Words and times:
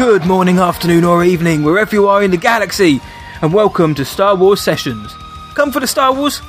Good 0.00 0.24
morning, 0.24 0.58
afternoon, 0.58 1.04
or 1.04 1.22
evening, 1.22 1.62
wherever 1.62 1.94
you 1.94 2.08
are 2.08 2.22
in 2.22 2.30
the 2.30 2.38
galaxy, 2.38 3.02
and 3.42 3.52
welcome 3.52 3.94
to 3.96 4.04
Star 4.06 4.34
Wars 4.34 4.62
Sessions. 4.62 5.12
Come 5.54 5.70
for 5.70 5.80
the 5.80 5.86
Star 5.86 6.14
Wars, 6.14 6.40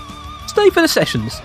stay 0.47 0.69
for 0.69 0.81
the 0.81 0.87
sessions. 0.87 1.41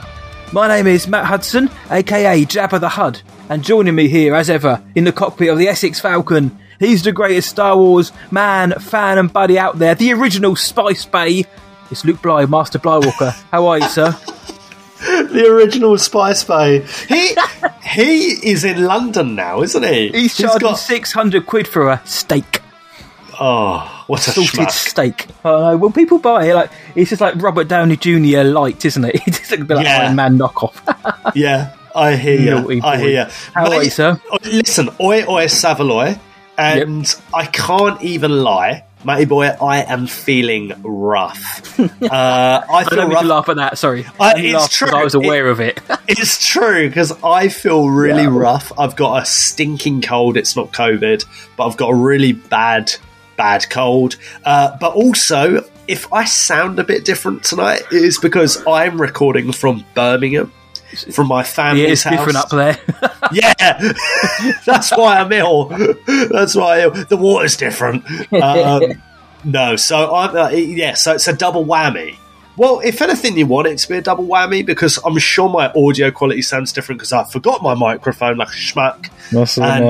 My 0.53 0.69
name 0.69 0.87
is 0.87 1.09
Matt 1.09 1.25
Hudson, 1.25 1.69
aka 1.91 2.45
Jabba 2.45 2.79
the 2.79 2.91
Hud, 2.91 3.23
and 3.49 3.65
joining 3.65 3.97
me 3.97 4.07
here, 4.07 4.37
as 4.37 4.49
ever, 4.49 4.81
in 4.95 5.03
the 5.03 5.11
cockpit 5.11 5.49
of 5.49 5.59
the 5.59 5.67
Essex 5.67 5.99
Falcon, 5.99 6.57
he's 6.79 7.03
the 7.03 7.11
greatest 7.11 7.49
Star 7.49 7.77
Wars 7.77 8.13
man, 8.31 8.71
fan, 8.79 9.19
and 9.19 9.33
buddy 9.33 9.59
out 9.59 9.81
there, 9.81 9.97
the 9.97 10.13
original 10.13 10.55
Spice 10.55 11.05
Bay. 11.05 11.45
It's 11.91 12.05
Luke 12.05 12.23
Bly, 12.23 12.47
Master 12.47 12.79
Blywalker. 12.79 13.33
How 13.51 13.67
are 13.67 13.79
you, 13.81 13.89
sir? 13.89 14.17
the 15.33 15.47
original 15.51 15.99
Spice 15.99 16.45
Bay. 16.45 16.81
He 17.09 17.37
he 17.83 18.51
is 18.51 18.65
in 18.65 18.85
London 18.85 19.35
now, 19.35 19.63
isn't 19.63 19.83
he? 19.83 20.09
He's 20.09 20.37
charging 20.37 20.69
got 20.69 20.75
600 20.79 21.47
quid 21.47 21.69
for 21.69 21.89
a 21.91 22.01
steak. 22.05 22.63
oh, 23.39 24.05
what 24.07 24.27
a 24.27 24.31
salted 24.31 24.53
schmuck. 24.69 24.71
steak. 24.71 25.27
Oh 25.45 25.61
no, 25.73 25.77
when 25.77 25.93
people 25.93 26.19
buy 26.19 26.47
it, 26.47 26.55
like 26.55 26.71
it's 26.95 27.11
just 27.11 27.21
like 27.21 27.35
Robert 27.43 27.69
Downey 27.69 27.97
Jr. 27.97 28.43
light, 28.43 28.85
isn't 28.85 29.05
it? 29.05 29.21
It's 29.27 29.39
just 29.41 29.51
like 29.51 29.61
a 29.61 29.65
bit 29.65 29.77
like 29.77 29.87
Yeah. 29.87 30.03
Iron 30.03 30.17
Man 30.17 30.39
knockoff. 30.39 30.75
Yeah, 31.35 31.75
I 31.95 32.17
hear 32.17 32.41
you. 32.41 32.81
I 32.83 32.97
hear 32.99 33.25
you. 33.25 33.31
How 33.55 33.71
are 33.71 33.83
you, 33.85 33.91
sir? 33.91 34.21
Oh, 34.31 34.39
listen, 34.45 34.89
oi 35.01 35.25
oi 35.27 35.45
Savaloy, 35.47 36.19
and 36.57 37.15
I 37.35 37.47
can't 37.47 38.01
even 38.03 38.43
lie, 38.43 38.85
matey 39.07 39.25
boy. 39.25 39.47
I 39.47 39.83
am 39.85 40.07
feeling 40.07 40.73
rough. 40.83 41.79
uh, 41.81 41.85
I 42.11 42.65
I 42.69 42.85
feel 42.85 42.97
don't 42.99 43.09
mean 43.09 43.15
rough. 43.15 43.23
to 43.23 43.29
laugh 43.29 43.49
at 43.49 43.57
that. 43.57 43.79
Sorry, 43.79 44.05
I- 44.21 44.35
only 44.35 44.51
it's 44.53 44.69
true. 44.77 44.89
I 44.91 45.05
was 45.05 45.15
aware 45.15 45.47
It- 45.49 45.53
of 45.53 45.61
it. 45.61 45.81
It's 46.09 46.45
true 46.45 46.89
because 46.89 47.13
I 47.25 47.49
feel 47.49 47.89
really 47.89 48.25
Yeah. 48.25 48.29
rough. 48.39 48.73
I've 48.79 48.97
got 48.97 49.23
a 49.23 49.27
stinking 49.27 50.03
cold. 50.03 50.37
It's 50.37 50.57
not 50.57 50.73
COVID, 50.73 51.25
but 51.57 51.67
I've 51.67 51.77
got 51.77 51.89
a 51.91 51.95
really 51.95 52.33
bad, 52.33 52.93
bad 53.37 53.71
cold. 53.71 54.17
Uh, 54.45 54.77
but 54.81 54.93
also, 54.95 55.65
if 55.89 56.13
I 56.13 56.25
sound 56.25 56.79
a 56.79 56.85
bit 56.85 57.05
different 57.05 57.45
tonight, 57.45 57.83
it 57.93 58.03
is 58.03 58.19
because 58.19 58.63
I'm 58.67 59.01
recording 59.01 59.53
from 59.53 59.85
Birmingham, 59.95 60.53
from 61.13 61.29
my 61.29 61.41
yeah, 61.41 61.43
family's 61.45 61.91
it's 61.93 62.03
house. 62.05 62.13
different 62.17 62.37
up 62.39 62.49
there. 62.51 62.79
Yeah, 63.33 63.93
that's 64.65 64.93
why 64.97 65.19
I'm 65.19 65.33
ill. 65.33 65.65
That's 66.31 66.55
why 66.55 66.83
I'm 66.85 66.95
ill. 66.95 67.05
the 67.07 67.17
water's 67.17 67.57
different. 67.57 68.05
Um, 68.33 69.03
no, 69.47 69.77
so 69.77 70.15
I'm 70.15 70.37
uh, 70.37 70.49
yeah, 70.51 70.95
so 70.95 71.15
it's 71.15 71.29
a 71.29 71.33
double 71.33 71.65
whammy. 71.65 72.17
Well, 72.59 72.81
if 72.83 73.01
anything, 73.03 73.37
you 73.37 73.47
want 73.47 73.67
it 73.69 73.79
to 73.79 73.89
be 73.89 73.97
a 73.99 74.03
double 74.03 74.25
whammy 74.27 74.65
because 74.65 74.99
I'm 75.05 75.19
sure 75.19 75.49
my 75.49 75.71
audio 75.77 76.11
quality 76.11 76.41
sounds 76.43 76.73
different 76.73 76.99
because 76.99 77.13
I 77.13 77.25
forgot 77.25 77.63
my 77.63 77.75
microphone 77.75 78.37
like 78.39 78.49
a 78.49 78.53
schmuck. 78.53 79.11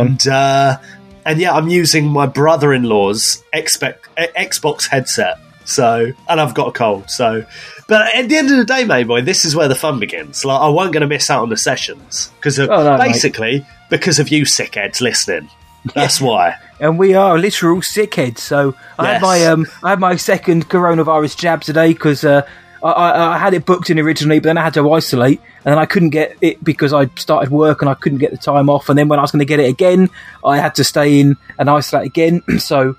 and 0.01 0.27
uh, 0.29 0.79
and 1.25 1.41
yeah, 1.41 1.53
I'm 1.53 1.69
using 1.69 2.07
my 2.07 2.27
brother-in-law's 2.27 3.43
Xbox, 3.55 3.97
Xbox 4.17 4.89
headset. 4.89 5.39
So, 5.65 6.13
and 6.29 6.41
I've 6.41 6.55
got 6.55 6.69
a 6.69 6.73
cold. 6.73 7.11
So, 7.11 7.45
but 7.89 8.15
at 8.15 8.29
the 8.29 8.37
end 8.37 8.51
of 8.53 8.57
the 8.59 8.65
day, 8.65 8.85
mate, 8.85 9.05
boy, 9.09 9.23
this 9.23 9.45
is 9.45 9.57
where 9.57 9.67
the 9.67 9.75
fun 9.75 9.99
begins. 9.99 10.45
Like, 10.45 10.61
I 10.61 10.69
won't 10.69 10.93
going 10.93 11.01
to 11.01 11.09
miss 11.09 11.29
out 11.29 11.43
on 11.43 11.49
the 11.49 11.57
sessions 11.57 12.31
because 12.37 12.59
Oh, 12.61 12.67
no, 12.67 12.97
mate. 12.97 13.09
basically 13.09 13.67
because 13.91 14.21
of 14.21 14.29
you 14.29 14.43
sickheads 14.45 15.01
listening. 15.01 15.49
That's 15.95 16.21
why. 16.21 16.57
and 16.81 16.99
we 16.99 17.15
are 17.15 17.39
literal 17.39 17.79
sickheads. 17.79 18.39
So 18.39 18.75
I 18.99 19.13
had 19.13 19.23
my 19.23 19.47
um, 19.47 19.67
I 19.83 19.91
had 19.91 20.01
my 20.01 20.17
second 20.17 20.69
coronavirus 20.69 21.37
jab 21.37 21.63
today 21.63 21.93
because 21.93 22.25
uh, 22.25 22.47
I, 22.83 22.91
I, 22.91 23.35
I 23.35 23.39
had 23.39 23.55
it 23.55 23.65
booked 23.67 23.91
in 23.91 23.99
originally, 23.99 24.39
but 24.39 24.49
then 24.49 24.59
I 24.59 24.65
had 24.65 24.75
to 24.75 24.93
isolate, 24.93 25.41
and 25.65 25.73
then 25.73 25.79
I 25.79 25.87
couldn't 25.87 26.11
get 26.11 26.37
it 26.41 26.63
because 26.63 26.93
I 26.93 27.07
started 27.17 27.51
work 27.51 27.83
and 27.83 27.89
I 27.89 27.95
couldn't 27.95 28.19
get 28.19 28.31
the 28.31 28.37
time 28.37 28.69
off. 28.69 28.89
And 28.89 28.99
then 28.99 29.09
when 29.09 29.19
I 29.19 29.23
was 29.23 29.31
going 29.31 29.41
to 29.41 29.47
get 29.47 29.61
it 29.61 29.69
again, 29.69 30.11
I 30.45 30.59
had 30.59 30.75
to 30.77 30.85
stay 30.85 31.21
in 31.21 31.37
and 31.59 31.71
isolate 31.71 32.07
again. 32.07 32.43
so 32.59 32.97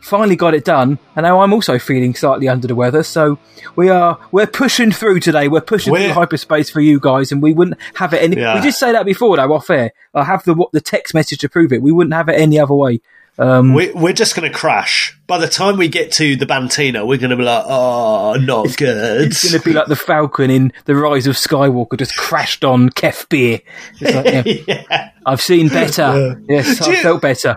finally 0.00 0.36
got 0.36 0.54
it 0.54 0.64
done, 0.64 0.98
and 1.16 1.24
now 1.24 1.40
I'm 1.40 1.52
also 1.52 1.78
feeling 1.78 2.14
slightly 2.14 2.48
under 2.48 2.66
the 2.66 2.74
weather. 2.74 3.02
So 3.02 3.38
we 3.76 3.88
are 3.88 4.18
we're 4.32 4.46
pushing 4.46 4.90
through 4.92 5.20
today. 5.20 5.48
We're 5.48 5.60
pushing 5.60 5.92
We're- 5.92 6.06
through 6.06 6.14
hyperspace 6.14 6.70
for 6.70 6.80
you 6.80 7.00
guys, 7.00 7.32
and 7.32 7.42
we 7.42 7.52
wouldn't 7.52 7.78
have 7.94 8.12
it 8.14 8.22
any. 8.22 8.36
Yeah. 8.38 8.56
We 8.56 8.60
did 8.62 8.74
say 8.74 8.92
that 8.92 9.04
before, 9.06 9.36
though, 9.36 9.52
off 9.52 9.70
air. 9.70 9.92
I 10.14 10.24
have 10.24 10.44
the 10.44 10.54
the 10.72 10.80
text 10.80 11.14
message 11.14 11.38
to 11.40 11.48
prove 11.48 11.72
it. 11.72 11.82
We 11.82 11.92
wouldn't 11.92 12.14
have 12.14 12.28
it 12.28 12.40
any 12.40 12.58
other 12.58 12.74
way. 12.74 13.00
Um, 13.38 13.72
We, 13.72 13.90
we're 13.92 14.12
just 14.12 14.36
going 14.36 14.50
to 14.50 14.54
crash. 14.56 15.18
By 15.26 15.38
the 15.38 15.48
time 15.48 15.78
we 15.78 15.88
get 15.88 16.12
to 16.14 16.36
the 16.36 16.44
Bantina, 16.44 17.06
we're 17.06 17.16
going 17.16 17.30
to 17.30 17.36
be 17.36 17.42
like, 17.44 17.64
oh, 17.66 18.34
not 18.34 18.76
good. 18.76 19.28
It's 19.28 19.48
going 19.50 19.58
to 19.62 19.66
be 19.66 19.72
like 19.72 19.86
the 19.86 19.96
Falcon 19.96 20.50
in 20.50 20.72
The 20.84 20.94
Rise 20.94 21.26
of 21.26 21.36
Skywalker 21.36 21.96
just 21.96 22.14
crashed 22.16 22.64
on 22.66 22.90
Kef 22.90 23.28
Bir. 23.30 23.60
It's 23.98 24.14
like, 24.14 24.46
yeah, 24.46 24.64
yeah. 24.90 25.10
I've 25.24 25.40
seen 25.40 25.68
better. 25.68 26.42
Yes, 26.50 26.80
Do 26.80 26.90
I 26.90 26.94
you- 26.96 27.02
felt 27.02 27.22
better. 27.22 27.56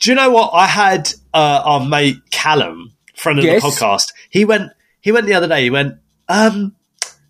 Do 0.00 0.10
you 0.10 0.16
know 0.16 0.30
what? 0.30 0.50
I 0.52 0.66
had 0.66 1.12
uh, 1.34 1.62
our 1.64 1.84
mate 1.84 2.18
Callum, 2.30 2.92
friend 3.14 3.38
of 3.38 3.44
Yes. 3.44 3.62
the 3.62 3.68
podcast. 3.68 4.12
He 4.30 4.44
went. 4.44 4.72
He 5.00 5.12
went 5.12 5.26
the 5.26 5.34
other 5.34 5.48
day. 5.48 5.62
He 5.62 5.70
went, 5.70 5.96
um, 6.28 6.74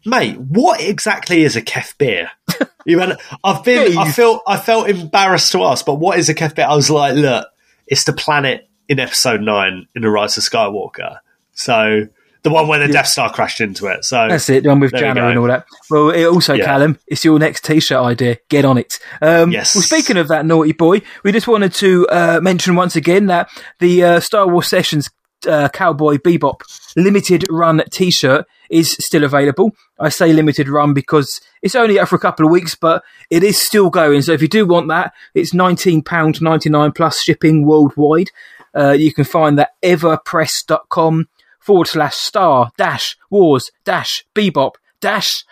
mate, 0.04 0.38
what 0.40 0.80
exactly 0.80 1.42
is 1.42 1.56
a 1.56 1.62
Kef 1.62 1.96
Bir? 1.98 2.30
He 2.86 2.96
went. 2.96 3.20
I've 3.44 3.62
been. 3.62 3.98
I 3.98 4.10
felt. 4.10 4.42
I 4.46 4.56
felt 4.56 4.88
embarrassed 4.88 5.52
to 5.52 5.62
ask, 5.64 5.84
but 5.84 5.96
what 5.96 6.18
is 6.18 6.28
a 6.30 6.34
Kef 6.34 6.54
Bir? 6.54 6.62
I 6.64 6.74
was 6.74 6.88
like, 6.90 7.14
look, 7.14 7.46
it's 7.86 8.04
the 8.04 8.14
planet 8.14 8.68
in 8.88 8.98
Episode 8.98 9.42
Nine 9.42 9.86
in 9.94 10.00
the 10.02 10.08
Rise 10.10 10.38
of 10.38 10.44
Skywalker. 10.44 11.18
So 11.52 12.06
the 12.42 12.50
one 12.50 12.68
where 12.68 12.84
the 12.84 12.92
Death 12.92 13.08
Star 13.08 13.32
crashed 13.32 13.60
into 13.60 13.86
it. 13.86 14.04
So 14.04 14.28
That's 14.28 14.48
it, 14.48 14.62
the 14.62 14.70
one 14.70 14.80
with 14.80 14.92
Jannah 14.92 15.28
and 15.28 15.38
all 15.38 15.46
that. 15.46 15.66
Well, 15.90 16.10
it 16.10 16.24
also, 16.24 16.54
Yeah. 16.54 16.64
Callum, 16.64 16.98
it's 17.06 17.24
your 17.24 17.38
next 17.38 17.64
t-shirt 17.64 17.98
idea. 17.98 18.38
Get 18.48 18.64
on 18.64 18.78
it. 18.78 18.98
Um, 19.20 19.50
Yes. 19.50 19.74
Well, 19.74 19.82
speaking 19.82 20.16
of 20.16 20.28
that 20.28 20.46
naughty 20.46 20.72
boy, 20.72 21.02
we 21.22 21.32
just 21.32 21.48
wanted 21.48 21.74
to 21.74 22.06
uh, 22.08 22.40
mention 22.42 22.74
once 22.76 22.96
again 22.96 23.26
that 23.26 23.48
the 23.78 24.04
uh, 24.04 24.20
Star 24.20 24.48
Wars 24.48 24.68
Sessions 24.68 25.10
uh, 25.46 25.68
Cowboy 25.68 26.16
Bebop 26.16 26.60
limited 26.96 27.46
run 27.50 27.82
t-shirt 27.90 28.46
is 28.70 28.92
still 29.00 29.24
available. 29.24 29.74
I 29.98 30.08
say 30.10 30.32
limited 30.32 30.68
run 30.68 30.94
because 30.94 31.40
it's 31.62 31.74
only 31.74 31.98
out 31.98 32.08
for 32.08 32.16
a 32.16 32.20
couple 32.20 32.46
of 32.46 32.52
weeks, 32.52 32.74
but 32.74 33.02
it 33.30 33.42
is 33.42 33.60
still 33.60 33.90
going. 33.90 34.22
So 34.22 34.32
if 34.32 34.42
you 34.42 34.48
do 34.48 34.66
want 34.66 34.88
that, 34.88 35.12
it's 35.34 35.52
£19.99 35.52 36.94
plus 36.94 37.20
shipping 37.20 37.66
worldwide. 37.66 38.30
Uh, 38.74 38.92
you 38.92 39.12
can 39.12 39.24
find 39.24 39.58
that 39.58 39.70
everpress.com 39.82 41.28
forward 41.60 41.86
slash 41.86 42.16
star 42.16 42.72
dash 42.76 43.16
wars 43.30 43.70
dash 43.84 44.24
bebop 44.34 44.72
dash 45.00 45.44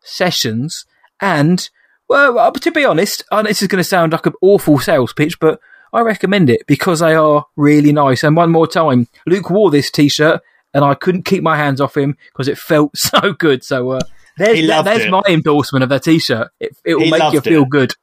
sessions 0.00 0.84
and 1.20 1.70
well 2.08 2.38
uh, 2.38 2.50
to 2.50 2.70
be 2.70 2.84
honest 2.84 3.24
and 3.30 3.46
this 3.46 3.62
is 3.62 3.68
going 3.68 3.82
to 3.82 3.88
sound 3.88 4.12
like 4.12 4.26
an 4.26 4.34
awful 4.42 4.78
sales 4.78 5.12
pitch 5.12 5.38
but 5.40 5.60
i 5.92 6.00
recommend 6.00 6.50
it 6.50 6.66
because 6.66 7.00
they 7.00 7.14
are 7.14 7.46
really 7.56 7.92
nice 7.92 8.22
and 8.22 8.36
one 8.36 8.50
more 8.50 8.66
time 8.66 9.06
luke 9.26 9.50
wore 9.50 9.70
this 9.70 9.90
t-shirt 9.90 10.42
and 10.74 10.84
i 10.84 10.94
couldn't 10.94 11.24
keep 11.24 11.42
my 11.42 11.56
hands 11.56 11.80
off 11.80 11.96
him 11.96 12.16
because 12.32 12.48
it 12.48 12.58
felt 12.58 12.90
so 12.96 13.32
good 13.32 13.64
so 13.64 13.92
uh, 13.92 14.00
there's, 14.36 14.66
there's 14.66 15.10
my 15.10 15.22
endorsement 15.28 15.82
of 15.82 15.88
that 15.88 16.02
t-shirt 16.02 16.48
it, 16.58 16.76
it 16.84 16.96
will 16.96 17.08
make 17.08 17.32
you 17.32 17.40
feel 17.40 17.62
it. 17.62 17.70
good 17.70 17.94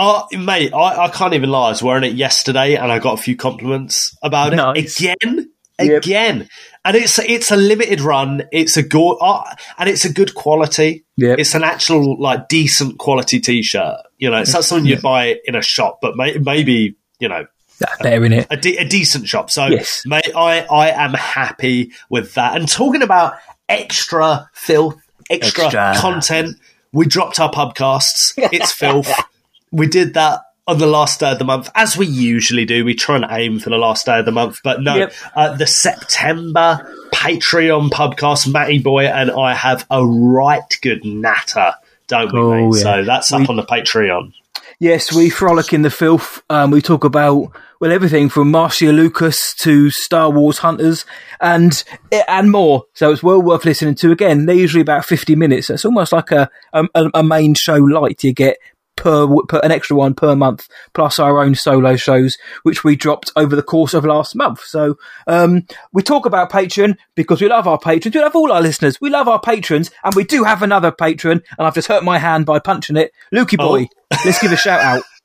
Oh, 0.00 0.28
mate, 0.30 0.72
I, 0.72 1.06
I 1.06 1.08
can't 1.08 1.34
even 1.34 1.50
lie. 1.50 1.66
I 1.66 1.70
was 1.70 1.82
wearing 1.82 2.04
it 2.04 2.14
yesterday, 2.14 2.76
and 2.76 2.92
I 2.92 3.00
got 3.00 3.18
a 3.18 3.22
few 3.22 3.34
compliments 3.34 4.16
about 4.22 4.52
it 4.52 4.56
Nice. 4.56 5.00
Again, 5.78 6.38
Yep. 6.38 6.48
And 6.84 6.96
it's 6.96 7.18
it's 7.18 7.50
a 7.50 7.56
limited 7.56 8.00
run. 8.00 8.44
It's 8.52 8.76
a 8.76 8.82
good, 8.82 9.16
uh, 9.20 9.42
and 9.78 9.88
it's 9.90 10.04
a 10.04 10.12
good 10.12 10.34
quality. 10.34 11.04
Yep. 11.16 11.38
It's 11.38 11.54
an 11.54 11.62
actual 11.64 12.18
like 12.20 12.48
decent 12.48 12.98
quality 12.98 13.40
t-shirt. 13.40 13.96
You 14.16 14.30
know, 14.30 14.38
it's 14.38 14.54
not 14.54 14.64
something 14.64 14.86
you'd 14.86 15.02
buy 15.02 15.36
in 15.44 15.54
a 15.54 15.60
shop, 15.62 15.98
but 16.00 16.16
may, 16.16 16.38
maybe 16.38 16.96
you 17.20 17.28
know 17.28 17.46
better 18.00 18.24
in 18.24 18.32
it 18.32 18.46
a, 18.50 18.56
de- 18.56 18.76
a 18.78 18.88
decent 18.88 19.28
shop. 19.28 19.50
So, 19.50 19.66
Yes. 19.66 20.02
mate, 20.06 20.30
I 20.34 20.62
I 20.62 20.90
am 20.90 21.12
happy 21.14 21.92
with 22.08 22.34
that. 22.34 22.56
And 22.56 22.66
talking 22.68 23.02
about 23.02 23.34
extra 23.68 24.48
filth, 24.54 24.96
extra, 25.28 25.64
Extra. 25.64 25.94
content, 25.98 26.56
we 26.92 27.06
dropped 27.06 27.38
our 27.38 27.50
podcasts. 27.50 28.32
It's 28.52 28.72
filth. 28.72 29.12
We 29.70 29.86
did 29.88 30.14
that 30.14 30.40
on 30.68 30.78
the 30.78 30.86
last 30.86 31.18
day 31.20 31.32
of 31.32 31.38
the 31.40 31.44
month, 31.44 31.68
as 31.74 31.96
we 31.96 32.06
usually 32.06 32.64
do. 32.64 32.84
We 32.84 32.94
try 32.94 33.16
and 33.16 33.26
aim 33.28 33.58
for 33.58 33.70
the 33.70 33.76
last 33.78 34.06
day 34.06 34.20
of 34.20 34.24
the 34.26 34.30
month, 34.32 34.60
but 34.62 34.80
no, 34.82 34.94
Yep. 34.96 35.12
uh, 35.34 35.56
the 35.56 35.66
September 35.66 36.94
Patreon 37.12 37.90
podcast, 37.90 38.50
Matty 38.52 38.78
Boy 38.78 39.06
and 39.06 39.30
I 39.30 39.54
have 39.54 39.86
a 39.90 40.06
right 40.06 40.62
good 40.82 41.04
natter, 41.04 41.72
don't 42.06 42.32
we? 42.32 42.38
Oh, 42.38 42.50
mate? 42.70 42.76
yeah. 42.78 42.82
So 42.82 43.04
that's 43.04 43.32
up 43.32 43.40
We- 43.40 43.46
on 43.48 43.56
the 43.56 43.64
Patreon. 43.64 44.32
Yes, 44.80 45.12
we 45.12 45.28
frolic 45.28 45.72
in 45.72 45.82
the 45.82 45.90
filth. 45.90 46.40
Um, 46.50 46.70
we 46.70 46.80
talk 46.80 47.02
about 47.02 47.50
well 47.80 47.90
everything 47.90 48.28
from 48.28 48.50
Marcia 48.52 48.92
Lucas 48.92 49.52
to 49.54 49.90
Star 49.90 50.30
Wars 50.30 50.58
Hunters 50.58 51.04
and 51.40 51.82
and 52.28 52.50
more. 52.52 52.84
So 52.94 53.10
it's 53.10 53.22
well 53.22 53.42
worth 53.42 53.64
listening 53.64 53.96
to. 53.96 54.12
Again, 54.12 54.46
they're 54.46 54.54
usually 54.54 54.82
about 54.82 55.04
fifty 55.04 55.34
minutes. 55.34 55.68
It's 55.70 55.84
almost 55.84 56.12
like 56.12 56.30
a 56.30 56.48
a, 56.72 56.86
a 57.14 57.22
main 57.24 57.54
show 57.54 57.74
light. 57.76 58.22
You 58.22 58.32
get 58.32 58.58
per, 58.98 59.26
per 59.48 59.60
an 59.60 59.70
extra 59.72 59.96
one 59.96 60.14
per 60.14 60.36
month, 60.36 60.68
plus 60.92 61.18
our 61.18 61.40
own 61.40 61.54
solo 61.54 61.96
shows, 61.96 62.36
which 62.64 62.84
we 62.84 62.96
dropped 62.96 63.32
over 63.36 63.56
the 63.56 63.62
course 63.62 63.94
of 63.94 64.04
last 64.04 64.34
month. 64.34 64.60
So 64.64 64.98
um, 65.26 65.66
we 65.92 66.02
talk 66.02 66.26
about 66.26 66.50
Patreon 66.50 66.96
because 67.14 67.40
we 67.40 67.48
love 67.48 67.66
our 67.66 67.78
patrons. 67.78 68.14
We 68.14 68.20
love 68.20 68.36
all 68.36 68.52
our 68.52 68.60
listeners. 68.60 69.00
We 69.00 69.10
love 69.10 69.28
our 69.28 69.40
patrons, 69.40 69.90
and 70.04 70.14
we 70.14 70.24
do 70.24 70.44
have 70.44 70.62
another 70.62 70.92
patron. 70.92 71.42
And 71.56 71.66
I've 71.66 71.74
just 71.74 71.88
hurt 71.88 72.04
my 72.04 72.18
hand 72.18 72.44
by 72.44 72.58
punching 72.58 72.96
it. 72.96 73.12
Lukey 73.32 73.56
boy, 73.56 73.88
oh. 74.12 74.16
let's 74.24 74.40
give 74.40 74.52
a 74.52 74.56
shout 74.56 74.80
out. 74.80 75.02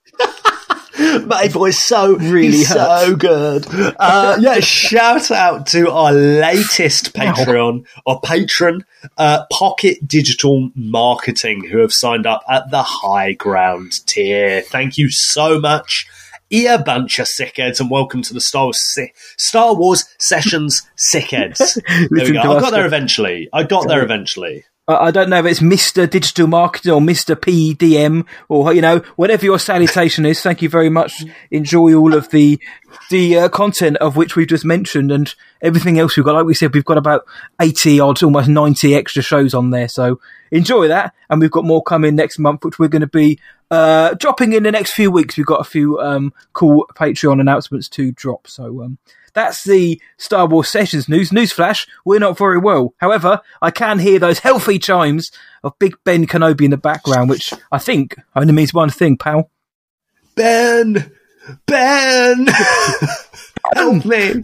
My 1.26 1.48
voice 1.48 1.80
so 1.80 2.16
really 2.18 2.64
so 2.64 3.16
good. 3.16 3.66
Uh, 3.70 4.38
yeah, 4.40 4.60
shout 4.60 5.32
out 5.32 5.68
to 5.68 5.92
our 5.92 6.12
latest 6.12 7.14
Patreon 7.14 7.86
or 8.06 8.20
patron, 8.22 8.86
uh, 9.18 9.46
Pocket 9.52 10.08
Digital 10.08 10.72
Marketing, 10.76 11.66
who 11.66 11.80
have 11.80 11.94
signed 11.94 12.26
up 12.26 12.44
at 12.50 12.70
the 12.72 12.84
high 12.84 13.34
ground 13.34 13.94
tier. 14.06 14.62
Thank 14.62 14.98
you 14.98 15.10
so 15.10 15.60
much. 15.60 16.08
Ear 16.50 16.78
bunch 16.78 17.18
of 17.20 17.26
sickheads, 17.26 17.80
and 17.80 17.90
welcome 17.90 18.22
to 18.22 18.34
the 18.34 18.42
Star 18.42 18.66
Wars 18.66 18.80
si- 18.84 19.14
Star 19.38 19.74
Wars 19.74 20.06
Sessions 20.20 20.88
sickheads. 20.98 21.82
there 22.12 22.26
we 22.26 22.34
go. 22.34 22.40
I 22.42 22.60
got 22.60 22.72
there 22.72 22.86
eventually. 22.86 23.50
I 23.52 23.64
got 23.64 23.88
there 23.88 24.04
eventually. 24.04 24.64
I 24.86 25.12
don't 25.12 25.30
know 25.30 25.40
if 25.40 25.46
it's 25.46 25.62
Mr. 25.62 26.10
Digital 26.10 26.46
Marketing 26.46 26.92
or 26.92 27.00
Mr. 27.00 27.38
PDM 27.38 28.26
or, 28.50 28.74
you 28.74 28.82
know, 28.82 28.98
whatever 29.16 29.46
your 29.46 29.58
salutation 29.58 30.26
is. 30.26 30.42
Thank 30.42 30.62
you 30.62 30.68
very 30.68 30.90
much. 30.90 31.24
Enjoy 31.52 31.94
all 31.94 32.14
of 32.14 32.30
the, 32.32 32.60
the 33.10 33.38
uh, 33.38 33.50
content 33.50 33.96
of 33.98 34.18
which 34.18 34.36
we've 34.36 34.48
just 34.48 34.66
mentioned 34.66 35.10
and 35.10 35.34
everything 35.62 36.00
else 36.00 36.18
we've 36.18 36.26
got. 36.26 36.36
Like 36.36 36.46
we 36.46 36.54
said, 36.54 36.74
we've 36.74 36.84
got 36.84 36.98
about 36.98 37.26
80 37.62 38.02
odd, 38.02 38.22
almost 38.24 38.50
90 38.50 38.94
extra 38.94 39.24
shows 39.24 39.54
on 39.54 39.70
there. 39.70 39.88
So 39.88 40.20
enjoy 40.52 40.90
that. 40.90 41.14
And 41.30 41.40
we've 41.40 41.50
got 41.50 41.64
more 41.64 41.82
coming 41.82 42.16
next 42.16 42.38
month, 42.38 42.66
which 42.66 42.78
we're 42.78 42.90
going 42.90 43.04
to 43.04 43.08
be, 43.08 43.40
uh, 43.72 44.16
dropping 44.16 44.52
in 44.52 44.64
the 44.64 44.72
next 44.72 44.92
few 44.92 45.12
weeks. 45.12 45.38
We've 45.38 45.46
got 45.46 45.62
a 45.62 45.64
few, 45.64 45.98
um, 46.02 46.34
cool 46.52 46.88
Patreon 46.94 47.40
announcements 47.40 47.88
to 47.90 48.12
drop. 48.12 48.48
So, 48.48 48.84
um, 48.84 48.98
that's 49.34 49.64
the 49.64 50.02
Star 50.18 50.48
Wars 50.48 50.70
Sessions 50.70 51.10
news. 51.10 51.32
Newsflash, 51.32 51.88
we're 52.06 52.20
not 52.20 52.38
very 52.38 52.60
well. 52.60 52.94
However, 52.98 53.42
I 53.62 53.72
can 53.72 54.00
hear 54.00 54.20
those 54.20 54.40
healthy 54.40 54.80
chimes 54.80 55.32
of 55.64 55.78
Big 55.80 55.96
Ben 56.04 56.28
Kenobi 56.28 56.66
in 56.66 56.72
the 56.72 56.78
background, 56.78 57.30
which 57.30 57.54
I 57.72 57.80
think 57.80 58.16
only 58.36 58.54
means 58.54 58.74
one 58.74 58.90
thing, 58.90 59.18
pal. 59.18 59.50
Ben! 60.36 61.12
Ben! 61.66 62.48
Help 63.76 64.06
me! 64.06 64.44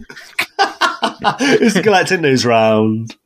it's 0.58 1.74
the 1.74 1.82
Galactic 1.82 2.20
News 2.20 2.44
Round. 2.44 3.16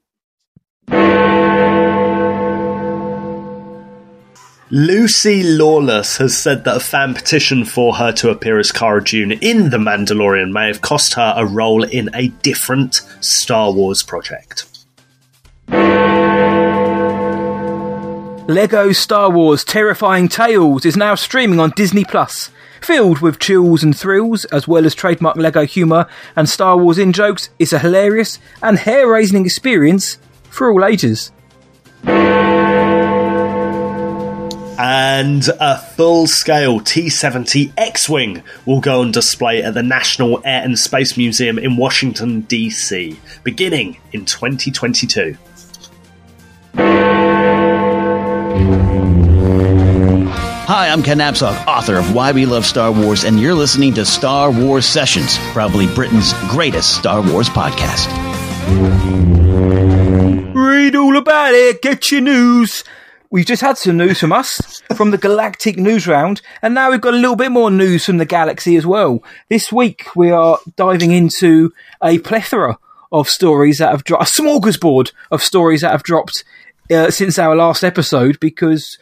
Lucy 4.76 5.44
Lawless 5.44 6.16
has 6.16 6.36
said 6.36 6.64
that 6.64 6.78
a 6.78 6.80
fan 6.80 7.14
petition 7.14 7.64
for 7.64 7.94
her 7.94 8.10
to 8.10 8.30
appear 8.30 8.58
as 8.58 8.72
Cara 8.72 9.04
Dune 9.04 9.30
in 9.30 9.70
The 9.70 9.76
Mandalorian 9.76 10.50
may 10.50 10.66
have 10.66 10.80
cost 10.80 11.14
her 11.14 11.32
a 11.36 11.46
role 11.46 11.84
in 11.84 12.10
a 12.12 12.26
different 12.42 12.96
Star 13.20 13.70
Wars 13.70 14.02
project. 14.02 14.66
Lego 18.48 18.90
Star 18.90 19.30
Wars 19.30 19.62
Terrifying 19.62 20.26
Tales 20.26 20.84
is 20.84 20.96
now 20.96 21.14
streaming 21.14 21.60
on 21.60 21.70
Disney 21.76 22.04
Plus. 22.04 22.50
Filled 22.80 23.20
with 23.20 23.38
chills 23.38 23.84
and 23.84 23.96
thrills, 23.96 24.44
as 24.46 24.66
well 24.66 24.84
as 24.84 24.96
trademark 24.96 25.36
Lego 25.36 25.64
humour 25.64 26.08
and 26.34 26.48
Star 26.48 26.76
Wars 26.76 26.98
in 26.98 27.12
jokes, 27.12 27.48
it's 27.60 27.72
a 27.72 27.78
hilarious 27.78 28.40
and 28.60 28.76
hair 28.76 29.06
raising 29.06 29.44
experience 29.44 30.18
for 30.50 30.72
all 30.72 30.84
ages. 30.84 31.30
And 34.78 35.48
a 35.60 35.78
full 35.78 36.26
scale 36.26 36.80
T 36.80 37.08
70 37.08 37.72
X 37.76 38.08
Wing 38.08 38.42
will 38.66 38.80
go 38.80 39.00
on 39.00 39.12
display 39.12 39.62
at 39.62 39.74
the 39.74 39.82
National 39.82 40.40
Air 40.44 40.62
and 40.62 40.78
Space 40.78 41.16
Museum 41.16 41.58
in 41.58 41.76
Washington, 41.76 42.42
D.C., 42.42 43.18
beginning 43.42 43.98
in 44.12 44.24
2022. 44.24 45.36
Hi, 50.66 50.88
I'm 50.88 51.02
Ken 51.02 51.18
Napzok, 51.18 51.66
author 51.66 51.96
of 51.96 52.14
Why 52.14 52.32
We 52.32 52.46
Love 52.46 52.64
Star 52.64 52.90
Wars, 52.90 53.24
and 53.24 53.38
you're 53.38 53.54
listening 53.54 53.94
to 53.94 54.04
Star 54.04 54.50
Wars 54.50 54.86
Sessions, 54.86 55.36
probably 55.52 55.86
Britain's 55.94 56.32
greatest 56.48 56.96
Star 56.96 57.20
Wars 57.20 57.48
podcast. 57.48 58.08
Read 60.54 60.96
all 60.96 61.16
about 61.16 61.54
it, 61.54 61.82
get 61.82 62.10
your 62.10 62.22
news. 62.22 62.82
We've 63.34 63.44
just 63.44 63.62
had 63.62 63.76
some 63.76 63.96
news 63.96 64.20
from 64.20 64.31
us 64.31 64.81
from 64.94 65.10
the 65.10 65.19
Galactic 65.19 65.76
News 65.76 66.06
Round, 66.06 66.40
and 66.62 66.72
now 66.72 66.92
we've 66.92 67.00
got 67.00 67.14
a 67.14 67.16
little 67.16 67.34
bit 67.34 67.50
more 67.50 67.69
news 67.69 68.06
from 68.06 68.19
the 68.19 68.25
galaxy 68.25 68.76
as 68.76 68.86
well. 68.86 69.25
This 69.48 69.72
week 69.72 70.06
we 70.14 70.31
are 70.31 70.60
diving 70.76 71.10
into 71.10 71.72
a 72.00 72.20
plethora 72.20 72.78
of 73.10 73.28
stories 73.28 73.78
that 73.78 73.90
have 73.90 74.04
dropped, 74.04 74.22
a 74.22 74.40
smorgasbord 74.40 75.10
of 75.32 75.42
stories 75.42 75.81
that 75.81 75.90
have 75.90 76.04
dropped 76.04 76.44
uh, 76.92 77.10
since 77.10 77.36
our 77.36 77.56
last 77.56 77.82
episode 77.82 78.38
because 78.38 78.98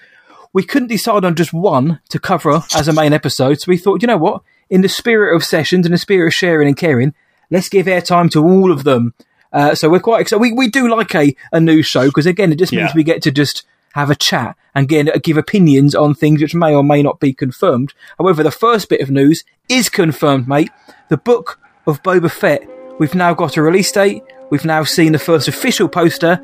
we 0.55 0.63
couldn't 0.63 0.89
decide 0.89 1.27
on 1.27 1.35
just 1.35 1.53
one 1.53 2.01
to 2.09 2.19
cover 2.19 2.63
as 2.75 2.89
a 2.89 2.93
main 2.95 3.13
episode. 3.13 3.61
So 3.61 3.69
we 3.69 3.77
thought, 3.77 4.01
you 4.01 4.09
know 4.09 4.17
what? 4.17 4.41
In 4.71 4.81
the 4.81 4.89
spirit 4.89 5.37
of 5.37 5.45
sessions 5.45 5.85
and 5.85 5.93
the 5.93 5.99
spirit 5.99 6.29
of 6.29 6.33
sharing 6.33 6.69
and 6.69 6.77
caring, 6.79 7.13
let's 7.51 7.69
give 7.69 7.85
airtime 7.85 8.31
to 8.31 8.43
all 8.43 8.73
of 8.73 8.85
them. 8.85 9.13
Uh, 9.53 9.75
so 9.75 9.91
we're 9.91 10.01
quite 10.01 10.23
excited. 10.23 10.41
We, 10.41 10.55
we 10.55 10.71
do 10.71 10.89
like 10.89 11.15
a, 11.15 11.37
a 11.53 11.61
news 11.61 11.85
show 11.85 12.07
because 12.07 12.25
again, 12.25 12.51
it 12.51 12.59
just 12.59 12.73
means 12.73 12.89
yeah. 12.89 12.97
we 12.97 13.05
get 13.05 13.21
to 13.25 13.31
just 13.31 13.67
have 13.95 14.11
a 14.11 14.15
chat 14.15 14.57
and 14.75 14.89
get, 14.89 15.23
give 15.23 15.37
opinions 15.37 15.95
on 15.95 16.15
things 16.15 16.41
which 16.41 16.55
may 16.55 16.75
or 16.75 16.83
may 16.83 17.03
not 17.03 17.21
be 17.21 17.33
confirmed. 17.33 17.93
However, 18.19 18.43
the 18.43 18.51
first 18.51 18.89
bit 18.89 19.01
of 19.01 19.11
news 19.11 19.45
is 19.69 19.89
confirmed, 19.89 20.49
mate. 20.49 20.71
The 21.09 21.17
book 21.17 21.59
of 21.87 22.03
Boba 22.03 22.31
Fett. 22.31 22.69
We've 22.99 23.15
now 23.15 23.35
got 23.35 23.57
a 23.57 23.63
release 23.63 23.93
date. 23.93 24.23
We've 24.51 24.65
now 24.65 24.85
seen 24.85 25.13
the 25.13 25.19
first 25.19 25.49
official 25.49 25.89
poster, 25.89 26.41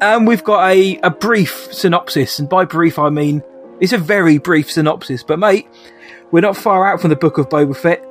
and 0.00 0.26
we've 0.26 0.44
got 0.44 0.68
a, 0.68 0.98
a 0.98 1.10
brief 1.10 1.72
synopsis. 1.72 2.38
And 2.38 2.48
by 2.48 2.64
brief, 2.64 2.98
I 2.98 3.08
mean 3.08 3.42
it's 3.80 3.92
a 3.92 3.98
very 3.98 4.38
brief 4.38 4.70
synopsis. 4.70 5.22
But 5.22 5.38
mate, 5.38 5.68
we're 6.30 6.40
not 6.40 6.56
far 6.56 6.86
out 6.86 7.00
from 7.00 7.10
the 7.10 7.16
book 7.16 7.38
of 7.38 7.48
Boba 7.48 7.76
Fett. 7.76 8.04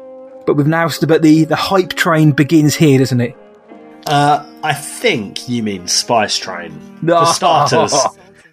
But 0.45 0.55
we've 0.55 0.67
now, 0.67 0.89
but 1.07 1.21
the 1.21 1.45
the 1.45 1.55
hype 1.55 1.93
train 1.93 2.31
begins 2.31 2.75
here, 2.75 2.97
doesn't 2.97 3.21
it? 3.21 3.35
Uh, 4.07 4.45
I 4.63 4.73
think 4.73 5.47
you 5.47 5.61
mean 5.61 5.87
Spice 5.87 6.37
Train. 6.37 6.71
For 7.05 7.25
starters, 7.33 7.93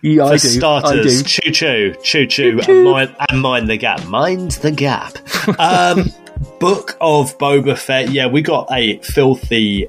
Yeah, 0.03 0.27
For 0.27 0.33
I 0.35 0.37
do. 0.37 0.39
starters, 0.39 0.91
I 0.91 1.03
do. 1.03 1.23
choo 1.25 1.53
choo, 1.53 1.95
choo 2.03 2.27
choo, 2.27 2.61
and 2.69 2.85
mind, 2.85 3.17
and 3.29 3.41
mind 3.41 3.69
the 3.69 3.77
gap. 3.77 4.05
Mind 4.07 4.53
the 4.53 4.71
gap. 4.71 5.19
Um, 5.59 6.13
Book 6.61 6.97
of 7.01 7.37
Boba 7.39 7.77
Fett. 7.77 8.11
Yeah, 8.11 8.27
we 8.29 8.43
got 8.43 8.69
a 8.71 8.99
filthy 8.99 9.89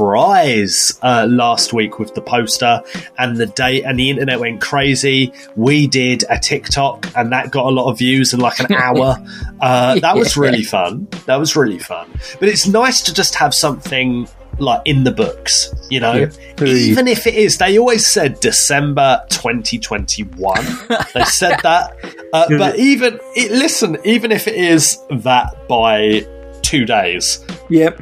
surprise 0.00 0.98
uh, 1.02 1.26
last 1.28 1.72
week 1.72 1.98
with 1.98 2.14
the 2.14 2.20
poster 2.20 2.82
and 3.18 3.36
the 3.36 3.46
date, 3.46 3.84
and 3.84 3.98
the 3.98 4.10
internet 4.10 4.40
went 4.40 4.60
crazy. 4.60 5.32
We 5.56 5.86
did 5.86 6.24
a 6.28 6.38
TikTok, 6.38 7.06
and 7.16 7.32
that 7.32 7.50
got 7.50 7.66
a 7.66 7.70
lot 7.70 7.90
of 7.90 7.98
views 7.98 8.32
in 8.34 8.40
like 8.40 8.60
an 8.60 8.72
hour. 8.74 9.16
Uh, 9.60 9.98
that 10.00 10.16
was 10.16 10.36
really 10.36 10.62
fun. 10.62 11.06
That 11.26 11.36
was 11.36 11.56
really 11.56 11.78
fun. 11.78 12.10
But 12.38 12.48
it's 12.48 12.66
nice 12.66 13.02
to 13.02 13.14
just 13.14 13.34
have 13.36 13.54
something 13.54 14.28
like 14.60 14.82
in 14.84 15.04
the 15.04 15.10
books, 15.10 15.72
you 15.90 16.00
know. 16.00 16.12
Yeah. 16.14 16.64
Even 16.64 17.08
if 17.08 17.26
it 17.26 17.34
is, 17.34 17.58
they 17.58 17.78
always 17.78 18.06
said 18.06 18.40
December 18.40 19.22
2021. 19.30 20.54
they 21.14 21.24
said 21.24 21.58
that, 21.62 21.94
uh, 22.32 22.46
but 22.58 22.78
even 22.78 23.18
it, 23.36 23.50
listen, 23.50 23.96
even 24.04 24.30
if 24.32 24.46
it 24.46 24.54
is 24.54 24.98
that 25.10 25.66
by 25.68 26.26
two 26.62 26.84
days, 26.84 27.44
Yep. 27.68 28.00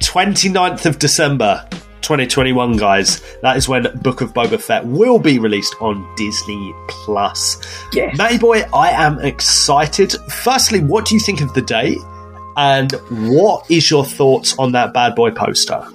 29th 0.00 0.86
of 0.86 0.98
December 0.98 1.66
2021, 2.02 2.76
guys. 2.76 3.22
That 3.42 3.56
is 3.56 3.68
when 3.68 3.84
Book 4.02 4.20
of 4.20 4.32
Boba 4.32 4.60
Fett 4.60 4.84
will 4.84 5.18
be 5.18 5.38
released 5.38 5.76
on 5.80 6.04
Disney 6.16 6.74
Plus. 6.88 7.62
Yes. 7.92 8.16
Matty 8.16 8.38
boy, 8.38 8.62
I 8.74 8.90
am 8.90 9.20
excited. 9.20 10.12
Firstly, 10.42 10.80
what 10.80 11.04
do 11.04 11.14
you 11.14 11.20
think 11.20 11.40
of 11.40 11.52
the 11.54 11.62
date? 11.62 11.98
And 12.56 12.92
what 13.10 13.70
is 13.70 13.90
your 13.90 14.04
thoughts 14.04 14.58
on 14.58 14.72
that 14.72 14.92
bad 14.92 15.14
boy 15.14 15.30
poster? 15.30 15.86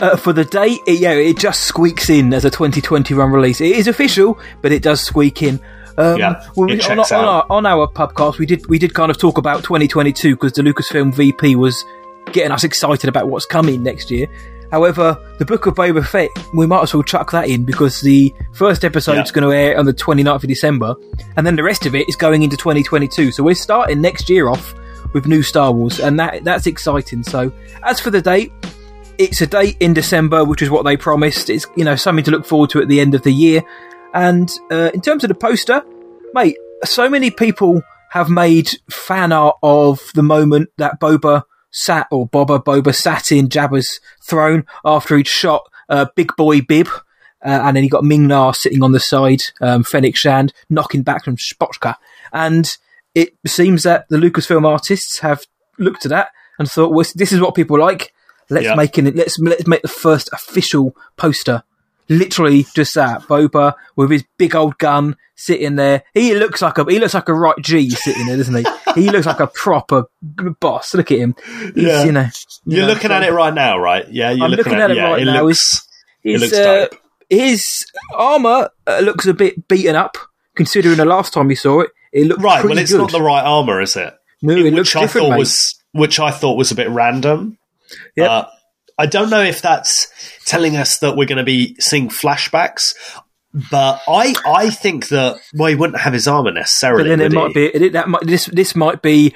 Uh, 0.00 0.16
for 0.16 0.32
the 0.32 0.44
date, 0.44 0.78
it, 0.86 1.00
yeah, 1.00 1.12
it 1.12 1.38
just 1.38 1.62
squeaks 1.62 2.08
in 2.08 2.32
as 2.32 2.44
a 2.44 2.50
2021 2.50 3.30
release. 3.32 3.60
It 3.60 3.72
is 3.76 3.88
official, 3.88 4.38
but 4.62 4.70
it 4.70 4.82
does 4.82 5.00
squeak 5.00 5.42
in. 5.42 5.58
Um, 5.96 6.18
Yeah, 6.18 6.44
well, 6.54 6.70
it 6.70 6.86
we- 6.86 6.92
on, 6.92 6.98
on 7.00 7.12
our, 7.24 7.46
on 7.50 7.66
our 7.66 7.88
podcast, 7.88 8.38
we 8.38 8.46
did 8.46 8.66
we 8.68 8.78
did 8.78 8.94
kind 8.94 9.10
of 9.10 9.18
talk 9.18 9.38
about 9.38 9.64
2022 9.64 10.36
because 10.36 10.52
the 10.52 10.62
Lucasfilm 10.62 11.12
VP 11.14 11.56
was 11.56 11.84
getting 12.32 12.52
us 12.52 12.62
excited 12.62 13.08
about 13.08 13.28
what's 13.28 13.46
coming 13.46 13.82
next 13.82 14.10
year. 14.10 14.28
However, 14.70 15.16
the 15.38 15.44
Book 15.46 15.66
of 15.66 15.74
Boba 15.76 16.06
Fett, 16.06 16.28
we 16.54 16.66
might 16.66 16.82
as 16.82 16.92
well 16.94 17.02
chuck 17.02 17.32
that 17.32 17.48
in 17.48 17.64
because 17.64 18.00
the 18.02 18.32
first 18.52 18.84
episode's 18.84 19.30
Yeah. 19.30 19.40
going 19.40 19.50
to 19.50 19.56
air 19.56 19.78
on 19.78 19.86
the 19.86 19.94
29th 19.94 20.42
of 20.44 20.48
December, 20.48 20.94
and 21.36 21.44
then 21.46 21.56
the 21.56 21.62
rest 21.64 21.86
of 21.86 21.94
it 21.96 22.06
is 22.08 22.14
going 22.16 22.42
into 22.42 22.56
2022. 22.56 23.32
So 23.32 23.42
we're 23.42 23.54
starting 23.54 24.00
next 24.02 24.28
year 24.30 24.48
off 24.48 24.74
with 25.12 25.26
new 25.26 25.42
Star 25.42 25.72
Wars, 25.72 26.00
and 26.00 26.18
that 26.18 26.44
that's 26.44 26.66
exciting. 26.66 27.22
So 27.22 27.52
as 27.82 28.00
for 28.00 28.10
the 28.10 28.22
date, 28.22 28.52
it's 29.18 29.40
a 29.40 29.46
date 29.46 29.76
in 29.80 29.94
December, 29.94 30.44
which 30.44 30.62
is 30.62 30.70
what 30.70 30.84
they 30.84 30.96
promised. 30.96 31.50
It's 31.50 31.66
you 31.76 31.84
know 31.84 31.96
something 31.96 32.24
to 32.24 32.30
look 32.30 32.46
forward 32.46 32.70
to 32.70 32.80
at 32.80 32.88
the 32.88 33.00
end 33.00 33.14
of 33.14 33.22
the 33.22 33.32
year. 33.32 33.62
And 34.14 34.50
uh, 34.70 34.90
in 34.94 35.00
terms 35.00 35.24
of 35.24 35.28
the 35.28 35.34
poster, 35.34 35.82
mate, 36.34 36.56
so 36.84 37.08
many 37.08 37.30
people 37.30 37.82
have 38.10 38.30
made 38.30 38.70
fan 38.90 39.32
art 39.32 39.56
of 39.62 40.00
the 40.14 40.22
moment 40.22 40.70
that 40.78 40.98
Boba 41.00 41.42
sat 41.70 42.06
or 42.10 42.28
Boba 42.28 42.62
Boba 42.62 42.94
sat 42.94 43.30
in 43.30 43.48
Jabba's 43.48 44.00
throne 44.22 44.64
after 44.84 45.16
he'd 45.16 45.28
shot 45.28 45.68
uh, 45.88 46.06
Big 46.16 46.34
Boy 46.36 46.60
Bib. 46.60 46.88
Uh, 47.44 47.60
and 47.64 47.76
then 47.76 47.84
he 47.84 47.88
got 47.88 48.02
Ming 48.02 48.26
Na 48.26 48.50
sitting 48.50 48.82
on 48.82 48.90
the 48.90 48.98
side, 48.98 49.40
um, 49.60 49.84
Fennec 49.84 50.16
Shand 50.16 50.52
knocking 50.68 51.02
back 51.02 51.24
from 51.24 51.36
Spotchka. 51.36 51.94
And 52.32 52.68
it 53.14 53.30
seems 53.46 53.82
that 53.84 54.06
the 54.08 54.16
Lucasfilm 54.16 54.66
artists 54.66 55.18
have 55.20 55.42
looked 55.78 56.04
at 56.04 56.10
that 56.10 56.28
and 56.58 56.68
thought, 56.70 56.92
well, 56.92 57.06
this 57.14 57.32
is 57.32 57.40
what 57.40 57.54
people 57.54 57.78
like. 57.78 58.12
Let's 58.50 58.66
Yeah. 58.66 58.74
make 58.74 58.96
it. 58.98 59.14
Let's 59.14 59.38
let's 59.38 59.66
make 59.66 59.82
the 59.82 59.88
first 59.88 60.30
official 60.32 60.96
poster. 61.16 61.62
Literally 62.10 62.64
just 62.74 62.94
that 62.94 63.20
Boba 63.22 63.74
with 63.94 64.10
his 64.10 64.24
big 64.38 64.54
old 64.56 64.78
gun 64.78 65.14
sitting 65.36 65.76
there. 65.76 66.04
He 66.14 66.34
looks 66.34 66.62
like 66.62 66.78
a 66.78 66.84
he 66.84 66.98
looks 66.98 67.12
like 67.12 67.28
a 67.28 67.34
right 67.34 67.54
G 67.60 67.90
sitting 67.90 68.24
there, 68.26 68.38
doesn't 68.38 68.54
he? 68.54 68.64
he 68.94 69.10
looks 69.10 69.26
like 69.26 69.40
a 69.40 69.46
proper 69.48 70.04
boss. 70.60 70.94
Look 70.94 71.12
at 71.12 71.18
him. 71.18 71.34
He's, 71.74 71.84
Yeah. 71.84 72.04
you 72.04 72.12
know, 72.12 72.28
you 72.64 72.76
You're 72.78 72.86
know, 72.86 72.94
looking 72.94 73.10
so- 73.10 73.14
at 73.16 73.22
it 73.24 73.32
right 73.32 73.52
now, 73.52 73.78
right? 73.78 74.08
Yeah, 74.08 74.30
you're 74.30 74.46
I'm 74.46 74.50
looking, 74.52 74.64
looking 74.72 74.80
at 74.82 74.90
it 74.90 74.96
yeah, 74.96 75.10
right 75.10 75.24
now. 75.24 75.44
Looks, 75.44 75.86
it 76.24 76.32
His, 76.32 76.40
looks 76.40 76.54
uh, 76.56 76.86
his 77.28 77.86
armor 78.14 78.70
uh, 78.86 79.00
looks 79.00 79.26
a 79.26 79.34
bit 79.34 79.68
beaten 79.68 79.94
up, 79.94 80.16
considering 80.56 80.96
the 80.96 81.04
last 81.04 81.34
time 81.34 81.50
you 81.50 81.56
saw 81.56 81.80
it. 81.80 81.90
It 82.12 82.26
looked 82.26 82.42
right. 82.42 82.64
Well, 82.64 82.78
it's 82.78 82.90
good. 82.92 82.98
not 82.98 83.12
the 83.12 83.22
right 83.22 83.42
armor, 83.42 83.80
is 83.80 83.96
it? 83.96 84.14
No, 84.42 84.54
it 84.56 84.64
which 84.64 84.74
looks 84.74 84.96
I 84.96 85.00
different, 85.00 85.26
thought 85.26 85.30
mate. 85.32 85.38
was 85.38 85.82
which 85.92 86.20
I 86.20 86.30
thought 86.30 86.56
was 86.56 86.70
a 86.70 86.74
bit 86.74 86.88
random. 86.88 87.58
Yep. 88.16 88.30
Uh, 88.30 88.44
I 88.98 89.06
don't 89.06 89.30
know 89.30 89.42
if 89.42 89.62
that's 89.62 90.08
telling 90.44 90.76
us 90.76 90.98
that 90.98 91.16
we're 91.16 91.26
going 91.26 91.38
to 91.38 91.44
be 91.44 91.76
seeing 91.78 92.08
flashbacks, 92.08 92.94
but 93.70 94.00
I 94.08 94.34
I 94.46 94.70
think 94.70 95.08
that 95.08 95.38
well, 95.54 95.68
he 95.68 95.74
wouldn't 95.74 96.00
have 96.00 96.12
his 96.12 96.28
armor 96.28 96.52
necessarily. 96.52 97.04
but 97.04 97.08
then 97.08 97.20
it 97.20 97.24
would 97.24 97.32
might 97.32 97.54
be 97.54 97.66
it, 97.66 97.92
that 97.92 98.08
might 98.08 98.22
this 98.26 98.46
this 98.46 98.74
might 98.76 99.02
be 99.02 99.34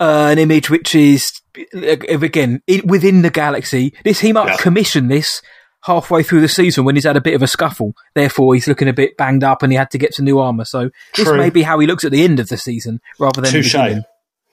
uh, 0.00 0.28
an 0.32 0.38
image 0.38 0.70
which 0.70 0.94
is 0.94 1.30
uh, 1.74 1.96
again 2.08 2.62
within 2.84 3.22
the 3.22 3.30
galaxy. 3.30 3.94
This 4.04 4.20
he 4.20 4.32
might 4.32 4.48
Yeah. 4.48 4.56
commission 4.56 5.08
this 5.08 5.42
halfway 5.84 6.22
through 6.22 6.40
the 6.40 6.48
season 6.48 6.84
when 6.84 6.94
he's 6.94 7.04
had 7.04 7.16
a 7.16 7.20
bit 7.20 7.34
of 7.34 7.42
a 7.42 7.46
scuffle. 7.46 7.94
Therefore, 8.14 8.54
he's 8.54 8.66
looking 8.68 8.88
a 8.88 8.92
bit 8.92 9.16
banged 9.16 9.44
up 9.44 9.62
and 9.62 9.72
he 9.72 9.76
had 9.76 9.90
to 9.90 9.98
get 9.98 10.14
some 10.14 10.24
new 10.24 10.38
armor. 10.38 10.64
So 10.64 10.90
this 11.16 11.28
may 11.30 11.50
be 11.50 11.62
how 11.62 11.78
he 11.78 11.86
looks 11.86 12.04
at 12.04 12.12
the 12.12 12.22
end 12.22 12.40
of 12.40 12.48
the 12.48 12.56
season 12.56 13.00
rather 13.18 13.40
than 13.40 13.50
the 13.52 13.58
Touche. 13.62 13.72
beginning. 13.72 14.04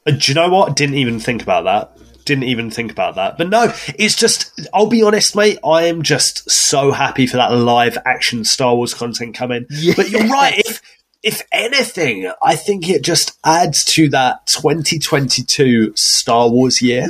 Uh, 0.08 0.12
Do 0.12 0.32
you 0.32 0.34
know 0.36 0.50
what? 0.50 0.76
Didn't 0.76 0.96
even 0.96 1.20
think 1.20 1.42
about 1.44 1.66
that. 1.66 1.98
Didn't 2.26 2.44
even 2.46 2.70
think 2.70 2.92
about 2.92 3.16
that. 3.16 3.38
But 3.38 3.50
no, 3.50 3.74
it's 3.98 4.16
just, 4.16 4.60
I'll 4.74 4.88
be 4.88 5.02
honest, 5.04 5.36
mate, 5.36 5.58
I 5.66 5.84
am 5.84 6.04
just 6.04 6.50
so 6.50 6.92
happy 6.92 7.26
for 7.26 7.38
that 7.38 7.52
live 7.54 7.98
action 8.06 8.44
Star 8.44 8.76
Wars 8.76 8.94
content 8.94 9.36
coming. 9.36 9.66
But 9.96 10.10
you're 10.10 10.28
right. 10.28 10.58
If, 10.60 10.82
if 11.22 11.42
anything, 11.52 12.32
I 12.42 12.56
think 12.56 12.90
it 12.90 13.04
just 13.04 13.38
adds 13.46 13.84
to 13.96 14.08
that 14.10 14.46
2022 14.48 15.94
Star 15.96 16.50
Wars 16.50 16.82
year. 16.82 17.08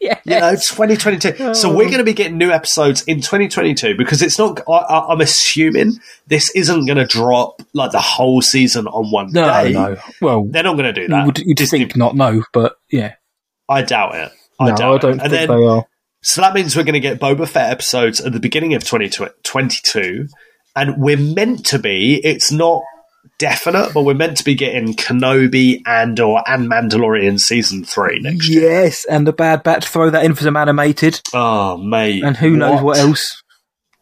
yeah. 0.00 0.18
You 0.24 0.40
know, 0.40 0.50
2022. 0.52 1.54
So 1.54 1.68
we're 1.70 1.84
oh. 1.84 1.86
going 1.86 1.98
to 1.98 2.04
be 2.04 2.12
getting 2.12 2.36
new 2.36 2.50
episodes 2.50 3.02
in 3.04 3.18
2022 3.18 3.96
because 3.96 4.20
it's 4.20 4.38
not, 4.38 4.60
I, 4.68 4.72
I, 4.72 5.12
I'm 5.12 5.20
assuming 5.22 5.92
this 6.26 6.50
isn't 6.50 6.84
going 6.86 6.98
to 6.98 7.06
drop 7.06 7.62
like 7.72 7.92
the 7.92 8.00
whole 8.00 8.42
season 8.42 8.86
on 8.88 9.10
one 9.10 9.32
No, 9.32 9.44
day. 9.46 9.72
no. 9.72 9.96
Well, 10.20 10.44
They're 10.44 10.62
not 10.64 10.74
going 10.74 10.84
to 10.86 10.92
do 10.92 11.02
you 11.02 11.08
that. 11.08 11.26
would 11.26 11.38
you'd 11.38 11.56
Disney- 11.56 11.78
think 11.80 11.96
not 11.96 12.14
no, 12.14 12.42
but 12.52 12.76
yeah. 12.90 13.14
I 13.68 13.82
doubt 13.82 14.16
it. 14.16 14.32
I 14.60 14.70
no, 14.70 14.76
doubt 14.76 14.94
I 14.94 14.98
don't 14.98 15.12
it. 15.14 15.20
Think 15.20 15.30
then, 15.30 15.48
they 15.48 15.64
are. 15.66 15.84
so 16.22 16.40
that 16.42 16.54
means 16.54 16.76
we're 16.76 16.84
going 16.84 16.94
to 16.94 17.00
get 17.00 17.20
Boba 17.20 17.48
Fett 17.48 17.70
episodes 17.70 18.20
at 18.20 18.32
the 18.32 18.40
beginning 18.40 18.74
of 18.74 18.82
2022, 18.84 20.26
and 20.76 21.00
we're 21.00 21.16
meant 21.16 21.64
to 21.66 21.78
be. 21.78 22.20
It's 22.24 22.50
not 22.52 22.82
definite, 23.38 23.92
but 23.94 24.02
we're 24.04 24.14
meant 24.14 24.36
to 24.38 24.44
be 24.44 24.54
getting 24.54 24.94
Kenobi 24.94 25.82
and 25.86 26.18
or 26.20 26.42
and 26.46 26.70
Mandalorian 26.70 27.38
season 27.38 27.84
three 27.84 28.20
next 28.20 28.48
year. 28.48 28.70
Yes, 28.70 29.04
and 29.04 29.26
the 29.26 29.32
Bad 29.32 29.62
Batch 29.62 29.86
throw 29.86 30.10
that 30.10 30.24
in 30.24 30.34
for 30.34 30.42
some 30.44 30.56
animated, 30.56 31.20
Oh, 31.34 31.76
mate! 31.76 32.22
and 32.24 32.36
who 32.36 32.56
knows 32.56 32.82
what 32.82 32.98
else. 32.98 33.42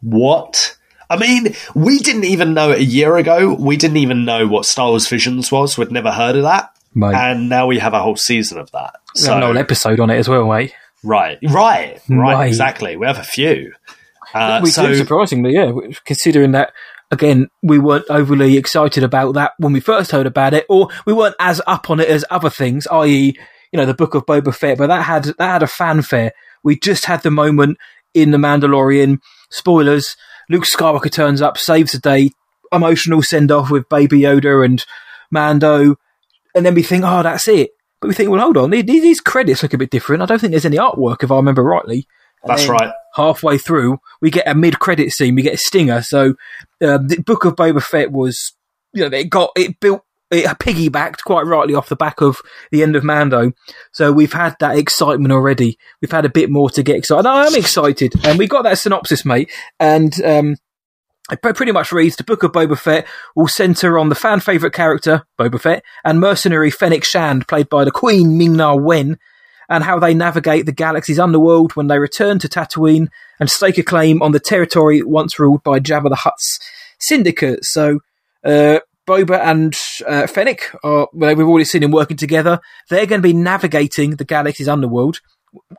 What? 0.03 0.77
I 1.09 1.17
mean, 1.17 1.55
we 1.75 1.99
didn't 1.99 2.25
even 2.25 2.53
know 2.55 2.71
it 2.73 2.79
a 2.81 2.85
year 2.85 3.17
ago. 3.17 3.55
We 3.55 3.77
didn't 3.77 3.99
even 3.99 4.25
know 4.25 4.47
what 4.49 4.67
Star 4.67 4.89
Wars 4.89 5.07
Visions 5.09 5.53
was. 5.53 5.79
We'd 5.79 5.93
never 5.93 6.11
heard 6.11 6.37
of 6.37 6.43
that, 6.43 6.71
Mate. 6.95 7.15
and 7.15 7.49
now 7.49 7.67
we 7.67 7.79
have 7.79 7.95
a 7.95 8.01
whole 8.03 8.17
season 8.17 8.59
of 8.59 8.71
that. 8.73 8.95
We 9.15 9.23
have 9.27 9.37
an 9.37 9.41
So, 9.43 9.47
whole 9.47 9.59
episode 9.59 10.01
on 10.01 10.11
it 10.11 10.17
as 10.19 10.29
well, 10.29 10.47
mate. 10.49 10.75
right, 11.05 11.39
right, 11.45 12.01
right, 12.09 12.35
Right. 12.35 12.47
exactly. 12.49 12.97
We 12.97 13.07
have 13.07 13.19
a 13.19 13.23
few. 13.25 13.73
Uh, 14.35 14.61
we 14.63 14.71
so, 14.71 14.89
do, 14.89 14.97
surprisingly, 14.97 15.55
yeah. 15.55 15.71
Considering 16.05 16.51
that, 16.53 16.73
again, 17.11 17.49
we 17.63 17.79
weren't 17.79 18.07
overly 18.11 18.57
excited 18.57 19.03
about 19.03 19.33
that 19.35 19.53
when 19.59 19.73
we 19.73 19.81
first 19.81 20.11
heard 20.11 20.27
about 20.27 20.55
it, 20.55 20.67
or 20.69 20.89
we 21.07 21.13
weren't 21.13 21.37
as 21.39 21.61
up 21.67 21.91
on 21.91 22.01
it 22.01 22.09
as 22.09 22.25
other 22.31 22.51
things, 22.51 22.87
i.e., 22.89 23.39
you 23.73 23.77
know, 23.77 23.87
the 23.87 23.95
Book 23.95 24.15
of 24.15 24.27
Boba 24.27 24.55
Fett. 24.55 24.79
But 24.79 24.89
that 24.89 25.03
had 25.03 25.25
that 25.25 25.41
had 25.41 25.63
a 25.63 25.67
fanfare. 25.67 26.33
We 26.63 26.79
just 26.79 27.05
had 27.05 27.23
the 27.23 27.31
moment 27.31 27.79
in 28.15 28.31
the 28.31 28.39
Mandalorian. 28.39 29.21
Spoilers: 29.51 30.17
Luke 30.49 30.65
Skywalker 30.65 31.11
turns 31.11 31.43
up, 31.43 31.59
saves 31.59 31.93
the 31.93 31.99
day. 31.99 32.31
Emotional 32.73 33.23
send 33.23 33.53
off 33.53 33.71
with 33.71 33.89
Baby 33.89 34.21
Yoda 34.21 34.65
and 34.65 34.85
Mando, 35.31 35.97
and 36.55 36.67
then 36.67 36.75
we 36.75 36.83
think, 36.83 37.05
oh, 37.07 37.23
that's 37.23 37.47
it. 37.49 37.71
But 38.01 38.09
we 38.09 38.15
think, 38.15 38.31
well, 38.31 38.41
hold 38.41 38.57
on, 38.57 38.71
these, 38.71 38.85
these 38.85 39.21
credits 39.21 39.63
look 39.63 39.75
a 39.75 39.79
bit 39.79 39.91
different. 39.91 40.23
I 40.23 40.27
don't 40.27 40.41
think 40.41 40.51
there's 40.51 40.67
any 40.67 40.79
artwork, 40.79 41.23
if 41.23 41.31
I 41.31 41.37
remember 41.37 41.63
rightly. 41.63 42.07
And 42.43 42.51
that's 42.51 42.63
then 42.63 42.73
right. 42.73 42.93
Halfway 43.17 43.59
through, 43.59 43.99
we 44.21 44.31
get 44.31 44.47
a 44.47 44.55
mid-credit 44.55 45.11
scene. 45.11 45.35
We 45.35 45.43
get 45.43 45.55
a 45.55 45.59
stinger. 45.59 46.03
So, 46.03 46.35
uh, 46.83 46.99
the 46.99 47.23
Book 47.25 47.45
of 47.45 47.57
Boba 47.57 47.83
Fett 47.83 48.13
was, 48.13 48.53
you 48.93 49.03
know, 49.03 49.17
it 49.17 49.31
got 49.31 49.51
it 49.57 49.81
built. 49.81 50.03
It 50.29 50.47
piggybacked 50.59 51.23
quite 51.25 51.47
rightly 51.47 51.77
off 51.77 51.89
the 51.89 51.95
back 51.95 52.21
of 52.21 52.39
the 52.73 52.83
end 52.83 52.97
of 52.97 53.05
Mando, 53.05 53.53
so 53.93 54.11
we've 54.11 54.33
had 54.33 54.57
that 54.59 54.77
excitement 54.77 55.31
already. 55.31 55.79
We've 56.03 56.11
had 56.11 56.25
a 56.25 56.29
bit 56.29 56.51
more 56.51 56.69
to 56.71 56.83
get 56.83 56.97
excited. 56.97 57.27
I 57.27 57.47
am 57.47 57.55
excited, 57.55 58.13
and 58.25 58.37
we 58.37 58.49
got 58.49 58.63
that 58.63 58.79
synopsis, 58.79 59.25
mate. 59.25 59.53
And 59.79 60.13
um, 60.25 60.57
it 61.31 61.43
pretty 61.43 61.71
much 61.71 61.93
reads: 61.93 62.17
the 62.17 62.25
Book 62.25 62.43
of 62.43 62.51
Boba 62.51 62.77
Fett 62.77 63.07
will 63.37 63.47
centre 63.47 64.01
on 64.01 64.09
the 64.09 64.17
fan 64.17 64.41
favourite 64.41 64.75
character 64.75 65.25
Boba 65.39 65.61
Fett 65.61 65.85
and 66.05 66.19
mercenary 66.19 66.73
Fennec 66.73 67.05
Shand, 67.05 67.47
played 67.47 67.69
by 67.69 67.85
the 67.85 67.93
Queen 67.93 68.37
Ming 68.37 68.57
Na 68.57 68.75
Wen, 68.75 69.19
and 69.69 69.85
how 69.85 69.99
they 69.99 70.15
navigate 70.15 70.67
the 70.67 70.73
galaxy's 70.73 71.19
underworld 71.19 71.75
when 71.75 71.87
they 71.89 71.99
return 71.99 72.39
to 72.39 72.49
Tatooine 72.49 73.09
and 73.41 73.51
stake 73.51 73.79
a 73.79 73.83
claim 73.83 74.23
on 74.23 74.33
the 74.33 74.41
territory 74.41 75.03
once 75.03 75.39
ruled 75.39 75.63
by 75.63 75.81
Jabba 75.81 76.09
the 76.09 76.17
Hutt's 76.17 76.59
syndicate. 76.99 77.65
So, 77.65 78.01
uh, 78.45 78.81
Boba 79.07 79.41
and 79.41 79.77
uh, 80.07 80.27
Fennec, 80.27 80.75
are, 80.83 81.09
well, 81.13 81.35
we've 81.37 81.47
already 81.47 81.65
seen 81.65 81.83
them 81.83 81.93
working 81.93 82.17
together. 82.17 82.61
They're 82.91 83.07
going 83.07 83.23
to 83.23 83.29
be 83.29 83.33
navigating 83.33 84.17
the 84.17 84.25
galaxy's 84.25 84.69
underworld 84.69 85.21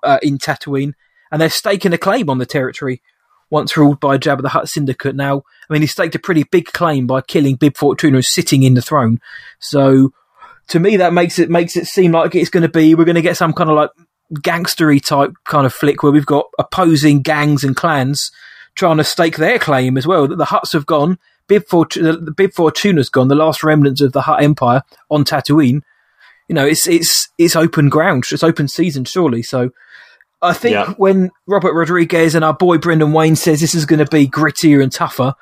uh, 0.04 0.20
in 0.22 0.38
Tatooine, 0.38 0.94
and 1.32 1.42
they're 1.42 1.50
staking 1.50 1.94
a 1.94 1.98
claim 1.98 2.30
on 2.30 2.38
the 2.38 2.46
territory 2.46 3.02
once 3.50 3.76
ruled 3.76 4.00
by 4.00 4.18
Jabba 4.18 4.42
the 4.42 4.50
Hutt 4.50 4.70
syndicate. 4.70 5.16
Now, 5.16 5.44
I 5.70 5.74
mean, 5.74 5.82
he 5.82 5.88
staked 5.88 6.16
a 6.16 6.20
pretty 6.20 6.44
big 6.44 6.66
claim 6.68 7.08
by 7.08 7.22
killing 7.22 7.56
Bib 7.56 7.78
Fortuna 7.78 8.24
sitting 8.24 8.64
in 8.64 8.74
the 8.74 8.82
throne. 8.82 9.20
So, 9.60 10.14
to 10.70 10.80
me, 10.80 10.98
that 10.98 11.14
makes 11.14 11.40
it 11.40 11.50
makes 11.50 11.76
it 11.78 11.86
seem 11.88 12.12
like 12.12 12.36
it's 12.36 12.50
going 12.50 12.64
to 12.64 12.70
be 12.70 12.96
we're 12.96 13.06
going 13.06 13.16
to 13.16 13.22
get 13.22 13.38
some 13.38 13.54
kind 13.54 13.70
of 13.70 13.76
like 13.76 13.90
gangstery 14.36 15.04
type 15.04 15.32
kind 15.46 15.66
of 15.66 15.74
flick 15.74 16.04
where 16.04 16.12
we've 16.12 16.26
got 16.26 16.46
opposing 16.60 17.22
gangs 17.22 17.64
and 17.64 17.76
clans 17.76 18.32
trying 18.76 18.98
to 18.98 19.04
stake 19.04 19.38
their 19.38 19.58
claim 19.60 19.98
as 19.98 20.06
well. 20.06 20.28
That 20.28 20.38
the 20.38 20.46
Hutts 20.46 20.74
have 20.74 20.86
gone, 20.86 21.18
Bib 21.48 21.66
Fortuna, 21.68 22.18
the 22.18 22.32
Bib 22.32 22.52
Fortuna's 22.54 23.10
gone, 23.10 23.28
the 23.28 23.36
last 23.36 23.64
remnants 23.64 24.02
of 24.02 24.12
the 24.14 24.22
Hutt 24.24 24.44
Empire 24.44 24.82
on 25.10 25.24
Tatooine. 25.24 25.82
You 26.48 26.56
know, 26.56 26.66
it's 26.66 26.88
it's 26.88 27.30
it's 27.38 27.56
open 27.56 27.90
ground, 27.90 28.26
it's 28.32 28.44
open 28.44 28.68
season, 28.68 29.06
surely. 29.06 29.44
So. 29.44 29.72
I 30.40 30.54
think 30.54 30.74
Yeah. 30.74 30.94
when 30.98 31.32
Robert 31.48 31.74
Rodriguez 31.74 32.36
and 32.36 32.46
our 32.46 32.54
boy 32.54 32.78
Brendan 32.78 33.12
Wayne 33.12 33.36
says 33.36 33.60
this 33.60 33.74
is 33.74 33.88
going 33.88 33.98
to 33.98 34.06
be 34.06 34.28
grittier 34.28 34.84
and 34.84 34.92
tougher, 34.92 35.34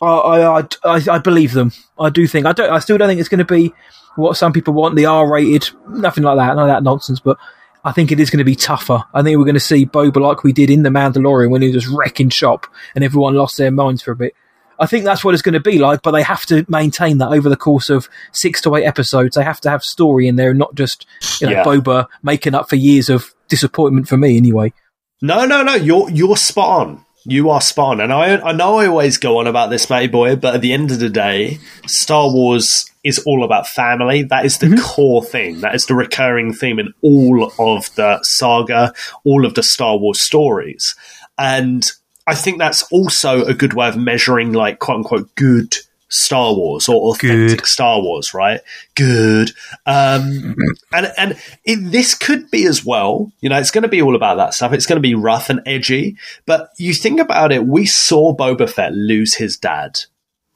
I, 0.00 0.06
I, 0.06 0.60
I, 0.82 1.02
I 1.10 1.18
believe 1.18 1.52
them. 1.52 1.72
I 1.98 2.08
do 2.08 2.26
think 2.26 2.46
I 2.46 2.52
don't. 2.52 2.70
I 2.72 2.78
still 2.78 2.96
don't 2.96 3.06
think 3.06 3.20
it's 3.20 3.28
going 3.28 3.40
to 3.40 3.44
be 3.44 3.74
what 4.16 4.36
some 4.36 4.52
people 4.52 4.74
want, 4.74 4.96
the 4.96 5.06
R-rated, 5.06 5.70
nothing 5.88 6.24
like 6.24 6.36
that, 6.36 6.56
none 6.56 6.68
of 6.70 6.74
that 6.74 6.82
nonsense. 6.82 7.20
But 7.20 7.38
I 7.84 7.92
think 7.92 8.12
it 8.12 8.20
is 8.20 8.30
going 8.30 8.38
to 8.38 8.44
be 8.44 8.56
tougher. 8.56 9.04
I 9.14 9.22
think 9.22 9.38
we're 9.38 9.44
going 9.44 9.54
to 9.54 9.60
see 9.60 9.86
Boba 9.86 10.16
like 10.16 10.44
we 10.44 10.52
did 10.52 10.70
in 10.70 10.82
the 10.82 10.90
Mandalorian 10.90 11.50
when 11.50 11.62
he 11.62 11.72
was 11.72 11.88
wrecking 11.88 12.28
shop 12.30 12.66
and 12.94 13.02
everyone 13.02 13.34
lost 13.34 13.56
their 13.56 13.70
minds 13.70 14.02
for 14.02 14.12
a 14.12 14.16
bit. 14.16 14.34
I 14.78 14.86
think 14.86 15.04
that's 15.04 15.22
what 15.22 15.34
it's 15.34 15.42
going 15.42 15.52
to 15.54 15.60
be 15.60 15.78
like, 15.78 16.00
but 16.02 16.12
they 16.12 16.22
have 16.22 16.46
to 16.46 16.64
maintain 16.66 17.18
that 17.18 17.32
over 17.32 17.50
the 17.50 17.56
course 17.56 17.90
of 17.90 18.08
six 18.32 18.62
to 18.62 18.74
eight 18.76 18.84
episodes. 18.84 19.36
They 19.36 19.44
have 19.44 19.60
to 19.60 19.70
have 19.70 19.82
story 19.82 20.26
in 20.26 20.36
there, 20.36 20.50
and 20.50 20.58
not 20.58 20.74
just 20.74 21.06
you 21.38 21.46
know 21.48 21.52
Yeah. 21.52 21.64
Boba 21.64 22.06
making 22.22 22.54
up 22.54 22.70
for 22.70 22.76
years 22.76 23.10
of 23.10 23.34
disappointment 23.48 24.08
for 24.08 24.16
me 24.16 24.38
anyway. 24.38 24.72
No, 25.20 25.44
no, 25.44 25.62
no. 25.62 25.74
You're 25.74 26.08
you're 26.08 26.36
spot 26.38 26.80
on. 26.80 27.04
You 27.24 27.50
are 27.50 27.60
spot 27.60 27.92
on. 27.92 28.00
And 28.00 28.12
I 28.12 28.40
I 28.40 28.52
know 28.52 28.78
I 28.78 28.86
always 28.86 29.18
go 29.18 29.38
on 29.38 29.46
about 29.46 29.70
this, 29.70 29.90
matey 29.90 30.06
boy, 30.08 30.36
but 30.36 30.54
at 30.54 30.60
the 30.60 30.72
end 30.72 30.90
of 30.90 31.00
the 31.00 31.10
day, 31.10 31.58
Star 31.86 32.32
Wars 32.32 32.86
is 33.04 33.18
all 33.26 33.44
about 33.44 33.66
family. 33.66 34.22
That 34.22 34.44
is 34.44 34.58
the 34.58 34.66
Mm-hmm. 34.66 34.82
core 34.84 35.24
thing. 35.24 35.60
That 35.60 35.74
is 35.74 35.86
the 35.86 35.94
recurring 35.94 36.52
theme 36.52 36.78
in 36.78 36.92
all 37.02 37.52
of 37.58 37.94
the 37.94 38.20
saga, 38.22 38.92
all 39.24 39.44
of 39.44 39.54
the 39.54 39.62
Star 39.62 39.96
Wars 39.98 40.20
stories. 40.20 40.94
And 41.38 41.84
I 42.26 42.34
think 42.34 42.58
that's 42.58 42.82
also 42.92 43.44
a 43.44 43.54
good 43.54 43.74
way 43.74 43.88
of 43.88 43.96
measuring 43.96 44.52
like 44.52 44.78
quote 44.78 44.98
unquote 44.98 45.34
good 45.34 45.76
Star 46.10 46.52
Wars 46.54 46.88
or 46.88 47.12
authentic 47.12 47.58
Good. 47.60 47.66
Star 47.66 48.02
Wars, 48.02 48.34
right? 48.34 48.60
Good. 48.94 49.52
Um, 49.86 50.56
and 50.92 51.12
and 51.16 51.40
it, 51.64 51.76
this 51.90 52.14
could 52.14 52.50
be 52.50 52.66
as 52.66 52.84
well. 52.84 53.32
You 53.40 53.48
know, 53.48 53.58
it's 53.58 53.70
going 53.70 53.82
to 53.82 53.88
be 53.88 54.02
all 54.02 54.16
about 54.16 54.36
that 54.36 54.52
stuff. 54.54 54.72
It's 54.72 54.86
going 54.86 54.96
to 54.96 55.00
be 55.08 55.14
rough 55.14 55.48
and 55.50 55.60
edgy. 55.66 56.16
But 56.46 56.70
you 56.78 56.92
think 56.94 57.20
about 57.20 57.52
it, 57.52 57.64
we 57.64 57.86
saw 57.86 58.34
Boba 58.36 58.68
Fett 58.68 58.92
lose 58.92 59.36
his 59.36 59.56
dad. 59.56 60.00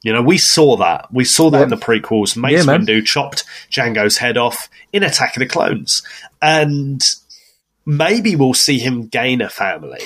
You 0.03 0.13
know, 0.13 0.23
we 0.23 0.37
saw 0.37 0.77
that. 0.77 1.07
We 1.13 1.25
saw 1.25 1.49
that 1.51 1.63
in 1.63 1.69
the 1.71 1.77
prequels. 1.77 2.37
Mace 2.37 2.67
Yeah. 2.67 2.77
Windu 2.77 3.07
chopped 3.07 3.45
Django's 3.71 4.19
head 4.19 4.37
off 4.37 4.69
in 4.93 5.03
Attack 5.03 5.37
of 5.37 5.41
the 5.41 5.47
Clones, 5.47 6.03
and 6.43 7.01
maybe 7.87 8.37
we'll 8.37 8.55
see 8.55 8.79
him 8.79 9.07
gain 9.07 9.41
a 9.41 9.49
family 9.49 10.03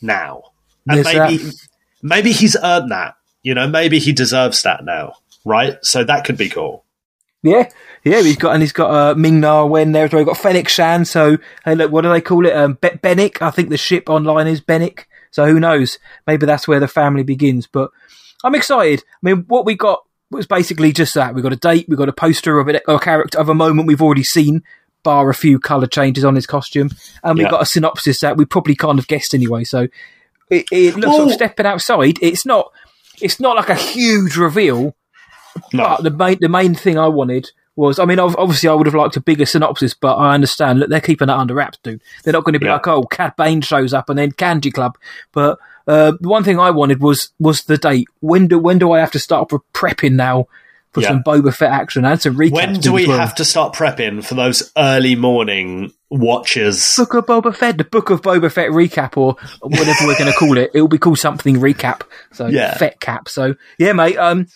now, 0.00 0.42
and 0.86 0.98
There's 0.98 1.06
maybe 1.16 1.36
that. 1.38 1.54
maybe 2.02 2.32
he's 2.32 2.54
earned 2.62 2.92
that. 2.92 3.16
You 3.42 3.54
know, 3.54 3.66
maybe 3.68 3.98
he 3.98 4.12
deserves 4.12 4.62
that 4.62 4.84
now, 4.84 5.14
right? 5.44 5.78
So 5.82 6.04
that 6.04 6.24
could 6.24 6.36
be 6.36 6.48
cool. 6.48 6.84
Yeah, 7.42 7.70
yeah, 8.04 8.20
he's 8.20 8.36
got 8.36 8.52
and 8.52 8.62
he's 8.62 8.72
got 8.72 8.90
uh, 8.90 9.14
Ming 9.14 9.40
Na 9.40 9.64
Wen 9.64 9.92
there 9.92 10.04
as 10.04 10.12
well. 10.12 10.20
He's 10.20 10.26
got 10.26 10.36
Fennec 10.36 10.68
Shand. 10.68 11.08
So 11.08 11.38
hey, 11.64 11.74
look, 11.74 11.90
what 11.90 12.02
do 12.02 12.10
they 12.10 12.20
call 12.20 12.44
it? 12.46 12.54
Um, 12.54 12.74
Be- 12.80 12.88
Bennick. 12.90 13.40
I 13.40 13.50
think 13.50 13.70
the 13.70 13.78
ship 13.78 14.10
online 14.10 14.46
is 14.46 14.60
Bennick. 14.60 15.04
So 15.30 15.46
who 15.46 15.58
knows? 15.58 15.98
Maybe 16.26 16.44
that's 16.44 16.68
where 16.68 16.80
the 16.80 16.88
family 16.88 17.22
begins. 17.22 17.66
But 17.66 17.90
I'm 18.44 18.54
excited. 18.54 19.00
I 19.00 19.18
mean, 19.22 19.44
what 19.48 19.64
we 19.64 19.74
got 19.74 20.04
was 20.30 20.46
basically 20.46 20.92
just 20.92 21.14
that. 21.14 21.34
We 21.34 21.40
got 21.40 21.52
a 21.54 21.56
date. 21.56 21.86
We 21.88 21.96
got 21.96 22.10
a 22.10 22.12
poster 22.12 22.58
of 22.58 22.68
it, 22.68 22.82
a 22.86 22.98
character 22.98 23.38
of 23.38 23.48
a 23.48 23.54
moment 23.54 23.88
we've 23.88 24.02
already 24.02 24.22
seen, 24.24 24.62
bar 25.02 25.30
a 25.30 25.34
few 25.34 25.58
color 25.58 25.86
changes 25.86 26.26
on 26.26 26.34
his 26.34 26.46
costume, 26.46 26.90
and 27.24 27.38
we 27.38 27.44
Yeah. 27.44 27.50
got 27.50 27.62
a 27.62 27.66
synopsis 27.66 28.20
that 28.20 28.36
we 28.36 28.44
probably 28.44 28.74
kind 28.74 28.98
of 28.98 29.08
guessed 29.08 29.32
anyway. 29.34 29.64
So 29.64 29.88
it, 30.50 30.66
it 30.70 30.94
looks 30.96 31.06
sort 31.06 31.18
Well- 31.20 31.28
of 31.28 31.32
stepping 31.32 31.64
outside. 31.66 32.18
It's 32.20 32.44
not. 32.44 32.70
It's 33.22 33.40
not 33.40 33.56
like 33.56 33.68
a 33.68 33.74
huge 33.74 34.36
reveal, 34.36 34.94
No, 35.72 35.84
but 35.96 36.02
the 36.02 36.10
main 36.10 36.38
the 36.40 36.48
main 36.48 36.74
thing 36.74 36.98
I 36.98 37.08
wanted 37.08 37.50
was, 37.76 37.98
I 37.98 38.04
mean, 38.04 38.18
obviously 38.18 38.68
I 38.68 38.74
would 38.74 38.86
have 38.86 38.94
liked 38.94 39.16
a 39.16 39.20
bigger 39.20 39.46
synopsis, 39.46 39.94
but 39.94 40.16
I 40.16 40.34
understand. 40.34 40.80
Look, 40.80 40.90
they're 40.90 41.00
keeping 41.00 41.28
that 41.28 41.38
under 41.38 41.54
wraps, 41.54 41.78
dude. 41.82 42.02
They're 42.24 42.32
not 42.32 42.44
going 42.44 42.52
to 42.52 42.58
be 42.58 42.66
Yeah. 42.66 42.74
like, 42.74 42.88
oh, 42.88 43.04
Cad 43.04 43.34
Bane 43.36 43.60
shows 43.62 43.94
up 43.94 44.10
and 44.10 44.18
then 44.18 44.32
Candy 44.32 44.70
Club. 44.70 44.98
But 45.32 45.58
uh, 45.86 46.12
the 46.20 46.28
one 46.28 46.44
thing 46.44 46.58
I 46.58 46.70
wanted 46.70 47.00
was 47.00 47.32
was 47.38 47.62
the 47.64 47.78
date. 47.78 48.08
When 48.20 48.48
do 48.48 48.58
when 48.58 48.78
do 48.78 48.92
I 48.92 49.00
have 49.00 49.12
to 49.12 49.18
start 49.18 49.48
prepping 49.72 50.12
now 50.12 50.46
for 50.92 51.00
Yeah. 51.02 51.08
some 51.08 51.22
Boba 51.22 51.54
Fett 51.54 51.70
action 51.70 52.04
and 52.04 52.20
some 52.20 52.36
recaps? 52.36 52.52
when 52.52 52.74
do 52.80 52.92
we 52.92 53.06
well. 53.06 53.18
have 53.18 53.34
to 53.36 53.44
start 53.44 53.74
prepping 53.74 54.24
for 54.24 54.34
those 54.34 54.72
early 54.76 55.14
morning 55.14 55.92
watches? 56.10 56.94
Book 56.96 57.14
of 57.14 57.26
Boba 57.26 57.54
Fett, 57.54 57.78
the 57.78 57.84
Book 57.84 58.10
of 58.10 58.22
Boba 58.22 58.50
Fett 58.50 58.70
recap, 58.70 59.16
or 59.16 59.36
whatever 59.62 60.06
we're 60.06 60.18
going 60.18 60.30
to 60.32 60.36
call 60.36 60.58
it. 60.58 60.70
It 60.74 60.80
will 60.80 60.88
be 60.88 60.98
called 60.98 61.18
something 61.18 61.56
recap. 61.56 62.02
So 62.32 62.46
Yeah. 62.46 62.76
Fett 62.76 63.00
cap. 63.00 63.28
So 63.28 63.54
yeah, 63.78 63.92
mate. 63.92 64.16
Um, 64.16 64.46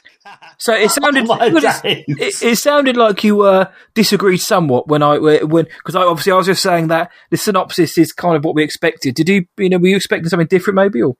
so 0.59 0.75
it 0.75 0.91
sounded 0.91 1.27
Oh 1.29 1.37
it, 1.85 2.05
it, 2.09 2.43
it 2.43 2.57
sounded 2.59 2.97
like 2.97 3.23
you 3.25 3.43
uh, 3.43 3.67
disagreed 3.95 4.41
somewhat 4.41 4.89
when 4.89 5.03
I 5.03 5.19
when 5.19 5.65
because 5.65 5.95
I 5.95 6.03
obviously 6.03 6.33
I 6.33 6.37
was 6.37 6.47
just 6.47 6.63
saying 6.63 6.89
that 6.89 7.11
the 7.31 7.37
synopsis 7.37 7.97
is 7.99 8.13
kind 8.13 8.37
of 8.37 8.45
what 8.45 8.55
we 8.55 8.63
expected. 8.65 9.15
Did 9.15 9.29
you 9.29 9.47
you 9.59 9.69
know 9.69 9.79
were 9.79 9.89
you 9.89 9.97
expecting 9.97 10.29
something 10.29 10.47
different 10.49 10.77
maybe 10.77 11.03
or 11.03 11.15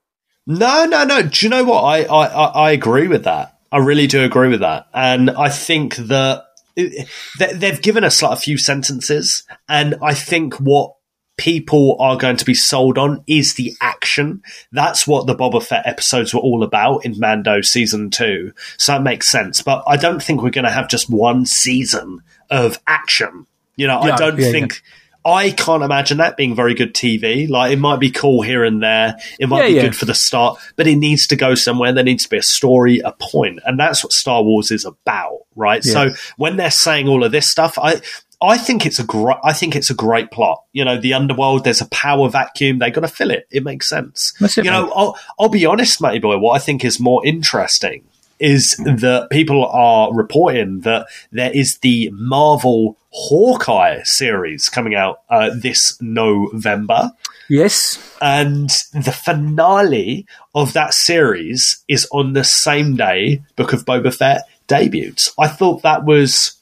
No, 0.47 0.85
no, 0.85 1.03
no. 1.05 1.21
Do 1.23 1.45
you 1.45 1.49
know 1.49 1.63
what? 1.63 1.81
I, 1.83 2.03
I 2.03 2.25
I 2.67 2.71
agree 2.71 3.07
with 3.07 3.23
that. 3.25 3.54
I 3.75 3.79
really 3.79 4.07
do 4.07 4.23
agree 4.23 4.47
with 4.47 4.61
that. 4.61 4.87
And 4.93 5.29
I 5.31 5.49
think 5.49 5.97
that 5.97 6.45
they- 6.77 7.05
they've 7.53 7.81
given 7.81 8.05
us 8.05 8.21
like 8.21 8.31
a 8.31 8.39
few 8.39 8.57
sentences, 8.57 9.43
and 9.67 9.95
I 10.01 10.13
think 10.13 10.53
what 10.61 10.93
people 11.35 11.97
are 11.99 12.15
going 12.15 12.37
to 12.37 12.45
be 12.45 12.53
sold 12.53 12.97
on 12.97 13.21
is 13.27 13.55
the 13.55 13.73
action. 13.81 14.41
That's 14.71 15.05
what 15.05 15.27
the 15.27 15.35
Boba 15.35 15.61
Fett 15.61 15.85
episodes 15.85 16.33
were 16.33 16.39
all 16.39 16.63
about 16.63 17.03
in 17.03 17.19
Mando 17.19 17.59
season 17.59 18.11
two. 18.11 18.53
So 18.77 18.93
that 18.93 19.03
makes 19.03 19.29
sense. 19.29 19.61
But 19.61 19.83
I 19.85 19.97
don't 19.97 20.23
think 20.23 20.41
we're 20.41 20.51
going 20.51 20.63
to 20.63 20.71
have 20.71 20.87
just 20.87 21.09
one 21.09 21.45
season 21.45 22.21
of 22.49 22.79
action. 22.87 23.45
You 23.75 23.87
know, 23.87 23.99
I 23.99 24.15
don't 24.15 24.39
yeah, 24.39 24.51
think. 24.51 24.81
I 25.25 25.49
can't 25.49 25.81
imagine 25.83 26.19
that 26.19 26.37
being 26.37 26.53
very 26.55 26.75
good 26.75 26.93
TV. 26.93 27.49
Like 27.49 27.71
it 27.71 27.79
might 27.79 27.99
be 27.99 28.11
cool 28.11 28.43
here 28.43 28.63
and 28.63 28.81
there. 28.83 29.15
It 29.39 29.49
might 29.49 29.61
Yeah, 29.63 29.67
be 29.67 29.73
yeah. 29.73 29.81
good 29.81 29.95
for 29.95 30.05
the 30.05 30.13
start, 30.13 30.59
but 30.75 30.85
it 30.85 30.97
needs 30.97 31.25
to 31.27 31.35
go 31.35 31.55
somewhere. 31.55 31.91
There 31.91 32.03
needs 32.03 32.23
to 32.25 32.29
be 32.29 32.37
a 32.37 32.43
story, 32.43 32.99
a 32.99 33.11
point, 33.11 33.59
and 33.65 33.79
that's 33.79 34.03
what 34.03 34.13
Star 34.13 34.43
Wars 34.43 34.69
is 34.69 34.85
about, 34.85 35.39
right? 35.55 35.83
So 35.83 36.09
when 36.37 36.57
they're 36.57 36.69
saying 36.69 37.07
all 37.07 37.23
of 37.23 37.31
this 37.31 37.49
stuff, 37.49 37.79
I 37.81 38.01
I 38.41 38.57
think 38.59 38.85
it's 38.85 38.99
a 38.99 39.03
great 39.03 39.37
I 39.43 39.53
think 39.53 39.75
it's 39.75 39.89
a 39.89 39.95
great 39.95 40.29
plot. 40.29 40.61
You 40.73 40.85
know, 40.85 40.99
the 41.01 41.13
underworld. 41.15 41.63
There's 41.63 41.81
a 41.81 41.87
power 41.87 42.29
vacuum. 42.29 42.77
They 42.77 42.91
got 42.91 43.01
to 43.01 43.07
fill 43.07 43.31
it. 43.31 43.47
It 43.49 43.63
makes 43.63 43.89
sense. 43.89 44.33
It, 44.41 44.57
you 44.57 44.63
know. 44.65 44.91
I'll 44.95 45.17
I'll 45.39 45.49
be 45.49 45.65
honest, 45.65 46.01
matey 46.01 46.19
boy. 46.19 46.37
What 46.37 46.51
I 46.53 46.59
think 46.59 46.85
is 46.85 46.99
more 46.99 47.25
interesting 47.25 48.03
is 48.39 48.75
that 48.77 49.27
people 49.31 49.65
are 49.65 50.13
reporting 50.13 50.81
that 50.81 51.07
there 51.31 51.51
is 51.51 51.77
the 51.79 52.09
Marvel 52.13 52.97
Hawkeye 53.11 54.01
series 54.03 54.67
coming 54.67 54.95
out 54.95 55.19
uh, 55.29 55.51
this 55.55 55.97
November. 56.01 57.11
yes 57.49 58.17
And 58.21 58.69
the 58.93 59.13
finale 59.13 60.25
of 60.53 60.73
that 60.73 60.93
series 60.93 61.83
is 61.87 62.07
on 62.11 62.33
the 62.33 62.43
same 62.43 62.97
day 62.97 63.41
Book 63.55 63.71
of 63.71 63.85
Boba 63.85 64.13
Fett 64.13 64.43
debuts. 64.67 65.33
I 65.39 65.47
thought 65.47 65.83
that 65.83 66.03
was 66.03 66.55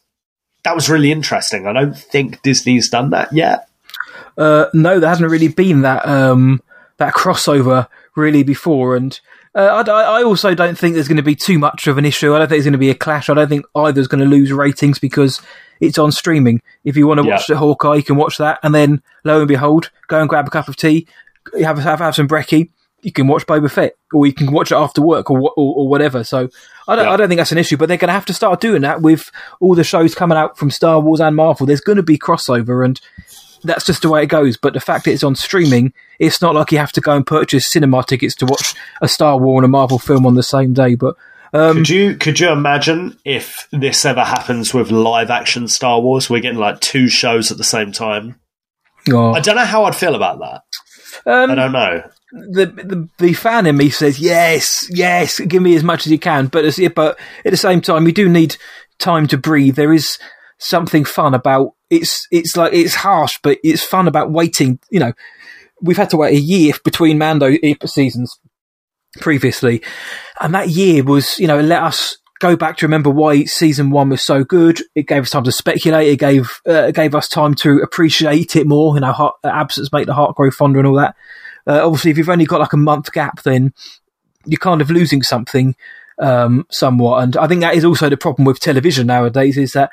that 0.64 0.76
was 0.76 0.90
really 0.90 1.12
interesting. 1.12 1.68
I 1.68 1.74
don't 1.74 1.98
think 1.98 2.42
Disney's 2.44 2.90
done 2.90 3.10
that 3.10 3.34
yet. 3.34 3.68
uh, 4.38 4.66
no 4.74 5.00
there 5.00 5.10
hasn't 5.10 5.30
really 5.30 5.48
been 5.48 5.82
that 5.82 6.06
um 6.06 6.62
that 6.98 7.14
crossover 7.14 7.88
really 8.16 8.44
before 8.44 8.96
and. 8.96 9.20
Uh, 9.56 9.84
I, 9.88 10.20
I 10.20 10.24
also 10.24 10.56
don't 10.56 10.78
think 10.78 10.96
there's 10.96 11.08
going 11.08 11.18
to 11.18 11.24
be 11.24 11.36
too 11.36 11.60
much 11.60 11.86
of 11.88 11.98
an 12.00 12.06
issue. 12.06 12.34
I 12.34 12.40
don't 12.40 12.48
think 12.48 12.58
there's 12.58 12.66
going 12.66 12.72
to 12.74 12.80
be 12.80 12.90
a 12.90 12.96
clash. 12.96 13.30
I 13.30 13.36
don't 13.36 13.48
think 13.50 13.66
either's 13.76 14.08
going 14.08 14.24
to 14.24 14.30
lose 14.30 14.52
ratings 14.52 14.98
because 14.98 15.42
it's 15.80 16.00
on 16.00 16.12
streaming. 16.12 16.62
If 16.84 16.98
you 16.98 17.06
want 17.06 17.20
to 17.20 17.26
Yeah. 17.28 17.34
watch 17.36 17.48
the 17.48 17.58
Hawkeye, 17.58 17.96
you 17.98 18.04
can 18.04 18.16
watch 18.16 18.38
that, 18.38 18.60
and 18.64 18.74
then 18.74 19.04
lo 19.24 19.40
and 19.40 19.48
behold, 19.48 19.92
go 20.08 20.20
and 20.20 20.28
grab 20.28 20.48
a 20.48 20.50
cup 20.50 20.68
of 20.70 20.76
tea, 20.76 21.08
have 21.62 21.78
have, 21.78 22.00
have 22.00 22.16
some 22.16 22.28
brekkie. 22.28 22.70
You 23.04 23.12
can 23.12 23.28
watch 23.28 23.46
Boba 23.46 23.70
Fett, 23.70 23.96
or 24.14 24.26
you 24.26 24.34
can 24.34 24.52
watch 24.54 24.72
it 24.72 24.76
after 24.76 25.02
work, 25.02 25.30
or 25.30 25.38
or, 25.40 25.52
or 25.76 25.88
whatever. 25.88 26.24
So 26.24 26.48
I 26.88 26.96
don't, 26.96 27.06
Yeah. 27.06 27.12
I 27.12 27.18
don't 27.18 27.28
think 27.28 27.38
that's 27.38 27.52
an 27.52 27.58
issue. 27.58 27.76
But 27.78 27.90
they're 27.90 27.98
going 27.98 28.08
to 28.08 28.14
have 28.14 28.26
to 28.28 28.34
start 28.34 28.62
doing 28.62 28.82
that 28.84 29.02
with 29.02 29.30
all 29.60 29.76
the 29.76 29.84
shows 29.84 30.16
coming 30.16 30.38
out 30.38 30.58
from 30.58 30.72
Star 30.72 31.00
Wars 31.02 31.20
and 31.20 31.36
Marvel. 31.36 31.66
There's 31.68 31.82
going 31.82 31.98
to 31.98 32.04
be 32.04 32.18
crossover, 32.18 32.84
and 32.86 33.00
that's 33.64 33.86
just 33.86 34.02
the 34.02 34.10
way 34.10 34.24
it 34.24 34.28
goes. 34.28 34.58
But 34.58 34.74
the 34.74 34.80
fact 34.80 35.06
that 35.06 35.12
it's 35.12 35.24
on 35.24 35.36
streaming, 35.36 35.94
it's 36.20 36.42
not 36.42 36.56
like 36.56 36.72
you 36.72 36.78
have 36.78 36.92
to 36.94 37.02
go 37.02 37.16
and 37.16 37.26
purchase 37.26 37.72
cinema 37.72 38.04
tickets 38.04 38.36
to 38.36 38.46
watch 38.46 38.74
a 39.02 39.08
Star 39.08 39.38
Wars 39.38 39.60
and 39.60 39.66
a 39.66 39.70
Marvel 39.70 40.00
film 40.00 40.26
on 40.26 40.36
the 40.36 40.44
same 40.44 40.74
day. 40.74 40.96
But 40.96 41.16
um, 41.54 41.78
could 41.78 41.90
you 41.90 42.16
could 42.16 42.40
you 42.40 42.50
imagine 42.50 43.18
if 43.26 43.68
this 43.72 44.06
ever 44.06 44.24
happens 44.24 44.74
with 44.74 44.92
live 44.92 45.30
action 45.30 45.68
Star 45.68 46.02
Wars? 46.02 46.30
We're 46.30 46.42
getting 46.42 46.60
like 46.60 46.80
two 46.80 47.08
shows 47.08 47.52
at 47.52 47.58
the 47.58 47.64
same 47.64 47.92
time. 47.92 48.40
oh, 49.12 49.34
I 49.34 49.40
don't 49.40 49.56
know 49.56 49.66
how 49.66 49.84
I'd 49.86 49.96
feel 49.96 50.16
about 50.16 50.40
that. 50.40 50.62
um, 51.32 51.52
I 51.52 51.56
don't 51.56 51.72
know. 51.72 52.04
the, 52.32 52.66
the 52.66 53.10
the 53.20 53.34
fan 53.34 53.68
in 53.68 53.78
me 53.78 53.90
says 53.92 54.20
yes, 54.20 54.88
yes, 54.90 55.40
give 55.40 55.62
me 55.62 55.76
as 55.76 55.84
much 55.84 56.06
as 56.06 56.12
you 56.12 56.18
can. 56.20 56.48
But 56.48 56.66
as, 56.66 56.80
but 56.96 57.20
at 57.46 57.52
the 57.52 57.58
same 57.58 57.82
time, 57.82 58.08
you 58.08 58.14
do 58.14 58.28
need 58.28 58.58
time 58.98 59.28
to 59.28 59.38
breathe. 59.38 59.76
There 59.76 59.94
is 59.94 60.18
something 60.58 61.06
fun 61.06 61.34
about 61.34 61.74
it's. 61.90 62.28
It's 62.32 62.56
like 62.56 62.74
it's 62.74 62.96
harsh, 62.96 63.40
but 63.44 63.58
it's 63.64 63.84
fun 63.84 64.08
about 64.08 64.32
waiting. 64.32 64.80
You 64.90 65.00
know, 65.00 65.14
we've 65.82 65.98
had 65.98 66.10
to 66.12 66.18
wait 66.18 66.36
a 66.36 66.40
year 66.40 66.74
between 66.84 67.18
Mando 67.18 67.52
seasons 67.86 68.40
previously, 69.22 69.82
and 70.42 70.54
that 70.54 70.70
year 70.70 71.04
was 71.04 71.40
you 71.40 71.48
know 71.48 71.60
let 71.60 71.84
us 71.84 72.18
go 72.40 72.56
back 72.58 72.76
to 72.76 72.86
remember 72.86 73.10
why 73.10 73.46
season 73.46 73.90
one 73.90 74.10
was 74.10 74.22
so 74.22 74.44
good. 74.44 74.82
It 74.96 75.08
gave 75.08 75.22
us 75.22 75.30
time 75.30 75.46
to 75.46 75.52
speculate. 75.52 76.10
It 76.10 76.20
gave 76.20 76.60
uh, 76.68 76.92
gave 76.92 77.16
us 77.16 77.28
time 77.28 77.54
to 77.56 77.80
appreciate 77.80 78.56
it 78.56 78.68
more. 78.68 78.96
You 78.96 79.02
know, 79.02 79.12
heart, 79.12 79.36
absence 79.44 79.92
make 79.94 80.08
the 80.08 80.14
heart 80.14 80.36
grow 80.36 80.52
fonder 80.52 80.80
and 80.80 80.88
all 80.88 80.96
that. 80.96 81.16
Uh, 81.66 81.86
obviously, 81.86 82.12
if 82.12 82.18
you've 82.18 82.30
only 82.30 82.46
got 82.46 82.60
like 82.60 82.74
a 82.74 82.78
month 82.78 83.12
gap, 83.12 83.44
then 83.44 83.74
you're 84.46 84.58
kind 84.58 84.82
of 84.82 84.90
losing 84.90 85.22
something 85.22 85.76
um, 86.20 86.66
somewhat. 86.70 87.24
And 87.24 87.38
I 87.38 87.48
think 87.48 87.62
that 87.62 87.76
is 87.76 87.86
also 87.86 88.10
the 88.10 88.18
problem 88.18 88.46
with 88.46 88.60
television 88.60 89.08
nowadays 89.08 89.58
is 89.58 89.72
that 89.74 89.92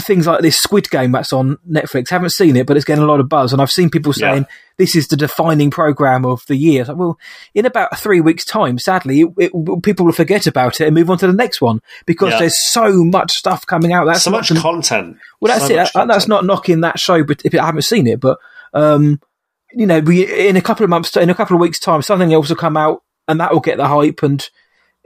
things 0.00 0.26
like 0.26 0.40
this 0.40 0.56
Squid 0.56 0.88
Game 0.90 1.12
that's 1.12 1.32
on 1.32 1.58
Netflix, 1.68 2.10
haven't 2.10 2.30
seen 2.30 2.56
it, 2.56 2.66
but 2.66 2.76
it's 2.76 2.84
getting 2.84 3.02
a 3.02 3.06
lot 3.08 3.18
of 3.20 3.28
buzz. 3.28 3.52
And 3.52 3.60
I've 3.60 3.70
seen 3.70 3.90
people 3.90 4.12
Yeah. 4.16 4.32
saying 4.32 4.46
this 4.78 4.94
is 4.94 5.08
the 5.08 5.16
defining 5.16 5.70
program 5.70 6.24
of 6.24 6.42
the 6.46 6.56
year. 6.56 6.84
Like, 6.84 6.96
well, 6.96 7.18
in 7.54 7.66
about 7.66 7.98
three 7.98 8.20
weeks' 8.20 8.44
time, 8.44 8.78
sadly, 8.78 9.22
it, 9.22 9.28
it, 9.38 9.82
people 9.82 10.06
will 10.06 10.12
forget 10.12 10.46
about 10.46 10.80
it 10.80 10.86
and 10.86 10.94
move 10.94 11.10
on 11.10 11.18
to 11.18 11.26
the 11.26 11.32
next 11.32 11.60
one 11.60 11.80
because 12.06 12.32
Yeah. 12.32 12.38
there's 12.40 12.62
so 12.70 13.02
much 13.04 13.32
stuff 13.32 13.66
coming 13.66 13.92
out. 13.92 14.04
That's 14.06 14.22
so 14.22 14.30
much 14.30 14.54
content. 14.54 15.16
well, 15.40 15.52
that's 15.52 15.66
So 15.66 15.74
it. 15.74 15.90
That- 15.94 16.06
that's 16.08 16.28
not 16.28 16.44
knocking 16.44 16.80
that 16.82 16.98
show, 16.98 17.24
but 17.24 17.42
if 17.44 17.54
I 17.54 17.66
haven't 17.66 17.82
seen 17.82 18.06
it, 18.06 18.20
but 18.20 18.38
um, 18.74 19.20
you 19.72 19.86
know, 19.86 20.00
we, 20.00 20.48
in 20.48 20.56
a 20.56 20.60
couple 20.62 20.84
of 20.84 20.90
months, 20.90 21.16
in 21.16 21.30
a 21.30 21.34
couple 21.34 21.56
of 21.56 21.60
weeks' 21.60 21.80
time, 21.80 22.00
something 22.02 22.32
else 22.32 22.48
will 22.48 22.56
come 22.56 22.76
out, 22.76 23.02
and 23.26 23.40
that 23.40 23.52
will 23.52 23.60
get 23.60 23.76
the 23.76 23.88
hype. 23.88 24.22
And 24.22 24.48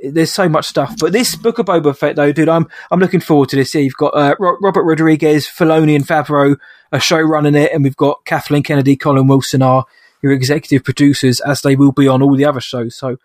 there's 0.03 0.33
so 0.33 0.49
much 0.49 0.67
stuff. 0.67 0.95
But 0.99 1.13
this 1.13 1.35
Book 1.37 1.59
of 1.59 1.67
Boba 1.67 1.97
Fett, 1.97 2.17
though, 2.17 2.33
dude, 2.33 2.49
I'm 2.49 2.69
I'm 2.91 3.01
looking 3.01 3.21
forward 3.21 3.49
to 3.51 3.57
this. 3.57 3.75
You've 3.75 3.95
got 3.95 4.15
uh, 4.15 4.35
Robert 4.39 4.85
Rodriguez, 4.85 5.47
Filoni, 5.47 5.95
and 5.97 6.07
Favreau, 6.07 6.57
a 6.93 7.01
show 7.01 7.21
running 7.21 7.55
it, 7.55 7.73
and 7.73 7.85
we've 7.85 7.97
got 7.97 8.25
Kathleen 8.25 8.63
Kennedy, 8.63 8.97
Colin 8.97 9.27
Wilson 9.27 9.63
are 9.63 9.85
your 10.23 10.33
executive 10.33 10.85
producers, 10.85 11.41
as 11.41 11.63
they 11.63 11.77
will 11.77 11.93
be 11.93 12.09
on 12.09 12.23
all 12.23 12.37
the 12.37 12.45
other 12.45 12.61
shows. 12.61 12.97
So 12.97 13.17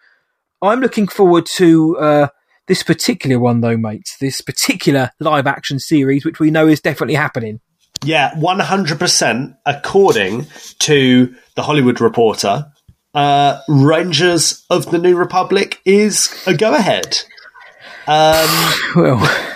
I'm 0.62 0.80
looking 0.80 1.08
forward 1.08 1.46
to 1.58 1.98
uh, 1.98 2.28
this 2.68 2.84
particular 2.84 3.40
one, 3.40 3.62
though, 3.62 3.78
mates. 3.78 4.18
This 4.18 4.42
particular 4.42 5.12
live 5.20 5.48
action 5.48 5.80
series, 5.80 6.26
which 6.26 6.40
we 6.40 6.52
know 6.52 6.68
is 6.68 6.82
definitely 6.82 7.16
happening. 7.16 7.60
Yeah, 8.04 8.34
100% 8.36 9.58
according 9.66 10.48
to 10.80 11.36
the 11.56 11.64
Hollywood 11.64 12.02
Reporter. 12.02 12.66
Uh, 13.13 13.60
Rangers 13.67 14.65
of 14.69 14.89
the 14.91 14.97
New 14.97 15.15
Republic 15.15 15.80
is 15.86 16.34
a 16.47 16.56
go 16.56 16.73
ahead. 16.73 17.19
Um, 18.08 18.47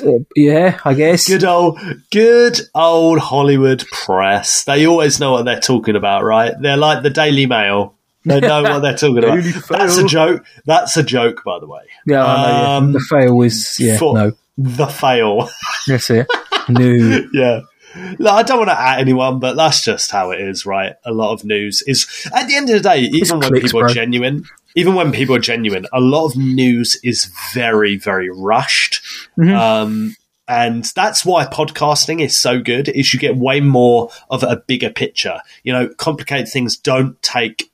Well, 0.00 0.24
yeah, 0.34 0.80
I 0.84 0.94
guess. 0.94 1.26
good 1.28 1.44
old, 1.44 1.78
good 2.10 2.58
old 2.74 3.20
Hollywood 3.20 3.84
press. 3.92 4.64
They 4.64 4.86
always 4.88 5.20
know 5.20 5.32
what 5.32 5.44
they're 5.44 5.60
talking 5.60 5.94
about, 5.94 6.24
right? 6.24 6.52
They're 6.60 6.76
like 6.76 7.04
the 7.04 7.10
Daily 7.10 7.46
Mail. 7.46 7.94
They 8.24 8.40
know 8.40 8.62
what 8.62 8.80
they're 8.80 8.96
talking 8.96 9.18
about. 9.18 9.40
That's 9.68 9.96
a 9.98 10.04
joke. 10.06 10.44
That's 10.66 10.96
a 10.96 11.04
joke, 11.04 11.44
by 11.44 11.60
the 11.60 11.68
way. 11.68 11.82
Yeah, 12.06 12.16
know, 12.16 12.24
yeah. 12.24 12.76
Um, 12.76 12.92
the 12.92 13.00
fail 13.00 13.40
is 13.42 13.76
yeah, 13.78 13.98
for- 13.98 14.14
no, 14.14 14.32
The 14.56 14.88
fail. 14.88 15.48
that's 15.86 16.10
it. 16.10 16.26
No, 16.68 16.80
yeah. 17.32 17.60
I 17.98 18.42
don't 18.42 18.58
want 18.58 18.70
to 18.70 18.80
at 18.80 19.00
anyone, 19.00 19.38
but 19.40 19.56
that's 19.56 19.84
just 19.84 20.10
how 20.10 20.30
it 20.30 20.40
is, 20.40 20.64
right? 20.66 20.94
A 21.04 21.12
lot 21.12 21.32
of 21.32 21.44
news 21.44 21.82
is 21.86 22.06
at 22.34 22.46
the 22.48 22.56
end 22.56 22.70
of 22.70 22.76
the 22.76 22.88
day, 22.88 23.00
even 23.00 23.38
when 23.40 23.48
clicks, 23.50 23.66
people 23.66 23.80
are 23.84 23.88
genuine, 23.88 24.44
even 24.74 24.94
when 24.94 25.12
people 25.12 25.34
are 25.34 25.40
genuine, 25.40 25.86
a 25.92 26.00
lot 26.00 26.26
of 26.26 26.36
news 26.36 26.98
is 27.02 27.30
very, 27.52 27.96
very 27.96 28.30
rushed. 28.30 29.00
Mm-hmm. 29.38 29.54
Um, 29.56 30.16
and 30.46 30.84
that's 30.94 31.24
why 31.26 31.44
podcasting 31.44 32.22
is 32.22 32.40
so 32.40 32.60
good 32.60 32.88
is 32.88 33.12
you 33.12 33.18
get 33.20 33.36
way 33.36 33.60
more 33.60 34.10
of 34.30 34.42
a 34.42 34.62
bigger 34.66 34.90
picture. 34.90 35.40
You 35.62 35.72
know, 35.72 35.88
complicated 35.88 36.48
things 36.48 36.76
don't 36.76 37.20
take 37.22 37.70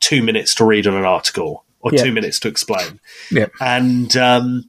two 0.00 0.22
minutes 0.22 0.54
to 0.56 0.64
read 0.64 0.86
on 0.86 0.94
an 0.94 1.04
article 1.04 1.64
or 1.80 1.92
Yeah. 1.94 2.02
two 2.02 2.12
minutes 2.12 2.38
to 2.40 2.48
explain. 2.48 3.00
yeah, 3.30 3.46
And 3.60 4.14
um, 4.16 4.68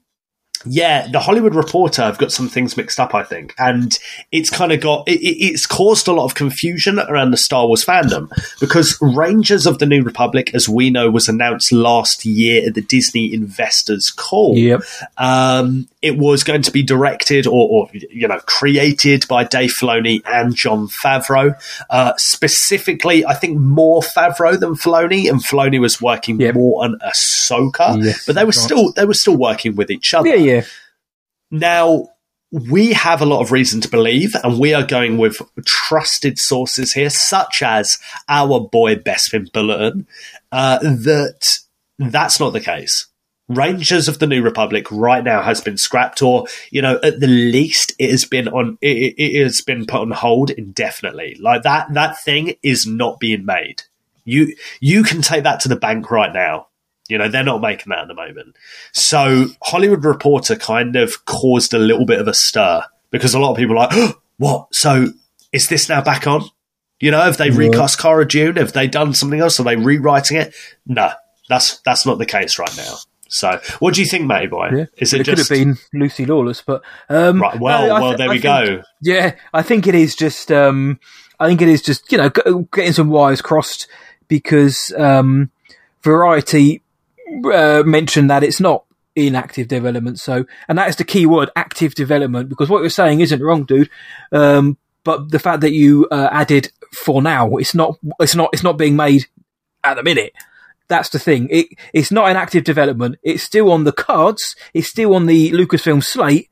yeah, 0.65 1.07
the 1.07 1.19
Hollywood 1.19 1.55
Reporter 1.55 2.01
have 2.03 2.17
got 2.17 2.31
some 2.31 2.47
things 2.49 2.75
mixed 2.77 2.99
up, 2.99 3.13
I 3.15 3.23
think, 3.23 3.53
and 3.57 3.97
it's 4.31 4.49
kind 4.49 4.71
of 4.71 4.79
got 4.81 5.07
it, 5.07 5.19
it- 5.21 5.43
it's 5.53 5.65
caused 5.65 6.07
a 6.07 6.13
lot 6.13 6.25
of 6.25 6.35
confusion 6.35 6.99
around 6.99 7.31
the 7.31 7.37
Star 7.37 7.67
Wars 7.67 7.83
fandom 7.85 8.29
because 8.59 8.97
Rangers 9.01 9.65
of 9.65 9.79
the 9.79 9.85
New 9.85 10.03
Republic, 10.03 10.51
as 10.53 10.67
we 10.69 10.89
know, 10.89 11.09
was 11.09 11.27
announced 11.27 11.71
last 11.71 12.25
year 12.25 12.67
at 12.67 12.73
the 12.75 12.81
Disney 12.81 13.33
Investors 13.33 14.09
Call. 14.15 14.57
Yep. 14.57 14.81
Um, 15.17 15.87
it 16.01 16.17
was 16.17 16.43
going 16.43 16.61
to 16.63 16.71
be 16.71 16.83
directed 16.83 17.47
or, 17.47 17.69
or 17.69 17.89
you 18.09 18.27
know 18.27 18.39
created 18.45 19.25
by 19.29 19.43
Dave 19.45 19.71
Filoni 19.79 20.21
and 20.25 20.53
Jon 20.55 20.87
Favreau. 20.87 21.55
Uh, 21.89 22.13
specifically, 22.17 23.25
I 23.25 23.33
think 23.33 23.57
more 23.57 24.01
Favreau 24.01 24.59
than 24.59 24.75
Filoni, 24.75 25.29
and 25.29 25.43
Filoni 25.43 25.79
was 25.79 26.01
working 26.01 26.39
Yep. 26.39 26.55
more 26.55 26.83
on 26.83 26.99
Ahsoka, 26.99 28.03
Yes, 28.03 28.25
but 28.25 28.35
they 28.35 28.43
were 28.43 28.51
still 28.51 28.91
they 28.93 29.05
were 29.05 29.13
still 29.13 29.37
working 29.37 29.75
with 29.75 29.89
each 29.91 30.13
other. 30.13 30.27
yeah, 30.29 30.35
yeah. 30.35 30.52
Now, 31.51 32.09
we 32.53 32.93
have 32.93 33.21
a 33.21 33.25
lot 33.25 33.41
of 33.41 33.51
reason 33.51 33.81
to 33.81 33.89
believe, 33.89 34.35
and 34.43 34.59
we 34.59 34.75
are 34.75 34.85
going 34.85 35.17
with 35.17 35.41
trusted 35.65 36.37
sources 36.37 36.93
here, 36.93 37.09
such 37.09 37.63
as 37.63 37.97
our 38.29 38.59
boy 38.59 38.95
Bespin 38.95 39.51
Bulletin, 39.51 40.07
uh, 40.51 40.77
that 40.79 41.57
that's 41.97 42.39
not 42.39 42.53
the 42.53 42.59
case. 42.59 43.07
Rangers 43.49 44.07
of 44.07 44.19
the 44.19 44.27
New 44.27 44.41
Republic 44.41 44.89
right 44.91 45.23
now 45.23 45.41
has 45.41 45.61
been 45.61 45.77
scrapped, 45.77 46.21
or 46.21 46.45
you 46.69 46.81
know, 46.81 46.99
at 47.03 47.19
the 47.19 47.27
least, 47.27 47.93
it 47.97 48.11
has 48.11 48.25
been 48.25 48.47
on. 48.47 48.77
It 48.81 49.15
it 49.17 49.43
has 49.43 49.61
been 49.61 49.85
put 49.85 50.01
on 50.01 50.11
hold 50.11 50.51
indefinitely. 50.51 51.37
Like 51.41 51.63
that, 51.63 51.93
that 51.93 52.21
thing 52.21 52.55
is 52.61 52.85
not 52.85 53.19
being 53.19 53.45
made. 53.45 53.83
You 54.25 54.55
you 54.79 55.03
can 55.03 55.21
take 55.21 55.43
that 55.43 55.59
to 55.61 55.69
the 55.69 55.75
bank 55.75 56.09
right 56.11 56.31
now. 56.31 56.67
You 57.13 57.19
know, 57.19 57.29
they're 57.29 57.43
not 57.43 57.61
making 57.61 57.91
that 57.91 57.99
at 57.99 58.07
the 58.07 58.15
moment. 58.15 58.55
So 58.91 59.45
Hollywood 59.61 60.03
Reporter 60.03 60.55
kind 60.55 60.95
of 60.95 61.23
caused 61.25 61.73
a 61.75 61.77
little 61.77 62.07
bit 62.07 62.19
of 62.19 62.27
a 62.27 62.33
stir 62.33 62.81
because 63.11 63.35
a 63.35 63.39
lot 63.39 63.51
of 63.51 63.57
people 63.57 63.77
are 63.77 63.87
like, 63.87 64.15
what? 64.37 64.73
So 64.73 65.07
is 65.51 65.67
this 65.67 65.87
now 65.87 66.01
back 66.01 66.25
on? 66.25 66.41
You 66.99 67.11
know, 67.11 67.21
have 67.21 67.37
they 67.37 67.51
recast 67.51 67.99
Cara 67.99 68.27
Dune? 68.27 68.55
Have 68.55 68.73
they 68.73 68.87
done 68.87 69.13
something 69.13 69.39
else? 69.39 69.59
Are 69.59 69.63
they 69.63 69.75
rewriting 69.75 70.37
it? 70.37 70.55
No, 70.87 71.11
that's 71.49 71.79
that's 71.81 72.05
not 72.05 72.17
the 72.17 72.25
case 72.25 72.57
right 72.57 72.75
now. 72.77 72.95
So, 73.27 73.59
what 73.79 73.93
do 73.95 74.01
you 74.01 74.07
think, 74.07 74.25
Matty 74.25 74.47
Boy? 74.47 74.69
Yeah. 74.73 74.85
Is 74.97 75.11
it 75.13 75.21
it 75.21 75.23
just 75.25 75.49
could 75.49 75.57
have 75.57 75.65
been 75.67 75.77
Lucy 75.99 76.25
Lawless, 76.25 76.61
but 76.61 76.81
um, 77.09 77.41
right? 77.41 77.59
Well, 77.59 77.87
no, 77.87 77.93
well, 78.01 78.11
thi- 78.11 78.17
there 78.17 78.29
I 78.29 78.31
we 78.31 78.39
think- 78.39 78.43
go. 78.79 78.83
Yeah, 79.01 79.35
I 79.53 79.61
think 79.63 79.87
it 79.87 79.95
is 79.95 80.15
just. 80.15 80.51
Um, 80.51 80.99
I 81.39 81.47
think 81.47 81.61
it 81.61 81.67
is 81.67 81.81
just 81.81 82.11
you 82.11 82.17
know 82.19 82.29
getting 82.71 82.93
some 82.93 83.09
wires 83.09 83.41
crossed 83.41 83.87
because 84.27 84.93
um, 84.97 85.49
Variety 86.03 86.82
uh, 87.45 87.83
mentioned 87.85 88.29
that 88.29 88.43
it's 88.43 88.59
not 88.59 88.85
in 89.15 89.35
active 89.35 89.67
development. 89.67 90.19
So, 90.19 90.45
and 90.67 90.77
that 90.77 90.89
is 90.89 90.95
the 90.95 91.03
key 91.03 91.25
word, 91.25 91.49
active 91.55 91.95
development, 91.95 92.49
because 92.49 92.69
what 92.69 92.81
you're 92.81 92.89
saying 92.89 93.19
isn't 93.21 93.41
wrong, 93.41 93.63
dude. 93.65 93.89
Um, 94.31 94.77
but 95.03 95.31
the 95.31 95.39
fact 95.39 95.61
that 95.61 95.71
you 95.71 96.07
uh, 96.11 96.29
added 96.31 96.71
for 96.91 97.21
now, 97.21 97.57
it's 97.57 97.75
not. 97.75 97.97
It's 98.19 98.35
not. 98.35 98.49
It's 98.53 98.63
not 98.63 98.77
being 98.77 98.95
made 98.95 99.25
at 99.83 99.95
the 99.95 100.03
minute. 100.03 100.33
That's 100.87 101.09
the 101.09 101.19
thing. 101.19 101.47
It 101.49 101.67
it's 101.93 102.11
not 102.11 102.29
in 102.29 102.37
active 102.37 102.63
development. 102.63 103.17
It's 103.23 103.43
still 103.43 103.71
on 103.71 103.83
the 103.83 103.91
cards. 103.91 104.55
It's 104.73 104.87
still 104.87 105.15
on 105.15 105.25
the 105.25 105.51
Lucasfilm 105.51 106.03
slate 106.03 106.49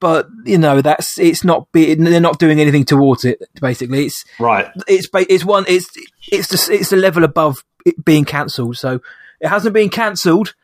but 0.00 0.26
you 0.44 0.58
know 0.58 0.80
that's 0.80 1.18
it's 1.18 1.44
not 1.44 1.70
be, 1.72 1.94
they're 1.94 2.20
not 2.20 2.38
doing 2.38 2.58
anything 2.58 2.84
towards 2.84 3.24
it 3.24 3.40
basically 3.60 4.06
it's 4.06 4.24
Right. 4.40 4.66
it's 4.88 5.06
it's 5.12 5.44
one 5.44 5.64
it's 5.68 5.88
it's 6.32 6.48
the 6.48 6.74
it's 6.74 6.90
the 6.90 6.96
level 6.96 7.22
above 7.22 7.62
it 7.84 8.02
being 8.04 8.24
cancelled 8.24 8.78
so 8.78 9.00
it 9.40 9.48
hasn't 9.48 9.74
been 9.74 9.88
cancelled 9.88 10.54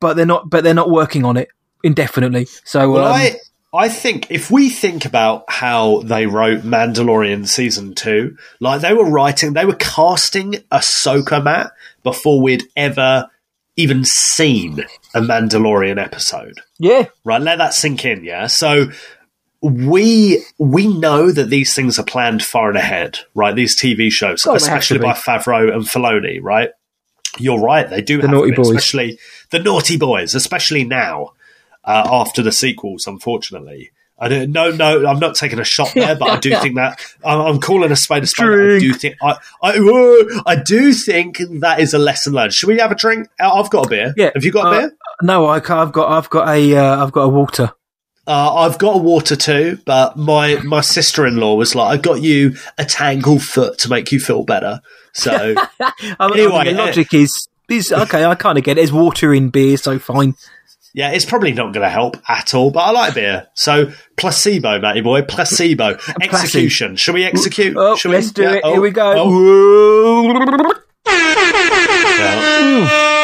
but 0.00 0.14
they're 0.14 0.26
not 0.26 0.48
but 0.50 0.64
they're 0.64 0.74
not 0.74 0.90
working 0.90 1.24
on 1.24 1.36
it 1.36 1.48
indefinitely 1.82 2.46
so 2.64 2.90
Well, 2.90 3.06
um, 3.06 3.12
I 3.12 3.36
I 3.74 3.88
think 3.88 4.30
if 4.30 4.50
we 4.50 4.70
think 4.70 5.04
about 5.04 5.44
how 5.48 6.00
they 6.00 6.26
wrote 6.26 6.62
Mandalorian 6.62 7.46
season 7.46 7.94
two, 7.94 8.36
like 8.58 8.80
they 8.80 8.94
were 8.94 9.10
writing, 9.10 9.52
they 9.52 9.66
were 9.66 9.74
casting 9.74 10.52
Ahsoka 10.72 11.42
Matt 11.44 11.72
before 12.02 12.40
we'd 12.40 12.64
ever 12.74 13.28
even 13.76 14.04
seen 14.04 14.80
a 15.14 15.20
Mandalorian 15.20 16.02
episode. 16.02 16.60
yeah 16.78 17.06
Right, 17.24 17.42
let 17.42 17.58
that 17.58 17.74
sink 17.74 18.04
in. 18.06 18.24
Yeah, 18.24 18.46
so 18.46 18.86
we 19.60 20.42
we 20.58 20.86
know 20.86 21.30
that 21.30 21.50
these 21.50 21.74
things 21.74 21.98
are 21.98 22.04
planned 22.04 22.42
far 22.42 22.68
and 22.68 22.78
ahead. 22.78 23.18
Right, 23.34 23.54
these 23.54 23.78
TV 23.78 24.10
shows, 24.10 24.46
Oh, 24.46 24.52
they 24.56 24.64
have 24.70 24.82
to 24.84 24.94
especially 24.94 24.98
by 25.00 25.12
Favreau 25.12 25.72
and 25.74 25.82
Filoni. 25.82 26.38
Right, 26.40 26.70
you're 27.38 27.60
right. 27.60 27.88
They 27.88 28.02
do 28.02 28.16
The 28.20 28.28
have 28.28 28.36
naughty 28.36 28.52
boys. 28.52 28.70
especially 28.70 29.18
the 29.50 29.58
naughty 29.58 29.96
boys, 29.96 30.34
especially 30.34 30.84
now 30.84 31.32
uh, 31.84 32.08
after 32.10 32.42
the 32.42 32.52
sequels. 32.52 33.06
Unfortunately, 33.06 33.90
I 34.18 34.28
don't. 34.28 34.50
No, 34.52 34.70
no, 34.70 35.06
I'm 35.06 35.18
not 35.18 35.34
taking 35.36 35.58
a 35.58 35.64
shot 35.64 35.92
there, 35.94 36.16
but 36.16 36.28
I 36.30 36.38
do 36.40 36.50
think 36.60 36.76
that 36.76 37.00
I'm, 37.24 37.40
I'm 37.40 37.60
calling 37.60 37.92
a 37.92 37.96
spade 37.96 38.22
a 38.22 38.26
spade. 38.26 38.48
I 38.48 38.78
do 38.78 38.92
think 38.94 39.16
I, 39.22 39.36
I, 39.62 39.78
whoa, 39.78 40.40
I 40.46 40.56
do 40.56 40.92
think 40.92 41.38
that 41.60 41.80
is 41.80 41.92
a 41.94 41.98
lesson 41.98 42.32
learned. 42.32 42.52
Should 42.54 42.68
we 42.68 42.78
have 42.78 42.92
a 42.92 42.94
drink? 42.96 43.28
Uh, 43.38 43.52
I've 43.52 43.70
got 43.70 43.86
a 43.86 43.88
beer. 43.88 44.14
yeah 44.16 44.30
Have 44.34 44.44
you 44.44 44.52
got 44.52 44.66
a 44.66 44.68
Uh, 44.76 44.80
beer? 44.80 44.96
no 45.22 45.46
I 45.46 45.60
can't, 45.60 45.80
I've 45.80 45.92
got 45.92 46.10
I've 46.10 46.30
got 46.30 46.48
a 46.48 46.76
uh, 46.76 47.04
I've 47.04 47.12
got 47.12 47.22
a 47.22 47.28
water 47.28 47.72
Uh, 48.26 48.54
I've 48.54 48.78
got 48.78 48.96
a 48.96 48.98
water 48.98 49.36
too, 49.36 49.78
but 49.84 50.16
my, 50.16 50.56
my 50.64 50.80
sister 50.80 51.26
in 51.26 51.36
law 51.36 51.54
was 51.54 51.74
like, 51.74 51.98
I 51.98 52.00
got 52.00 52.22
you 52.22 52.56
a 52.76 52.84
Tanglefoot 52.84 53.78
to 53.78 53.88
make 53.88 54.10
you 54.10 54.18
feel 54.18 54.42
better. 54.42 54.80
So, 55.12 55.30
I 55.80 56.28
mean, 56.28 56.40
Anyway, 56.40 56.64
the 56.64 56.82
uh, 56.82 56.86
logic 56.86 57.14
is 57.14 57.48
is 57.68 57.90
okay 57.90 58.24
I 58.24 58.36
kind 58.36 58.58
of 58.58 58.62
get 58.62 58.72
it 58.72 58.76
there's 58.76 58.92
water 58.92 59.34
in 59.34 59.48
beer 59.48 59.76
so 59.76 59.98
fine 59.98 60.36
yeah, 60.96 61.10
it's 61.10 61.26
probably 61.26 61.52
not 61.52 61.74
going 61.74 61.84
to 61.84 61.90
help 61.90 62.16
at 62.26 62.54
all, 62.54 62.70
but 62.70 62.80
I 62.80 62.90
like 62.90 63.12
beer. 63.12 63.48
So, 63.52 63.92
placebo, 64.16 64.80
Matty 64.80 65.02
boy, 65.02 65.20
placebo. 65.20 65.98
Execution. 66.22 66.96
Shall 66.96 67.12
we 67.12 67.22
execute? 67.22 67.76
oh 67.76 67.98
we? 68.02 68.10
let's 68.12 68.30
do 68.32 68.44
Yeah, 68.44 68.54
it 68.54 68.60
oh, 68.64 68.72
here 68.72 68.80
we 68.80 68.92
go 68.92 69.14
oh. 69.14 70.82
Yeah. 72.18 73.15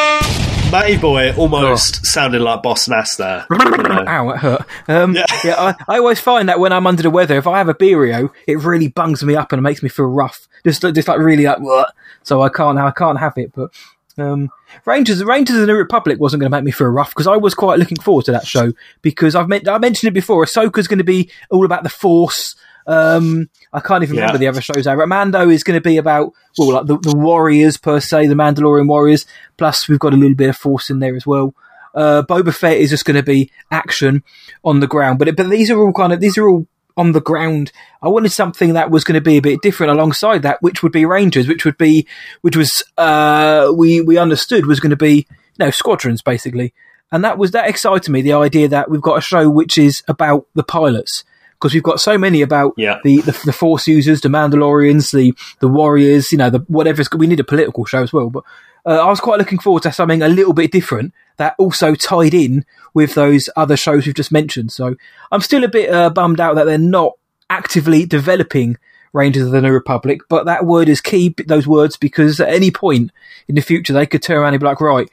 Matty 0.73 0.97
boy 0.97 1.35
almost 1.37 2.07
sounded 2.07 2.41
like 2.41 2.63
Boss 2.63 2.89
Nass 2.89 3.17
there. 3.17 3.47
You 3.51 3.59
know. 3.59 4.05
Ow, 4.09 4.31
it 4.31 4.39
hurt. 4.39 4.67
Um, 4.89 5.15
Yeah. 5.15 5.25
yeah, 5.45 5.55
I, 5.61 5.75
I 5.87 5.99
always 5.99 6.19
find 6.19 6.49
that 6.49 6.59
when 6.59 6.73
I'm 6.73 6.87
under 6.87 7.03
the 7.03 7.11
weather, 7.11 7.37
if 7.37 7.47
I 7.47 7.59
have 7.59 7.69
a 7.69 7.75
beerio, 7.75 8.31
it 8.47 8.59
really 8.59 8.89
bungs 8.89 9.23
me 9.23 9.37
up 9.37 9.53
and 9.53 9.63
makes 9.63 9.83
me 9.83 9.91
feel 9.91 10.07
rough. 10.07 10.49
Just, 10.65 10.81
just 10.81 11.09
like 11.09 11.19
really 11.19 11.45
like 11.45 11.61
what. 11.61 11.93
So 12.23 12.41
I 12.41 12.49
can't, 12.49 12.79
I 12.79 12.91
can't 12.91 13.19
have 13.19 13.37
it. 13.37 13.53
But 13.55 13.71
Um, 14.17 14.51
Rangers, 14.87 15.23
Rangers 15.23 15.57
of 15.57 15.61
the 15.61 15.67
New 15.67 15.77
Republic 15.77 16.19
wasn't 16.19 16.41
going 16.41 16.51
to 16.51 16.57
make 16.57 16.65
me 16.65 16.71
feel 16.73 16.89
rough 16.89 17.11
because 17.11 17.27
I 17.27 17.37
was 17.37 17.55
quite 17.55 17.79
looking 17.79 17.99
forward 17.99 18.25
to 18.27 18.33
that 18.33 18.47
show 18.47 18.73
because 19.03 19.35
I've 19.35 19.49
met, 19.49 19.69
I 19.69 19.77
mentioned 19.79 20.09
it 20.09 20.15
before. 20.15 20.43
Ahsoka's 20.45 20.89
going 20.89 20.99
to 20.99 21.05
be 21.05 21.31
all 21.51 21.65
about 21.67 21.83
the 21.83 21.91
Force. 21.91 22.55
Um, 22.87 23.51
I 23.73 23.81
can't 23.81 24.03
even 24.03 24.17
Yeah. 24.17 24.23
remember 24.23 24.39
the 24.39 24.49
other 24.49 24.61
shows. 24.61 24.85
Now. 24.87 24.97
Mando 25.07 25.49
is 25.49 25.65
going 25.65 25.77
to 25.77 25.81
be 25.81 25.97
about 25.97 26.33
well, 26.59 26.73
like 26.75 26.87
the, 26.87 26.99
the 26.99 27.17
Warriors 27.17 27.77
per 27.79 28.01
se, 28.01 28.27
the 28.27 28.35
Mandalorian 28.35 28.87
Warriors. 28.89 29.25
Plus, 29.57 29.89
we've 29.89 29.99
got 29.99 30.13
a 30.13 30.17
little 30.17 30.35
bit 30.37 30.51
of 30.51 30.57
Force 30.57 30.91
in 30.91 30.99
there 30.99 31.17
as 31.17 31.27
well. 31.27 31.55
Uh, 31.95 32.23
Boba 32.23 32.55
Fett 32.55 32.79
is 32.79 32.91
just 32.91 33.05
going 33.05 33.17
to 33.17 33.23
be 33.23 33.51
action 33.71 34.23
on 34.65 34.81
the 34.81 34.87
ground, 34.87 35.19
but 35.19 35.35
but 35.37 35.49
these 35.51 35.71
are 35.71 35.79
all 35.79 35.93
kind 35.93 36.13
of 36.13 36.21
these 36.21 36.39
are 36.39 36.49
all 36.49 36.67
on 36.97 37.13
the 37.13 37.21
ground. 37.21 37.73
I 38.03 38.09
wanted 38.09 38.33
something 38.33 38.75
that 38.75 38.91
was 38.91 39.05
going 39.05 39.15
to 39.15 39.21
be 39.21 39.37
a 39.37 39.43
bit 39.43 39.61
different 39.63 39.93
alongside 39.93 40.43
that, 40.43 40.61
which 40.63 40.83
would 40.83 40.93
be 40.93 41.05
Rangers, 41.05 41.49
which 41.49 41.65
would 41.65 41.77
be 41.79 42.07
which 42.41 42.57
was 42.57 42.83
uh, 42.99 43.73
we 43.75 44.01
we 44.01 44.17
understood 44.19 44.67
was 44.67 44.81
going 44.81 44.91
to 44.91 44.97
be 44.97 45.27
you 45.29 45.59
know 45.59 45.71
squadrons 45.71 46.23
basically, 46.23 46.73
and 47.11 47.23
that 47.25 47.37
was 47.39 47.51
that 47.51 47.69
excited 47.69 48.11
me. 48.11 48.23
The 48.23 48.33
idea 48.35 48.69
that 48.69 48.91
we've 48.91 49.01
got 49.03 49.19
a 49.19 49.23
show 49.23 49.49
which 49.51 49.77
is 49.77 50.03
about 50.09 50.47
the 50.55 50.63
pilots 50.65 51.25
because 51.63 51.75
we've 51.75 51.83
got 51.85 52.01
so 52.01 52.19
many 52.19 52.43
about 52.43 52.75
Yeah. 52.77 52.99
the, 53.05 53.21
the 53.21 53.33
the 53.45 53.53
Force 53.53 53.87
users, 53.87 54.21
the 54.21 54.29
Mandalorians, 54.29 55.13
the 55.13 55.33
the 55.61 55.69
Warriors, 55.69 56.33
you 56.33 56.39
know, 56.39 56.51
the 56.51 56.59
whatever. 56.67 57.03
We 57.17 57.29
need 57.29 57.39
a 57.41 57.45
political 57.45 57.85
show 57.85 58.03
as 58.03 58.13
well, 58.13 58.31
but 58.31 58.43
uh, 58.85 58.99
I 59.07 59.09
was 59.09 59.21
quite 59.21 59.39
looking 59.39 59.61
forward 59.61 59.85
to 59.85 59.93
something 59.93 60.23
a 60.23 60.29
little 60.29 60.53
bit 60.53 60.73
different 60.73 61.15
that 61.37 61.55
also 61.59 61.95
tied 61.95 62.35
in 62.35 62.65
with 62.95 63.15
those 63.15 63.49
other 63.55 63.77
shows 63.77 64.07
we've 64.07 64.15
just 64.15 64.33
mentioned. 64.33 64.73
So 64.73 64.97
I'm 65.31 65.41
still 65.41 65.63
a 65.63 65.69
bit 65.69 65.89
uh, 65.91 66.11
bummed 66.11 66.41
out 66.41 66.57
that 66.57 66.65
they're 66.65 66.79
not 66.79 67.13
actively 67.49 68.05
developing 68.07 68.77
Rangers 69.13 69.45
of 69.47 69.53
the 69.53 69.61
New 69.61 69.73
Republic, 69.73 70.23
but 70.29 70.47
that 70.47 70.65
word 70.67 70.89
is 70.89 71.01
key, 71.01 71.35
those 71.47 71.67
words, 71.67 71.97
because 71.97 72.41
at 72.41 72.49
any 72.49 72.71
point 72.71 73.13
in 73.47 73.55
the 73.55 73.61
future 73.61 73.93
they 73.93 74.07
could 74.07 74.23
turn 74.23 74.39
around 74.39 74.55
and 74.55 74.61
be 74.61 74.67
like, 74.67 74.81
right, 74.81 75.09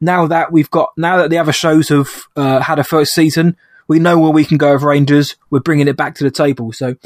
now 0.00 0.26
that 0.26 0.52
we've 0.52 0.70
got, 0.70 0.92
now 0.98 1.16
that 1.18 1.30
the 1.30 1.38
other 1.38 1.52
shows 1.52 1.88
have 1.88 2.24
uh, 2.36 2.60
had 2.60 2.78
a 2.78 2.84
first 2.84 3.14
season, 3.14 3.56
we 3.88 3.98
know 3.98 4.18
where 4.18 4.30
we 4.30 4.44
can 4.44 4.58
go 4.58 4.72
with 4.72 4.82
Rangers. 4.82 5.36
We're 5.50 5.60
bringing 5.60 5.88
it 5.88 5.96
back 5.96 6.14
to 6.16 6.24
the 6.24 6.30
table. 6.30 6.72
So 6.72 6.96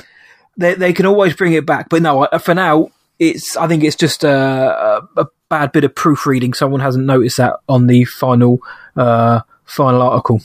they, 0.57 0.75
they 0.75 0.93
can 0.93 1.07
always 1.07 1.35
bring 1.35 1.53
it 1.53 1.67
back. 1.67 1.89
But 1.89 2.03
no, 2.03 2.29
for 2.41 2.55
now, 2.55 2.89
it's, 3.19 3.57
I 3.57 3.67
think 3.67 3.85
it's 3.85 3.97
just 3.97 4.25
a, 4.25 4.31
a, 4.31 5.09
a 5.23 5.27
bad 5.49 5.73
bit 5.73 5.85
of 5.85 5.95
proofreading. 5.95 6.55
Someone 6.55 6.81
hasn't 6.81 7.07
noticed 7.07 7.39
that 7.39 7.57
on 7.69 7.87
the 7.87 8.05
final, 8.05 8.61
uh, 8.97 9.41
final 9.65 10.03
article. 10.03 10.41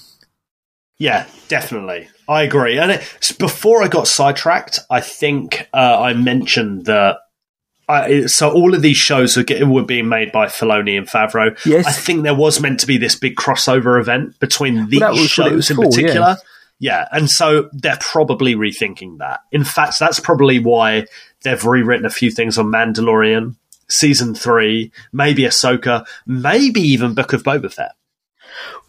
Yeah, 0.98 1.28
definitely. 1.48 2.08
I 2.28 2.44
agree. 2.44 2.78
And 2.80 2.92
it, 2.92 3.36
before 3.38 3.84
I 3.84 3.88
got 3.88 4.08
sidetracked, 4.08 4.80
I 4.90 5.02
think 5.02 5.68
uh, 5.74 6.00
I 6.00 6.14
mentioned 6.14 6.86
that. 6.86 7.18
I, 7.94 8.26
so 8.26 8.52
all 8.52 8.74
of 8.74 8.82
these 8.82 8.98
shows 8.98 9.38
were, 9.38 9.44
getting, 9.44 9.70
were 9.70 9.84
being 9.84 10.10
made 10.10 10.32
by 10.32 10.48
Filoni 10.48 10.98
and 10.98 11.08
Favreau. 11.08 11.58
Yes. 11.66 11.86
I 11.86 11.92
think 11.92 12.24
there 12.24 12.36
was 12.36 12.60
meant 12.60 12.80
to 12.82 12.88
be 12.88 12.98
this 12.98 13.16
big 13.16 13.36
crossover 13.36 14.00
event 14.00 14.40
between 14.40 14.90
these 14.90 15.00
that 15.00 15.12
was 15.12 15.38
what 15.38 15.52
it 15.52 15.56
was 15.56 15.66
shows 15.68 15.78
in 15.78 15.78
particular. 15.78 16.38
Yeah, 16.80 17.08
and 17.12 17.30
so 17.30 17.70
they're 17.72 18.00
probably 18.02 18.56
rethinking 18.56 19.20
that. 19.20 19.42
In 19.52 19.64
fact, 19.64 20.00
that's 20.00 20.20
probably 20.20 20.60
why 20.60 21.06
they've 21.44 21.64
rewritten 21.64 22.06
a 22.06 22.10
few 22.10 22.30
things 22.30 22.58
on 22.58 22.66
Mandalorian, 22.66 23.56
season 23.90 24.36
three, 24.36 24.92
maybe 25.14 25.44
Ahsoka, 25.44 26.06
maybe 26.26 26.82
even 26.82 27.14
Book 27.14 27.32
of 27.32 27.44
Boba 27.44 27.72
Fett. 27.72 27.94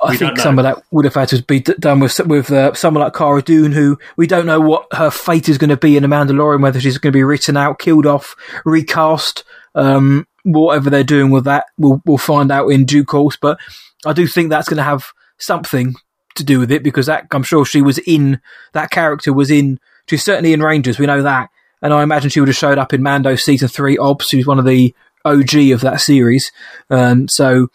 I 0.01 0.11
We 0.11 0.17
think 0.17 0.39
some 0.39 0.59
of 0.59 0.65
that 0.65 0.83
would 0.91 1.05
have 1.05 1.15
had 1.15 1.29
to 1.29 1.43
be 1.43 1.61
d- 1.61 1.75
done 1.79 2.01
with 2.01 2.19
with 2.27 2.51
uh, 2.51 2.75
someone 2.75 3.03
like 3.05 3.15
Cara 3.15 3.43
Dune, 3.43 3.73
who 3.73 3.99
we 4.17 4.27
don't 4.27 4.47
know 4.47 4.61
what 4.61 4.87
her 4.93 5.11
fate 5.11 5.49
is 5.49 5.59
going 5.59 5.71
to 5.71 5.77
be 5.77 5.97
in 5.97 6.03
The 6.03 6.09
Mandalorian, 6.09 6.63
whether 6.63 6.81
she's 6.81 6.99
going 6.99 7.13
to 7.13 7.17
be 7.17 7.25
written 7.25 7.57
out, 7.57 7.79
killed 7.79 8.07
off, 8.07 8.35
recast, 8.65 9.45
um, 9.75 10.27
whatever 10.43 10.91
they're 10.91 11.05
doing 11.05 11.31
with 11.31 11.45
that, 11.45 11.67
we'll 11.79 12.03
we'll 12.05 12.19
find 12.19 12.53
out 12.53 12.69
in 12.69 12.85
due 12.85 13.05
course. 13.05 13.37
But 13.37 13.59
I 14.05 14.13
do 14.13 14.27
think 14.27 14.51
that's 14.51 14.69
going 14.69 14.79
to 14.79 14.83
have 14.85 15.07
something 15.39 15.95
to 16.35 16.45
do 16.45 16.59
with 16.59 16.71
it 16.71 16.83
because 16.83 17.07
that 17.07 17.27
I'm 17.31 17.43
sure 17.43 17.65
she 17.65 17.83
was 17.83 17.99
in 17.99 18.41
that 18.73 18.91
character 18.91 19.33
was 19.33 19.51
in 19.51 19.79
she's 20.09 20.25
certainly 20.25 20.53
in 20.53 20.63
Rangers, 20.63 20.99
we 20.99 21.07
know 21.07 21.23
that, 21.23 21.49
and 21.81 21.93
I 21.93 22.03
imagine 22.03 22.31
she 22.31 22.41
would 22.41 22.49
have 22.49 22.57
showed 22.57 22.79
up 22.79 22.93
in 22.93 23.03
Mando 23.03 23.37
season 23.37 23.69
three. 23.69 23.97
Obs, 23.97 24.31
who's 24.31 24.47
one 24.47 24.59
of 24.59 24.65
the 24.65 24.95
OG 25.25 25.55
of 25.73 25.81
that 25.81 26.01
series, 26.01 26.53
um, 26.91 27.29
so 27.29 27.69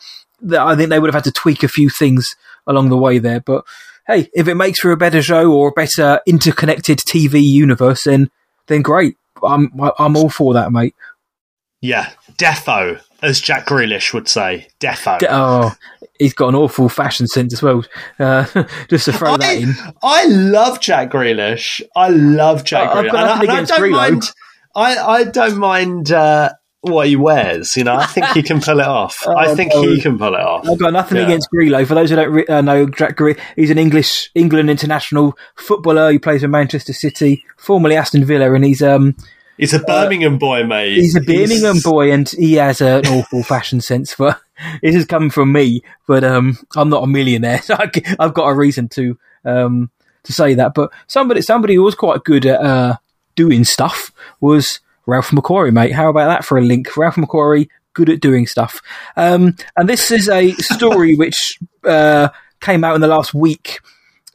I 0.52 0.75
think 0.75 0.89
they 0.89 0.99
would 0.99 1.08
have 1.08 1.23
had 1.23 1.23
to 1.25 1.32
tweak 1.32 1.63
a 1.63 1.67
few 1.67 1.89
things 1.89 2.36
along 2.67 2.89
the 2.89 2.97
way 2.97 3.19
there. 3.19 3.39
But 3.39 3.65
hey, 4.08 4.30
if 4.34 4.47
it 4.47 4.56
makes 4.56 4.80
for 4.80 4.91
a 4.91 4.97
better 4.97 5.21
show 5.21 5.52
or 5.52 5.69
a 5.69 5.71
better 5.71 6.19
interconnected 6.25 6.99
TV 6.99 7.41
universe, 7.41 8.04
then 8.04 8.30
then 8.67 8.82
great. 8.82 9.17
I'm 9.43 9.71
I'm 9.97 10.15
all 10.15 10.30
for 10.30 10.54
that, 10.54 10.71
mate. 10.71 10.95
Yeah, 11.82 12.12
defo, 12.34 13.02
as 13.21 13.39
Jack 13.39 13.67
Grealish 13.67 14.13
would 14.13 14.28
say. 14.28 14.67
Defo. 14.82 15.23
Oh, 15.30 15.73
he's 16.17 16.34
got 16.34 16.49
an 16.49 16.56
awful 16.56 16.89
fashion 16.89 17.25
sense 17.28 17.54
as 17.54 17.62
well. 17.62 17.86
Uh, 18.19 18.45
just 18.89 19.06
to 19.06 19.13
throw 19.13 19.38
that 19.38 19.58
in. 19.58 19.73
I 20.04 20.25
love 20.25 20.82
Jack 20.82 21.12
Grealish. 21.12 21.82
I 21.95 22.10
love 22.10 22.65
Jack 22.65 22.89
I- 22.89 22.99
I've 22.99 23.06
Grealish. 23.06 23.13
I, 23.13 23.62
I 23.62 23.63
don't 23.63 23.91
mind. 23.91 24.23
I, 24.75 24.97
I 24.97 25.23
don't 25.23 25.58
mind 25.58 26.12
uh, 26.12 26.52
what 26.82 27.08
he 27.08 27.15
wears. 27.15 27.76
You 27.76 27.84
know, 27.84 27.96
I 27.96 28.06
think 28.06 28.26
he 28.28 28.42
can 28.44 28.62
pull 28.62 28.80
it 28.80 28.86
off. 28.88 29.24
I 29.28 29.48
Oh, 29.48 29.56
think 29.56 29.74
no. 29.74 29.82
he 29.84 30.00
can 30.02 30.18
pull 30.18 30.34
it 30.34 30.39
off. 30.39 30.68
I've 30.68 30.80
got 30.80 30.94
nothing 30.94 31.18
Yeah. 31.18 31.24
against 31.26 31.50
Grillo. 31.50 31.84
For 31.86 31.96
those 31.96 32.10
who 32.10 32.15
don't 32.15 32.32
re- 32.32 32.46
uh, 32.48 32.62
know, 32.62 32.86
Jack 32.88 33.18
Grealish, 33.18 33.39
he's 33.56 33.70
an 33.72 33.78
English 33.78 34.30
England 34.36 34.70
international 34.70 35.38
footballer. 35.56 36.12
He 36.12 36.20
plays 36.20 36.42
for 36.42 36.48
Manchester 36.48 36.94
City, 36.94 37.44
formerly 37.58 37.96
Aston 37.96 38.24
Villa, 38.26 38.54
and 38.54 38.63
he's 38.65 38.82
um 38.82 39.15
He's 39.58 39.74
a 39.74 39.80
Birmingham 39.80 40.38
boy, 40.38 40.63
mate. 40.63 40.94
he's 40.94 41.18
a 41.18 41.22
Birmingham 41.22 41.80
boy, 41.84 42.13
and 42.13 42.30
he 42.30 42.54
has 42.54 42.80
an 42.80 43.06
awful 43.08 43.44
fashion 43.44 43.82
sense. 43.82 44.15
But 44.18 44.39
this 44.82 44.96
is 44.96 45.06
coming 45.06 45.30
from 45.30 45.52
me. 45.52 45.84
But 46.08 46.24
um, 46.24 46.58
I'm 46.78 46.88
not 46.88 47.04
a 47.04 47.08
millionaire, 47.08 47.62
so 47.62 47.76
I, 47.78 47.92
have 48.22 48.34
got 48.34 48.48
a 48.48 48.56
reason 48.56 48.88
to 48.89 49.18
um 49.44 49.92
to 50.24 50.32
say 50.32 50.54
that. 50.54 50.74
But 50.74 50.92
somebody 51.08 51.42
somebody 51.42 51.76
who 51.76 51.84
was 51.84 51.96
quite 51.96 52.24
good 52.24 52.46
at 52.46 52.62
uh, 52.62 52.96
doing 53.36 53.65
stuff 53.65 54.12
was 54.39 54.80
Ralph 55.10 55.32
McQuarrie, 55.32 55.74
mate. 55.74 55.93
How 55.93 56.10
about 56.10 56.28
that 56.28 56.45
for 56.45 56.58
a 56.58 56.62
link? 56.62 56.95
Ralph 56.95 57.15
McQuarrie, 57.15 57.67
good 57.93 58.10
at 58.10 58.22
doing 58.22 58.48
stuff. 58.48 58.82
Um, 59.17 59.56
and 59.76 59.89
this 59.89 60.12
is 60.12 60.30
a 60.30 60.52
story 60.54 61.15
which 61.17 61.60
uh, 61.84 62.30
came 62.62 62.84
out 62.84 62.95
in 62.95 63.02
the 63.02 63.08
last 63.08 63.34
week. 63.34 63.80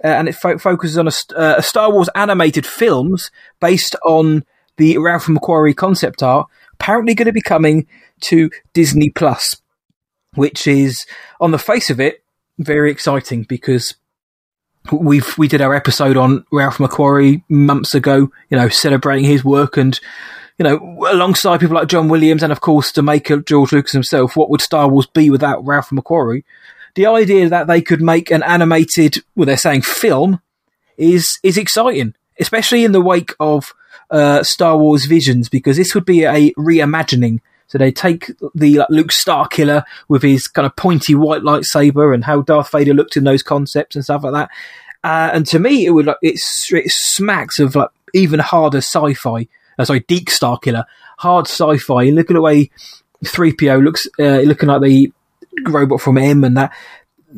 Uh, 0.02 0.08
and 0.08 0.28
it 0.28 0.34
fo- 0.34 0.58
focuses 0.58 0.98
on 0.98 1.08
a, 1.08 1.40
uh, 1.40 1.54
a 1.58 1.62
Star 1.62 1.90
Wars 1.90 2.10
animated 2.14 2.66
films 2.66 3.30
based 3.60 3.96
on 4.04 4.44
the 4.76 4.98
Ralph 4.98 5.26
McQuarrie 5.26 5.76
concept 5.76 6.22
art, 6.22 6.48
apparently 6.74 7.14
going 7.14 7.26
to 7.26 7.32
be 7.32 7.40
coming 7.40 7.86
to 8.22 8.50
Disney 8.72 9.08
Plus, 9.10 9.56
which 10.34 10.66
is 10.66 11.06
on 11.40 11.52
the 11.52 11.58
face 11.58 11.90
of 11.90 12.00
it 12.00 12.24
very 12.58 12.90
exciting 12.90 13.44
because 13.44 13.94
we've 14.92 15.36
we 15.38 15.48
did 15.48 15.60
our 15.60 15.74
episode 15.74 16.16
on 16.16 16.44
Ralph 16.52 16.78
McQuarrie 16.78 17.42
months 17.48 17.94
ago, 17.94 18.30
you 18.50 18.56
know, 18.56 18.68
celebrating 18.68 19.24
his 19.24 19.44
work 19.44 19.76
and 19.76 19.98
you 20.58 20.62
know, 20.62 21.06
alongside 21.10 21.60
people 21.60 21.76
like 21.76 21.88
John 21.88 22.08
Williams 22.08 22.42
and 22.42 22.52
of 22.52 22.60
course 22.60 22.92
the 22.92 23.02
maker 23.02 23.40
George 23.40 23.72
Lucas 23.72 23.92
himself, 23.92 24.36
what 24.36 24.50
would 24.50 24.60
Star 24.60 24.88
Wars 24.88 25.06
be 25.06 25.30
without 25.30 25.64
Ralph 25.64 25.90
McQuarrie? 25.90 26.44
The 26.94 27.06
idea 27.06 27.48
that 27.48 27.66
they 27.66 27.82
could 27.82 28.00
make 28.00 28.30
an 28.30 28.42
animated, 28.44 29.18
well, 29.34 29.46
they're 29.46 29.56
saying 29.56 29.82
film, 29.82 30.40
is 30.96 31.38
is 31.42 31.58
exciting, 31.58 32.14
especially 32.38 32.84
in 32.84 32.92
the 32.92 33.00
wake 33.00 33.32
of 33.40 33.74
uh, 34.10 34.44
Star 34.44 34.78
Wars 34.78 35.06
Visions, 35.06 35.48
because 35.48 35.76
this 35.76 35.94
would 35.94 36.04
be 36.04 36.22
a 36.24 36.52
reimagining. 36.52 37.40
So 37.66 37.78
they 37.78 37.90
take 37.90 38.30
the 38.54 38.78
like, 38.78 38.90
Luke 38.90 39.10
Starkiller 39.10 39.82
with 40.06 40.22
his 40.22 40.46
kind 40.46 40.66
of 40.66 40.76
pointy 40.76 41.16
white 41.16 41.42
lightsaber 41.42 42.14
and 42.14 42.24
how 42.24 42.42
Darth 42.42 42.70
Vader 42.70 42.94
looked 42.94 43.16
in 43.16 43.24
those 43.24 43.42
concepts 43.42 43.96
and 43.96 44.04
stuff 44.04 44.22
like 44.22 44.34
that. 44.34 44.50
Uh, 45.02 45.30
and 45.32 45.46
to 45.46 45.58
me, 45.58 45.84
it 45.84 45.90
would 45.90 46.06
like 46.06 46.18
it 46.22 46.38
smacks 46.38 47.58
of 47.58 47.74
like 47.74 47.90
even 48.12 48.38
harder 48.38 48.78
sci-fi. 48.78 49.48
Uh, 49.78 49.84
sorry, 49.84 50.00
Deak 50.00 50.30
Starkiller, 50.30 50.84
hard 51.18 51.46
sci-fi. 51.46 52.10
Look 52.10 52.30
at 52.30 52.34
the 52.34 52.40
way 52.40 52.70
three 53.24 53.52
PO 53.52 53.78
looks, 53.78 54.06
uh, 54.18 54.40
looking 54.40 54.68
like 54.68 54.82
the 54.82 55.12
robot 55.66 56.00
from 56.00 56.18
M, 56.18 56.44
and 56.44 56.56
that. 56.56 56.72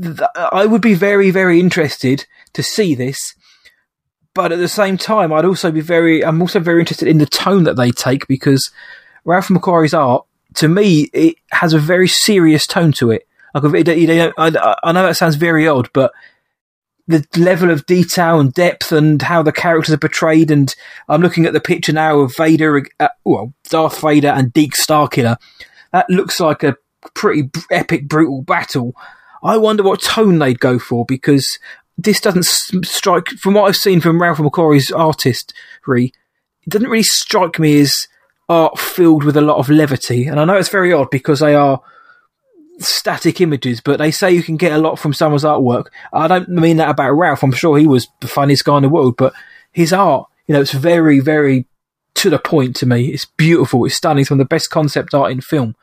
Th- 0.00 0.20
I 0.34 0.66
would 0.66 0.82
be 0.82 0.94
very, 0.94 1.30
very 1.30 1.58
interested 1.58 2.26
to 2.52 2.62
see 2.62 2.94
this 2.94 3.34
but 4.36 4.52
at 4.52 4.58
the 4.58 4.68
same 4.68 4.98
time, 4.98 5.32
I'd 5.32 5.46
also 5.46 5.70
be 5.70 5.80
very. 5.80 6.22
I'm 6.22 6.42
also 6.42 6.60
very 6.60 6.80
interested 6.80 7.08
in 7.08 7.16
the 7.16 7.24
tone 7.24 7.64
that 7.64 7.76
they 7.76 7.90
take 7.90 8.26
because 8.28 8.70
Ralph 9.24 9.48
McQuarrie's 9.48 9.94
art, 9.94 10.26
to 10.56 10.68
me, 10.68 11.08
it 11.14 11.36
has 11.52 11.72
a 11.72 11.78
very 11.78 12.06
serious 12.06 12.66
tone 12.66 12.92
to 12.92 13.12
it. 13.12 13.26
Like, 13.54 13.64
I 13.64 14.92
know 14.92 15.06
that 15.06 15.16
sounds 15.16 15.36
very 15.36 15.66
odd, 15.66 15.88
but 15.94 16.12
the 17.08 17.26
level 17.36 17.70
of 17.70 17.86
detail 17.86 18.40
and 18.40 18.52
depth 18.52 18.90
and 18.90 19.22
how 19.22 19.42
the 19.42 19.52
characters 19.52 19.94
are 19.94 19.98
portrayed, 19.98 20.50
and 20.50 20.74
I'm 21.08 21.22
looking 21.22 21.46
at 21.46 21.52
the 21.52 21.60
picture 21.60 21.92
now 21.92 22.18
of 22.20 22.36
Vader, 22.36 22.84
uh, 22.98 23.08
well, 23.24 23.52
Darth 23.68 24.00
Vader 24.00 24.28
and 24.28 24.52
Deak 24.52 24.74
Starkiller. 24.74 25.36
That 25.92 26.10
looks 26.10 26.40
like 26.40 26.62
a 26.62 26.76
pretty 27.14 27.50
epic, 27.70 28.08
brutal 28.08 28.42
battle. 28.42 28.94
I 29.42 29.56
wonder 29.56 29.82
what 29.82 30.02
tone 30.02 30.38
they'd 30.38 30.58
go 30.58 30.78
for 30.78 31.04
because 31.04 31.58
this 31.96 32.20
doesn't 32.20 32.44
strike, 32.44 33.28
from 33.28 33.54
what 33.54 33.68
I've 33.68 33.76
seen 33.76 34.00
from 34.00 34.20
Ralph 34.20 34.38
McQuarrie's 34.38 34.90
artistry, 34.90 36.12
it 36.66 36.70
doesn't 36.70 36.88
really 36.88 37.04
strike 37.04 37.58
me 37.58 37.80
as 37.80 38.08
art 38.48 38.78
filled 38.78 39.24
with 39.24 39.36
a 39.36 39.40
lot 39.40 39.58
of 39.58 39.70
levity. 39.70 40.26
And 40.26 40.40
I 40.40 40.44
know 40.44 40.56
it's 40.56 40.68
very 40.68 40.92
odd 40.92 41.10
because 41.10 41.40
they 41.40 41.54
are 41.54 41.80
static 42.78 43.40
images, 43.40 43.80
but 43.80 43.98
they 43.98 44.10
say 44.10 44.32
you 44.32 44.42
can 44.42 44.56
get 44.56 44.72
a 44.72 44.78
lot 44.78 44.98
from 44.98 45.12
someone's 45.12 45.44
artwork. 45.44 45.86
I 46.12 46.28
don't 46.28 46.48
mean 46.48 46.76
that 46.78 46.90
about 46.90 47.12
Ralph. 47.12 47.42
I'm 47.42 47.52
sure 47.52 47.78
he 47.78 47.86
was 47.86 48.08
the 48.20 48.28
funniest 48.28 48.64
guy 48.64 48.76
in 48.76 48.82
the 48.82 48.88
world, 48.88 49.16
but 49.16 49.32
his 49.72 49.92
art, 49.92 50.28
you 50.46 50.54
know, 50.54 50.60
it's 50.60 50.72
very, 50.72 51.20
very 51.20 51.66
to 52.14 52.30
the 52.30 52.38
point 52.38 52.76
to 52.76 52.86
me. 52.86 53.08
It's 53.08 53.24
beautiful. 53.24 53.84
It's 53.84 53.94
stunning. 53.94 54.22
It's 54.22 54.30
one 54.30 54.40
of 54.40 54.48
the 54.48 54.54
best 54.54 54.70
concept 54.70 55.14
art 55.14 55.32
in 55.32 55.40
film, 55.40 55.76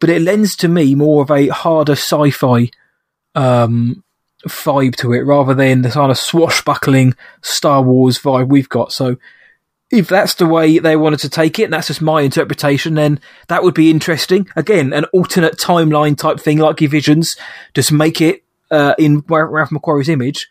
but 0.00 0.10
it 0.10 0.22
lends 0.22 0.56
to 0.56 0.68
me 0.68 0.94
more 0.94 1.22
of 1.22 1.30
a 1.30 1.48
harder 1.48 1.92
sci-fi, 1.92 2.70
um, 3.34 4.02
vibe 4.46 4.96
to 4.96 5.12
it 5.12 5.20
rather 5.20 5.54
than 5.54 5.82
the 5.82 5.90
kind 5.90 6.10
of 6.10 6.18
swashbuckling 6.18 7.14
Star 7.42 7.82
Wars 7.82 8.18
vibe 8.18 8.48
we've 8.48 8.68
got. 8.68 8.92
So 8.92 9.16
if 9.90 10.08
that's 10.08 10.34
the 10.34 10.46
way 10.46 10.78
they 10.78 10.96
wanted 10.96 11.20
to 11.20 11.30
take 11.30 11.58
it, 11.58 11.64
and 11.64 11.72
that's 11.72 11.86
just 11.86 12.02
my 12.02 12.20
interpretation, 12.20 12.94
then 12.94 13.20
that 13.48 13.62
would 13.62 13.74
be 13.74 13.90
interesting. 13.90 14.48
Again, 14.54 14.92
an 14.92 15.04
alternate 15.06 15.56
timeline 15.56 16.16
type 16.16 16.38
thing 16.40 16.58
like 16.58 16.80
your 16.80 16.90
Visions, 16.90 17.36
just 17.74 17.90
make 17.90 18.20
it 18.20 18.44
uh, 18.70 18.94
in 18.98 19.24
Ralph 19.28 19.70
McQuarrie's 19.70 20.08
image. 20.08 20.48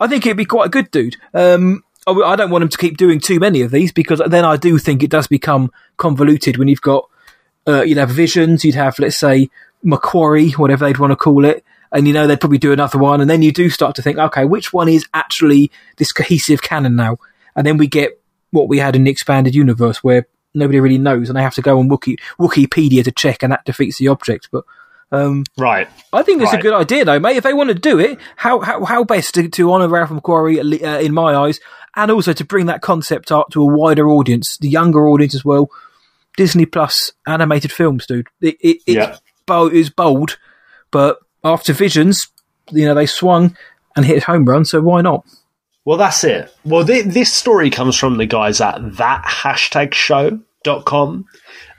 I 0.00 0.06
think 0.06 0.24
it'd 0.24 0.36
be 0.36 0.44
quite 0.44 0.66
a 0.66 0.70
good 0.70 0.90
dude. 0.90 1.16
Um, 1.34 1.84
I, 2.06 2.12
I 2.12 2.36
don't 2.36 2.50
want 2.50 2.62
him 2.62 2.70
to 2.70 2.78
keep 2.78 2.96
doing 2.96 3.20
too 3.20 3.38
many 3.38 3.60
of 3.60 3.70
these 3.70 3.92
because 3.92 4.22
then 4.26 4.44
I 4.44 4.56
do 4.56 4.78
think 4.78 5.02
it 5.02 5.10
does 5.10 5.26
become 5.26 5.70
convoluted 5.98 6.56
when 6.56 6.68
you've 6.68 6.80
got, 6.80 7.08
uh, 7.66 7.82
you'd 7.82 7.98
have 7.98 8.10
Visions, 8.10 8.64
you'd 8.64 8.74
have, 8.74 8.98
let's 8.98 9.18
say, 9.18 9.50
McQuarrie, 9.84 10.56
whatever 10.56 10.86
they'd 10.86 10.98
want 10.98 11.10
to 11.10 11.16
call 11.16 11.44
it, 11.44 11.62
and 11.92 12.06
you 12.06 12.12
know 12.12 12.26
they'd 12.26 12.40
probably 12.40 12.58
do 12.58 12.72
another 12.72 12.98
one, 12.98 13.20
and 13.20 13.28
then 13.28 13.42
you 13.42 13.52
do 13.52 13.68
start 13.68 13.94
to 13.96 14.02
think, 14.02 14.18
okay, 14.18 14.44
which 14.44 14.72
one 14.72 14.88
is 14.88 15.06
actually 15.14 15.70
this 15.96 16.12
cohesive 16.12 16.62
canon 16.62 16.96
now? 16.96 17.18
And 17.54 17.66
then 17.66 17.76
we 17.76 17.86
get 17.86 18.20
what 18.50 18.68
we 18.68 18.78
had 18.78 18.96
in 18.96 19.04
the 19.04 19.10
expanded 19.10 19.54
universe, 19.54 20.02
where 20.02 20.26
nobody 20.54 20.80
really 20.80 20.98
knows, 20.98 21.28
and 21.28 21.36
they 21.36 21.42
have 21.42 21.54
to 21.54 21.62
go 21.62 21.78
on 21.78 21.88
Wiki, 21.88 22.16
Wikipedia 22.38 23.04
to 23.04 23.12
check, 23.12 23.42
and 23.42 23.52
that 23.52 23.64
defeats 23.64 23.98
the 23.98 24.08
object. 24.08 24.48
But 24.50 24.64
um, 25.10 25.44
right, 25.56 25.88
I 26.12 26.22
think 26.22 26.42
it's 26.42 26.52
right. 26.52 26.60
a 26.60 26.62
good 26.62 26.74
idea, 26.74 27.04
though, 27.04 27.18
mate. 27.18 27.36
If 27.36 27.44
they 27.44 27.54
want 27.54 27.68
to 27.68 27.74
do 27.74 27.98
it, 27.98 28.18
how 28.36 28.60
how, 28.60 28.84
how 28.84 29.04
best 29.04 29.34
to, 29.34 29.48
to 29.48 29.72
honour 29.72 29.88
Ralph 29.88 30.10
McQuarrie, 30.10 30.82
uh, 30.82 31.00
in 31.00 31.14
my 31.14 31.34
eyes, 31.34 31.60
and 31.96 32.10
also 32.10 32.32
to 32.32 32.44
bring 32.44 32.66
that 32.66 32.82
concept 32.82 33.32
art 33.32 33.50
to 33.52 33.62
a 33.62 33.66
wider 33.66 34.08
audience, 34.08 34.58
the 34.60 34.68
younger 34.68 35.08
audience 35.08 35.34
as 35.34 35.44
well. 35.44 35.70
Disney 36.36 36.66
Plus 36.66 37.10
animated 37.26 37.72
films, 37.72 38.06
dude. 38.06 38.28
It, 38.40 38.56
it, 38.60 38.78
Yeah. 38.86 39.16
bold, 39.46 39.72
is 39.72 39.90
bold, 39.90 40.38
but 40.92 41.18
after 41.42 41.72
Visions, 41.72 42.28
you 42.70 42.86
know, 42.86 42.94
they 42.94 43.06
swung 43.06 43.56
and 43.96 44.04
hit 44.04 44.22
a 44.22 44.26
home 44.26 44.44
run, 44.44 44.64
so 44.64 44.80
why 44.80 45.00
not? 45.00 45.26
Well, 45.88 45.96
that's 45.96 46.22
it. 46.22 46.54
Well, 46.66 46.84
th- 46.84 47.06
this 47.06 47.32
story 47.32 47.70
comes 47.70 47.96
from 47.96 48.18
the 48.18 48.26
guys 48.26 48.60
at 48.60 48.98
that 48.98 49.24
hashtag 49.24 49.94
show.com. 49.94 51.24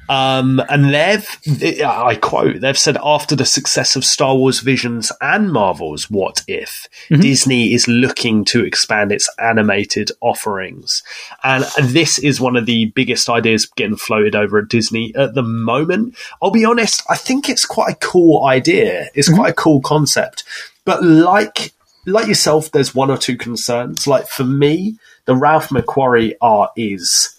Um, 0.10 0.60
and 0.68 0.92
they've, 0.92 1.84
I 1.86 2.16
quote, 2.16 2.62
they've 2.62 2.76
said 2.76 2.98
after 3.04 3.36
the 3.36 3.46
success 3.46 3.96
of 3.96 4.04
Star 4.04 4.36
Wars 4.36 4.62
Visions 4.62 5.12
and 5.22 5.52
Marvel's 5.52 6.10
What 6.10 6.42
If, 6.48 6.88
Disney 7.12 7.76
is 7.76 7.88
looking 7.88 8.46
to 8.46 8.66
expand 8.66 9.12
its 9.12 9.30
animated 9.38 10.10
offerings. 10.22 11.04
And 11.44 11.64
this 11.80 12.18
is 12.18 12.42
one 12.42 12.56
of 12.56 12.66
the 12.66 12.86
biggest 12.86 13.30
ideas 13.30 13.68
getting 13.68 13.96
floated 13.96 14.36
over 14.36 14.58
at 14.58 14.70
Disney 14.70 15.14
at 15.14 15.36
the 15.36 15.44
moment. 15.44 16.18
I'll 16.42 16.50
be 16.50 16.66
honest, 16.66 17.04
I 17.12 17.16
think 17.16 17.48
it's 17.48 17.64
quite 17.64 17.94
a 17.94 17.98
cool 17.98 18.48
idea. 18.48 19.10
It's 19.14 19.32
quite 19.32 19.52
a 19.52 19.54
cool 19.54 19.82
concept. 19.82 20.46
But 20.84 21.04
like 21.04 21.74
like 22.06 22.28
yourself, 22.28 22.72
there's 22.72 22.96
one 22.96 23.10
or 23.12 23.18
two 23.18 23.38
concerns. 23.38 24.08
Like 24.08 24.28
for 24.28 24.44
me, 24.44 24.98
the 25.26 25.36
Ralph 25.36 25.70
McQuarrie 25.70 26.36
art 26.42 26.72
is 26.76 27.36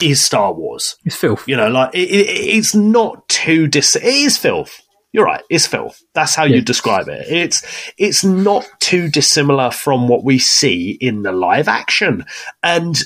is 0.00 0.24
Star 0.24 0.52
Wars. 0.52 0.96
It's 1.04 1.16
filth. 1.16 1.46
You 1.46 1.56
know, 1.56 1.68
like 1.68 1.94
it, 1.94 2.10
it, 2.10 2.56
it's 2.56 2.74
not 2.74 3.28
too 3.28 3.66
dis. 3.66 3.96
It 3.96 4.04
is 4.04 4.36
filth. 4.36 4.80
You're 5.12 5.24
right. 5.24 5.42
It's 5.50 5.66
filth. 5.66 6.00
That's 6.14 6.36
how 6.36 6.44
you 6.44 6.62
describe 6.62 7.08
it. 7.08 7.26
It's 7.28 7.92
it's 7.98 8.24
not 8.24 8.66
too 8.78 9.08
dissimilar 9.08 9.70
from 9.72 10.06
what 10.06 10.24
we 10.24 10.38
see 10.38 10.92
in 10.92 11.22
the 11.22 11.32
live 11.32 11.68
action, 11.68 12.24
and 12.62 12.96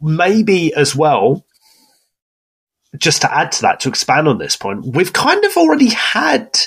maybe 0.00 0.74
as 0.74 0.94
well. 0.94 1.44
Just 2.96 3.20
to 3.20 3.34
add 3.34 3.52
to 3.52 3.62
that, 3.62 3.80
to 3.80 3.90
expand 3.90 4.28
on 4.28 4.38
this 4.38 4.56
point, 4.56 4.94
we've 4.94 5.12
kind 5.12 5.44
of 5.44 5.56
already 5.56 5.90
had 5.90 6.58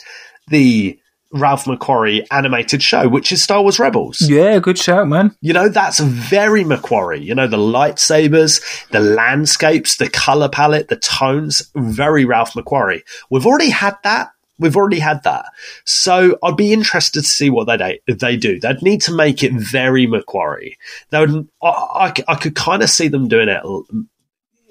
the 0.50 1.00
Ralph 1.34 1.65
McQuarrie 1.65 2.26
animated 2.32 2.84
show, 2.84 3.08
which 3.08 3.32
is 3.32 3.44
Star 3.44 3.62
Wars 3.62 3.80
Rebels. 3.80 4.17
Yeah, 4.22 4.60
good 4.60 4.78
shout, 4.78 5.08
man. 5.08 5.36
You 5.41 5.54
know, 5.54 5.70
that's 5.70 6.00
very 6.00 6.63
McQuarrie. 6.63 7.24
You 7.24 7.36
know, 7.36 7.48
the 7.48 7.58
lightsabers, 7.58 8.62
the 8.89 9.00
landscapes, 9.00 9.98
the 9.98 10.10
color 10.10 10.50
palette, 10.50 10.89
the 10.89 10.98
tones, 10.98 11.72
very 11.76 12.26
Ralph 12.26 12.54
McQuarrie. 12.54 13.02
We've 13.30 13.46
already 13.46 13.70
had 13.70 13.98
that. 14.04 14.32
We've 14.60 14.78
already 14.78 15.00
had 15.00 15.24
that. 15.24 15.46
So 15.86 16.38
I'd 16.44 16.58
be 16.58 16.72
interested 16.72 17.22
to 17.22 17.28
see 17.28 17.50
what 17.50 17.65
they 17.65 18.00
they 18.08 18.38
do. 18.38 18.60
They'd 18.60 18.82
need 18.82 19.02
to 19.04 19.13
make 19.13 19.41
it 19.41 19.54
very 19.54 20.06
McQuarrie. 20.06 20.76
They 21.10 21.20
would, 21.20 21.48
I, 21.63 21.67
I, 21.67 22.13
I 22.28 22.36
could 22.36 22.56
kind 22.56 22.84
of 22.84 22.89
see 22.89 23.08
them 23.08 23.28
doing 23.28 23.50
it 23.50 23.63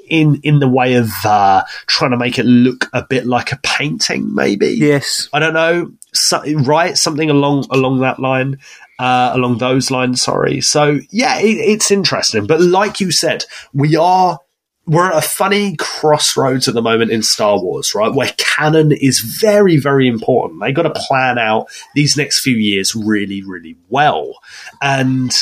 in 0.09 0.41
in 0.43 0.59
the 0.59 0.69
way 0.69 0.95
of 0.95 1.11
uh, 1.25 1.65
trying 1.87 2.11
to 2.11 2.17
make 2.17 2.39
it 2.39 2.45
look 2.45 2.89
a 2.93 3.05
bit 3.09 3.27
like 3.27 3.53
a 3.53 3.59
painting, 3.63 4.35
maybe. 4.35 4.69
Yes. 4.69 5.29
I 5.33 5.39
don't 5.39 5.55
know. 5.55 5.93
So, 6.13 6.43
right, 6.63 6.97
something 6.97 7.31
along 7.31 7.67
along 7.71 8.01
that 8.01 8.19
line, 8.19 8.59
uh, 8.99 9.33
along 9.35 9.59
those 9.59 9.91
lines. 9.91 10.23
Sorry. 10.23 10.61
So 10.61 11.01
yeah, 11.11 11.39
it, 11.39 11.57
it's 11.57 11.91
interesting. 11.91 12.47
But 12.47 12.61
like 12.61 13.01
you 13.01 13.11
said, 13.13 13.45
we 13.73 13.97
are 13.97 14.41
we're 14.87 15.11
at 15.11 15.17
a 15.17 15.27
funny 15.27 15.77
crossroads 15.77 16.67
at 16.67 16.75
the 16.75 16.83
moment 16.83 17.13
in 17.13 17.23
Star 17.23 17.61
Wars, 17.61 17.95
right? 17.95 18.13
Where 18.13 18.33
canon 18.37 18.91
is 18.93 19.21
very, 19.21 19.77
very 19.77 20.09
important. 20.09 20.61
They 20.61 20.73
got 20.73 20.83
to 20.83 20.91
plan 20.91 21.39
out 21.39 21.69
these 21.95 22.17
next 22.17 22.41
few 22.41 22.57
years 22.57 22.95
really, 22.95 23.43
really 23.43 23.77
well. 23.89 24.35
And 24.83 25.33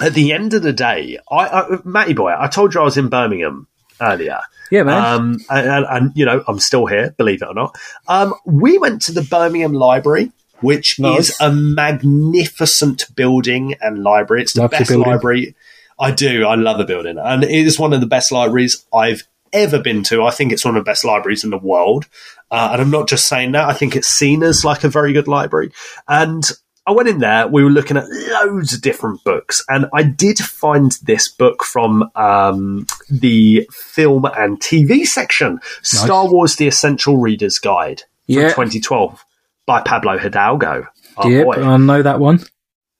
at 0.00 0.14
the 0.14 0.32
end 0.32 0.54
of 0.54 0.62
the 0.62 0.72
day, 0.72 1.18
I, 1.30 1.46
I 1.48 1.78
Matty 1.84 2.14
boy, 2.14 2.34
I 2.36 2.48
told 2.48 2.74
you 2.74 2.80
I 2.80 2.84
was 2.84 2.96
in 2.96 3.08
Birmingham 3.08 3.68
earlier. 4.02 4.40
Yeah, 4.70 4.82
man. 4.84 5.04
Um, 5.04 5.38
and, 5.50 5.68
and, 5.68 5.86
and, 5.88 6.12
you 6.14 6.24
know, 6.24 6.42
I'm 6.48 6.58
still 6.58 6.86
here, 6.86 7.14
believe 7.18 7.42
it 7.42 7.46
or 7.46 7.54
not. 7.54 7.76
Um, 8.08 8.34
we 8.44 8.78
went 8.78 9.02
to 9.02 9.12
the 9.12 9.22
Birmingham 9.22 9.72
Library, 9.72 10.32
which 10.60 10.98
Nice. 10.98 11.30
is 11.30 11.40
a 11.40 11.52
magnificent 11.52 13.04
building 13.14 13.74
and 13.80 14.02
library. 14.02 14.42
It's 14.42 14.54
the 14.54 14.62
Love 14.62 14.70
best 14.70 14.88
building. 14.90 15.10
library. 15.10 15.54
I 16.00 16.10
do. 16.10 16.46
I 16.46 16.54
love 16.54 16.78
the 16.78 16.84
building. 16.84 17.18
And 17.18 17.44
it 17.44 17.50
is 17.50 17.78
one 17.78 17.92
of 17.92 18.00
the 18.00 18.06
best 18.06 18.32
libraries 18.32 18.84
I've 18.94 19.22
ever 19.52 19.78
been 19.78 20.02
to. 20.04 20.24
I 20.24 20.30
think 20.30 20.52
it's 20.52 20.64
one 20.64 20.76
of 20.76 20.84
the 20.84 20.90
best 20.90 21.04
libraries 21.04 21.44
in 21.44 21.50
the 21.50 21.58
world. 21.58 22.06
Uh, 22.50 22.70
and 22.72 22.82
I'm 22.82 22.90
not 22.90 23.08
just 23.08 23.28
saying 23.28 23.52
that. 23.52 23.68
I 23.68 23.72
think 23.74 23.94
it's 23.94 24.08
seen 24.08 24.42
as 24.42 24.64
like 24.64 24.84
a 24.84 24.88
very 24.88 25.12
good 25.12 25.28
library. 25.28 25.72
And 26.08 26.44
I 26.86 26.90
went 26.92 27.08
in 27.08 27.18
there. 27.18 27.46
We 27.46 27.62
were 27.62 27.70
looking 27.70 27.96
at 27.96 28.08
loads 28.08 28.72
of 28.74 28.80
different 28.82 29.22
books, 29.24 29.62
and 29.68 29.86
I 29.94 30.02
did 30.02 30.38
find 30.38 30.90
this 31.02 31.28
book 31.28 31.62
from 31.64 32.10
um, 32.16 32.86
the 33.08 33.68
film 33.70 34.24
and 34.24 34.58
TV 34.60 35.06
section, 35.06 35.60
Star 35.82 36.28
Wars: 36.28 36.56
The 36.56 36.66
Essential 36.66 37.18
Reader's 37.18 37.58
Guide 37.58 38.00
from 38.26 38.34
Yeah. 38.34 38.48
2012 38.48 39.24
by 39.66 39.80
Pablo 39.82 40.18
Hidalgo. 40.18 40.86
Yep, 41.24 41.44
boy. 41.44 41.62
I 41.62 41.76
know 41.76 42.02
that 42.02 42.18
one. 42.18 42.40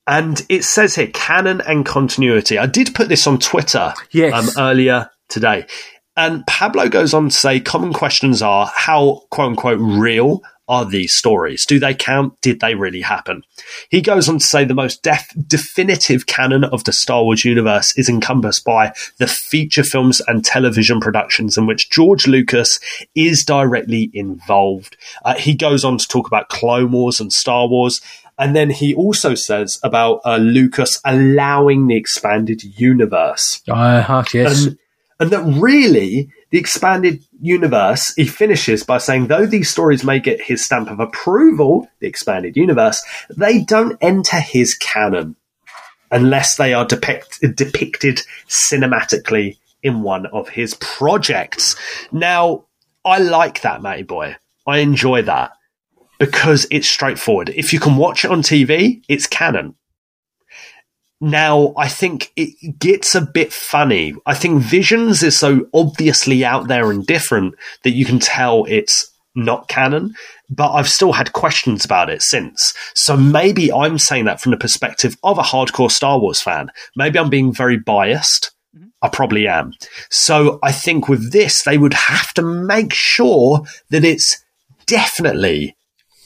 And 0.07 0.45
it 0.49 0.65
says 0.65 0.95
here 0.97 1.09
canon 1.13 1.61
and 1.61 1.87
continuity. 1.87 2.59
I 2.59 2.67
did 2.67 2.95
put 2.95 3.09
this 3.09 3.27
on 3.27 3.39
Twitter 3.39 3.95
Yes. 4.11 4.33
um, 4.57 4.63
earlier 4.63 5.11
today. 5.29 5.67
And 6.17 6.47
Pablo 6.47 6.89
goes 6.89 7.15
on 7.15 7.31
to 7.31 7.35
say 7.35 7.59
common 7.61 7.93
questions 7.93 8.43
are 8.43 8.67
how, 8.75 9.23
quote 9.31 9.51
unquote, 9.51 9.79
real 9.81 10.43
are 10.73 10.87
these 10.87 11.13
stories? 11.13 11.67
Do 11.67 11.79
they 11.79 11.93
count? 11.95 12.41
Did 12.41 12.61
they 12.61 12.75
really 12.75 13.03
happen? 13.03 13.45
He 13.91 14.01
goes 14.01 14.27
on 14.29 14.39
to 14.39 14.45
say 14.45 14.65
the 14.65 14.75
most 14.75 15.03
def- 15.03 15.35
definitive 15.47 16.25
canon 16.27 16.65
of 16.65 16.85
the 16.85 16.93
Star 16.93 17.23
Wars 17.23 17.45
universe 17.45 17.93
is 17.99 18.09
encompassed 18.09 18.65
by 18.65 18.93
the 19.19 19.27
feature 19.27 19.85
films 19.85 20.23
and 20.27 20.43
television 20.43 20.99
productions 20.99 21.59
in 21.59 21.67
which 21.67 21.91
George 21.91 22.27
Lucas 22.27 22.81
is 23.15 23.45
directly 23.45 24.11
involved. 24.15 24.97
Uh, 25.25 25.35
he 25.35 25.55
goes 25.55 25.85
on 25.85 25.99
to 25.99 26.09
talk 26.09 26.27
about 26.27 26.49
Clone 26.49 26.93
Wars 26.93 27.21
and 27.21 27.33
Star 27.33 27.69
Wars. 27.69 28.01
And 28.39 28.57
then 28.57 28.71
he 28.71 28.95
also 28.95 29.35
says 29.35 29.79
about 29.85 30.21
uh, 30.25 30.39
Lucas 30.39 31.01
allowing 31.05 31.87
the 31.87 31.97
expanded 31.97 32.63
universe 32.65 33.61
Uh, 33.69 34.25
yes. 34.33 34.65
and, 34.65 34.79
and 35.21 35.31
that 35.31 35.43
really 35.61 36.31
the 36.53 36.59
expanded 36.59 37.25
universe 37.41 38.15
he 38.15 38.25
finishes 38.25 38.85
by 38.85 38.99
saying 38.99 39.27
though 39.27 39.47
these 39.47 39.69
stories 39.69 40.05
may 40.05 40.21
get 40.21 40.41
his 40.41 40.65
stamp 40.65 40.89
of 40.89 41.01
approval 41.01 41.89
the 41.99 42.07
expanded 42.07 42.57
universe 42.57 43.03
they 43.37 43.65
don't 43.65 43.99
enter 44.01 44.39
his 44.39 44.75
canon 44.75 45.35
unless 46.13 46.57
they 46.57 46.75
are 46.75 46.85
depict, 46.85 47.41
depicted 47.57 48.21
cinematically 48.47 49.57
in 49.83 50.03
one 50.03 50.27
of 50.27 50.51
his 50.51 50.75
projects. 50.75 51.75
Now 52.13 52.67
i 53.05 53.19
like 53.19 53.63
that 53.63 53.83
matty 53.83 54.05
boy. 54.05 54.37
I 54.65 54.79
enjoy 54.79 55.23
that 55.23 55.53
because 56.21 56.69
it's 56.71 56.89
straightforward. 56.89 57.49
If 57.49 57.73
you 57.73 57.81
can 57.81 57.97
watch 57.97 58.25
it 58.25 58.31
on 58.31 58.43
tv 58.43 59.03
it's 59.09 59.27
canon 59.27 59.75
now 61.23 61.73
I 61.77 61.89
think 61.89 62.33
it 62.37 62.79
gets 62.81 63.15
a 63.15 63.21
bit 63.21 63.53
funny. 63.53 64.15
I 64.27 64.35
think 64.35 64.61
Visions 64.61 65.23
is 65.23 65.39
so 65.39 65.67
obviously 65.73 66.45
out 66.45 66.67
there 66.67 66.91
and 66.91 67.07
different 67.07 67.55
that 67.85 67.93
you 67.93 68.05
can 68.05 68.19
tell 68.19 68.65
it's 68.65 69.09
not 69.35 69.69
canon, 69.69 70.15
but 70.51 70.73
I've 70.73 70.89
still 70.89 71.13
had 71.13 71.33
questions 71.33 71.85
about 71.85 72.11
it 72.11 72.23
since. 72.23 72.75
So 72.95 73.17
maybe 73.17 73.73
I'm 73.73 73.99
saying 73.99 74.25
that 74.27 74.41
from 74.41 74.51
the 74.51 74.59
perspective 74.59 75.17
of 75.23 75.39
a 75.39 75.43
hardcore 75.43 75.91
Star 75.91 76.19
Wars 76.19 76.43
fan. 76.43 76.71
Maybe 76.97 77.19
I'm 77.19 77.31
being 77.31 77.53
very 77.55 77.79
biased. 77.79 78.51
Mm-hmm. 78.77 78.89
I 79.01 79.09
probably 79.09 79.47
am. 79.47 79.75
So 80.11 80.59
I 80.63 80.73
think 80.73 81.09
with 81.09 81.33
this, 81.33 81.63
they 81.63 81.79
would 81.79 81.95
have 81.95 82.35
to 82.35 82.43
make 82.43 82.93
sure 82.93 83.63
that 83.91 84.05
it's 84.05 84.45
definitely 84.87 85.77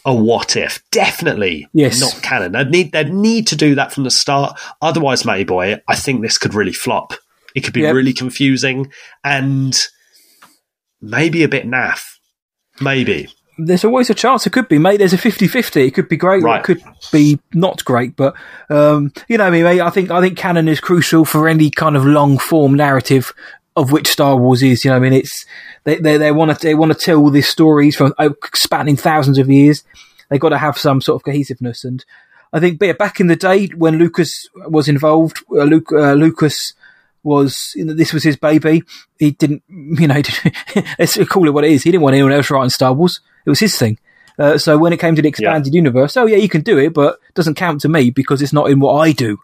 a 0.07 0.15
what 0.15 0.57
if, 0.57 0.81
definitely 0.93 1.69
Yes. 1.75 2.01
not 2.01 2.23
canon. 2.23 2.53
They'd 2.53 2.71
need 2.71 2.93
they'd 2.93 3.13
need 3.13 3.47
to 3.49 3.57
do 3.57 3.75
that 3.75 3.93
from 3.93 4.05
the 4.05 4.11
start. 4.11 4.59
Otherwise, 4.81 5.25
Matey 5.27 5.45
boy, 5.45 5.81
I 5.89 5.97
think 5.97 6.23
this 6.23 6.39
could 6.39 6.55
really 6.55 6.73
flop. 6.73 7.13
It 7.55 7.63
could 7.65 7.75
be 7.75 7.81
Yep. 7.83 7.95
really 7.95 8.13
confusing 8.13 8.91
and 9.25 9.77
maybe 11.01 11.43
a 11.43 11.49
bit 11.49 11.67
naff. 11.67 12.03
Maybe. 12.81 13.29
there's 13.59 13.87
always 13.87 14.11
a 14.11 14.15
chance 14.15 14.47
it 14.47 14.53
could 14.53 14.69
be, 14.69 14.79
mate. 14.79 14.99
There's 14.99 15.15
a 15.15 15.19
50-50. 15.19 15.87
It 15.87 15.95
could 15.95 16.11
be 16.11 16.19
great, 16.19 16.43
or 16.43 16.47
Right. 16.47 16.61
it 16.61 16.65
could 16.65 16.83
be 17.11 17.39
not 17.55 17.83
great. 17.87 18.15
But 18.15 18.35
um, 18.69 19.13
you 19.29 19.39
know 19.39 19.51
me, 19.51 19.63
mate. 19.63 19.81
I 19.81 19.89
think 19.89 20.11
I 20.11 20.21
think 20.21 20.37
canon 20.37 20.69
is 20.69 20.79
crucial 20.79 21.25
for 21.25 21.49
any 21.49 21.71
kind 21.71 21.97
of 21.97 22.05
long 22.05 22.37
form 22.37 22.75
narrative 22.75 23.33
of 23.77 23.93
which 23.93 24.09
Star 24.09 24.37
Wars 24.37 24.63
is. 24.63 24.85
You 24.85 24.91
know, 24.91 24.97
I 24.97 25.01
mean, 25.01 25.13
it's 25.13 25.45
they 25.85 25.97
they, 25.97 26.17
they 26.17 26.33
want 26.33 26.59
to 26.59 26.67
they 26.67 26.75
want 26.75 26.93
to 26.93 26.99
tell 26.99 27.29
these 27.31 27.49
stories 27.49 27.95
from 27.95 28.15
uh, 28.19 28.31
spanning 28.55 28.97
thousands 28.97 29.39
of 29.39 29.49
years. 29.49 29.85
They 30.29 30.39
got 30.39 30.49
to 30.49 30.59
have 30.59 30.79
some 30.79 31.01
sort 31.01 31.21
of 31.21 31.25
cohesiveness, 31.25 31.85
and 31.85 32.05
I 32.53 32.59
think 32.59 32.83
yeah, 32.83 32.93
back 32.95 33.21
in 33.21 33.27
the 33.29 33.37
day 33.37 33.67
when 33.69 33.99
Lucas 33.99 34.49
was 34.55 34.89
involved, 34.89 35.45
uh, 35.51 35.65
Luke, 35.65 35.93
uh, 35.93 36.15
Lucas 36.15 36.75
was 37.23 37.77
this 37.77 38.13
was 38.13 38.23
his 38.25 38.37
baby. 38.37 38.83
He 39.19 39.33
didn't, 39.33 39.63
you 39.69 40.09
know, 40.09 40.23
let's 40.99 41.19
call 41.29 41.47
it 41.47 41.53
what 41.53 41.65
it 41.65 41.73
is. 41.73 41.83
He 41.83 41.91
didn't 41.91 42.03
want 42.03 42.15
anyone 42.15 42.33
else 42.33 42.51
writing 42.51 42.71
Star 42.71 42.93
Wars. 42.93 43.21
It 43.45 43.51
was 43.51 43.61
his 43.61 43.77
thing. 43.77 43.99
Uh, 44.39 44.59
so 44.59 44.77
when 44.77 44.93
it 44.93 45.01
came 45.01 45.17
to 45.17 45.23
the 45.23 45.29
expanded 45.29 45.75
universe, 45.75 46.17
oh 46.17 46.27
yeah, 46.27 46.37
you 46.37 46.49
can 46.49 46.61
do 46.61 46.79
it, 46.79 46.93
but 46.93 47.15
it 47.29 47.35
doesn't 47.35 47.55
count 47.55 47.81
to 47.81 47.89
me 47.89 48.11
because 48.11 48.43
it's 48.43 48.53
not 48.53 48.71
in 48.71 48.81
what 48.81 48.95
I 48.95 49.13
do. 49.13 49.31
You 49.31 49.39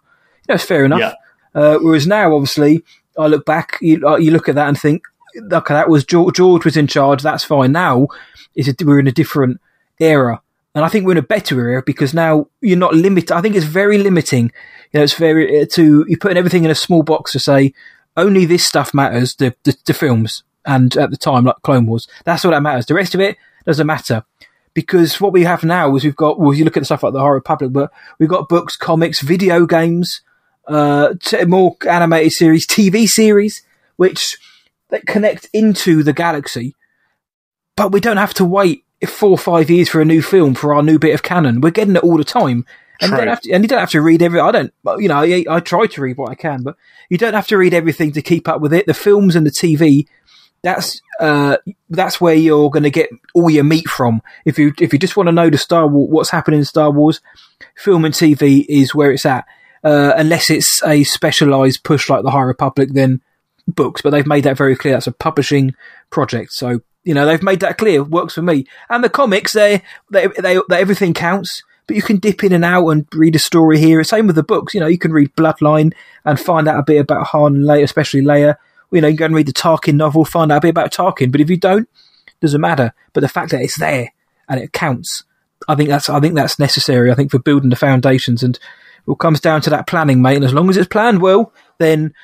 know, 0.51 0.59
fair 0.59 0.85
enough. 0.85 1.01
Yeah. 1.01 1.15
Uh, 1.55 1.79
whereas 1.79 2.07
now, 2.07 2.35
obviously, 2.35 2.83
I 3.19 3.27
look 3.27 3.45
back, 3.45 3.79
you, 3.81 4.07
uh, 4.07 4.17
you 4.17 4.31
look 4.31 4.49
at 4.49 4.55
that 4.55 4.69
and 4.69 4.79
think, 4.79 5.05
okay, 5.37 5.75
that 5.75 5.89
was 5.89 6.05
George, 6.05 6.37
George 6.37 6.65
was 6.65 6.77
in 6.77 6.87
charge. 6.87 7.23
That's 7.23 7.45
fine. 7.45 7.73
Now 7.73 8.09
is 8.55 8.75
we're 8.85 9.01
in 9.01 9.07
a 9.07 9.13
different 9.13 9.61
era. 9.99 10.41
And 10.75 10.85
I 10.85 10.89
think 10.89 11.05
we're 11.05 11.13
in 11.13 11.19
a 11.19 11.23
better 11.23 11.69
era 11.69 11.83
because 11.85 12.15
now 12.15 12.49
you're 12.61 12.79
not 12.79 12.95
limited. 12.95 13.33
I 13.33 13.43
think 13.43 13.55
it's 13.55 13.67
very 13.67 13.99
limiting. 13.99 14.53
You 14.93 14.99
know, 14.99 15.05
it's 15.05 15.15
very 15.15 15.61
uh, 15.61 15.67
to 15.73 16.05
you're 16.09 16.19
putting 16.19 16.39
everything 16.39 16.65
in 16.65 16.71
a 16.71 16.75
small 16.75 17.03
box 17.03 17.33
to 17.33 17.39
say 17.39 17.75
only 18.17 18.47
this 18.47 18.65
stuff 18.65 18.95
matters. 18.95 19.35
The 19.35 19.55
the, 19.65 19.77
the 19.85 19.95
films 19.95 20.45
and 20.65 20.97
at 20.97 21.11
the 21.11 21.17
time 21.17 21.45
like 21.45 21.57
Clone 21.63 21.87
Wars, 21.87 22.09
that's 22.25 22.45
all 22.45 22.53
that 22.53 22.63
matters. 22.63 22.87
The 22.87 22.95
rest 22.95 23.15
of 23.15 23.21
it 23.21 23.37
doesn't 23.67 23.87
matter 23.87 24.25
because 24.73 25.21
what 25.21 25.33
we 25.33 25.45
have 25.45 25.63
now 25.63 25.95
is 25.95 26.05
we've 26.05 26.17
got. 26.17 26.41
Well, 26.41 26.55
you 26.55 26.65
look 26.65 26.79
at 26.79 26.81
the 26.81 26.87
stuff 26.87 27.03
like 27.03 27.13
the 27.13 27.21
High 27.21 27.29
Republic, 27.29 27.73
but 27.73 27.93
we've 28.19 28.29
got 28.29 28.49
books, 28.49 28.75
comics, 28.75 29.21
video 29.21 29.67
games, 29.67 30.23
uh, 30.69 31.15
t- 31.21 31.45
more 31.45 31.77
animated 31.89 32.33
series, 32.33 32.67
TV 32.67 33.07
series, 33.07 33.63
which 33.97 34.37
that 34.91 35.07
connect 35.07 35.49
into 35.53 36.03
the 36.03 36.13
galaxy 36.13 36.75
but 37.77 37.93
we 37.93 38.01
don't 38.01 38.17
have 38.17 38.35
to 38.35 38.45
wait 38.45 38.85
four 39.07 39.31
or 39.31 39.39
five 39.39 39.71
years 39.71 39.89
for 39.89 40.01
a 40.01 40.05
new 40.05 40.23
film 40.23 40.55
for 40.55 40.75
our 40.75 40.83
new 40.83 40.99
bit 40.99 41.15
of 41.15 41.23
canon. 41.23 41.61
We're 41.61 41.71
getting 41.71 41.97
it 41.97 42.05
all 42.05 42.17
the 42.17 42.25
time. 42.25 42.65
And 43.01 43.11
you, 43.11 43.17
don't 43.17 43.29
have 43.29 43.41
to, 43.41 43.53
and 43.53 43.65
you 43.65 43.69
don't 43.69 43.81
have 43.81 43.91
to 43.91 44.01
read 44.01 44.23
every. 44.23 44.39
I 44.39 44.53
don't. 44.53 44.73
You 44.99 45.09
know, 45.09 45.23
I, 45.23 45.45
I 45.51 45.59
try 45.59 45.87
to 45.87 46.01
read 46.01 46.17
what 46.17 46.31
I 46.31 46.37
can, 46.37 46.63
but 46.63 46.77
you 47.09 47.19
don't 47.19 47.35
have 47.35 47.49
to 47.49 47.59
read 47.59 47.75
everything 47.75 48.13
to 48.13 48.23
keep 48.23 48.47
up 48.47 48.61
with 48.61 48.73
it. 48.73 48.87
The 48.87 48.95
films 48.95 49.35
and 49.35 49.45
the 49.45 49.51
TV, 49.51 50.07
that's 50.63 51.01
uh, 51.19 51.57
that's 51.91 52.21
where 52.21 52.37
you're 52.37 52.71
going 52.71 52.85
to 52.85 52.91
get 52.91 53.11
all 53.35 53.51
your 53.51 53.65
meat 53.65 53.89
from. 53.89 54.23
If 54.45 54.57
you 54.57 54.73
if 54.79 54.93
you 54.93 55.01
just 55.01 55.17
want 55.17 55.27
to 55.27 55.33
know 55.33 55.51
the 55.51 55.59
Star 55.59 55.89
Wars, 55.89 56.11
what's 56.13 56.31
happening 56.31 56.61
in 56.61 56.65
Star 56.65 56.93
Wars, 56.93 57.21
film 57.75 58.05
and 58.05 58.15
TV 58.15 58.65
is 58.69 58.95
where 58.95 59.11
it's 59.11 59.27
at. 59.27 59.47
Uh, 59.85 60.13
unless 60.17 60.49
it's 60.49 60.83
a 60.85 61.03
specialized 61.05 61.83
push 61.83 62.09
like 62.09 62.23
the 62.23 62.31
High 62.31 62.43
Republic, 62.43 62.91
then 62.93 63.21
books. 63.67 64.01
But 64.01 64.11
they've 64.11 64.27
made 64.27 64.45
that 64.45 64.57
very 64.57 64.77
clear. 64.77 64.95
That's 64.95 65.07
a 65.07 65.13
publishing 65.13 65.75
project. 66.11 66.53
So 66.53 66.81
you 67.05 67.15
know 67.15 67.27
they've 67.27 67.43
made 67.43 67.61
that 67.61 67.79
clear. 67.79 68.03
Works 68.03 68.35
for 68.35 68.43
me. 68.43 68.67
And 68.89 69.03
the 69.03 69.09
comics, 69.09 69.53
they 69.53 69.83
they 70.11 70.29
they, 70.39 70.59
they 70.69 70.81
everything 70.81 71.15
counts. 71.15 71.63
But 71.87 71.97
you 71.97 72.03
can 72.03 72.19
dip 72.19 72.45
in 72.45 72.53
and 72.53 72.65
out 72.65 72.87
and 72.89 73.07
read 73.13 73.35
a 73.35 73.41
story 73.41 73.79
here. 73.79 74.05
Same 74.05 74.29
with 74.29 74.37
the 74.37 74.45
books. 74.45 74.73
You 74.73 74.79
know, 74.79 74.87
you 74.87 74.99
can 74.99 75.13
read 75.13 75.35
Bloodline 75.35 75.93
and 76.25 76.39
find 76.39 76.69
out 76.69 76.79
a 76.79 76.85
bit 76.85 77.01
about 77.01 77.27
Han 77.29 77.57
and 77.57 77.65
Leia, 77.65 77.83
especially 77.83 78.23
Leia. 78.23 78.57
You 78.93 79.01
know, 79.01 79.09
you 79.09 79.15
can 79.15 79.19
go 79.19 79.25
and 79.27 79.35
read 79.35 79.49
the 79.49 79.53
Tarkin 79.53 79.95
novel, 79.95 80.25
find 80.25 80.53
out 80.53 80.59
a 80.59 80.61
bit 80.61 80.71
about 80.71 80.93
Tarkin. 80.93 81.33
But 81.33 81.41
if 81.41 81.51
you 81.51 81.57
don't, 81.57 81.89
doesn't 82.41 82.61
matter. 82.61 82.93
But 83.13 83.23
the 83.23 83.29
fact 83.29 83.51
that 83.51 83.63
it's 83.63 83.79
there 83.79 84.13
and 84.49 84.61
it 84.61 84.73
counts, 84.73 85.25
I 85.67 85.75
think 85.75 85.89
that's 85.89 86.09
I 86.09 86.21
think 86.21 86.35
that's 86.35 86.59
necessary. 86.59 87.11
I 87.11 87.15
think 87.15 87.31
for 87.31 87.39
building 87.39 87.71
the 87.71 87.77
foundations, 87.77 88.43
and 88.43 88.59
all 89.07 89.17
comes 89.17 89.41
down 89.41 89.61
to 89.63 89.71
that 89.71 89.87
planning, 89.87 90.23
mate. 90.23 90.37
And 90.37 90.45
as 90.45 90.55
long 90.55 90.71
as 90.71 90.77
it's 90.77 90.89
planned 90.89 91.21
well, 91.21 91.53
then 91.79 92.15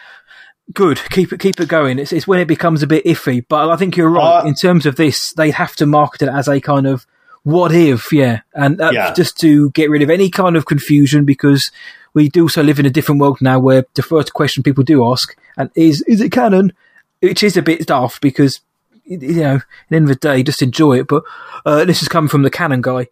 good. 0.72 1.00
Keep 1.10 1.32
it 1.32 1.40
keep 1.40 1.58
it 1.60 1.68
going. 1.68 1.98
It's, 1.98 2.12
it's 2.12 2.26
when 2.28 2.40
it 2.40 2.48
becomes 2.48 2.82
a 2.82 2.86
bit 2.86 3.04
iffy. 3.04 3.44
But 3.48 3.70
I 3.70 3.76
think 3.76 3.96
you're 3.96 4.10
right 4.10 4.44
Uh, 4.44 4.46
in 4.48 4.54
terms 4.54 4.86
of 4.86 4.96
this. 4.96 5.32
They 5.32 5.50
have 5.50 5.74
to 5.76 5.86
market 5.86 6.22
it 6.22 6.28
as 6.28 6.48
a 6.48 6.60
kind 6.60 6.86
of 6.86 7.06
what 7.44 7.72
if, 7.72 8.12
yeah, 8.12 8.40
and 8.54 8.76
that's 8.78 8.94
Yeah. 8.94 9.12
just 9.14 9.38
to 9.40 9.70
get 9.70 9.88
rid 9.88 10.02
of 10.02 10.10
any 10.10 10.28
kind 10.28 10.56
of 10.56 10.66
confusion 10.66 11.24
because 11.24 11.70
we 12.12 12.28
do 12.28 12.42
also 12.42 12.62
live 12.62 12.78
in 12.78 12.84
a 12.86 12.90
different 12.90 13.20
world 13.20 13.38
now 13.40 13.58
where 13.58 13.84
the 13.94 14.02
first 14.02 14.34
question 14.34 14.62
people 14.62 14.84
do 14.84 15.04
ask 15.10 15.34
and 15.56 15.70
is 15.74 16.02
is 16.02 16.20
it 16.20 16.30
canon, 16.32 16.72
which 17.20 17.42
is 17.42 17.56
a 17.56 17.62
bit 17.62 17.86
daft 17.86 18.20
because 18.20 18.60
you 19.04 19.16
know, 19.40 19.54
at 19.54 19.62
the 19.88 19.96
end 19.96 20.04
of 20.04 20.08
the 20.10 20.14
day, 20.16 20.42
just 20.42 20.60
enjoy 20.60 20.98
it. 20.98 21.06
But 21.08 21.22
uh, 21.64 21.86
this 21.86 22.02
is 22.02 22.08
coming 22.08 22.28
from 22.28 22.42
the 22.42 22.50
canon 22.50 22.82
guy. 22.82 23.06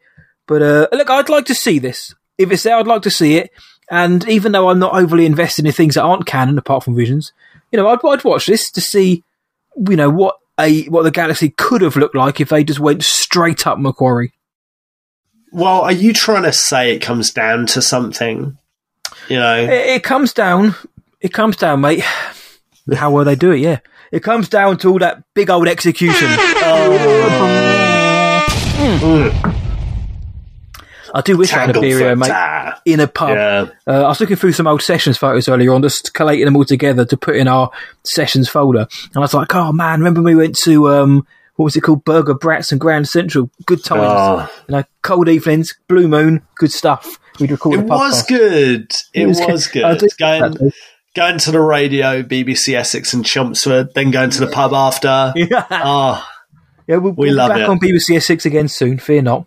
But 0.47 0.61
uh, 0.61 0.89
look, 0.93 1.09
I'd 1.09 1.31
like 1.31 1.47
to 1.47 1.55
see 1.55 1.79
this. 1.79 2.14
If 2.39 2.51
it's 2.51 2.62
there, 2.62 2.76
I'd 2.76 2.87
like 2.87 3.03
to 3.03 3.11
see 3.11 3.37
it. 3.37 3.51
And 3.91 4.28
even 4.28 4.53
though 4.53 4.68
I'm 4.68 4.78
not 4.78 4.95
overly 4.95 5.26
invested 5.26 5.64
in 5.64 5.72
things 5.72 5.95
that 5.95 6.03
aren't 6.03 6.26
canon, 6.26 6.59
apart 6.59 6.84
from 6.84 6.97
Visions, 6.97 7.32
you 7.70 7.76
know, 7.76 7.89
I'd, 7.89 8.05
I'd 8.05 8.24
watch 8.24 8.47
this 8.47 8.70
to 8.72 8.80
see, 8.80 9.22
you 9.76 9.97
know, 9.97 10.11
what 10.11 10.37
a 10.59 10.84
what 10.84 11.03
the 11.03 11.11
galaxy 11.11 11.51
could 11.51 11.82
have 11.82 11.97
looked 11.97 12.14
like 12.14 12.41
if 12.41 12.49
they 12.49 12.64
just 12.64 12.80
went 12.80 13.05
straight 13.05 13.66
up 13.66 13.78
McQuarrie. 13.78 14.32
Well, 15.53 15.82
are 15.82 15.93
you 15.93 16.12
trying 16.12 16.43
to 16.43 16.53
say 16.53 16.95
it 16.95 17.01
comes 17.01 17.30
down 17.30 17.66
to 17.66 17.82
something? 17.82 18.59
You 19.28 19.39
know, 19.39 19.57
It, 19.57 19.70
it 19.70 20.03
comes 20.03 20.32
down, 20.32 20.74
it 21.20 21.32
comes 21.32 21.57
down, 21.57 21.80
mate. 21.80 22.05
How 22.95 23.11
well 23.11 23.24
they 23.24 23.37
do 23.37 23.53
it, 23.53 23.59
yeah. 23.59 23.78
It 24.12 24.22
comes 24.22 24.49
down 24.49 24.78
to 24.78 24.91
all 24.91 24.99
that 25.01 25.22
big 25.34 25.51
old 25.51 25.66
execution. 25.68 26.28
Oh. 26.30 27.97
Mm. 28.78 29.66
I 31.17 31.23
do 31.23 31.37
wish 31.37 31.53
I 31.53 31.61
had 31.61 31.71
a 31.71 31.73
Tanglefoot 31.73 31.81
beer 31.81 31.99
here, 31.99 32.17
mate. 32.17 32.75
In 32.85 33.01
a 33.01 33.07
pub. 33.09 33.31
Yeah. 33.31 33.67
Uh, 33.87 34.05
I 34.05 34.09
was 34.09 34.21
looking 34.21 34.37
through 34.37 34.53
some 34.53 34.67
old 34.67 34.83
sessions 34.83 35.17
photos 35.17 35.49
earlier 35.49 35.73
on, 35.73 35.83
just 35.83 36.12
collating 36.14 36.45
them 36.45 36.57
all 36.57 36.64
together 36.64 37.05
to 37.07 37.17
put 37.17 37.37
in 37.37 37.49
our 37.49 37.71
sessions 38.05 38.49
folder. 38.49 38.81
And 39.07 39.17
I 39.17 39.21
was 39.21 39.33
like, 39.35 39.55
oh 39.55 39.73
man, 39.73 40.01
remember 40.01 40.21
we 40.23 40.35
went 40.35 40.57
to, 40.64 40.91
um, 40.91 41.27
what 41.57 41.64
was 41.64 41.77
it 41.77 41.81
called? 41.81 42.05
Burger 42.05 42.35
Brats 42.35 42.71
and 42.71 42.81
Grand 42.81 43.09
Central. 43.09 43.51
Good 43.64 43.83
times. 43.83 44.03
Oh. 44.05 44.62
You 44.69 44.77
know, 44.77 44.85
cold 45.03 45.29
evenings, 45.29 45.75
blue 45.89 46.07
moon, 46.07 46.43
good 46.57 46.71
stuff. 46.71 47.19
We'd 47.41 47.51
record 47.51 47.81
It 47.81 47.87
was 47.87 48.23
good. 48.25 48.93
It, 49.14 49.27
was, 49.27 49.67
good. 49.73 49.85
I 49.85 49.97
do- 49.97 50.09
Going, 50.19 50.73
going 51.14 51.39
to 51.39 51.51
the 51.51 51.61
radio, 51.62 52.23
BBC 52.23 52.75
Essex 52.75 53.14
and 53.14 53.25
Chelmsford, 53.25 53.95
then 53.95 54.11
going 54.11 54.29
to 54.31 54.41
the 54.41 54.49
pub 54.49 54.75
after. 54.75 55.33
Yeah, 55.37 55.64
Oh, 55.71 56.27
yeah 56.87 56.97
we'll, 56.97 57.12
We 57.12 57.29
we'll 57.29 57.37
love 57.37 57.49
be 57.51 57.55
back 57.55 57.62
it. 57.62 57.69
on 57.71 57.81
BBC 57.81 58.17
Essex 58.17 58.45
again 58.45 58.69
soon. 58.69 58.99
Fear 58.99 59.23
not. 59.23 59.47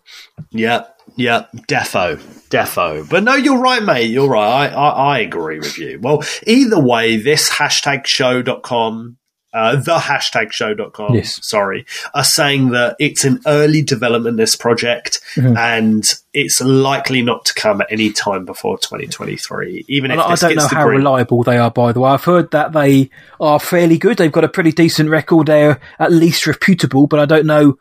yeah, 0.51 0.85
yeah, 1.19 1.45
defo, 1.67 2.17
defo. 2.49 3.07
But 3.09 3.23
no, 3.23 3.35
you're 3.35 3.59
right, 3.59 3.83
mate. 3.83 4.09
You're 4.09 4.29
right. 4.29 4.47
I, 4.47 4.67
I, 4.67 4.89
I 4.89 5.19
agree 5.19 5.59
with 5.59 5.77
you. 5.77 5.99
Well, 6.01 6.23
either 6.47 6.79
way, 6.79 7.17
this 7.17 7.49
hashtag 7.49 8.05
show.com, 8.07 9.17
uh, 9.51 9.75
the 9.77 9.97
hashtag 9.97 10.51
show.com, 10.51 11.15
Yes. 11.15 11.39
sorry, 11.47 11.85
are 12.13 12.23
saying 12.23 12.69
that 12.69 12.95
it's 12.99 13.23
an 13.25 13.39
early 13.47 13.81
development, 13.81 14.37
this 14.37 14.55
project, 14.55 15.19
Mm-hmm. 15.35 15.57
and 15.57 16.03
it's 16.33 16.61
likely 16.61 17.21
not 17.21 17.45
to 17.45 17.53
come 17.53 17.81
at 17.81 17.91
any 17.91 18.11
time 18.11 18.45
before 18.45 18.77
2023. 18.77 19.85
Even 19.87 20.11
if 20.11 20.19
I 20.19 20.35
don't 20.35 20.55
know 20.55 20.67
how 20.67 20.85
green- 20.85 20.97
reliable 20.99 21.43
they 21.43 21.57
are, 21.57 21.71
by 21.71 21.91
the 21.91 21.99
way. 21.99 22.11
I've 22.11 22.23
heard 22.23 22.51
that 22.51 22.73
they 22.73 23.09
are 23.39 23.59
fairly 23.59 23.97
good. 23.97 24.17
They've 24.17 24.31
got 24.31 24.43
a 24.43 24.49
pretty 24.49 24.71
decent 24.71 25.09
record. 25.09 25.47
They're 25.47 25.79
at 25.99 26.11
least 26.11 26.45
reputable, 26.47 27.07
but 27.07 27.19
I 27.19 27.25
don't 27.25 27.45
know, 27.45 27.77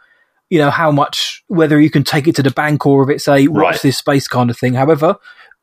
you 0.51 0.59
know, 0.59 0.70
how 0.70 0.90
much, 0.90 1.42
whether 1.49 1.80
you 1.80 1.90
can 1.90 2.05
take 2.05 2.26
it 2.28 2.36
to 2.36 2.42
the 2.42 2.51
bank 2.51 2.86
or 2.86 3.03
if 3.03 3.14
it's 3.14 3.28
a 3.28 3.49
watch 3.49 3.62
Right. 3.74 3.82
this 3.82 3.99
space 3.99 4.26
kind 4.28 4.51
of 4.51 4.59
thing. 4.59 4.74
However, 4.74 5.16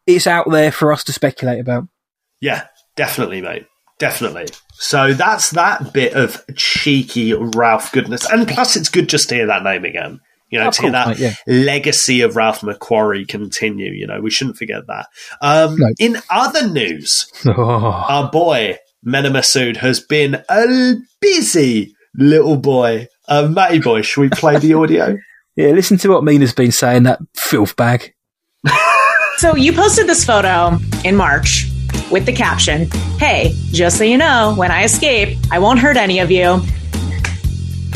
it's 0.08 0.28
out 0.28 0.50
there 0.50 0.72
for 0.72 0.94
us 0.94 1.04
to 1.06 1.14
speculate 1.14 1.60
about. 1.60 1.88
Yeah, 2.42 2.66
definitely, 2.96 3.42
mate. 3.42 3.66
Definitely. 3.98 4.48
So 4.74 5.14
that's 5.14 5.52
that 5.52 5.94
bit 5.94 6.14
of 6.14 6.44
cheeky 6.56 7.34
Ralph 7.34 7.92
goodness. 7.94 8.30
And 8.30 8.48
plus, 8.48 8.76
it's 8.76 8.90
good 8.90 9.08
just 9.10 9.30
to 9.30 9.36
hear 9.36 9.48
that 9.48 9.64
name 9.64 9.86
again. 9.86 10.20
You 10.52 10.60
know, 10.60 10.70
to 10.70 10.82
hear 10.84 10.92
course, 10.92 11.18
that 11.20 11.38
mate, 11.48 11.66
legacy 11.66 12.22
of 12.22 12.36
Ralph 12.36 12.62
McQuarrie 12.62 13.28
continue. 13.28 13.92
You 13.92 14.06
know, 14.06 14.20
we 14.22 14.30
shouldn't 14.30 14.58
forget 14.58 14.86
that. 14.88 15.08
Um, 15.42 15.76
No. 15.80 15.88
In 15.98 16.18
other 16.30 16.68
news, 16.70 17.26
Oh, 17.48 17.54
our 18.10 18.30
boy, 18.30 18.78
Mena 19.02 19.30
Massoud, 19.32 19.78
has 19.78 20.00
been 20.02 20.44
a 20.50 20.96
busy, 21.22 21.95
little 22.18 22.58
boy. 22.58 23.08
Uh, 23.28 23.48
Matty 23.48 23.80
boy, 23.80 24.02
should 24.02 24.22
we 24.22 24.30
play 24.30 24.58
the 24.58 24.74
audio? 24.74 25.18
Yeah, 25.58 25.70
listen 25.70 25.98
to 26.00 26.10
what 26.10 26.26
Mena's 26.26 26.52
been 26.52 26.74
saying, 26.74 27.04
that 27.04 27.20
filth 27.34 27.78
bag. 27.78 28.14
So 29.38 29.56
you 29.56 29.74
posted 29.74 30.08
this 30.08 30.24
photo 30.26 30.78
in 31.04 31.16
March 31.18 31.70
with 32.10 32.26
the 32.26 32.32
caption, 32.32 32.90
Hey, 33.20 33.54
just 33.72 33.98
so 33.98 34.06
you 34.06 34.18
know, 34.18 34.54
when 34.58 34.72
I 34.72 34.84
escape, 34.86 35.38
I 35.52 35.60
won't 35.60 35.80
hurt 35.80 35.98
any 35.98 36.20
of 36.20 36.32
you. 36.32 36.62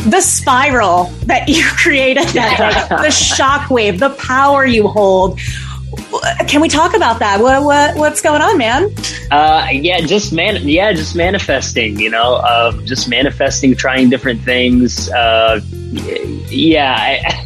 The 0.09 0.19
spiral 0.19 1.05
that 1.27 1.47
you 1.47 1.65
created 1.77 2.27
that 2.29 2.89
day, 2.89 2.95
the 2.97 3.07
shockwave, 3.07 3.99
the 3.99 4.09
power 4.11 4.65
you 4.65 4.87
hold. 4.89 5.39
Can 6.47 6.61
we 6.61 6.69
talk 6.69 6.95
about 6.95 7.19
that? 7.19 7.39
What, 7.39 7.63
what 7.63 7.95
what's 7.95 8.21
going 8.21 8.41
on, 8.41 8.57
man? 8.57 8.91
Uh, 9.29 9.67
yeah, 9.71 10.01
just 10.01 10.33
man, 10.33 10.67
yeah, 10.67 10.91
just 10.93 11.15
manifesting. 11.15 11.99
You 11.99 12.09
know, 12.09 12.35
uh, 12.35 12.71
just 12.83 13.07
manifesting, 13.07 13.75
trying 13.75 14.09
different 14.09 14.41
things. 14.41 15.09
Uh, 15.09 15.61
yeah, 16.49 16.95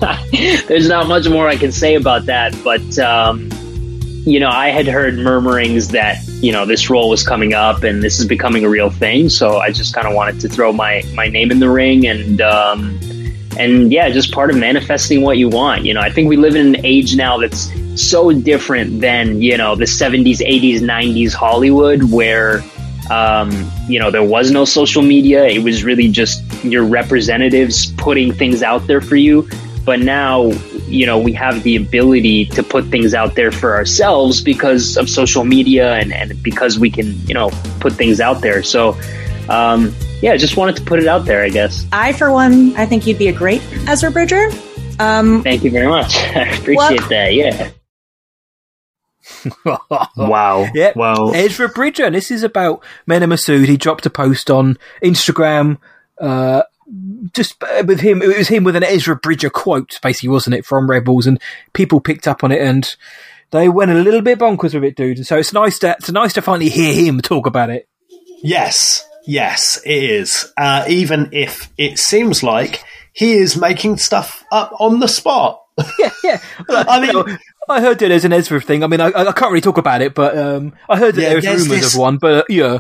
I, 0.02 0.64
there's 0.68 0.88
not 0.88 1.08
much 1.08 1.28
more 1.28 1.48
I 1.48 1.58
can 1.58 1.72
say 1.72 1.96
about 1.96 2.26
that, 2.28 2.56
but 2.64 2.98
um, 3.00 3.50
you 4.26 4.40
know, 4.40 4.50
I 4.50 4.70
had 4.70 4.88
heard 4.88 5.16
murmurings 5.16 5.90
that 5.90 6.26
you 6.28 6.54
know 6.54 6.66
this 6.66 6.90
role 6.90 7.10
was 7.10 7.24
coming 7.28 7.54
up 7.54 7.84
and 7.84 8.02
this 8.02 8.20
is 8.20 8.26
becoming 8.26 8.64
a 8.64 8.70
real 8.70 8.90
thing. 8.90 9.28
So 9.28 9.58
I 9.58 9.72
just 9.72 9.94
kind 9.94 10.08
of 10.08 10.14
wanted 10.14 10.40
to 10.42 10.50
throw 10.50 10.72
my 10.72 11.04
my 11.14 11.28
name 11.28 11.52
in 11.52 11.60
the 11.60 11.70
ring 11.70 12.08
and. 12.08 12.42
Um, 12.42 13.00
and 13.56 13.92
yeah, 13.92 14.10
just 14.10 14.32
part 14.32 14.50
of 14.50 14.58
manifesting 14.58 15.22
what 15.22 15.38
you 15.38 15.48
want. 15.48 15.86
You 15.86 15.94
know, 15.94 16.02
I 16.02 16.10
think 16.10 16.28
we 16.28 16.38
live 16.38 16.56
in 16.56 16.74
an 16.74 16.84
age 16.84 17.16
now 17.16 17.38
that's 17.38 17.70
so 17.96 18.32
different 18.32 19.02
than 19.02 19.42
you 19.42 19.58
know 19.58 19.76
the 19.76 19.86
70s, 19.86 20.38
80s, 20.40 20.80
90s 20.80 21.34
Hollywood, 21.34 22.12
where 22.12 22.64
um, 23.12 23.52
you 23.88 24.00
know 24.00 24.12
there 24.12 24.24
was 24.24 24.52
no 24.52 24.66
social 24.66 25.02
media. 25.02 25.46
It 25.46 25.64
was 25.64 25.84
really 25.84 26.10
just 26.10 26.42
your 26.64 26.84
representatives 26.84 27.92
putting 27.98 28.34
things 28.34 28.64
out 28.64 28.88
there 28.88 29.02
for 29.02 29.16
you. 29.16 29.48
But 29.86 30.00
now, 30.00 30.44
you 30.88 31.06
know, 31.06 31.20
we 31.20 31.34
have 31.34 31.64
the 31.64 31.76
ability 31.76 32.46
to 32.46 32.64
put 32.64 32.86
things 32.86 33.14
out 33.14 33.36
there 33.36 33.52
for 33.52 33.76
ourselves 33.76 34.40
because 34.42 34.96
of 34.96 35.10
social 35.10 35.44
media 35.44 35.96
and, 35.96 36.14
and 36.14 36.42
because 36.42 36.80
we 36.80 36.90
can, 36.90 37.20
you 37.28 37.34
know, 37.34 37.50
put 37.82 37.92
things 37.92 38.22
out 38.22 38.40
there. 38.40 38.64
So, 38.64 38.98
um, 39.50 39.94
yeah, 40.22 40.38
just 40.38 40.56
wanted 40.56 40.78
to 40.78 40.84
put 40.84 41.00
it 41.02 41.08
out 41.08 41.26
there, 41.26 41.44
I 41.44 41.50
guess. 41.50 41.86
I, 41.92 42.14
for 42.14 42.32
one, 42.32 42.74
I 42.78 42.86
think 42.86 43.06
you'd 43.06 43.18
be 43.18 43.28
a 43.28 43.34
great 43.34 43.62
Ezra 43.86 44.10
Bridger. 44.10 44.50
Um, 45.00 45.44
Thank 45.44 45.66
you 45.66 45.72
very 45.72 45.88
much. 45.88 46.16
I 46.18 46.48
appreciate 46.48 47.02
Well- 47.02 47.10
that. 47.10 47.34
Yeah. 47.34 47.72
Wow. 50.18 50.68
Yeah. 50.74 50.94
Well, 50.96 51.34
Ezra 51.34 51.70
Bridger. 51.70 52.06
And 52.06 52.16
this 52.16 52.32
is 52.32 52.44
about 52.44 52.84
Mena 53.08 53.28
Massoud. 53.28 53.66
He 53.68 53.78
dropped 53.78 54.06
a 54.06 54.10
post 54.10 54.50
on 54.50 54.78
Instagram. 55.04 55.78
Uh, 56.20 56.64
just 57.34 57.62
uh, 57.64 57.84
with 57.88 58.02
him, 58.02 58.22
it 58.22 58.38
was 58.38 58.48
him 58.50 58.64
with 58.64 58.76
an 58.76 58.84
Ezra 58.84 59.16
Bridger 59.16 59.50
quote, 59.50 60.00
basically, 60.04 60.30
wasn't 60.30 60.56
it, 60.56 60.66
from 60.66 60.90
Rebels? 60.90 61.26
And 61.28 61.40
people 61.74 62.00
picked 62.02 62.28
up 62.28 62.44
on 62.44 62.52
it 62.52 62.62
and 62.62 62.96
they 63.52 63.70
went 63.70 63.92
a 63.92 63.96
little 63.96 64.22
bit 64.22 64.40
bonkers 64.40 64.74
with 64.74 64.84
it, 64.84 64.96
dude. 64.96 65.18
And 65.18 65.28
so 65.28 65.38
it's 65.38 65.54
nice 65.54 65.80
to 65.80 65.92
it's 65.98 66.12
nice 66.12 66.34
to 66.34 66.42
finally 66.42 66.70
hear 66.70 66.94
him 66.94 67.22
talk 67.22 67.46
about 67.48 67.70
it. 67.70 67.88
yes, 68.44 69.08
yes, 69.26 69.82
it 69.86 70.04
is. 70.04 70.52
Uh, 70.58 70.86
even 70.88 71.30
if 71.32 71.72
it 71.78 71.98
seems 72.00 72.44
like 72.44 72.84
he 73.14 73.34
is 73.34 73.56
making 73.56 73.98
stuff 73.98 74.44
up 74.52 74.74
on 74.80 75.00
the 75.00 75.08
spot. 75.08 75.62
yeah, 76.00 76.10
yeah. 76.24 76.40
I 76.70 77.00
mean- 77.00 77.38
I 77.70 77.82
heard 77.82 78.00
that 78.00 78.10
there's 78.10 78.26
an 78.26 78.34
Ezra 78.34 78.60
thing. 78.62 78.84
I 78.84 78.88
mean, 78.88 79.00
I, 79.02 79.08
I 79.08 79.32
can't 79.32 79.52
really 79.52 79.62
talk 79.62 79.78
about 79.78 80.02
it, 80.02 80.14
but 80.14 80.38
um, 80.38 80.74
I 80.90 80.98
heard 80.98 81.16
that 81.16 81.22
Yeah, 81.22 81.30
there's 81.30 81.44
there's 81.44 81.64
rumours 81.68 81.82
this- 81.82 81.94
of 81.96 82.00
one. 82.00 82.18
But 82.18 82.34
uh, 82.34 82.44
yeah, 82.50 82.80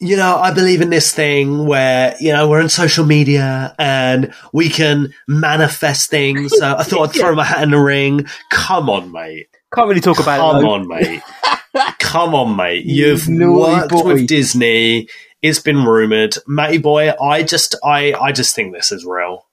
you 0.00 0.16
know, 0.16 0.36
I 0.36 0.52
believe 0.54 0.80
in 0.80 0.88
this 0.90 1.12
thing 1.14 1.66
where, 1.66 2.14
you 2.20 2.32
know, 2.32 2.48
we're 2.48 2.62
on 2.62 2.68
social 2.70 3.04
media 3.04 3.74
and 3.78 4.32
we 4.52 4.68
can 4.70 5.12
manifest 5.28 6.08
things. 6.10 6.56
So 6.56 6.74
I 6.76 6.82
thought 6.84 7.10
I'd 7.10 7.14
throw 7.20 7.34
my 7.34 7.44
hat 7.44 7.62
in 7.62 7.70
the 7.70 7.78
ring. 7.78 8.26
Come 8.50 8.88
on, 8.88 9.12
mate. 9.12 9.48
can't 9.74 9.88
really 9.88 10.00
talk 10.00 10.18
about 10.20 10.38
Come 10.38 10.56
it. 10.56 10.60
though. 10.62 10.70
on, 10.70 10.88
mate. 10.88 11.22
Come 11.98 12.34
on, 12.34 12.56
mate. 12.56 12.84
You 12.86 13.08
You've 13.08 13.28
naughty 13.28 13.72
worked 13.72 13.90
boy. 13.90 14.02
with 14.14 14.26
Disney. 14.26 15.08
It's 15.42 15.58
been 15.60 15.84
rumored. 15.84 16.34
Matty 16.46 16.78
boy, 16.78 17.12
I 17.20 17.42
just, 17.42 17.74
I, 17.84 18.12
I 18.14 18.32
just 18.32 18.54
think 18.54 18.72
this 18.74 18.90
is 18.92 19.04
real. 19.04 19.46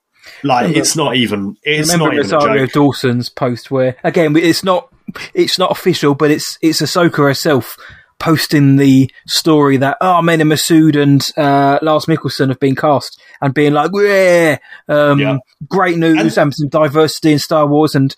Like, 0.43 0.61
Remember- 0.63 0.79
it's 0.79 0.95
not 0.95 1.15
even, 1.15 1.57
it's 1.63 1.91
Remember 1.91 2.13
not 2.15 2.23
even 2.25 2.31
a 2.31 2.37
Rosario 2.37 2.65
joke. 2.65 2.73
Dawson's 2.73 3.29
post 3.29 3.71
where 3.71 3.95
again 4.03 4.35
it's 4.35 4.63
not 4.63 4.89
it's 5.33 5.57
not 5.57 5.71
official, 5.71 6.15
but 6.15 6.31
it's 6.31 6.57
it's 6.61 6.81
Ahsoka 6.81 7.17
herself 7.17 7.77
posting 8.19 8.77
the 8.77 9.09
story 9.27 9.77
that 9.77 9.95
oh 10.01 10.21
Mena 10.21 10.43
Massoud 10.43 11.01
and 11.01 11.21
uh, 11.37 11.79
Lars 11.81 12.05
Mikkelsen 12.07 12.49
have 12.49 12.59
been 12.59 12.75
cast 12.75 13.21
and 13.41 13.53
being 13.53 13.73
like 13.73 13.91
yeah, 13.93 14.57
um, 14.87 15.19
Yeah. 15.19 15.37
great 15.69 15.97
news 15.97 16.35
and, 16.37 16.53
some 16.53 16.67
diversity 16.69 17.33
in 17.33 17.39
Star 17.39 17.67
Wars 17.67 17.93
and 17.95 18.15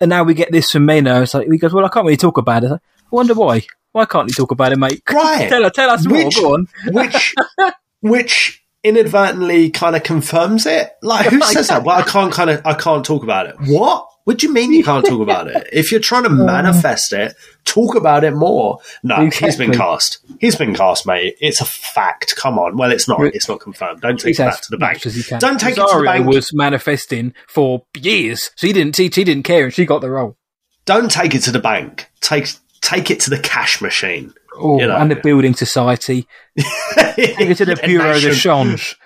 and 0.00 0.08
now 0.10 0.24
we 0.24 0.34
get 0.34 0.52
this 0.52 0.70
from 0.70 0.84
Mena. 0.86 1.22
It's 1.22 1.34
like 1.34 1.48
he 1.50 1.58
goes 1.58 1.72
well 1.72 1.84
I 1.84 1.88
can't 1.88 2.04
really 2.06 2.16
talk 2.16 2.38
about 2.38 2.64
it. 2.64 2.72
I 2.72 2.78
wonder 3.10 3.34
why. 3.34 3.62
Why 3.92 4.04
can't 4.04 4.28
you 4.28 4.34
talk 4.34 4.52
about 4.52 4.72
it, 4.72 4.78
mate? 4.78 5.02
Right. 5.10 5.48
tell, 5.48 5.68
tell 5.70 5.90
us 5.90 6.06
more. 6.06 6.24
Which- 6.24 6.36
Go 6.36 6.54
on. 6.54 6.68
which 6.92 7.34
which 8.02 8.59
inadvertently 8.82 9.70
kind 9.70 9.96
of 9.96 10.02
confirms 10.02 10.66
it. 10.66 10.90
Like 11.02 11.26
who 11.26 11.40
says 11.42 11.68
that? 11.68 11.84
Well, 11.84 11.98
I 11.98 12.02
can't 12.02 12.32
kind 12.32 12.50
of 12.50 12.64
I 12.66 12.74
can't 12.74 13.04
talk 13.04 13.22
about 13.22 13.46
it. 13.46 13.56
What? 13.66 14.06
What 14.24 14.38
do 14.38 14.46
you 14.46 14.52
mean 14.52 14.72
you 14.72 14.84
can't 14.84 15.04
talk 15.04 15.20
about 15.20 15.48
it? 15.48 15.68
If 15.72 15.90
you're 15.90 16.00
trying 16.00 16.22
to 16.24 16.28
manifest 16.30 17.12
it, 17.12 17.34
talk 17.64 17.96
about 17.96 18.22
it 18.22 18.32
more. 18.32 18.78
No, 19.02 19.28
he's 19.28 19.56
been 19.56 19.72
cast. 19.72 20.18
He's 20.38 20.54
been 20.56 20.74
cast, 20.74 21.06
mate. 21.06 21.36
It's 21.40 21.60
a 21.60 21.64
fact. 21.64 22.36
Come 22.36 22.58
on. 22.58 22.76
Well, 22.76 22.92
it's 22.92 23.08
not. 23.08 23.20
It's 23.22 23.48
not 23.48 23.60
confirmed. 23.60 24.02
Don't 24.02 24.20
take 24.20 24.38
it 24.38 24.52
to 24.62 24.70
the 24.70 24.76
bank. 24.76 25.04
as 25.06 25.14
he 25.16 25.22
can. 25.22 25.40
Don't 25.40 25.58
take 25.58 25.76
it 25.78 25.86
to 25.86 25.98
the 25.98 26.04
bank. 26.04 26.26
was 26.26 26.54
manifesting 26.54 27.34
for 27.48 27.84
years. 27.98 28.50
She 28.56 28.72
didn't. 28.72 28.94
She, 28.94 29.10
she 29.10 29.24
didn't 29.24 29.44
care, 29.44 29.64
and 29.64 29.74
she 29.74 29.84
got 29.84 30.00
the 30.00 30.10
role. 30.10 30.36
Don't 30.84 31.10
take 31.10 31.34
it 31.34 31.40
to 31.40 31.50
the 31.50 31.58
bank. 31.58 32.08
Take 32.20 32.48
take 32.80 33.10
it 33.10 33.20
to 33.20 33.30
the 33.30 33.38
cash 33.38 33.80
machine. 33.80 34.34
Oh, 34.56 34.80
You 34.80 34.86
know. 34.88 34.96
and 34.96 35.10
the 35.10 35.16
building 35.16 35.54
society. 35.54 36.26
Take 36.56 37.40
it 37.40 37.56
to 37.58 37.64
the 37.64 37.78
A 37.82 37.86
Bureau 37.86 38.18
de 38.18 38.34
Change. 38.34 38.96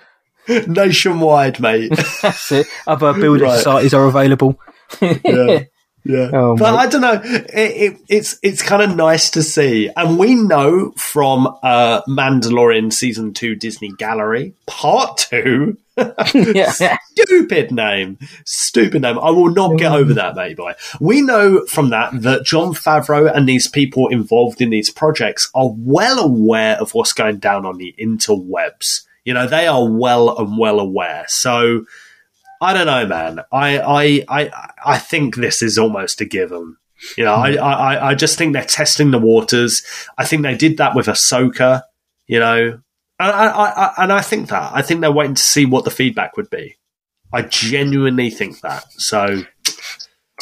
nationwide, 0.67 1.59
mate. 1.59 1.91
That's 2.21 2.51
it. 2.51 2.67
Other 2.87 3.13
building 3.13 3.47
Right. 3.47 3.57
societies 3.57 3.93
are 3.93 4.05
available. 4.05 4.59
yeah. 5.01 5.63
Yeah, 6.05 6.29
Oh, 6.33 6.55
but 6.55 6.71
mate. 6.73 6.77
I 6.77 6.85
don't 6.87 7.01
know. 7.01 7.21
It, 7.23 7.45
it, 7.93 7.97
it's 8.07 8.37
it's 8.43 8.61
kind 8.61 8.83
of 8.83 8.95
nice 8.95 9.31
to 9.31 9.41
see, 9.41 9.89
and 9.97 10.19
we 10.19 10.35
know 10.35 10.91
from 10.91 11.47
uh, 11.63 12.01
Mandalorian 12.07 12.93
season 12.93 13.33
two 13.33 13.55
Disney 13.55 13.91
Gallery 13.97 14.53
part 14.67 15.17
two. 15.17 15.77
Yeah. 16.33 16.97
Stupid 17.15 17.71
name, 17.71 18.19
stupid 18.45 19.01
name. 19.01 19.17
I 19.17 19.29
will 19.31 19.49
not 19.53 19.77
get 19.79 19.93
over 19.93 20.13
that, 20.15 20.35
mate. 20.35 20.57
Boy, 20.57 20.73
we 20.99 21.21
know 21.21 21.65
from 21.67 21.89
that 21.91 22.21
that 22.23 22.43
Jon 22.43 22.73
Favreau 22.73 23.33
and 23.33 23.47
these 23.47 23.69
people 23.69 24.09
involved 24.09 24.61
in 24.61 24.71
these 24.71 24.89
projects 24.91 25.49
are 25.55 25.71
well 25.73 26.19
aware 26.19 26.75
of 26.81 26.93
what's 26.93 27.13
going 27.13 27.37
down 27.39 27.65
on 27.65 27.77
the 27.77 27.95
interwebs. 27.97 29.05
You 29.23 29.33
know, 29.33 29.47
they 29.47 29.67
are 29.67 29.89
well 29.89 30.37
and 30.37 30.57
well 30.57 30.81
aware. 30.81 31.23
So 31.29 31.85
I 32.61 32.73
don't 32.73 32.85
know, 32.85 33.05
man. 33.05 33.39
I 33.51 33.79
I 33.79 34.25
I 34.29 34.71
I 34.85 34.97
think 34.97 35.35
this 35.35 35.61
is 35.61 35.77
almost 35.77 36.21
a 36.21 36.25
given. 36.25 36.77
You 37.17 37.25
know, 37.25 37.35
I, 37.35 37.53
hmm. 37.53 37.63
I 37.63 38.05
I 38.07 38.15
just 38.15 38.37
think 38.37 38.53
they're 38.53 38.63
testing 38.63 39.11
the 39.11 39.19
waters. 39.19 39.83
I 40.17 40.25
think 40.25 40.43
they 40.43 40.55
did 40.55 40.77
that 40.77 40.95
with 40.95 41.07
Ahsoka. 41.07 41.83
You 42.27 42.39
know, 42.39 42.79
and 43.19 43.31
I, 43.31 43.47
I, 43.47 43.69
I 43.69 43.93
and 44.03 44.13
I 44.13 44.21
think 44.21 44.49
that 44.49 44.71
I 44.73 44.81
think 44.81 45.01
they're 45.01 45.11
waiting 45.11 45.35
to 45.35 45.41
see 45.41 45.65
what 45.65 45.85
the 45.85 45.91
feedback 45.91 46.37
would 46.37 46.49
be. 46.49 46.77
I 47.33 47.41
genuinely 47.43 48.29
think 48.29 48.61
that. 48.61 48.85
So 48.97 49.43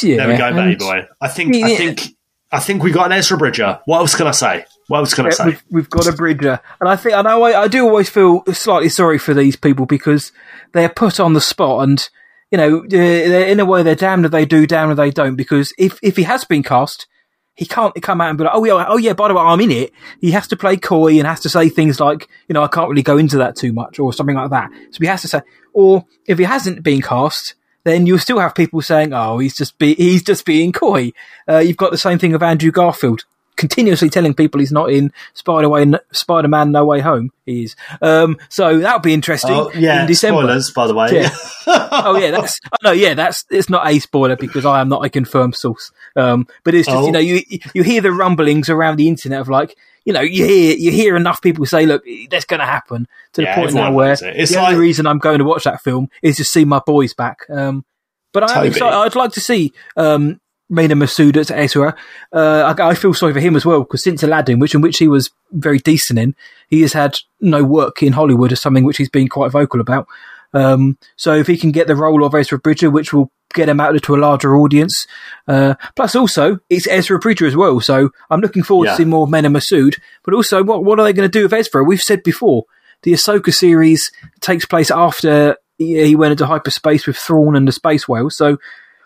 yeah. 0.02 0.18
there 0.18 0.28
we 0.28 0.38
go, 0.38 0.54
baby 0.54 0.76
boy. 0.76 1.08
I 1.20 1.28
think 1.28 1.56
I 1.56 1.76
think 1.76 2.16
I 2.54 2.60
think 2.60 2.84
we 2.84 2.92
got 2.92 3.08
an 3.08 3.14
Ezra 3.14 3.36
Bridger. 3.36 3.82
What 3.86 3.98
else 3.98 4.16
can 4.16 4.28
I 4.28 4.32
say? 4.32 4.66
What 4.88 5.00
else 5.00 5.14
can 5.16 5.26
I 5.26 5.32
say? 5.32 5.46
we've, 5.46 5.64
we've 5.72 5.90
got 5.90 6.08
a 6.08 6.14
bridger, 6.14 6.60
and 6.80 6.88
I 6.88 6.96
think 6.96 7.16
I 7.16 7.24
know 7.24 7.42
I, 7.42 7.64
I 7.64 7.68
do 7.68 7.84
always 7.84 8.10
feel 8.10 8.44
slightly 8.54 8.90
sorry 8.90 9.18
for 9.18 9.34
these 9.34 9.56
people 9.56 9.88
because 9.88 10.32
they're 10.74 10.88
put 10.88 11.20
on 11.20 11.34
the 11.34 11.42
spot, 11.42 11.88
and 11.88 12.08
you 12.52 12.58
know, 12.58 12.84
in 12.86 13.60
a 13.60 13.66
way, 13.66 13.82
they're 13.82 13.96
damned 13.96 14.26
if 14.26 14.32
they 14.32 14.46
do, 14.46 14.68
damned 14.68 14.92
if 14.92 14.98
they 14.98 15.10
don't. 15.10 15.36
Because 15.36 15.74
if 15.80 15.98
if 16.04 16.16
he 16.16 16.24
has 16.24 16.46
been 16.46 16.62
cast, 16.62 17.08
he 17.56 17.66
can't 17.66 18.00
come 18.04 18.22
out 18.22 18.30
and 18.30 18.38
be 18.38 18.44
like, 18.44 18.54
oh 18.54 18.64
yeah, 18.66 18.86
oh 18.88 18.98
yeah, 18.98 19.14
by 19.14 19.30
the 19.30 19.34
way, 19.34 19.42
I'm 19.42 19.62
in 19.62 19.72
it. 19.72 19.92
He 20.22 20.32
has 20.32 20.48
to 20.50 20.56
play 20.56 20.78
coy 20.78 21.18
and 21.18 21.26
has 21.26 21.40
to 21.42 21.50
say 21.50 21.70
things 21.70 22.00
like, 22.00 22.28
you 22.48 22.54
know, 22.54 22.62
I 22.62 22.68
can't 22.68 22.90
really 22.90 23.02
go 23.02 23.18
into 23.18 23.38
that 23.38 23.56
too 23.56 23.74
much 23.74 23.98
or 23.98 24.14
something 24.14 24.36
like 24.36 24.52
that. 24.52 24.70
So 24.92 25.00
he 25.00 25.08
has 25.08 25.24
to 25.24 25.28
say, 25.28 25.42
or 25.74 26.06
if 26.28 26.38
he 26.38 26.44
hasn't 26.44 26.84
been 26.84 27.02
cast, 27.02 27.56
then 27.84 28.06
you'll 28.06 28.20
still 28.20 28.40
have 28.40 28.56
people 28.56 28.82
saying, 28.82 29.14
oh, 29.14 29.40
he's 29.40 29.56
just 29.56 29.78
be, 29.78 29.96
he's 29.96 30.24
just 30.24 30.46
being 30.46 30.72
coy. 30.72 31.12
Uh, 31.48 31.60
you've 31.60 31.78
got 31.78 31.92
the 31.92 31.98
same 31.98 32.20
thing 32.20 32.34
of 32.34 32.44
Andrew 32.44 32.72
Garfield 32.72 33.26
continuously 33.56 34.10
telling 34.10 34.34
people 34.34 34.60
he's 34.60 34.72
not 34.72 34.92
in 34.92 35.12
Spider-Man, 35.34 36.00
Spider-Man 36.12 36.72
No 36.72 36.86
Way 36.86 37.02
Home. 37.02 37.32
He 37.46 37.64
is. 37.64 37.76
Um, 38.02 38.38
so 38.50 38.80
that'll 38.80 39.00
be 39.00 39.14
interesting. 39.14 39.52
Oh 39.52 39.72
yeah, 39.74 40.02
in 40.02 40.08
December. 40.08 40.42
spoilers 40.42 40.72
by 40.72 40.88
the 40.88 40.94
way. 40.94 41.10
Yeah. 41.12 41.30
oh 41.68 42.18
yeah, 42.18 42.32
that's 42.32 42.60
oh, 42.72 42.78
no, 42.84 42.92
yeah, 42.92 43.14
that's 43.14 43.46
it's 43.50 43.70
not 43.70 43.88
a 43.88 44.00
spoiler 44.00 44.36
because 44.36 44.66
I 44.66 44.82
am 44.82 44.90
not 44.90 45.06
a 45.06 45.10
confirmed 45.10 45.56
source. 45.56 45.92
Um, 46.16 46.48
but 46.64 46.74
it's 46.74 46.88
just 46.88 46.98
Oh. 46.98 47.06
you 47.06 47.12
know 47.12 47.20
you 47.20 47.42
you 47.74 47.84
hear 47.84 48.02
the 48.02 48.12
rumblings 48.12 48.70
around 48.70 48.98
the 48.98 49.08
internet 49.08 49.42
of 49.42 49.50
like 49.50 49.76
you 50.06 50.14
know, 50.14 50.22
you 50.22 50.46
hear 50.46 50.76
you 50.78 50.92
hear 50.92 51.16
enough 51.16 51.42
people 51.42 51.66
say, 51.66 51.86
"Look, 51.86 52.04
that's 52.30 52.46
going 52.46 52.60
to 52.60 52.66
happen." 52.66 53.08
To 53.34 53.42
the 53.42 53.44
Yeah, 53.48 53.56
point 53.56 53.74
now 53.74 53.92
where 53.92 54.14
it. 54.14 54.22
It's 54.22 54.52
the 54.52 54.58
like- 54.58 54.74
only 54.74 54.80
reason 54.80 55.08
I'm 55.08 55.18
going 55.20 55.40
to 55.40 55.46
watch 55.46 55.64
that 55.64 55.82
film 55.82 56.10
is 56.22 56.38
to 56.38 56.44
see 56.44 56.66
my 56.66 56.80
boys 56.86 57.14
back. 57.14 57.40
Um, 57.50 57.86
but 58.34 58.44
excited. 58.44 58.82
I'd 58.82 59.16
like 59.16 59.32
to 59.34 59.40
see 59.40 59.72
um, 59.96 60.40
Mena 60.70 60.96
Massoud 60.96 61.38
as 61.38 61.52
Ezra. 61.52 61.96
Uh, 62.34 62.74
I, 62.78 62.90
I 62.90 62.94
feel 62.96 63.14
sorry 63.14 63.32
for 63.34 63.40
him 63.40 63.56
as 63.56 63.66
well 63.66 63.82
because 63.82 64.04
since 64.04 64.24
Aladdin, 64.24 64.60
which 64.60 64.74
in 64.76 64.82
which 64.82 64.98
he 64.98 65.08
was 65.08 65.30
very 65.52 65.78
decent 65.80 66.18
in, 66.20 66.36
he 66.68 66.82
has 66.82 66.94
had 66.94 67.16
no 67.40 67.64
work 67.64 68.02
in 68.04 68.14
Hollywood 68.14 68.52
as 68.52 68.62
something 68.62 68.84
which 68.84 68.98
he's 68.98 69.10
been 69.10 69.28
quite 69.30 69.52
vocal 69.52 69.80
about. 69.80 70.08
Um, 70.54 70.98
so 71.16 71.34
if 71.36 71.48
he 71.48 71.58
can 71.58 71.72
get 71.72 71.88
the 71.88 71.96
role 71.96 72.24
of 72.24 72.36
Ezra 72.36 72.60
Bridger, 72.60 72.90
which 72.90 73.12
will 73.14 73.32
get 73.54 73.70
him 73.70 73.80
out 73.80 74.02
to 74.02 74.16
a 74.16 74.18
larger 74.18 74.56
audience, 74.56 75.06
uh, 75.48 75.76
plus 75.96 76.16
also 76.16 76.60
it's 76.70 76.88
Ezra 76.88 77.20
Bridger 77.20 77.46
as 77.46 77.56
well. 77.56 77.80
So 77.80 78.10
I'm 78.30 78.42
looking 78.42 78.64
forward 78.64 78.86
Yeah. 78.86 78.92
to 78.92 78.98
seeing 78.98 79.10
more 79.10 79.24
of 79.24 79.30
Mena 79.30 79.50
Massoud. 79.50 80.00
But 80.24 80.34
also, 80.34 80.64
what 80.64 80.84
what 80.84 81.00
are 81.00 81.04
they 81.04 81.14
going 81.14 81.30
to 81.30 81.40
do 81.40 81.44
with 81.44 81.54
Ezra? 81.54 81.84
We've 81.84 82.02
said 82.02 82.24
before 82.24 82.66
the 83.04 83.14
Ahsoka 83.14 83.54
series 83.54 84.12
takes 84.42 84.66
place 84.66 84.90
after 84.92 85.58
he 85.78 86.16
went 86.16 86.32
into 86.32 86.46
hyperspace 86.46 87.06
with 87.08 87.18
Thrawn 87.18 87.56
and 87.56 87.68
the 87.68 87.72
space 87.72 88.08
whale. 88.08 88.30
So 88.30 88.58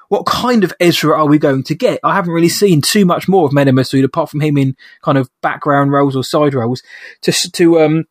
what 0.10 0.26
kind 0.26 0.64
of 0.64 0.74
Ezra 0.80 1.18
are 1.18 1.26
we 1.28 1.38
going 1.38 1.64
to 1.64 1.76
get? 1.76 2.00
I 2.04 2.14
haven't 2.16 2.32
really 2.34 2.50
seen 2.50 2.82
too 2.82 3.06
much 3.06 3.28
more 3.28 3.46
of 3.46 3.54
Mena 3.54 3.72
Massoud 3.72 4.04
apart 4.04 4.30
from 4.30 4.42
him 4.42 4.58
in 4.58 4.76
kind 5.02 5.18
of 5.18 5.30
background 5.42 5.92
roles 5.92 6.16
or 6.16 6.24
side 6.24 6.54
roles 6.54 6.84
to 7.24 7.32
to 7.54 7.82
um 7.82 8.04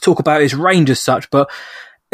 talk 0.00 0.18
about 0.18 0.42
his 0.42 0.54
range 0.54 0.90
as 0.90 1.00
such. 1.00 1.30
But 1.30 1.48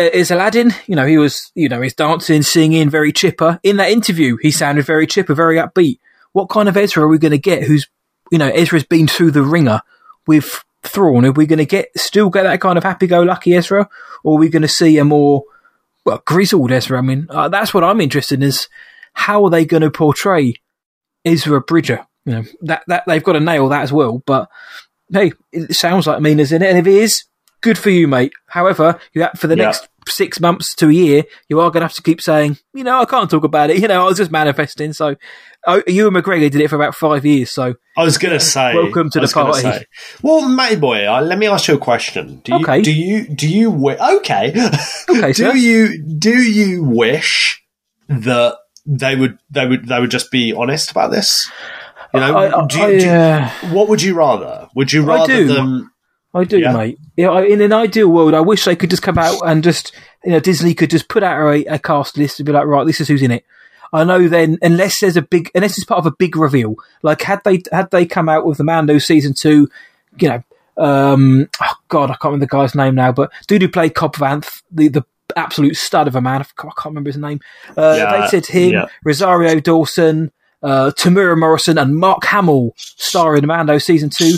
is 0.01 0.31
Aladdin, 0.31 0.73
you 0.87 0.97
know, 0.97 1.07
he 1.07 1.19
was, 1.19 1.51
you 1.55 1.69
know, 1.69 1.81
he's 1.81 1.95
dancing, 1.95 2.43
singing, 2.43 2.91
very 2.91 3.13
chipper. 3.13 3.61
In 3.63 3.77
that 3.79 3.91
interview, 3.91 4.37
he 4.41 4.51
sounded 4.51 4.85
very 4.85 5.07
chipper, 5.07 5.35
very 5.35 5.57
upbeat. 5.57 5.99
What 6.33 6.49
kind 6.49 6.69
of 6.69 6.77
Ezra 6.77 7.05
are 7.05 7.09
we 7.09 7.19
going 7.19 7.33
to 7.33 7.39
get? 7.39 7.65
Who's, 7.65 7.89
you 8.31 8.39
know, 8.39 8.49
Ezra's 8.49 8.85
been 8.85 9.07
through 9.09 9.33
the 9.33 9.43
ringer 9.43 9.81
with 10.27 10.65
Thrawn. 10.83 11.25
Are 11.25 11.33
we 11.33 11.47
going 11.47 11.59
to 11.59 11.67
get 11.67 11.89
still 11.97 12.31
get 12.31 12.45
that 12.45 12.61
kind 12.61 12.79
of 12.79 12.85
happy-go-lucky 12.85 13.55
Ezra, 13.55 13.89
or 14.25 14.37
are 14.37 14.41
we 14.41 14.49
going 14.49 14.63
to 14.63 14.69
see 14.69 14.97
a 14.99 15.05
more 15.05 15.45
well 16.05 16.23
grizzled 16.25 16.73
Ezra? 16.73 16.99
I 16.99 17.03
mean, 17.03 17.27
uh, 17.29 17.49
that's 17.49 17.75
what 17.75 17.85
I'm 17.85 18.01
interested 18.01 18.39
in. 18.43 18.45
Is 18.45 18.69
how 19.13 19.45
are 19.45 19.51
they 19.51 19.65
going 19.65 19.83
to 19.83 19.91
portray 19.91 20.55
Ezra 21.25 21.61
Bridger? 21.61 22.07
You 22.25 22.33
know, 22.33 22.45
that 22.63 22.85
that 22.87 23.05
they've 23.07 23.25
got 23.25 23.33
to 23.33 23.41
nail 23.41 23.69
that 23.69 23.83
as 23.83 23.93
well. 23.93 24.23
But 24.25 24.49
hey, 25.13 25.33
it 25.53 25.75
sounds 25.75 26.07
like 26.07 26.23
Mena's 26.23 26.53
in 26.53 26.63
it, 26.63 26.69
and 26.69 26.79
if 26.79 26.87
it 26.87 27.03
is, 27.03 27.25
good 27.61 27.77
for 27.77 27.91
you, 27.91 28.09
mate. 28.09 28.33
However, 28.47 28.99
you 29.13 29.23
have, 29.23 29.33
for 29.39 29.49
the 29.49 29.57
Yeah. 29.57 29.65
next 29.65 29.89
six 30.09 30.41
months 30.41 30.75
to 30.77 30.89
a 30.89 30.93
year, 30.93 31.25
you 31.49 31.61
are 31.61 31.71
going 31.71 31.81
to 31.81 31.87
have 31.87 31.95
to 31.95 32.03
keep 32.03 32.21
saying, 32.21 32.57
you 32.75 32.85
know, 32.85 33.01
I 33.01 33.05
can't 33.05 33.31
talk 33.31 33.45
about 33.45 33.71
it. 33.71 33.79
You 33.81 33.89
know, 33.89 34.03
I 34.03 34.05
was 34.05 34.19
just 34.19 34.31
manifesting. 34.31 34.93
So, 34.93 35.17
oh, 35.67 35.83
Ewan 35.87 36.15
McGregor 36.15 36.51
did 36.51 36.61
it 36.61 36.69
for 36.69 36.77
about 36.77 36.95
five 36.95 37.25
years. 37.25 37.51
So, 37.51 37.75
I 37.97 38.03
was 38.05 38.19
going 38.19 38.33
to 38.35 38.41
say, 38.41 38.75
Welcome 38.75 39.11
to 39.11 39.21
the 39.21 39.29
party. 39.29 39.61
say. 39.63 39.85
Well, 40.23 40.49
Matty 40.49 40.77
boy, 40.77 41.07
uh, 41.07 41.21
let 41.23 41.39
me 41.39 41.47
ask 41.47 41.69
you 41.69 41.75
a 41.75 41.79
question. 41.79 42.41
Do 42.45 42.53
you, 42.53 42.61
Okay. 42.61 42.83
Do 42.83 42.93
you 42.93 43.29
do 43.35 43.49
you 43.49 43.71
wi- 43.71 44.17
okay? 44.19 44.53
Okay, 45.09 45.33
do 45.33 45.35
sir. 45.35 45.55
you 45.55 46.03
do 46.19 46.31
you 46.43 46.85
wish 46.85 47.63
that 48.09 48.57
they 48.87 49.17
would 49.17 49.39
they 49.51 49.67
would 49.67 49.87
they 49.87 50.01
would 50.01 50.11
just 50.11 50.31
be 50.31 50.53
honest 50.53 50.91
about 50.91 51.11
this? 51.11 51.51
You 52.15 52.21
know, 52.21 52.37
I- 52.37 52.63
I- 52.63 52.67
do 52.67 52.81
I, 52.83 52.99
do 52.99 53.09
uh, 53.11 53.49
what 53.73 53.89
would 53.89 54.03
you 54.03 54.15
rather? 54.15 54.69
Would 54.75 54.93
you 54.93 55.03
rather 55.03 55.47
them? 55.47 55.93
I 56.33 56.45
do, 56.45 56.59
Yeah. 56.59 56.73
mate. 56.73 56.99
Yeah, 57.17 57.31
I- 57.31 57.45
in 57.45 57.61
an 57.61 57.73
ideal 57.73 58.09
world, 58.09 58.35
I 58.35 58.41
wish 58.41 58.65
they 58.65 58.77
could 58.77 58.91
just 58.91 59.03
come 59.03 59.19
out 59.19 59.41
and 59.45 59.65
just, 59.65 59.93
you 60.25 60.31
know, 60.31 60.41
Disney 60.41 60.75
could 60.75 60.91
just 60.91 61.09
put 61.09 61.23
out 61.23 61.41
a, 61.53 61.65
a 61.65 61.79
cast 61.79 62.17
list 62.17 62.39
and 62.39 62.47
be 62.47 62.53
like, 62.53 62.67
right, 62.67 62.87
this 62.87 63.01
is 63.01 63.09
who's 63.09 63.23
in 63.23 63.31
it. 63.33 63.45
I 63.93 64.05
know 64.05 64.29
then, 64.29 64.57
unless 64.63 65.01
there's 65.01 65.17
a 65.17 65.23
big, 65.23 65.51
unless 65.55 65.77
it's 65.77 65.85
part 65.85 65.99
of 65.99 66.07
a 66.07 66.13
big 66.17 66.37
reveal, 66.37 66.77
like 67.03 67.23
had 67.23 67.41
they, 67.45 67.63
had 67.73 67.91
they 67.91 68.07
come 68.07 68.29
out 68.29 68.47
with 68.47 68.59
the 68.59 68.65
Mando 68.65 68.99
season 68.99 69.35
two, 69.35 69.69
you 70.19 70.29
know, 70.29 70.45
um, 70.77 71.49
oh 71.61 71.75
God, 71.89 72.05
I 72.11 72.15
can't 72.15 72.25
remember 72.27 72.47
the 72.47 72.51
guy's 72.57 72.75
name 72.77 72.95
now, 72.95 73.11
but 73.11 73.33
dude 73.49 73.63
who 73.63 73.69
played 73.69 73.97
Cobb 73.97 74.15
Vanth, 74.15 74.63
the, 74.71 74.87
the 74.89 75.05
absolute 75.37 75.77
stud 75.77 76.07
of 76.07 76.15
a 76.15 76.21
man, 76.21 76.41
I 76.43 76.45
can't 76.63 76.75
remember 76.85 77.09
his 77.09 77.17
name. 77.17 77.41
Uh, 77.77 77.95
Yeah, 77.99 78.21
they 78.21 78.27
said 78.29 78.47
him, 78.47 78.71
yeah. 78.73 78.87
Rosario 79.05 79.59
Dawson, 79.59 80.31
uh, 80.63 80.93
Temuera 80.97 81.37
Morrison 81.37 81.77
and 81.77 81.97
Mark 81.97 82.25
Hamill 82.27 82.73
starring 82.77 83.43
in 83.43 83.49
Mando 83.49 83.79
season 83.79 84.11
two, 84.17 84.37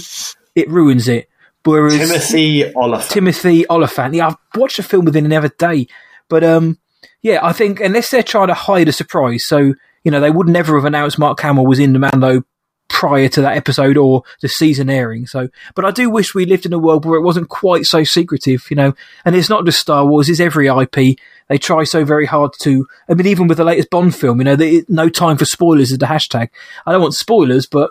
it 0.55 0.71
ruins 0.71 1.09
it. 1.09 1.29
Whereas 1.65 1.97
Timothy 1.97 2.75
Olyphant. 2.75 3.11
Timothy 3.11 3.67
Olyphant. 3.69 4.15
Yeah, 4.15 4.29
I've 4.29 4.37
watched 4.57 4.79
the 4.79 4.83
film 4.83 5.05
within 5.05 5.25
another 5.25 5.51
day. 5.59 5.87
But 6.29 6.45
um, 6.45 6.79
yeah, 7.23 7.41
I 7.43 7.53
think 7.53 7.81
unless 7.81 8.11
they're 8.11 8.23
trying 8.23 8.49
to 8.49 8.55
hide 8.55 8.89
a 8.89 8.93
surprise, 8.93 9.47
so 9.47 9.75
you 10.03 10.11
know 10.11 10.21
they 10.21 10.31
would 10.31 10.49
never 10.49 10.77
have 10.77 10.85
announced 10.85 11.19
Mark 11.19 11.41
Hamill 11.41 11.67
was 11.67 11.79
in 11.79 11.93
the 11.93 11.99
Mando 11.99 12.43
prior 12.89 13.29
to 13.29 13.41
that 13.41 13.57
episode 13.57 13.97
or 13.97 14.23
the 14.43 14.49
season 14.49 14.91
airing. 14.91 15.27
So, 15.27 15.49
but 15.75 15.85
I 15.85 15.91
do 15.91 16.11
wish 16.11 16.35
we 16.35 16.45
lived 16.45 16.67
in 16.67 16.73
a 16.73 16.79
world 16.79 17.05
where 17.05 17.19
it 17.19 17.25
wasn't 17.25 17.49
quite 17.49 17.87
so 17.87 18.05
secretive, 18.05 18.71
you 18.71 18.77
know. 18.77 18.95
And 19.25 19.35
it's 19.35 19.49
not 19.49 19.65
just 19.65 19.81
Star 19.81 20.07
Wars; 20.07 20.29
it's 20.29 20.41
every 20.41 20.67
IP. 20.69 21.19
They 21.49 21.59
try 21.59 21.85
so 21.85 22.05
very 22.05 22.27
hard 22.27 22.53
to. 22.63 22.87
I 23.09 23.15
mean, 23.15 23.27
even 23.27 23.47
with 23.47 23.59
the 23.59 23.65
latest 23.65 23.91
Bond 23.91 24.15
film, 24.15 24.39
you 24.39 24.45
know, 24.45 24.57
the, 24.57 24.85
no 24.89 25.09
time 25.09 25.37
for 25.37 25.45
spoilers 25.45 25.93
is 25.93 25.99
the 25.99 26.07
hashtag. 26.07 26.49
I 26.87 26.93
don't 26.93 27.03
want 27.03 27.15
spoilers, 27.15 27.67
but 27.67 27.91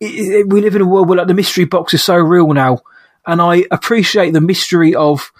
it, 0.00 0.06
it, 0.06 0.48
we 0.48 0.60
live 0.60 0.76
in 0.76 0.82
a 0.82 0.86
world 0.86 1.08
where 1.08 1.18
like 1.18 1.28
the 1.28 1.34
mystery 1.34 1.64
box 1.64 1.94
is 1.94 2.04
so 2.04 2.16
real 2.16 2.52
now, 2.52 2.80
and 3.26 3.40
I 3.42 3.64
appreciate 3.70 4.32
the 4.32 4.40
mystery 4.40 4.94
of 4.94 5.30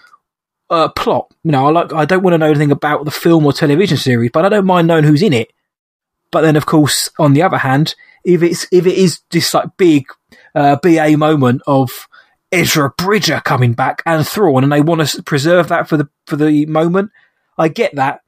uh, 0.69 0.89
plot. 0.89 1.31
You 1.43 1.51
know, 1.51 1.67
I 1.67 1.71
like 1.71 1.93
I 1.93 2.05
don't 2.05 2.23
want 2.23 2.33
to 2.33 2.37
know 2.37 2.47
anything 2.47 2.71
about 2.71 3.05
the 3.05 3.11
film 3.11 3.45
or 3.45 3.53
television 3.53 3.97
series, 3.97 4.31
but 4.33 4.45
I 4.45 4.49
don't 4.49 4.65
mind 4.65 4.87
knowing 4.87 5.03
who's 5.05 5.21
in 5.23 5.33
it. 5.33 5.51
But 6.31 6.41
then, 6.41 6.55
of 6.57 6.65
course, 6.65 7.09
on 7.19 7.33
the 7.33 7.41
other 7.41 7.57
hand, 7.57 7.95
if 8.25 8.43
it's 8.43 8.67
if 8.71 8.85
it 8.85 8.95
is 8.97 9.21
this 9.31 9.53
like 9.53 9.69
big 9.77 10.05
uh, 10.53 10.75
BA 10.75 11.15
moment 11.17 11.61
of 11.67 12.07
Ezra 12.51 12.91
Bridger 12.97 13.41
coming 13.43 13.73
back 13.73 14.01
and 14.05 14.27
Thrawn, 14.27 14.63
and 14.63 14.71
they 14.71 14.81
want 14.81 15.07
to 15.07 15.23
preserve 15.23 15.69
that 15.69 15.87
for 15.87 15.95
the 15.97 16.09
for 16.25 16.35
the 16.35 16.65
moment, 16.65 17.11
I 17.57 17.69
get 17.69 17.95
that. 17.95 18.21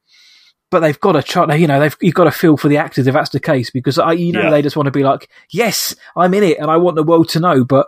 But 0.72 0.82
they've 0.82 1.00
got 1.00 1.14
to 1.14 1.24
try. 1.24 1.54
You 1.56 1.68
know, 1.68 1.80
they've 1.80 1.98
you've 2.00 2.14
got 2.14 2.26
to 2.26 2.32
feel 2.32 2.56
for 2.56 2.70
the 2.70 2.78
actors 2.78 3.08
if 3.08 3.14
that's 3.14 3.32
the 3.32 3.40
case, 3.40 3.70
because 3.72 3.98
I, 4.00 4.14
you 4.14 4.32
know, 4.32 4.44
Yeah. 4.44 4.50
they 4.52 4.62
just 4.62 4.76
want 4.78 4.86
to 4.86 4.92
be 4.92 5.04
like, 5.04 5.28
"Yes, 5.50 5.96
I'm 6.16 6.34
in 6.36 6.44
it, 6.44 6.60
and 6.60 6.70
I 6.72 6.78
want 6.78 6.96
the 6.96 7.04
world 7.04 7.28
to 7.30 7.40
know." 7.40 7.66
But 7.66 7.88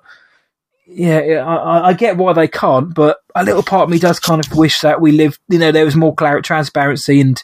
yeah, 0.92 1.46
I, 1.46 1.90
I- 1.90 1.94
get 1.94 2.18
why 2.18 2.34
they 2.34 2.48
can't, 2.48 2.94
but 2.94 3.18
a 3.36 3.44
little 3.44 3.64
part 3.64 3.84
of 3.84 3.90
me 3.90 4.00
does 4.00 4.20
kind 4.20 4.46
of 4.46 4.56
wish 4.58 4.82
that 4.82 5.02
we 5.02 5.12
lived, 5.12 5.40
you 5.50 5.60
know, 5.60 5.72
there 5.72 5.86
was 5.86 5.96
more 5.96 6.14
clarity, 6.14 6.46
transparency 6.46 7.22
and 7.22 7.42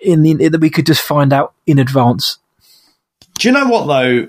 in 0.00 0.22
the, 0.22 0.48
that 0.48 0.60
we 0.60 0.70
could 0.70 0.86
just 0.86 1.02
find 1.02 1.32
out 1.32 1.54
in 1.66 1.78
advance. 1.78 2.38
Do 3.38 3.48
you 3.48 3.52
know 3.52 3.66
what 3.68 3.86
though? 3.86 4.28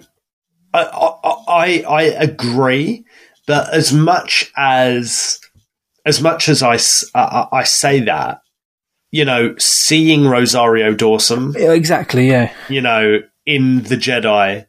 I 0.73 0.81
I, 0.83 1.43
I 1.47 1.81
I 1.81 2.01
agree, 2.03 3.05
but 3.45 3.73
as 3.73 3.93
much 3.93 4.51
as 4.57 5.39
as 6.05 6.21
much 6.21 6.49
as 6.49 6.63
I 6.63 6.77
I 7.13 7.63
say 7.63 7.99
that, 8.01 8.41
you 9.11 9.25
know, 9.25 9.55
seeing 9.57 10.25
Rosario 10.27 10.93
Dawson, 10.93 11.53
exactly, 11.55 12.27
yeah. 12.27 12.53
you 12.69 12.81
know, 12.81 13.21
in 13.45 13.83
the 13.83 13.95
Jedi. 13.95 14.65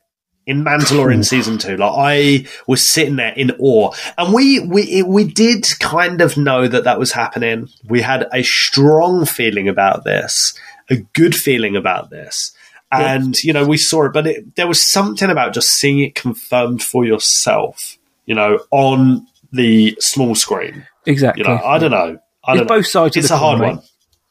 In 0.47 0.63
Mandalorian 0.63 1.25
season 1.25 1.57
two, 1.57 1.79
like 1.79 1.93
I 1.97 2.47
was 2.67 2.87
sitting 2.87 3.17
there 3.17 3.33
in 3.33 3.53
awe, 3.59 3.93
and 4.19 4.35
we 4.35 4.61
we 4.61 5.03
we 5.03 5.25
did 5.25 5.65
kind 5.81 6.21
of 6.21 6.37
know 6.37 6.69
that 6.69 6.85
that 6.85 6.99
was 6.99 7.13
happening. 7.13 7.71
We 7.89 8.03
had 8.03 8.29
a 8.31 8.43
strong 8.43 9.25
feeling 9.25 9.69
about 9.69 10.05
this, 10.05 10.53
a 10.91 10.97
good 10.97 11.35
feeling 11.35 11.77
about 11.77 12.11
this, 12.11 12.55
and 12.93 13.43
you 13.43 13.55
know 13.55 13.65
we 13.65 13.79
saw 13.79 14.05
it. 14.05 14.13
But 14.13 14.27
it, 14.27 14.57
there 14.57 14.69
was 14.69 14.93
something 14.93 15.31
about 15.31 15.55
just 15.55 15.69
seeing 15.69 16.01
it 16.01 16.15
confirmed 16.15 16.83
for 16.83 17.07
yourself, 17.07 17.97
you 18.27 18.35
know, 18.35 18.59
on 18.71 19.27
the 19.53 19.97
small 20.01 20.35
screen. 20.35 20.87
Exactly. 21.07 21.43
You 21.43 21.49
know, 21.49 21.63
I 21.65 21.79
don't 21.79 21.91
know. 21.91 22.19
I 22.45 22.55
don't 22.55 22.65
know. 22.65 22.77
both 22.77 22.87
sides 22.87 23.17
of 23.17 23.23
It's 23.23 23.31
a 23.31 23.37
hard 23.37 23.61
coin, 23.61 23.77
one. 23.77 23.85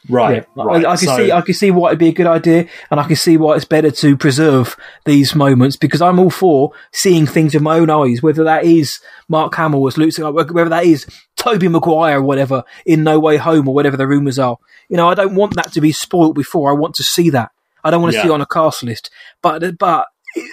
Right? 0.10 0.46
Yeah, 0.58 0.64
right. 0.64 0.86
I, 0.86 0.92
I 0.92 0.98
can 0.98 1.08
So- 1.08 1.18
see, 1.18 1.32
I 1.32 1.42
can 1.42 1.54
see 1.54 1.72
why 1.72 1.90
it'd 1.90 2.00
be 2.00 2.10
a 2.10 2.14
good 2.14 2.28
idea, 2.28 2.68
and 2.92 3.00
I 3.00 3.04
can 3.08 3.16
see 3.16 3.38
why 3.38 3.56
it's 3.56 3.66
better 3.66 3.90
to 3.92 4.18
preserve 4.18 4.76
these 5.06 5.34
moments 5.36 5.76
because 5.78 6.02
I'm 6.02 6.20
all 6.20 6.30
for 6.30 6.72
seeing 6.92 7.26
things 7.26 7.54
with 7.54 7.64
my 7.64 7.80
own 7.80 7.90
eyes, 7.90 8.22
whether 8.22 8.44
that 8.44 8.66
is 8.66 9.00
Mark 9.30 9.56
Hamill 9.56 9.88
as 9.88 9.98
Luke, 9.98 10.10
Skywalker, 10.12 10.52
whether 10.52 10.70
that 10.70 10.86
is 10.86 11.06
Tobey 11.38 11.68
Maguire 11.70 12.20
or 12.20 12.24
whatever 12.24 12.64
in 12.86 13.04
No 13.04 13.20
Way 13.20 13.38
Home 13.38 13.68
or 13.68 13.74
whatever 13.74 13.96
the 13.98 14.08
rumours 14.08 14.40
are. 14.40 14.58
You 14.90 14.98
know, 14.98 15.08
I 15.10 15.14
don't 15.14 15.36
want 15.36 15.56
that 15.56 15.72
to 15.74 15.82
be 15.82 15.92
spoilt 15.92 16.36
before. 16.36 16.70
I 16.70 16.74
want 16.74 16.96
to 16.96 17.04
see 17.04 17.30
that. 17.30 17.52
I 17.84 17.92
don't 17.92 18.02
want 18.02 18.12
to 18.14 18.18
Yeah. 18.18 18.24
see 18.24 18.30
it 18.30 18.34
on 18.34 18.42
a 18.42 18.46
cast 18.46 18.84
list, 18.84 19.10
but 19.42 19.78
but. 19.78 20.08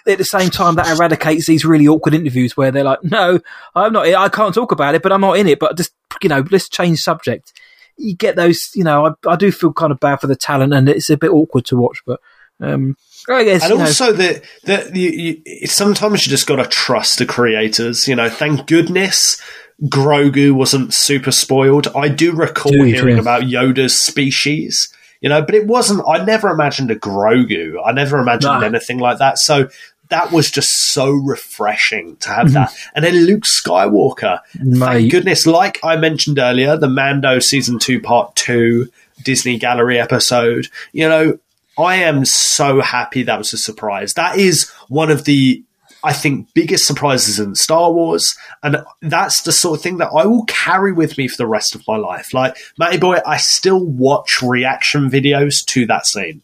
At 0.06 0.18
the 0.18 0.24
same 0.26 0.50
time, 0.50 0.74
that 0.74 0.94
eradicates 0.94 1.46
these 1.46 1.64
really 1.64 1.88
awkward 1.88 2.12
interviews 2.12 2.54
where 2.54 2.70
they're 2.70 2.84
like, 2.84 3.02
"No, 3.02 3.40
I'm 3.74 3.94
not. 3.94 4.06
I 4.06 4.28
can't 4.28 4.54
talk 4.54 4.72
about 4.72 4.94
it, 4.94 5.00
but 5.02 5.10
I'm 5.10 5.22
not 5.22 5.38
in 5.38 5.46
it. 5.48 5.58
But 5.58 5.78
just 5.78 5.92
you 6.22 6.28
know, 6.28 6.44
let's 6.50 6.68
change 6.68 6.98
subject." 6.98 7.54
You 7.96 8.16
get 8.16 8.36
those, 8.36 8.70
you 8.74 8.84
know, 8.84 9.06
I, 9.06 9.30
I 9.30 9.36
do 9.36 9.52
feel 9.52 9.72
kind 9.72 9.92
of 9.92 10.00
bad 10.00 10.20
for 10.20 10.26
the 10.26 10.36
talent 10.36 10.72
and 10.72 10.88
it's 10.88 11.10
a 11.10 11.16
bit 11.16 11.30
awkward 11.30 11.64
to 11.66 11.76
watch, 11.76 12.02
but, 12.06 12.20
um, 12.60 12.96
I 13.28 13.44
guess, 13.44 13.62
and 13.62 13.78
know, 13.78 13.84
also 13.84 14.12
that 14.12 14.42
that 14.64 14.96
you, 14.96 15.10
you, 15.44 15.66
sometimes 15.66 16.26
you 16.26 16.30
just 16.30 16.46
got 16.46 16.56
to 16.56 16.66
trust 16.66 17.18
the 17.18 17.26
creators. 17.26 18.08
You 18.08 18.16
know, 18.16 18.28
thank 18.30 18.66
goodness 18.66 19.40
Grogu 19.84 20.52
wasn't 20.52 20.92
super 20.94 21.30
spoiled. 21.30 21.88
I 21.94 22.08
do 22.08 22.32
recall 22.32 22.72
Dude, 22.72 22.88
hearing 22.94 23.16
yeah. 23.16 23.22
about 23.22 23.42
Yoda's 23.42 24.00
species. 24.00 24.92
You 25.20 25.28
know, 25.28 25.42
but 25.42 25.54
it 25.54 25.66
wasn't. 25.66 26.02
I 26.08 26.24
never 26.24 26.48
imagined 26.48 26.90
a 26.90 26.96
Grogu. 26.96 27.76
I 27.84 27.92
never 27.92 28.18
imagined 28.18 28.60
Nah. 28.60 28.66
anything 28.66 28.98
like 28.98 29.18
that. 29.18 29.38
So 29.38 29.68
that 30.10 30.30
was 30.32 30.50
just 30.50 30.92
so 30.92 31.10
refreshing 31.10 32.16
to 32.16 32.28
have 32.28 32.52
that. 32.52 32.68
Mm-hmm. 32.70 32.88
And 32.96 33.04
then 33.04 33.14
Luke 33.26 33.44
Skywalker, 33.44 34.40
Mate. 34.60 34.78
thank 34.78 35.10
goodness, 35.12 35.46
like 35.46 35.78
I 35.82 35.96
mentioned 35.96 36.38
earlier, 36.38 36.76
the 36.76 36.88
Mando 36.88 37.38
season 37.38 37.78
two, 37.78 38.00
part 38.00 38.34
two 38.36 38.88
Disney 39.24 39.58
Gallery 39.58 39.98
episode. 39.98 40.68
You 40.92 41.08
know, 41.08 41.38
I 41.78 41.96
am 41.96 42.24
so 42.24 42.80
happy 42.80 43.22
that 43.22 43.38
was 43.38 43.52
a 43.52 43.58
surprise. 43.58 44.14
That 44.14 44.36
is 44.38 44.68
one 44.88 45.10
of 45.10 45.24
the 45.24 45.62
I 46.02 46.14
think 46.14 46.48
biggest 46.54 46.86
surprises 46.86 47.38
in 47.38 47.54
Star 47.54 47.92
Wars, 47.92 48.34
and 48.62 48.78
that's 49.02 49.42
the 49.42 49.52
sort 49.52 49.78
of 49.78 49.82
thing 49.82 49.98
that 49.98 50.08
I 50.16 50.24
will 50.24 50.44
carry 50.46 50.92
with 50.92 51.18
me 51.18 51.28
for 51.28 51.36
the 51.36 51.46
rest 51.46 51.74
of 51.74 51.82
my 51.86 51.96
life. 51.98 52.32
Like 52.32 52.56
Matty 52.78 52.96
Boy, 52.96 53.18
I 53.26 53.36
still 53.36 53.84
watch 53.84 54.40
reaction 54.42 55.10
videos 55.10 55.62
to 55.66 55.84
that 55.86 56.06
scene. 56.06 56.40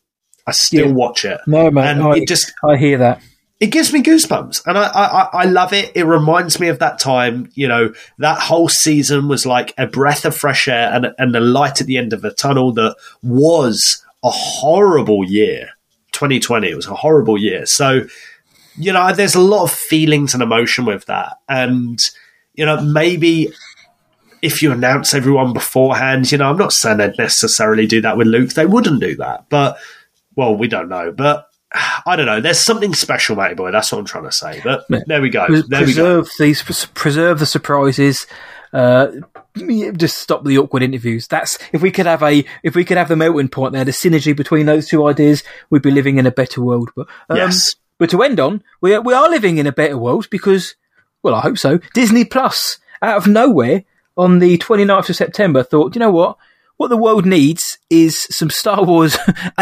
I 0.46 0.52
still 0.52 0.88
Yeah. 0.88 0.92
watch 0.92 1.24
it. 1.24 1.40
No, 1.46 1.70
man, 1.70 2.00
and 2.00 2.06
I, 2.06 2.16
it 2.18 2.28
just 2.28 2.52
I 2.62 2.76
hear 2.76 2.98
that. 2.98 3.22
It 3.58 3.68
gives 3.68 3.92
me 3.92 4.02
goosebumps 4.02 4.66
and 4.66 4.76
I, 4.76 4.86
I, 4.88 5.28
I- 5.32 5.44
love 5.46 5.72
it. 5.72 5.92
It 5.94 6.04
reminds 6.04 6.60
me 6.60 6.68
of 6.68 6.78
that 6.80 6.98
time, 6.98 7.50
you 7.54 7.66
know, 7.68 7.92
that 8.18 8.38
whole 8.38 8.68
season 8.68 9.28
was 9.28 9.46
like 9.46 9.72
a 9.78 9.86
breath 9.86 10.24
of 10.24 10.36
fresh 10.36 10.68
air 10.68 10.90
and, 10.92 11.14
and 11.18 11.34
the 11.34 11.40
light 11.40 11.80
at 11.80 11.86
the 11.86 11.96
end 11.96 12.12
of 12.12 12.20
the 12.20 12.32
tunnel 12.32 12.72
that 12.72 12.96
was 13.22 14.04
a 14.22 14.30
horrible 14.30 15.24
year. 15.24 15.70
2020, 16.12 16.68
it 16.68 16.76
was 16.76 16.86
a 16.86 16.94
horrible 16.94 17.38
year. 17.38 17.64
So, 17.66 18.06
you 18.76 18.92
know, 18.92 19.12
there's 19.12 19.34
a 19.34 19.40
lot 19.40 19.64
of 19.64 19.70
feelings 19.70 20.34
and 20.34 20.42
emotion 20.42 20.84
with 20.84 21.06
that. 21.06 21.38
And, 21.48 21.98
you 22.54 22.66
know, 22.66 22.80
maybe 22.82 23.52
if 24.42 24.62
you 24.62 24.70
announce 24.72 25.14
everyone 25.14 25.52
beforehand, 25.52 26.30
you 26.30 26.38
know, 26.38 26.50
I'm 26.50 26.58
not 26.58 26.72
saying 26.72 26.98
they'd 26.98 27.18
necessarily 27.18 27.86
do 27.86 28.00
that 28.02 28.16
with 28.16 28.26
Luke. 28.26 28.50
They 28.50 28.66
wouldn't 28.66 29.00
do 29.00 29.16
that. 29.16 29.46
But, 29.48 29.78
well, 30.36 30.54
we 30.56 30.68
don't 30.68 30.88
know. 30.88 31.10
But 31.12 31.45
I 32.06 32.16
don't 32.16 32.26
know. 32.26 32.40
There's 32.40 32.60
something 32.60 32.94
special, 32.94 33.36
matey 33.36 33.54
boy. 33.54 33.70
That's 33.70 33.92
what 33.92 33.98
I'm 33.98 34.04
trying 34.04 34.24
to 34.24 34.32
say. 34.32 34.60
But 34.64 34.84
there 35.06 35.20
we 35.20 35.30
go. 35.30 35.46
There 35.48 35.84
we 35.84 35.94
go. 35.94 36.22
preserve 36.22 36.30
these, 36.38 36.62
preserve 36.94 37.38
the 37.38 37.46
surprises. 37.46 38.26
Uh, 38.72 39.08
just 39.96 40.18
stop 40.18 40.44
the 40.44 40.58
awkward 40.58 40.82
interviews. 40.82 41.26
That's 41.28 41.58
if 41.72 41.80
we 41.82 41.90
could 41.90 42.06
have 42.06 42.22
a 42.22 42.44
if 42.62 42.74
we 42.74 42.84
could 42.84 42.96
have 42.98 43.08
the 43.08 43.16
melting 43.16 43.48
point 43.48 43.72
there, 43.72 43.84
the 43.84 43.90
synergy 43.92 44.36
between 44.36 44.66
those 44.66 44.88
two 44.88 45.06
ideas, 45.06 45.42
we'd 45.70 45.82
be 45.82 45.90
living 45.90 46.18
in 46.18 46.26
a 46.26 46.30
better 46.30 46.60
world. 46.62 46.90
But 46.94 47.06
um, 47.30 47.36
Yes. 47.36 47.76
but 47.98 48.10
to 48.10 48.22
end 48.22 48.38
on, 48.40 48.62
we 48.80 48.94
are, 48.94 49.00
we 49.00 49.14
are 49.14 49.30
living 49.30 49.58
in 49.58 49.66
a 49.66 49.72
better 49.72 49.96
world 49.96 50.28
because, 50.30 50.74
well, 51.22 51.34
I 51.34 51.40
hope 51.40 51.58
so. 51.58 51.78
Disney 51.94 52.24
Plus, 52.24 52.78
out 53.00 53.16
of 53.16 53.26
nowhere, 53.26 53.84
on 54.16 54.40
the 54.40 54.58
29th 54.58 55.08
of 55.10 55.16
September, 55.16 55.62
thought, 55.62 55.94
you 55.94 56.00
know 56.00 56.10
what? 56.10 56.36
What 56.76 56.88
the 56.88 56.96
world 56.98 57.24
needs 57.24 57.78
is 57.88 58.18
some 58.30 58.50
Star 58.50 58.84
Wars 58.84 59.16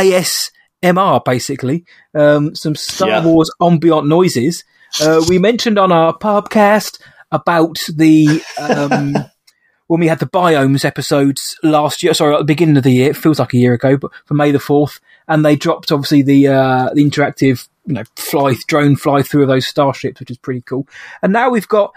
ASMR, 0.92 1.24
basically. 1.24 1.84
Um, 2.14 2.54
some 2.54 2.74
Star 2.74 3.08
Yeah. 3.08 3.24
Wars 3.24 3.50
ambient 3.60 4.06
noises. 4.06 4.64
Uh, 5.00 5.22
we 5.28 5.38
mentioned 5.38 5.78
on 5.78 5.92
our 5.92 6.16
podcast 6.16 7.00
about 7.32 7.78
the. 7.94 8.42
Um, 8.58 9.14
when 9.86 10.00
we 10.00 10.08
had 10.08 10.18
the 10.18 10.26
biomes 10.26 10.84
episodes 10.84 11.58
last 11.62 12.02
year, 12.02 12.14
sorry, 12.14 12.34
at 12.34 12.38
the 12.38 12.44
beginning 12.44 12.76
of 12.78 12.82
the 12.84 12.90
year, 12.90 13.10
it 13.10 13.16
feels 13.16 13.38
like 13.38 13.52
a 13.52 13.58
year 13.58 13.74
ago, 13.74 13.98
but 13.98 14.10
for 14.24 14.32
May 14.32 14.50
the 14.50 14.58
4th, 14.58 14.98
and 15.28 15.44
they 15.44 15.56
dropped 15.56 15.92
obviously 15.92 16.22
the, 16.22 16.48
uh, 16.48 16.88
the 16.94 17.04
interactive, 17.04 17.68
you 17.84 17.92
know, 17.94 18.04
fly, 18.16 18.54
drone 18.66 18.96
fly 18.96 19.20
through 19.20 19.42
of 19.42 19.48
those 19.48 19.66
starships, 19.66 20.20
which 20.20 20.30
is 20.30 20.38
pretty 20.38 20.62
cool. 20.62 20.88
And 21.20 21.34
now 21.34 21.50
we've 21.50 21.68
got 21.68 21.92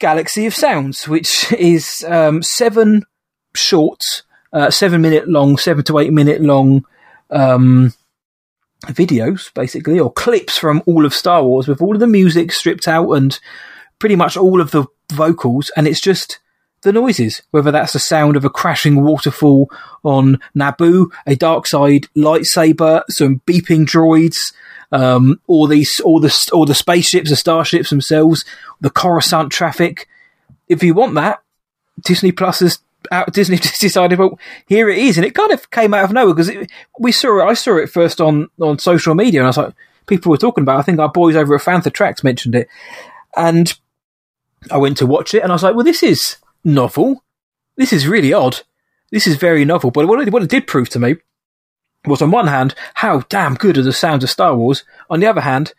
Galaxy 0.00 0.44
of 0.46 0.54
Sounds, 0.56 1.06
which 1.06 1.52
is, 1.52 2.04
um, 2.08 2.42
seven 2.42 3.04
shorts, 3.54 4.24
uh, 4.52 4.70
seven 4.70 5.00
minute 5.00 5.28
long, 5.28 5.56
seven 5.56 5.84
to 5.84 6.00
eight 6.00 6.12
minute 6.12 6.40
long, 6.40 6.84
um, 7.30 7.94
videos, 8.86 9.52
basically, 9.54 9.98
or 9.98 10.12
clips 10.12 10.56
from 10.56 10.82
all 10.86 11.04
of 11.04 11.14
Star 11.14 11.42
Wars 11.42 11.68
with 11.68 11.82
all 11.82 11.94
of 11.94 12.00
the 12.00 12.06
music 12.06 12.52
stripped 12.52 12.88
out 12.88 13.10
and 13.12 13.38
pretty 13.98 14.16
much 14.16 14.36
all 14.36 14.60
of 14.60 14.70
the 14.70 14.86
vocals, 15.12 15.70
and 15.76 15.86
it's 15.86 16.00
just 16.00 16.40
the 16.82 16.92
noises, 16.92 17.42
whether 17.50 17.70
that's 17.70 17.92
the 17.92 17.98
sound 17.98 18.36
of 18.36 18.44
a 18.44 18.50
crashing 18.50 19.02
waterfall 19.02 19.70
on 20.02 20.40
Naboo, 20.56 21.10
a 21.26 21.36
dark 21.36 21.66
side 21.66 22.06
lightsaber, 22.16 23.02
some 23.10 23.42
beeping 23.46 23.84
droids, 23.84 24.36
um, 24.90 25.40
all 25.46 25.66
these, 25.66 26.00
all 26.00 26.20
the, 26.20 26.50
all 26.52 26.64
the 26.64 26.74
spaceships, 26.74 27.28
the 27.28 27.36
starships 27.36 27.90
themselves, 27.90 28.44
the 28.80 28.90
Coruscant 28.90 29.52
traffic. 29.52 30.08
If 30.68 30.82
you 30.82 30.94
want 30.94 31.14
that, 31.16 31.42
Disney 32.02 32.32
Plus 32.32 32.60
has 32.60 32.78
out, 33.10 33.32
Disney 33.32 33.56
just 33.58 33.80
decided, 33.80 34.18
well, 34.18 34.38
here 34.66 34.88
it 34.88 34.98
is, 34.98 35.16
and 35.16 35.26
it 35.26 35.34
kind 35.34 35.52
of 35.52 35.70
came 35.70 35.94
out 35.94 36.04
of 36.04 36.12
nowhere 36.12 36.34
because 36.34 36.50
we 36.98 37.12
saw 37.12 37.40
it. 37.40 37.50
I 37.50 37.54
saw 37.54 37.76
it 37.76 37.90
first 37.90 38.20
on 38.20 38.48
on 38.60 38.78
social 38.78 39.14
media, 39.14 39.40
and 39.40 39.46
I 39.46 39.50
was 39.50 39.56
like, 39.56 39.74
people 40.06 40.30
were 40.30 40.38
talking 40.38 40.62
about. 40.62 40.76
it. 40.76 40.80
I 40.80 40.82
think 40.82 40.98
our 40.98 41.10
boys 41.10 41.36
over 41.36 41.54
at 41.54 41.62
Fantha 41.62 41.92
Tracks 41.92 42.24
mentioned 42.24 42.54
it, 42.54 42.68
and 43.36 43.72
I 44.70 44.78
went 44.78 44.98
to 44.98 45.06
watch 45.06 45.34
it, 45.34 45.42
and 45.42 45.52
I 45.52 45.54
was 45.54 45.62
like, 45.62 45.74
well, 45.74 45.84
this 45.84 46.02
is 46.02 46.36
novel. 46.64 47.24
This 47.76 47.92
is 47.92 48.06
really 48.06 48.32
odd. 48.32 48.60
This 49.10 49.26
is 49.26 49.36
very 49.36 49.64
novel. 49.64 49.90
But 49.90 50.06
what 50.06 50.20
it, 50.20 50.32
what 50.32 50.42
it 50.42 50.50
did 50.50 50.66
prove 50.66 50.88
to 50.90 50.98
me 50.98 51.16
was, 52.06 52.22
on 52.22 52.30
one 52.30 52.46
hand, 52.46 52.74
how 52.94 53.20
damn 53.28 53.54
good 53.54 53.78
are 53.78 53.82
the 53.82 53.92
sounds 53.92 54.24
of 54.24 54.30
Star 54.30 54.54
Wars. 54.54 54.84
On 55.08 55.20
the 55.20 55.26
other 55.26 55.40
hand, 55.40 55.74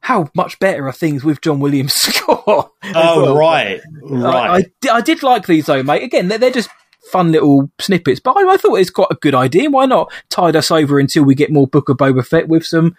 how 0.00 0.28
much 0.34 0.58
better 0.58 0.86
are 0.88 0.92
things 0.92 1.24
with 1.24 1.40
John 1.40 1.60
Williams' 1.60 1.94
score. 2.00 2.42
Oh, 2.46 2.72
well. 3.22 3.36
right. 3.36 3.80
I, 3.80 4.00
Right. 4.02 4.50
I, 4.50 4.66
di- 4.80 4.88
I 4.88 5.00
did 5.00 5.22
like 5.22 5.46
these 5.46 5.66
though, 5.66 5.82
mate. 5.82 6.02
Again, 6.02 6.28
they're, 6.28 6.38
they're 6.38 6.50
just 6.50 6.70
fun 7.12 7.32
little 7.32 7.70
snippets, 7.80 8.20
but 8.20 8.36
I, 8.36 8.52
I 8.54 8.56
thought 8.56 8.76
it's 8.76 8.90
quite 8.90 9.08
a 9.10 9.14
good 9.16 9.34
idea. 9.34 9.70
Why 9.70 9.86
not 9.86 10.12
tide 10.28 10.56
us 10.56 10.70
over 10.70 10.98
until 10.98 11.24
we 11.24 11.34
get 11.34 11.50
more 11.52 11.66
Book 11.66 11.88
of 11.88 11.96
Boba 11.96 12.26
Fett 12.26 12.48
with 12.48 12.64
some 12.64 12.96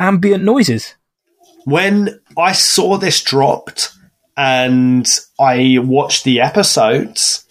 ambient 0.00 0.44
noises? 0.44 0.94
when 1.64 2.18
I 2.36 2.50
saw 2.52 2.96
this 2.96 3.22
dropped 3.22 3.90
and 4.36 5.06
I 5.38 5.78
watched 5.80 6.24
the 6.24 6.40
episodes, 6.40 7.44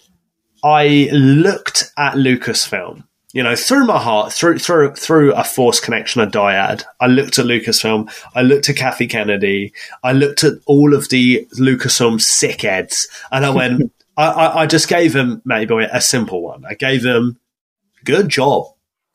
I 0.62 1.08
looked 1.12 1.90
at 1.96 2.14
Lucasfilm. 2.16 3.04
You 3.32 3.42
know, 3.42 3.56
through 3.56 3.86
my 3.86 3.98
heart, 3.98 4.32
through 4.32 4.58
through 4.58 4.94
through 4.94 5.32
a 5.32 5.42
force 5.42 5.80
connection, 5.80 6.20
a 6.20 6.26
dyad. 6.26 6.84
I 7.00 7.06
looked 7.06 7.38
at 7.38 7.46
Lucasfilm. 7.46 8.12
I 8.34 8.42
looked 8.42 8.68
at 8.68 8.76
Kathy 8.76 9.06
Kennedy. 9.06 9.72
I 10.04 10.12
looked 10.12 10.44
at 10.44 10.54
all 10.66 10.92
of 10.94 11.08
the 11.08 11.46
Lucasfilm 11.58 12.20
sick 12.20 12.62
heads, 12.62 13.08
and 13.30 13.46
I 13.46 13.50
went. 13.54 13.92
I, 14.16 14.26
I, 14.26 14.62
I 14.62 14.66
just 14.66 14.88
gave 14.88 15.14
them 15.14 15.40
maybe 15.46 15.74
a 15.90 16.00
simple 16.02 16.42
one. 16.42 16.64
I 16.66 16.74
gave 16.74 17.02
them 17.02 17.38
good 18.04 18.28
job. 18.28 18.66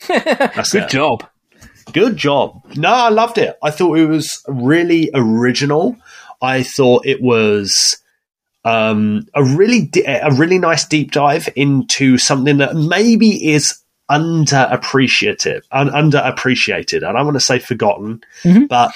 That's 0.07 0.71
Good 0.71 0.83
it. 0.83 0.89
job. 0.89 1.23
Good 1.93 2.17
job. 2.17 2.63
No, 2.75 2.89
I 2.89 3.09
loved 3.09 3.37
it. 3.37 3.57
I 3.63 3.71
thought 3.71 3.97
it 3.97 4.07
was 4.07 4.43
really 4.47 5.09
original. 5.13 5.95
I 6.41 6.63
thought 6.63 7.05
it 7.05 7.21
was 7.21 7.97
um, 8.65 9.27
a 9.33 9.43
really 9.43 9.83
di- 9.85 10.03
a 10.05 10.31
really 10.31 10.59
nice 10.59 10.85
deep 10.85 11.11
dive 11.11 11.47
into 11.55 12.17
something 12.17 12.57
that 12.57 12.75
maybe 12.75 13.53
is 13.53 13.79
underappreciated, 14.09 15.61
un- 15.71 15.89
underappreciated. 15.89 17.03
I 17.03 17.11
don't 17.11 17.25
want 17.25 17.35
to 17.35 17.41
say 17.41 17.59
forgotten, 17.59 18.23
mm-hmm. 18.43 18.65
but 18.65 18.93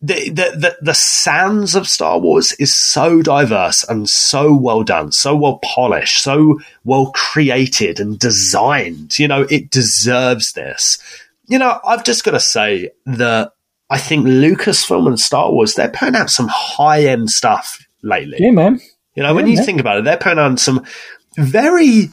the, 0.00 0.30
the 0.30 0.56
the 0.56 0.76
the 0.82 0.94
sounds 0.94 1.74
of 1.76 1.86
Star 1.86 2.18
Wars 2.18 2.52
is 2.58 2.76
so 2.76 3.22
diverse 3.22 3.84
and 3.84 4.08
so 4.08 4.54
well 4.54 4.82
done, 4.82 5.12
so 5.12 5.36
well 5.36 5.58
polished, 5.58 6.22
so 6.22 6.60
well 6.84 7.12
created 7.14 8.00
and 8.00 8.18
designed. 8.18 9.18
You 9.18 9.28
know, 9.28 9.42
it 9.42 9.70
deserves 9.70 10.52
this. 10.52 10.98
You 11.46 11.58
know, 11.58 11.78
I've 11.86 12.04
just 12.04 12.24
got 12.24 12.32
to 12.32 12.40
say 12.40 12.90
that 13.06 13.52
I 13.90 13.98
think 13.98 14.26
Lucasfilm 14.26 15.06
and 15.06 15.20
Star 15.20 15.52
Wars 15.52 15.74
they're 15.74 15.88
putting 15.88 16.16
out 16.16 16.30
some 16.30 16.48
high 16.48 17.04
end 17.04 17.30
stuff 17.30 17.86
lately. 18.02 18.38
Yeah, 18.40 18.50
man. 18.50 18.80
You 19.14 19.22
know, 19.22 19.34
when 19.34 19.46
you 19.46 19.56
man. 19.56 19.64
think 19.64 19.80
about 19.80 19.98
it, 19.98 20.04
they're 20.04 20.16
putting 20.16 20.38
on 20.38 20.56
some 20.56 20.84
very, 21.36 22.08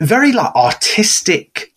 very 0.00 0.32
like 0.32 0.54
artistic 0.54 1.72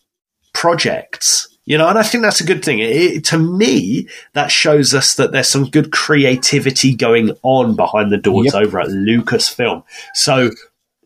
projects. 0.52 1.48
You 1.66 1.78
know, 1.78 1.88
and 1.88 1.98
I 1.98 2.02
think 2.02 2.22
that's 2.22 2.42
a 2.42 2.46
good 2.46 2.62
thing. 2.62 2.78
It, 2.80 2.90
it- 2.90 3.24
to 3.26 3.38
me, 3.38 4.06
that 4.34 4.50
shows 4.50 4.92
us 4.92 5.14
that 5.14 5.32
there's 5.32 5.48
some 5.50 5.64
good 5.70 5.92
creativity 5.92 6.94
going 6.94 7.30
on 7.42 7.74
behind 7.74 8.12
the 8.12 8.18
doors 8.18 8.52
Yep. 8.52 8.54
over 8.54 8.80
at 8.80 8.88
Lucasfilm. 8.88 9.82
So 10.14 10.50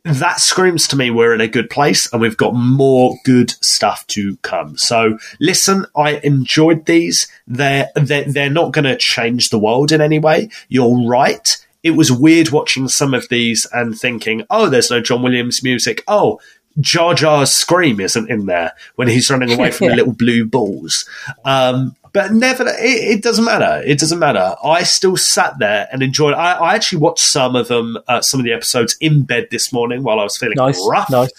that 0.05 0.41
screams 0.41 0.89
to 0.89 0.97
me 0.97 1.11
we're 1.11 1.35
in 1.35 1.41
a 1.41 1.47
good 1.49 1.69
place 1.71 2.11
and 2.13 2.21
we've 2.23 2.37
got 2.37 2.55
more 2.55 3.15
good 3.25 3.51
stuff 3.63 4.05
to 4.09 4.37
come. 4.39 4.77
So 4.79 5.19
listen, 5.39 5.87
I 5.97 6.17
enjoyed 6.25 6.87
these. 6.87 7.29
They're 7.47 7.91
they're, 7.95 8.25
they're 8.25 8.51
not 8.51 8.73
going 8.73 8.85
to 8.87 8.97
change 8.97 9.51
the 9.51 9.59
world 9.61 9.93
in 9.93 10.01
any 10.01 10.19
way. 10.19 10.51
You're 10.69 11.07
right. 11.07 11.47
It 11.85 11.93
was 11.93 12.11
weird 12.11 12.49
watching 12.51 12.89
some 12.89 13.15
of 13.15 13.29
these 13.29 13.65
and 13.73 13.97
thinking, 13.97 14.45
oh, 14.51 14.69
there's 14.69 14.91
no 14.91 15.01
John 15.01 15.23
Williams 15.23 15.63
music. 15.63 16.03
Oh, 16.09 16.41
Jar 16.81 17.15
Jar's 17.15 17.53
scream 17.53 18.01
isn't 18.01 18.31
in 18.31 18.47
there 18.47 18.73
when 18.97 19.09
he's 19.09 19.31
running 19.31 19.53
away 19.53 19.71
from 19.71 19.89
the 19.89 19.97
little 19.97 20.13
blue 20.13 20.45
balls. 20.45 21.09
Um, 21.45 21.97
but 22.13 22.33
never, 22.33 22.67
it, 22.69 23.17
it 23.19 23.23
doesn't 23.23 23.45
matter. 23.45 23.83
It 23.85 23.99
doesn't 23.99 24.19
matter. 24.19 24.55
I 24.65 24.83
still 24.85 25.17
sat 25.17 25.59
there 25.59 25.89
and 25.93 26.03
enjoyed. 26.03 26.35
I, 26.35 26.53
I 26.55 26.75
actually 26.75 26.99
watched 26.99 27.25
some 27.25 27.55
of 27.57 27.69
them, 27.69 27.99
uh, 28.09 28.21
some 28.23 28.41
of 28.41 28.45
the 28.45 28.53
episodes 28.53 28.97
in 29.01 29.23
bed 29.23 29.49
this 29.51 29.73
morning 29.73 30.03
while 30.03 30.19
I 30.21 30.25
was 30.25 30.37
feeling 30.37 30.57
Nice, 30.57 30.81
rough. 30.89 31.11
nice. 31.11 31.31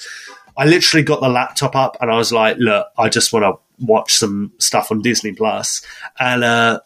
I 0.57 0.65
literally 0.65 1.03
got 1.03 1.21
the 1.21 1.29
laptop 1.29 1.75
up 1.75 1.97
and 2.01 2.11
I 2.11 2.17
was 2.17 2.31
like, 2.33 2.57
look, 2.57 2.87
I 2.97 3.07
just 3.09 3.31
want 3.33 3.43
to 3.45 3.85
watch 3.85 4.11
some 4.11 4.51
stuff 4.59 4.91
on 4.91 5.01
Disney 5.01 5.31
Plus. 5.31 5.81
And 6.19 6.43
uh, 6.43 6.81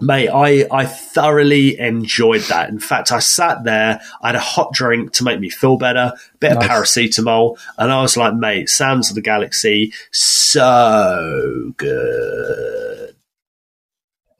Mate, 0.00 0.28
I, 0.28 0.66
I 0.70 0.86
thoroughly 0.86 1.78
enjoyed 1.78 2.42
that. 2.42 2.68
In 2.70 2.78
fact, 2.78 3.12
I 3.12 3.18
sat 3.18 3.64
there, 3.64 4.00
I 4.22 4.28
had 4.28 4.34
a 4.36 4.40
hot 4.40 4.72
drink 4.72 5.12
to 5.14 5.24
make 5.24 5.40
me 5.40 5.50
feel 5.50 5.76
better, 5.76 6.12
bit 6.38 6.54
Nice. 6.54 6.64
of 6.64 6.70
paracetamol, 6.70 7.58
and 7.78 7.92
I 7.92 8.02
was 8.02 8.16
like, 8.16 8.34
mate, 8.34 8.68
Sounds 8.68 9.10
of 9.10 9.14
the 9.14 9.20
Galaxy, 9.22 9.92
so 10.10 11.72
good. 11.76 13.14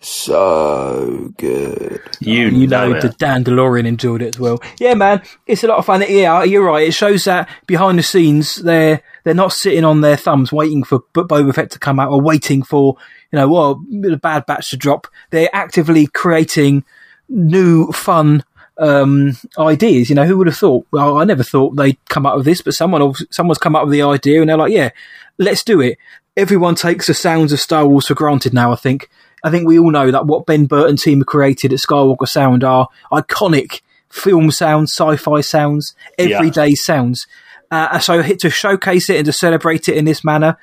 So 0.02 1.30
good. 1.36 2.00
You, 2.20 2.48
you 2.48 2.66
know, 2.66 2.92
know, 2.92 3.00
the 3.00 3.10
Dandalorian 3.10 3.86
enjoyed 3.86 4.22
it 4.22 4.34
as 4.34 4.40
well. 4.40 4.62
Yeah, 4.78 4.94
man, 4.94 5.20
it's 5.46 5.62
a 5.62 5.66
lot 5.68 5.76
of 5.78 5.84
fun. 5.84 6.02
Yeah, 6.08 6.42
you're 6.42 6.64
right. 6.64 6.88
It 6.88 6.92
shows 6.94 7.24
that 7.24 7.50
behind 7.66 7.98
the 7.98 8.02
scenes, 8.02 8.56
they're 8.56 9.02
they're 9.24 9.34
not 9.34 9.52
sitting 9.52 9.84
on 9.84 10.00
their 10.00 10.16
thumbs 10.16 10.52
waiting 10.52 10.84
for 10.84 11.00
B- 11.12 11.20
Boba 11.20 11.54
Fett 11.54 11.70
to 11.72 11.78
come 11.78 12.00
out 12.00 12.10
or 12.10 12.20
waiting 12.22 12.62
for 12.62 12.96
you 13.32 13.38
know, 13.38 13.48
well, 13.48 13.82
the 13.90 14.16
Bad 14.16 14.46
Batch 14.46 14.70
to 14.70 14.76
drop. 14.76 15.06
They're 15.30 15.50
actively 15.52 16.06
creating 16.06 16.84
new, 17.28 17.92
fun 17.92 18.44
um, 18.78 19.36
ideas. 19.58 20.08
You 20.08 20.14
know, 20.16 20.24
who 20.24 20.38
would 20.38 20.46
have 20.46 20.56
thought? 20.56 20.86
Well, 20.90 21.18
I 21.18 21.24
never 21.24 21.42
thought 21.42 21.76
they'd 21.76 21.98
come 22.08 22.26
up 22.26 22.36
with 22.36 22.44
this, 22.46 22.62
but 22.62 22.74
someone 22.74 23.14
someone's 23.30 23.58
come 23.58 23.76
up 23.76 23.84
with 23.84 23.92
the 23.92 24.02
idea, 24.02 24.40
and 24.40 24.48
they're 24.50 24.56
like, 24.56 24.72
yeah, 24.72 24.90
let's 25.38 25.62
do 25.62 25.80
it. 25.80 25.98
Everyone 26.36 26.74
takes 26.74 27.06
the 27.06 27.14
sounds 27.14 27.52
of 27.52 27.60
Star 27.60 27.86
Wars 27.86 28.06
for 28.06 28.14
granted 28.14 28.54
now. 28.54 28.72
I 28.72 28.76
think. 28.76 29.08
I 29.42 29.50
think 29.50 29.66
we 29.66 29.78
all 29.78 29.90
know 29.90 30.10
that 30.10 30.26
what 30.26 30.44
Ben 30.44 30.66
Burton 30.66 30.96
team 30.96 31.20
have 31.20 31.26
created 31.26 31.72
at 31.72 31.78
Skywalker 31.78 32.28
Sound 32.28 32.62
are 32.62 32.88
iconic 33.10 33.80
film 34.10 34.50
sounds, 34.50 34.92
sci-fi 34.92 35.40
sounds, 35.40 35.94
Yeah. 36.18 36.36
everyday 36.36 36.74
sounds. 36.74 37.26
Uh, 37.70 37.98
so 38.00 38.20
to 38.22 38.50
showcase 38.50 39.08
it 39.08 39.16
and 39.16 39.24
to 39.26 39.32
celebrate 39.32 39.88
it 39.88 39.96
in 39.96 40.04
this 40.04 40.22
manner, 40.24 40.58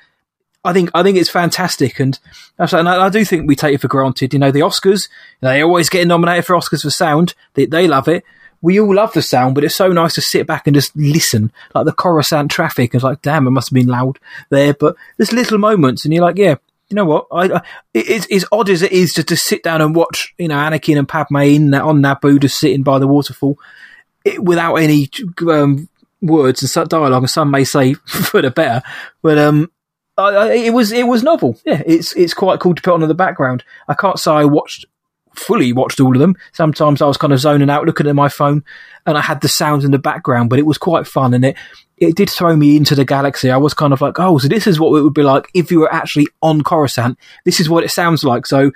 I 0.68 0.74
think 0.74 0.92
I 0.94 1.02
think 1.02 1.18
it's 1.18 1.30
fantastic, 1.30 1.98
and 2.00 2.20
and 2.60 2.90
I, 2.90 3.06
I 3.06 3.10
do 3.10 3.24
think 3.24 3.48
we 3.48 3.56
take 3.56 3.76
it 3.76 3.82
for 3.82 3.88
granted. 3.88 4.34
You 4.34 4.40
know, 4.40 4.52
the 4.52 4.60
Oscars 4.60 5.08
they 5.40 5.64
always 5.64 5.88
get 5.88 6.06
nominated 6.06 6.46
for 6.46 6.58
Oscars 6.58 6.82
for 6.82 6.90
sound. 6.90 7.36
They, 7.54 7.66
they 7.66 7.88
love 7.88 8.10
it. 8.10 8.26
We 8.62 8.78
all 8.78 8.94
love 8.94 9.14
the 9.14 9.22
sound, 9.22 9.56
but 9.56 9.64
it's 9.64 9.76
so 9.76 9.94
nice 9.94 10.16
to 10.16 10.22
sit 10.22 10.46
back 10.46 10.68
and 10.68 10.76
just 10.76 10.94
listen. 10.98 11.54
Like 11.74 11.86
the 11.86 11.94
Coruscant 11.94 12.52
traffic, 12.52 12.94
it's 12.94 13.04
like, 13.04 13.22
damn, 13.22 13.48
it 13.48 13.52
must 13.52 13.70
have 13.70 13.76
been 13.76 13.88
loud 13.88 14.20
there. 14.50 14.74
But 14.74 14.98
there's 15.16 15.32
little 15.32 15.58
moments, 15.58 16.04
and 16.04 16.14
you're 16.14 16.24
like, 16.24 16.38
yeah, 16.38 16.56
you 16.90 16.96
know 16.96 17.06
what? 17.06 17.28
I, 17.32 17.46
I 17.46 17.62
it, 17.94 18.28
it's 18.30 18.46
odd 18.52 18.70
as 18.70 18.82
it 18.82 18.92
is 18.92 19.14
to 19.14 19.24
just 19.24 19.46
sit 19.46 19.64
down 19.64 19.82
and 19.82 19.96
watch, 19.96 20.34
you 20.38 20.50
know, 20.50 20.58
Anakin 20.58 20.98
and 20.98 21.08
Padme 21.08 21.38
in 21.38 21.74
on 21.76 22.02
Naboo, 22.02 22.42
just 22.42 22.60
sitting 22.60 22.84
by 22.84 23.00
the 23.00 23.08
waterfall, 23.08 23.58
it, 24.26 24.44
without 24.44 24.76
any 24.76 25.10
um, 25.50 25.88
words 26.22 26.76
and 26.76 26.90
dialogue, 26.90 27.24
and 27.24 27.30
some 27.30 27.52
may 27.52 27.64
say 27.64 27.94
for 28.06 28.42
the 28.42 28.52
better, 28.52 28.84
but 29.22 29.38
um, 29.38 29.72
It 30.20 30.74
was 30.74 30.92
it 30.92 31.08
was 31.08 31.24
novel. 31.24 31.60
Yeah, 31.66 31.84
it's 31.86 32.14
it's 32.16 32.34
quite 32.34 32.60
cool 32.60 32.74
to 32.74 32.82
put 32.82 32.94
on 32.94 33.04
in 33.04 33.08
the 33.08 33.14
background. 33.14 33.64
I 33.88 33.94
can't 33.94 34.20
say 34.20 34.32
I 34.32 34.46
watched 34.46 34.86
fully 35.38 35.72
watched 35.72 36.00
all 36.00 36.16
of 36.16 36.20
them. 36.20 36.36
Sometimes 36.52 37.02
I 37.02 37.06
was 37.06 37.18
kind 37.18 37.32
of 37.32 37.40
zoning 37.40 37.70
out, 37.70 37.86
looking 37.86 38.08
at 38.08 38.16
my 38.16 38.30
phone, 38.30 38.64
and 39.06 39.18
I 39.18 39.22
had 39.22 39.42
the 39.42 39.48
sounds 39.48 39.86
in 39.86 39.92
the 39.92 40.00
background, 40.00 40.50
but 40.50 40.60
it 40.60 40.66
was 40.66 40.78
quite 40.78 41.08
fun, 41.08 41.34
and 41.34 41.46
it 41.46 41.56
it 41.98 42.16
did 42.16 42.30
throw 42.30 42.56
me 42.56 42.76
into 42.76 42.96
the 42.96 43.06
galaxy. 43.06 43.50
I 43.50 43.58
was 43.58 43.74
kind 43.74 43.94
of 43.94 44.02
like, 44.02 44.20
oh, 44.20 44.38
so 44.38 44.48
this 44.48 44.68
is 44.68 44.80
what 44.80 44.98
it 44.98 45.04
would 45.04 45.14
be 45.14 45.24
like 45.24 45.50
if 45.54 45.72
you 45.72 45.80
were 45.80 45.94
actually 45.94 46.28
on 46.42 46.64
Coruscant. 46.64 47.18
This 47.46 47.60
is 47.60 47.70
what 47.70 47.84
it 47.84 47.92
sounds 47.92 48.24
like. 48.24 48.46
So 48.46 48.72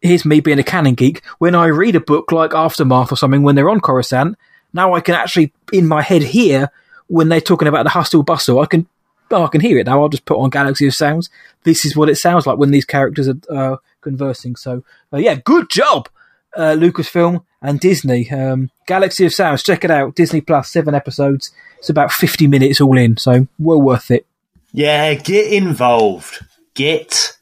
here's 0.00 0.24
me 0.24 0.40
being 0.40 0.58
a 0.58 0.64
canon 0.64 0.94
geek. 0.94 1.22
When 1.38 1.54
I 1.54 1.66
read 1.66 1.96
a 1.96 2.00
book 2.00 2.32
like 2.32 2.54
Aftermath 2.54 3.12
or 3.12 3.16
something, 3.16 3.42
when 3.42 3.54
they're 3.54 3.70
on 3.70 3.80
Coruscant, 3.80 4.36
now 4.72 4.94
I 4.94 5.00
can 5.00 5.14
actually 5.14 5.52
in 5.72 5.86
my 5.86 6.02
head 6.02 6.22
hear 6.22 6.70
when 7.08 7.28
they're 7.28 7.40
talking 7.40 7.68
about 7.68 7.84
the 7.84 7.90
hustle 7.90 8.22
bustle. 8.22 8.60
I 8.60 8.66
can 8.66 8.86
oh, 9.32 9.44
I 9.44 9.48
can 9.48 9.60
hear 9.60 9.78
it 9.78 9.86
now. 9.86 10.02
I'll 10.02 10.08
just 10.08 10.24
put 10.24 10.38
on 10.38 10.50
Galaxy 10.50 10.86
of 10.86 10.94
Sounds. 10.94 11.30
This 11.64 11.84
is 11.84 11.96
what 11.96 12.08
it 12.08 12.16
sounds 12.16 12.46
like 12.46 12.58
when 12.58 12.70
these 12.70 12.84
characters 12.84 13.28
are 13.28 13.38
uh, 13.50 13.76
conversing. 14.00 14.56
So 14.56 14.84
uh, 15.12 15.18
yeah, 15.18 15.36
good 15.36 15.70
job, 15.70 16.08
uh, 16.56 16.76
Lucasfilm 16.76 17.44
and 17.60 17.80
Disney. 17.80 18.30
Um, 18.30 18.70
Galaxy 18.86 19.26
of 19.26 19.34
Sounds, 19.34 19.62
check 19.62 19.84
it 19.84 19.90
out. 19.90 20.14
Disney 20.14 20.40
Plus, 20.40 20.70
seven 20.70 20.94
episodes. 20.94 21.52
It's 21.78 21.90
about 21.90 22.12
fifty 22.12 22.46
minutes 22.46 22.80
all 22.80 22.96
in, 22.96 23.16
so 23.16 23.48
well 23.58 23.80
worth 23.80 24.10
it. 24.10 24.26
Yeah, 24.72 25.14
get 25.14 25.52
involved. 25.52 26.44
Get 26.74 27.36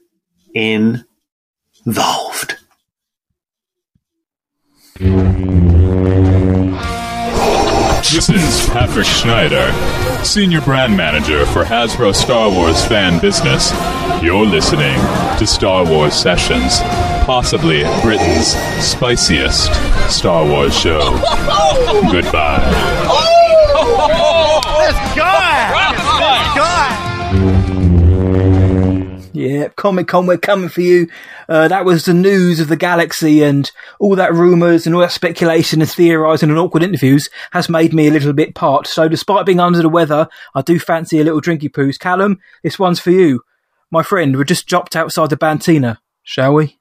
involved. 0.53 1.07
This 8.01 8.29
is 8.31 8.69
Patrick 8.71 9.07
Schneider, 9.07 9.71
Senior 10.25 10.61
Brand 10.63 10.97
Manager 10.97 11.47
for 11.47 11.65
Hasbro 11.65 12.15
Star 12.15 12.51
Wars 12.51 12.85
Fan 12.85 13.21
Business. 13.21 13.71
You're 14.23 14.45
listening 14.47 14.99
to 15.39 15.47
Star 15.47 15.85
Wars 15.85 16.15
Sessions, 16.15 16.81
possibly 17.25 17.83
Britain's 18.03 18.49
spiciest 18.85 19.71
Star 20.11 20.45
Wars 20.45 20.77
show. 20.77 21.01
Goodbye. 22.11 22.65
Let's 24.79 25.15
go! 25.15 25.23
Let's 25.23 26.57
go! 26.57 26.90
Yeah, 29.33 29.69
Comic 29.69 30.09
Con, 30.09 30.27
we're 30.27 30.39
coming 30.39 30.69
for 30.69 30.81
you. 30.81 31.09
Uh, 31.49 31.69
that 31.69 31.85
was 31.85 32.05
the 32.05 32.15
news 32.15 32.59
of 32.59 32.69
the 32.69 32.77
galaxy 32.77 33.43
and 33.43 33.71
all 34.01 34.17
that 34.17 34.35
rumours 34.35 34.87
and 34.87 34.95
all 34.95 35.03
that 35.03 35.13
speculation 35.13 35.81
and 35.81 35.91
theorising 35.91 36.51
and 36.51 36.59
awkward 36.59 36.83
interviews 36.83 37.31
has 37.53 37.69
made 37.69 37.95
me 37.95 38.09
a 38.09 38.11
little 38.11 38.33
bit 38.33 38.55
part. 38.55 38.89
So 38.89 39.09
despite 39.09 39.47
being 39.47 39.61
under 39.61 39.83
the 39.83 39.89
weather, 39.89 40.29
I 40.55 40.63
do 40.63 40.81
fancy 40.81 41.21
a 41.21 41.25
little 41.25 41.41
drinky 41.41 41.71
poos. 41.71 41.99
Callum, 41.99 42.41
this 42.65 42.79
one's 42.79 42.99
for 42.99 43.11
you. 43.11 43.43
My 43.91 44.03
friend, 44.03 44.37
we're 44.37 44.45
just 44.45 44.67
dropped 44.67 44.97
outside 44.97 45.31
the 45.31 45.37
Bantina, 45.37 46.01
shall 46.23 46.55
we? 46.55 46.79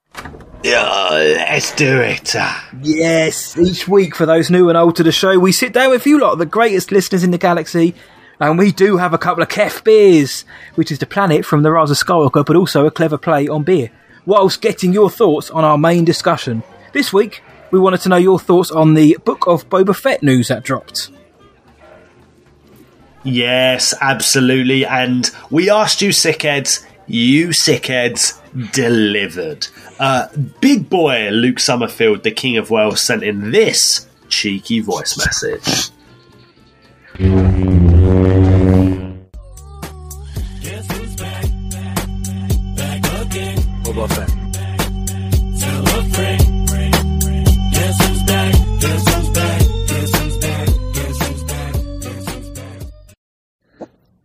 Yeah, 0.64 1.10
let's 1.50 1.74
do 1.76 2.02
it. 2.02 2.36
Yes, 2.82 3.58
each 3.58 3.88
week 3.88 4.16
for 4.16 4.26
those 4.26 4.50
new 4.50 4.70
and 4.70 4.78
old 4.78 4.96
to 4.98 5.04
the 5.04 5.12
show, 5.12 5.38
we 5.40 5.52
sit 5.52 5.72
down 5.72 5.92
with 5.92 6.06
you 6.06 6.20
lot, 6.20 6.38
the 6.38 6.46
greatest 6.46 6.92
listeners 6.92 7.24
in 7.24 7.32
the 7.32 7.38
galaxy, 7.38 7.96
and 8.40 8.58
we 8.58 8.72
do 8.72 8.98
have 8.98 9.14
a 9.14 9.18
couple 9.18 9.44
of 9.44 9.50
Kef 9.50 9.84
beers, 9.84 10.46
which 10.76 10.92
is 10.92 11.00
the 11.00 11.06
planet 11.06 11.46
from 11.46 11.64
the 11.64 11.72
Rise 11.72 11.92
of 11.92 11.98
Skywalker, 11.98 12.46
but 12.46 12.56
also 12.56 12.86
a 12.86 12.92
clever 12.92 13.18
play 13.18 13.48
on 13.48 13.64
beer, 13.64 13.92
whilst 14.26 14.62
getting 14.62 14.94
your 14.94 15.10
thoughts 15.10 15.50
on 15.50 15.64
our 15.64 15.78
main 15.78 16.06
discussion. 16.06 16.64
This 16.94 17.12
week, 17.12 17.44
we 17.72 17.80
wanted 17.80 18.02
to 18.02 18.10
know 18.10 18.18
your 18.18 18.40
thoughts 18.40 18.72
on 18.72 18.94
the 18.94 19.18
Book 19.26 19.46
of 19.46 19.70
Boba 19.70 19.96
Fett 19.96 20.24
news 20.24 20.48
that 20.48 20.64
dropped. 20.64 21.12
Yes, 23.24 23.94
absolutely. 24.00 24.86
And 24.86 25.30
we 25.50 25.70
asked 25.70 26.02
you, 26.02 26.10
sickheads. 26.10 26.86
You 27.06 27.50
sickheads 27.50 28.40
delivered. 28.72 29.68
Uh, 30.00 30.28
big 30.62 30.90
boy 30.90 31.30
Luke 31.30 31.60
Summerfield, 31.60 32.24
the 32.24 32.32
King 32.32 32.58
of 32.58 32.70
Wales, 32.70 33.02
sent 33.02 33.24
in 33.24 33.52
this 33.52 34.08
cheeky 34.30 34.80
voice 34.80 35.18
message. 35.18 35.92
Fett. 37.20 37.30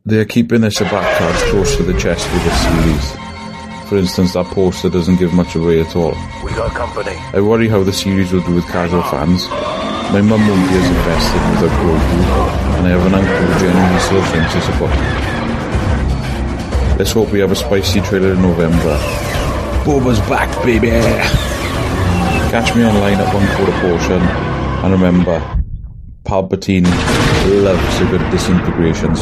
They're 0.06 0.24
keeping 0.24 0.60
their 0.60 0.70
Sabacc 0.70 1.18
cards 1.18 1.42
close 1.50 1.76
to 1.76 1.82
the 1.82 1.98
chest 1.98 2.32
with 2.32 2.44
the 2.44 2.54
series. 2.54 3.88
For 3.88 3.96
instance, 3.96 4.34
that 4.34 4.46
poster 4.46 4.88
doesn't 4.88 5.16
give 5.16 5.32
much 5.34 5.56
away 5.56 5.80
at 5.80 5.96
all. 5.96 6.14
We 6.44 6.52
got 6.52 6.70
company. 6.70 7.16
I 7.32 7.40
worry 7.40 7.66
how 7.66 7.82
the 7.82 7.92
series 7.92 8.32
will 8.32 8.42
do 8.42 8.54
with 8.54 8.66
casual 8.68 9.02
fans. 9.02 9.48
My 10.14 10.20
mum 10.22 10.46
won't 10.46 10.68
be 10.70 10.76
as 10.76 10.88
invested 10.88 11.42
without 11.50 11.74
Grogu, 11.80 12.78
and 12.78 12.86
I 12.86 12.90
have 12.90 13.04
an 13.04 13.14
uncle 13.14 13.34
who 13.34 13.58
genuinely 13.58 13.98
still 13.98 14.22
thinks 14.30 14.54
it's 14.54 14.68
a 14.68 14.78
book. 14.78 14.94
Let's 16.96 17.10
hope 17.10 17.32
we 17.32 17.40
have 17.40 17.50
a 17.50 17.56
spicy 17.56 18.00
trailer 18.00 18.34
in 18.34 18.40
November. 18.40 18.96
Boba's 19.82 20.20
back, 20.30 20.48
baby! 20.64 20.90
Catch 22.52 22.76
me 22.76 22.84
online 22.84 23.18
at 23.18 23.34
one 23.34 23.44
quarter 23.56 23.72
portion, 23.80 24.22
and 24.84 24.92
remember, 24.92 25.40
Palpatine 26.22 26.86
loves 27.64 28.00
a 28.00 28.04
good 28.04 28.30
disintegration. 28.30 29.16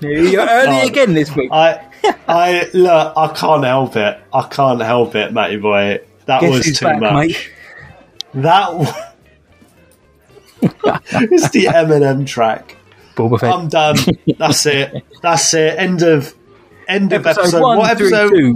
You're 0.00 0.46
early 0.48 0.80
Oh. 0.82 0.86
again 0.86 1.12
this 1.14 1.34
week. 1.36 1.50
I, 1.52 1.89
I 2.28 2.68
look, 2.72 3.12
I 3.16 3.28
can't 3.34 3.64
help 3.64 3.96
it. 3.96 4.20
I 4.32 4.42
can't 4.48 4.80
help 4.80 5.14
it, 5.14 5.32
Matty 5.32 5.56
boy. 5.56 6.00
That 6.26 6.40
Guess 6.40 6.66
was 6.66 6.78
too 6.78 6.84
back, 6.84 7.00
much. 7.00 7.12
mate? 7.28 7.50
That 8.34 8.66
w- 8.66 8.92
it's 10.62 11.50
the 11.50 11.64
Eminem 11.66 12.26
track. 12.26 12.76
I'm 13.18 13.68
done. 13.68 13.96
That's 14.38 14.64
it. 14.66 15.04
That's 15.20 15.52
it. 15.52 15.78
End 15.78 16.02
of 16.02 16.34
end 16.88 17.12
of 17.12 17.26
Episode 17.26 17.40
episode. 17.42 17.62
one 17.62 17.78
what 17.78 17.90
episode? 17.90 18.54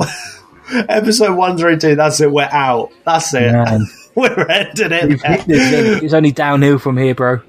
episode 0.88 1.36
one 1.36 1.58
through 1.58 1.78
two. 1.78 1.96
That's 1.96 2.20
it. 2.20 2.30
We're 2.30 2.48
out. 2.50 2.90
That's 3.04 3.34
it. 3.34 3.52
Man. 3.52 3.86
We're 4.14 4.46
ending 4.48 4.92
it. 4.92 5.08
We've 5.08 5.20
there. 5.20 5.32
hit 5.32 5.46
this 5.46 5.72
end. 5.72 6.02
It's 6.04 6.14
only 6.14 6.30
downhill 6.32 6.78
from 6.78 6.96
here, 6.96 7.14
bro. 7.14 7.40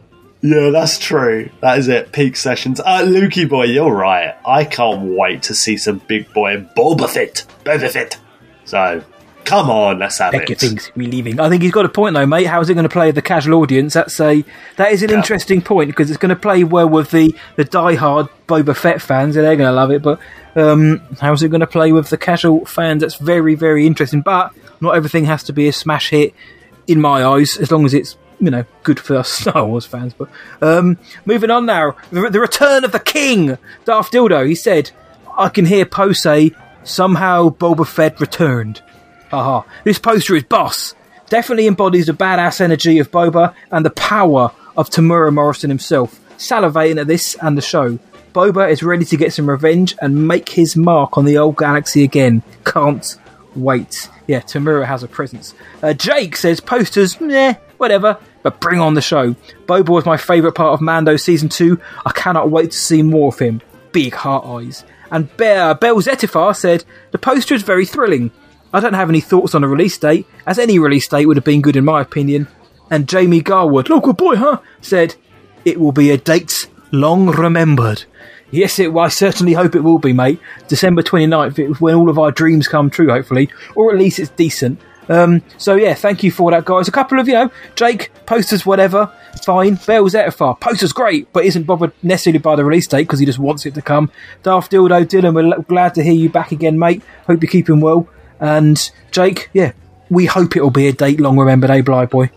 Yeah, 0.45 0.69
that's 0.69 0.99
true. 0.99 1.49
That 1.61 1.79
is 1.79 1.87
it. 1.87 2.11
Peak 2.11 2.35
sessions. 2.35 2.79
Uh, 2.79 3.01
Lukey 3.01 3.49
boy, 3.49 3.63
you're 3.63 3.93
right. 3.93 4.35
I 4.45 4.63
can't 4.63 5.15
wait 5.17 5.43
to 5.43 5.55
see 5.55 5.75
some 5.75 5.99
big 6.07 6.31
boy 6.33 6.57
Boba 6.77 7.09
Fett. 7.09 7.45
Boba 7.63 7.89
Fett. 7.89 8.19
So, 8.65 9.03
come 9.43 9.71
on, 9.71 9.97
let's 9.97 10.19
have 10.19 10.33
Becky 10.33 10.53
it. 10.53 10.91
leaving. 10.95 11.39
I 11.39 11.49
think 11.49 11.63
he's 11.63 11.71
got 11.71 11.85
a 11.85 11.89
point 11.89 12.13
though, 12.13 12.27
mate. 12.27 12.45
How 12.45 12.61
is 12.61 12.69
it 12.69 12.75
going 12.75 12.83
to 12.83 12.89
play 12.89 13.07
with 13.07 13.15
the 13.15 13.23
casual 13.23 13.59
audience? 13.59 13.95
That's 13.95 14.19
a 14.19 14.45
that 14.77 14.91
is 14.91 15.01
an 15.01 15.09
interesting 15.09 15.63
point 15.63 15.89
because 15.89 16.11
it's 16.11 16.19
going 16.19 16.29
to 16.29 16.35
play 16.35 16.63
well 16.63 16.89
with 16.89 17.09
the 17.09 17.33
the 17.55 17.65
diehard 17.65 18.29
Boba 18.47 18.75
Fett 18.75 19.01
fans. 19.01 19.33
They're 19.33 19.55
going 19.55 19.67
to 19.67 19.71
love 19.71 19.89
it, 19.89 20.03
but 20.03 20.19
um, 20.55 21.01
how's 21.19 21.41
it 21.41 21.49
going 21.49 21.61
to 21.61 21.67
play 21.67 21.91
with 21.91 22.09
the 22.09 22.19
casual 22.19 22.65
fans? 22.65 23.01
That's 23.01 23.15
very 23.15 23.55
very 23.55 23.87
interesting. 23.87 24.21
But 24.21 24.53
not 24.79 24.95
everything 24.95 25.25
has 25.25 25.41
to 25.45 25.53
be 25.53 25.67
a 25.67 25.73
smash 25.73 26.11
hit 26.11 26.35
in 26.85 27.01
my 27.01 27.25
eyes, 27.25 27.57
as 27.57 27.71
long 27.71 27.85
as 27.85 27.95
it's 27.95 28.15
you 28.39 28.51
know 28.51 28.65
good 28.83 28.99
for 28.99 29.15
us 29.17 29.29
Star 29.41 29.65
Wars 29.65 29.85
fans. 29.85 30.13
But 30.13 30.29
um, 30.61 30.97
moving 31.25 31.51
on 31.51 31.65
now, 31.65 31.95
the, 32.11 32.29
the 32.29 32.39
return 32.39 32.83
of 32.83 32.91
the 32.91 32.99
King, 32.99 33.57
Darth 33.85 34.11
Dildo. 34.11 34.47
He 34.47 34.55
said, 34.55 34.91
"I 35.37 35.49
can 35.49 35.65
hear 35.65 35.85
Poe 35.85 36.13
say 36.13 36.51
somehow 36.83 37.49
Boba 37.49 37.87
Fett 37.87 38.19
returned." 38.19 38.81
Haha. 39.29 39.67
This 39.83 39.99
poster 39.99 40.35
is 40.35 40.43
boss. 40.43 40.93
Definitely 41.29 41.67
embodies 41.67 42.05
the 42.05 42.13
badass 42.13 42.61
energy 42.61 42.99
of 42.99 43.11
Boba 43.11 43.53
and 43.71 43.85
the 43.85 43.89
power 43.89 44.51
of 44.77 44.89
Temuera 44.89 45.33
Morrison 45.33 45.69
himself. 45.69 46.19
Salivating 46.37 47.01
at 47.01 47.07
this 47.07 47.35
and 47.41 47.57
the 47.57 47.61
show. 47.61 47.97
Boba 48.33 48.69
is 48.69 48.83
ready 48.83 49.05
to 49.05 49.17
get 49.17 49.33
some 49.33 49.49
revenge 49.49 49.95
and 50.01 50.27
make 50.27 50.49
his 50.49 50.75
mark 50.75 51.17
on 51.17 51.25
the 51.25 51.37
old 51.37 51.55
galaxy 51.57 52.03
again. 52.03 52.43
Can't 52.65 53.15
wait. 53.55 54.09
Yeah, 54.27 54.41
Temuera 54.41 54.85
has 54.85 55.03
a 55.03 55.07
presence. 55.07 55.55
Uh, 55.81 55.93
Jake 55.93 56.35
says 56.35 56.59
posters, 56.59 57.19
meh, 57.21 57.55
whatever, 57.77 58.17
but 58.43 58.59
bring 58.59 58.79
on 58.79 58.93
the 58.93 59.01
show. 59.01 59.33
Boba 59.65 59.89
was 59.89 60.05
my 60.05 60.17
favourite 60.17 60.55
part 60.55 60.73
of 60.73 60.81
Mando 60.81 61.17
season 61.17 61.49
2. 61.49 61.79
I 62.05 62.11
cannot 62.11 62.51
wait 62.51 62.71
to 62.71 62.77
see 62.77 63.01
more 63.01 63.29
of 63.29 63.39
him. 63.39 63.61
Big 63.91 64.13
heart 64.13 64.45
eyes. 64.45 64.83
And 65.11 65.35
Bear, 65.37 65.69
uh, 65.69 65.73
Bell 65.73 65.95
Zettifar 65.97 66.55
said, 66.55 66.83
the 67.11 67.17
poster 67.17 67.53
is 67.53 67.63
very 67.63 67.85
thrilling. 67.85 68.31
I 68.73 68.79
don't 68.79 68.93
have 68.93 69.09
any 69.09 69.21
thoughts 69.21 69.55
on 69.55 69.63
a 69.63 69.67
release 69.67 69.97
date, 69.97 70.27
as 70.45 70.59
any 70.59 70.79
release 70.79 71.07
date 71.07 71.25
would 71.27 71.37
have 71.37 71.45
been 71.45 71.61
good 71.61 71.77
in 71.77 71.85
my 71.85 72.01
opinion. 72.01 72.47
And 72.89 73.07
Jamie 73.07 73.41
Garwood, 73.41 73.89
oh, 73.89 73.95
local 73.95 74.13
boy, 74.13 74.35
huh? 74.35 74.59
said, 74.81 75.15
it 75.63 75.79
will 75.79 75.91
be 75.91 76.11
a 76.11 76.17
date 76.17 76.67
long 76.91 77.27
remembered. 77.27 78.03
Yes, 78.51 78.79
it, 78.79 78.93
well, 78.93 79.05
I 79.05 79.09
certainly 79.09 79.53
hope 79.53 79.75
it 79.75 79.81
will 79.81 79.97
be, 79.97 80.13
mate. 80.13 80.39
December 80.67 81.01
29th, 81.01 81.59
it, 81.59 81.81
when 81.81 81.95
all 81.95 82.09
of 82.09 82.19
our 82.19 82.31
dreams 82.31 82.67
come 82.67 82.89
true, 82.89 83.09
hopefully. 83.09 83.49
Or 83.75 83.91
at 83.91 83.97
least 83.97 84.19
it's 84.19 84.29
decent. 84.29 84.79
Um, 85.09 85.41
so, 85.57 85.75
yeah, 85.75 85.93
thank 85.93 86.23
you 86.23 86.31
for 86.31 86.51
that, 86.51 86.65
guys. 86.65 86.87
A 86.87 86.91
couple 86.91 87.19
of, 87.19 87.27
you 87.27 87.33
know, 87.33 87.51
Jake, 87.75 88.11
posters, 88.25 88.65
whatever, 88.65 89.11
fine. 89.43 89.75
Bell 89.75 90.05
Zettifar, 90.05 90.59
posters 90.59 90.93
great, 90.93 91.31
but 91.33 91.45
isn't 91.45 91.63
bothered 91.63 91.93
necessarily 92.03 92.39
by 92.39 92.55
the 92.55 92.65
release 92.65 92.87
date 92.87 93.03
because 93.03 93.19
he 93.19 93.25
just 93.25 93.39
wants 93.39 93.65
it 93.65 93.73
to 93.75 93.81
come. 93.81 94.11
Darth 94.43 94.69
Dildo, 94.69 95.05
Dylan, 95.05 95.35
we're 95.35 95.61
glad 95.63 95.95
to 95.95 96.03
hear 96.03 96.13
you 96.13 96.29
back 96.29 96.51
again, 96.51 96.79
mate. 96.79 97.03
Hope 97.27 97.41
you're 97.41 97.51
keeping 97.51 97.79
well. 97.79 98.07
And 98.39 98.91
Jake, 99.11 99.49
yeah, 99.53 99.73
we 100.09 100.25
hope 100.25 100.55
it'll 100.55 100.69
be 100.69 100.87
a 100.87 100.93
date 100.93 101.19
long 101.19 101.37
remembered, 101.37 101.69
eh, 101.69 101.81
Bly 101.81 102.05
Boy? 102.05 102.29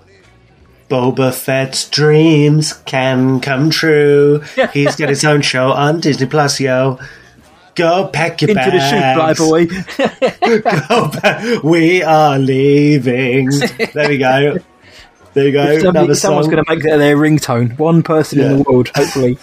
Boba 0.88 1.34
Fett's 1.34 1.88
dreams 1.90 2.72
can 2.72 3.40
come 3.40 3.68
true. 3.68 4.42
He's 4.72 4.96
got 4.96 5.10
his 5.10 5.24
own 5.24 5.42
show 5.42 5.72
on 5.72 6.00
Disney 6.00 6.26
Plus, 6.26 6.60
yo. 6.60 6.98
Go 7.78 8.08
pack 8.08 8.42
your 8.42 8.50
Into 8.50 8.62
the 8.64 8.76
bags. 8.78 9.38
shoot, 9.38 9.46
Bly 9.46 10.58
Boy. 10.58 10.82
Go 10.88 11.08
pack- 11.10 11.62
we 11.62 12.02
are 12.02 12.38
leaving. 12.38 13.50
There 13.94 14.08
we 14.08 14.18
go. 14.18 14.56
There 15.34 15.46
you 15.46 15.52
go. 15.52 15.62
If 15.64 15.82
somebody- 15.82 15.98
Another 16.04 16.14
someone's 16.14 16.48
going 16.48 16.64
to 16.64 16.74
make 16.74 16.82
that 16.84 16.96
their 16.98 17.16
ringtone. 17.16 17.78
One 17.78 18.02
person 18.02 18.40
in 18.40 18.58
the 18.58 18.62
world, 18.64 18.88
hopefully. 18.94 19.38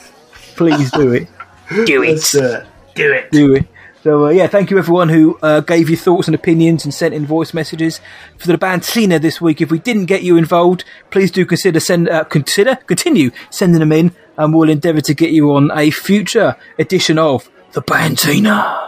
Please 0.55 0.91
do 0.91 1.11
it. 1.13 1.27
Do 1.85 2.03
it. 2.03 2.09
Let's 2.11 2.31
do 2.31 2.43
it. 2.45 2.65
Do 2.93 3.11
it. 3.13 3.31
Do 3.31 3.55
it. 3.55 3.65
So 4.03 4.27
uh, 4.27 4.29
yeah, 4.29 4.45
thank 4.45 4.69
you 4.69 4.77
everyone 4.77 5.09
who 5.09 5.39
uh, 5.41 5.61
gave 5.61 5.89
your 5.89 5.97
thoughts 5.97 6.27
and 6.27 6.35
opinions 6.35 6.85
and 6.85 6.93
sent 6.93 7.15
in 7.15 7.25
voice 7.25 7.55
messages 7.55 7.99
for 8.37 8.45
the 8.47 8.57
Bantina 8.57 9.17
this 9.17 9.41
week. 9.41 9.61
If 9.61 9.71
we 9.71 9.79
didn't 9.79 10.05
get 10.05 10.21
you 10.21 10.37
involved, 10.37 10.83
please 11.09 11.31
do 11.31 11.43
consider 11.43 11.79
send 11.79 12.07
uh, 12.07 12.23
consider 12.25 12.75
continue 12.75 13.31
sending 13.49 13.79
them 13.79 13.91
in, 13.91 14.13
and 14.37 14.53
we'll 14.53 14.69
endeavour 14.69 15.01
to 15.01 15.15
get 15.15 15.31
you 15.31 15.51
on 15.55 15.71
a 15.75 15.89
future 15.89 16.55
edition 16.77 17.17
of 17.17 17.49
the 17.75 17.81
Bantina. 17.81 18.81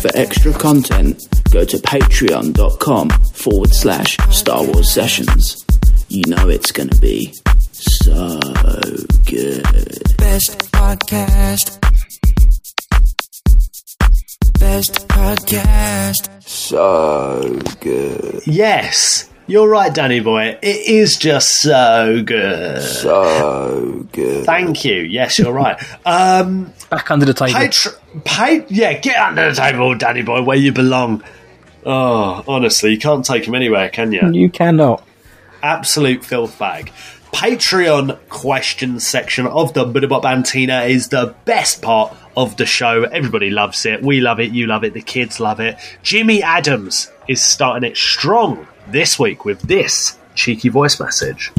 For 0.00 0.10
extra 0.14 0.52
content, 0.52 1.20
go 1.50 1.64
to 1.64 1.76
patreon.com 1.78 3.10
forward 3.10 3.74
slash 3.74 4.16
Star 4.30 4.64
Wars 4.64 4.88
Sessions. 4.90 5.66
You 6.08 6.22
know 6.28 6.48
it's 6.48 6.70
going 6.70 6.90
to 6.90 7.00
be 7.00 7.34
so 7.72 8.38
good. 9.26 9.64
Best 10.16 10.70
podcast. 10.70 11.80
Best 14.60 15.08
podcast. 15.08 16.42
So 16.48 17.58
good. 17.80 18.42
Yes, 18.46 19.28
you're 19.50 19.68
right, 19.68 19.92
Danny 19.92 20.20
boy. 20.20 20.58
It 20.62 20.88
is 20.88 21.16
just 21.16 21.60
so 21.60 22.22
good. 22.24 22.80
So 22.82 24.06
good. 24.12 24.46
Thank 24.46 24.84
you. 24.84 25.02
Yes, 25.02 25.38
you're 25.38 25.52
right. 25.52 25.76
Um, 26.06 26.72
Back 26.88 27.10
under 27.10 27.26
the 27.26 27.34
table. 27.34 27.52
Patr- 27.58 27.98
pa- 28.24 28.64
yeah, 28.68 28.94
get 28.98 29.16
under 29.16 29.50
the 29.50 29.54
table, 29.56 29.94
Danny 29.96 30.22
boy, 30.22 30.42
where 30.42 30.56
you 30.56 30.72
belong. 30.72 31.24
Oh, 31.84 32.44
honestly, 32.46 32.92
you 32.92 32.98
can't 32.98 33.24
take 33.24 33.46
him 33.46 33.54
anywhere, 33.54 33.88
can 33.88 34.12
you? 34.12 34.30
You 34.32 34.50
cannot. 34.50 35.04
Absolute 35.62 36.24
filth 36.24 36.58
bag. 36.58 36.92
Patreon 37.32 38.18
question 38.28 39.00
section 39.00 39.46
of 39.46 39.72
the 39.74 39.84
Budabop 39.84 40.24
Antina 40.24 40.88
is 40.88 41.08
the 41.08 41.34
best 41.44 41.80
part 41.82 42.14
of 42.36 42.56
the 42.56 42.66
show. 42.66 43.04
Everybody 43.04 43.50
loves 43.50 43.84
it. 43.86 44.02
We 44.02 44.20
love 44.20 44.40
it. 44.40 44.52
You 44.52 44.66
love 44.66 44.84
it. 44.84 44.94
The 44.94 45.02
kids 45.02 45.40
love 45.40 45.58
it. 45.60 45.76
Jimmy 46.02 46.42
Adams 46.42 47.10
is 47.28 47.40
starting 47.42 47.88
it 47.88 47.96
strong 47.96 48.66
this 48.92 49.18
week 49.18 49.44
with 49.44 49.62
this 49.62 50.18
cheeky 50.34 50.68
voice 50.68 50.98
message. 51.00 51.52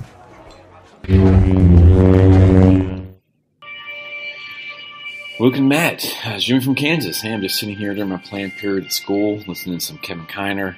Luke 5.39 5.57
and 5.57 5.69
Matt, 5.69 6.05
uh, 6.23 6.37
Jimmy 6.37 6.61
from 6.61 6.75
Kansas. 6.75 7.21
Hey, 7.21 7.33
I'm 7.33 7.41
just 7.41 7.57
sitting 7.57 7.75
here 7.75 7.95
during 7.95 8.09
my 8.09 8.17
planned 8.17 8.53
period 8.53 8.85
at 8.85 8.93
school, 8.93 9.37
listening 9.47 9.79
to 9.79 9.85
some 9.85 9.97
Kevin 9.97 10.27
Kiner, 10.27 10.75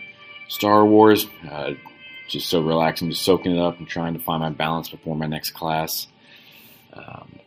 Star 0.48 0.86
Wars. 0.86 1.26
Uh, 1.50 1.74
just 2.30 2.48
so 2.48 2.62
relaxing, 2.62 3.10
just 3.10 3.24
soaking 3.24 3.56
it 3.56 3.60
up 3.60 3.78
and 3.80 3.88
trying 3.88 4.14
to 4.14 4.20
find 4.20 4.42
my 4.42 4.50
balance 4.50 4.88
before 4.88 5.16
my 5.16 5.26
next 5.26 5.52
class. 5.52 6.08
Um, 6.94 7.40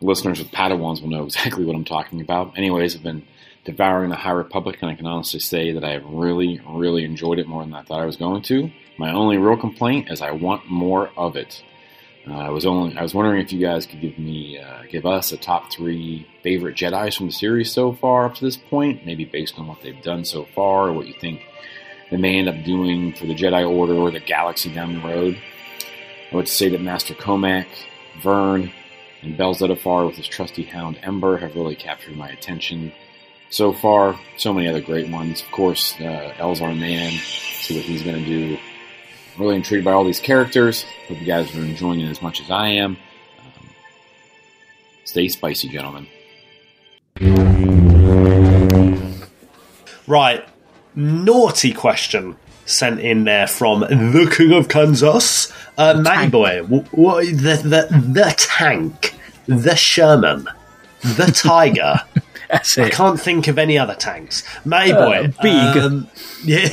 listeners 0.00 0.38
with 0.38 0.50
Padawans 0.50 1.00
will 1.00 1.10
know 1.10 1.24
exactly 1.26 1.64
what 1.64 1.76
I'm 1.76 1.84
talking 1.84 2.20
about. 2.20 2.58
Anyways, 2.58 2.96
I've 2.96 3.02
been 3.02 3.24
devouring 3.64 4.10
the 4.10 4.16
High 4.16 4.32
Republic, 4.32 4.78
and 4.80 4.90
I 4.90 4.94
can 4.94 5.06
honestly 5.06 5.40
say 5.40 5.72
that 5.72 5.84
I 5.84 5.90
have 5.90 6.04
really, 6.04 6.60
really 6.68 7.04
enjoyed 7.04 7.38
it 7.38 7.46
more 7.46 7.62
than 7.62 7.74
I 7.74 7.82
thought 7.82 8.00
I 8.00 8.06
was 8.06 8.16
going 8.16 8.42
to. 8.42 8.70
My 8.98 9.12
only 9.12 9.38
real 9.38 9.56
complaint 9.56 10.10
is 10.10 10.22
I 10.22 10.30
want 10.30 10.70
more 10.70 11.10
of 11.16 11.36
it. 11.36 11.62
Uh, 12.28 12.34
I 12.34 12.50
was 12.50 12.66
only 12.66 12.96
I 12.96 13.02
was 13.02 13.14
wondering 13.14 13.40
if 13.40 13.52
you 13.52 13.60
guys 13.60 13.86
could 13.86 14.00
give 14.00 14.18
me 14.18 14.58
uh, 14.58 14.82
give 14.90 15.06
us 15.06 15.32
a 15.32 15.36
top 15.36 15.72
three 15.72 16.26
favorite 16.42 16.76
Jedi's 16.76 17.16
from 17.16 17.26
the 17.26 17.32
series 17.32 17.72
so 17.72 17.92
far 17.92 18.26
up 18.26 18.34
to 18.34 18.44
this 18.44 18.56
point, 18.56 19.06
maybe 19.06 19.24
based 19.24 19.58
on 19.58 19.66
what 19.66 19.80
they've 19.80 20.02
done 20.02 20.24
so 20.24 20.46
far, 20.54 20.88
or 20.88 20.92
what 20.92 21.06
you 21.06 21.14
think 21.20 21.40
they 22.10 22.16
may 22.16 22.38
end 22.38 22.48
up 22.48 22.64
doing 22.64 23.14
for 23.14 23.26
the 23.26 23.34
Jedi 23.34 23.68
Order 23.68 23.94
or 23.94 24.10
the 24.10 24.20
galaxy 24.20 24.72
down 24.74 24.94
the 24.94 25.08
road. 25.08 25.38
I 26.30 26.36
would 26.36 26.48
say 26.48 26.68
that 26.68 26.82
Master 26.82 27.14
Cohmac, 27.14 27.66
Vern, 28.22 28.70
and 29.22 29.36
Bell 29.36 29.54
Zettifar 29.54 30.06
with 30.06 30.16
his 30.16 30.26
trusty 30.26 30.64
hound 30.64 30.98
Ember 31.02 31.38
have 31.38 31.54
really 31.54 31.76
captured 31.76 32.16
my 32.16 32.28
attention 32.28 32.92
so 33.50 33.72
far. 33.72 34.18
So 34.36 34.52
many 34.52 34.68
other 34.68 34.80
great 34.80 35.08
ones. 35.08 35.42
Of 35.42 35.50
course, 35.50 35.94
uh, 36.00 36.32
Elzar 36.38 36.78
Mann, 36.78 37.10
see 37.12 37.76
what 37.76 37.84
he's 37.84 38.02
going 38.02 38.24
to 38.24 38.24
do. 38.24 38.58
Really 39.38 39.56
intrigued 39.56 39.84
by 39.84 39.92
all 39.92 40.04
these 40.04 40.20
characters. 40.20 40.84
Hope 41.06 41.20
you 41.20 41.26
guys 41.26 41.54
are 41.56 41.60
enjoying 41.60 42.00
it 42.00 42.10
as 42.10 42.20
much 42.20 42.40
as 42.40 42.50
I 42.50 42.68
am. 42.68 42.96
Um, 43.40 43.68
stay 45.04 45.28
spicy, 45.28 45.68
gentlemen. 45.68 46.06
Right. 50.06 50.44
Naughty 50.94 51.72
question 51.72 52.36
sent 52.64 53.00
in 53.00 53.24
there 53.24 53.46
from 53.46 53.80
the 53.80 54.34
King 54.36 54.52
of 54.52 54.68
Kansas. 54.68 55.52
Uh, 55.76 56.00
Matty 56.02 56.28
Boy, 56.28 56.62
wh- 56.64 56.92
what, 56.94 57.24
the, 57.24 57.60
the, 57.62 57.88
the 58.12 58.34
tank, 58.36 59.14
the 59.46 59.74
Sherman, 59.76 60.48
the 61.02 61.26
Tiger. 61.32 62.00
I 62.50 62.90
can't 62.90 63.20
think 63.20 63.48
of 63.48 63.58
any 63.58 63.78
other 63.78 63.94
tanks. 63.94 64.42
Mayboy. 64.64 65.34
Uh, 65.38 65.42
big. 65.42 65.82
um, 65.82 66.08
yeah. 66.44 66.68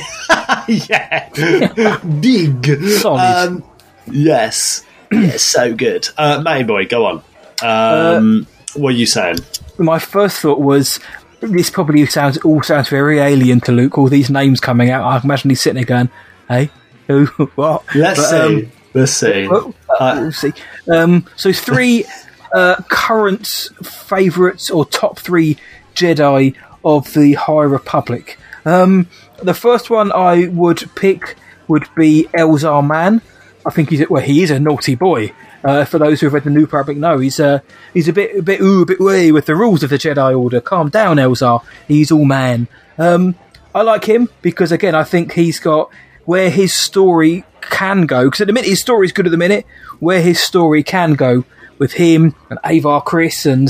yeah. 0.68 1.98
big. 2.20 2.66
Solid. 2.98 3.20
Um, 3.20 3.64
yes. 4.10 4.84
yeah, 5.12 5.36
so 5.36 5.74
good. 5.74 6.08
Uh, 6.16 6.40
Matty 6.42 6.64
Boy, 6.64 6.86
go 6.86 7.06
on. 7.06 7.22
Um, 7.62 8.46
what 8.74 8.90
are 8.90 8.96
you 8.96 9.06
saying? 9.06 9.38
my 9.78 9.98
first 9.98 10.40
thought 10.40 10.60
was 10.60 11.00
this 11.40 11.70
probably 11.70 12.04
sounds 12.06 12.38
all 12.38 12.62
sounds 12.62 12.88
very 12.88 13.18
alien 13.18 13.60
to 13.62 13.72
Luke. 13.72 13.98
All 13.98 14.08
these 14.08 14.30
names 14.30 14.60
coming 14.60 14.90
out. 14.90 15.04
I 15.04 15.20
imagine 15.22 15.50
he's 15.50 15.60
sitting 15.60 15.76
there 15.76 15.84
going, 15.84 16.10
"Hey, 16.48 16.70
who, 17.06 17.26
what?" 17.54 17.84
Let's 17.94 18.30
But, 18.30 18.40
um, 18.40 18.60
see. 18.60 18.70
Let's 18.94 19.12
see. 19.12 19.48
Well, 19.48 19.74
uh, 20.00 20.16
we'll 20.20 20.32
see. 20.32 20.52
Um, 20.90 21.26
so 21.36 21.52
three 21.52 22.04
uh, 22.52 22.76
current 22.88 23.46
favourites 23.82 24.70
or 24.70 24.84
top 24.84 25.18
three 25.18 25.56
Jedi 25.94 26.54
of 26.84 27.12
the 27.14 27.34
High 27.34 27.64
Republic. 27.64 28.38
Um, 28.64 29.08
the 29.42 29.54
first 29.54 29.90
one 29.90 30.12
I 30.12 30.48
would 30.48 30.88
pick 30.94 31.36
would 31.68 31.88
be 31.96 32.28
Elzar 32.32 32.86
Mann. 32.86 33.22
I 33.64 33.70
think 33.70 33.90
he's 33.90 34.08
well, 34.08 34.22
he 34.22 34.42
is 34.42 34.50
a 34.50 34.60
naughty 34.60 34.94
boy. 34.94 35.32
Uh, 35.64 35.84
for 35.84 35.98
those 35.98 36.20
who 36.20 36.26
have 36.26 36.34
read 36.34 36.44
the 36.44 36.50
New 36.50 36.60
Republic, 36.60 36.96
know 36.96 37.18
he's 37.18 37.40
uh, 37.40 37.58
he's 37.92 38.06
a 38.06 38.12
bit 38.12 38.38
a 38.38 38.42
bit 38.42 38.60
ooh, 38.60 38.82
a 38.82 38.86
bit 38.86 39.00
way 39.00 39.32
with 39.32 39.46
the 39.46 39.56
rules 39.56 39.82
of 39.82 39.90
the 39.90 39.96
Jedi 39.96 40.38
Order. 40.38 40.60
Calm 40.60 40.90
down, 40.90 41.16
Elzar. 41.16 41.64
He's 41.88 42.12
all 42.12 42.24
man. 42.24 42.68
Um, 42.98 43.34
I 43.74 43.82
like 43.82 44.04
him 44.04 44.28
because 44.42 44.70
again, 44.70 44.94
I 44.94 45.02
think 45.02 45.32
he's 45.32 45.58
got 45.58 45.90
where 46.24 46.50
his 46.50 46.72
story 46.72 47.44
can 47.60 48.06
go. 48.06 48.24
Because 48.24 48.42
at 48.42 48.46
the 48.46 48.52
minute, 48.52 48.68
his 48.68 48.80
story 48.80 49.06
is 49.06 49.12
good 49.12 49.26
at 49.26 49.32
the 49.32 49.36
minute. 49.36 49.66
Where 49.98 50.20
his 50.22 50.40
story 50.40 50.82
can 50.84 51.14
go 51.14 51.44
with 51.78 51.92
him 51.92 52.34
and 52.50 52.58
Avar 52.64 53.02
Kriss 53.02 53.50
and 53.50 53.68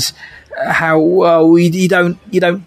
how 0.65 0.99
well 0.99 1.57
you, 1.57 1.69
you 1.69 1.87
don't 1.87 2.17
you 2.31 2.39
don't. 2.39 2.63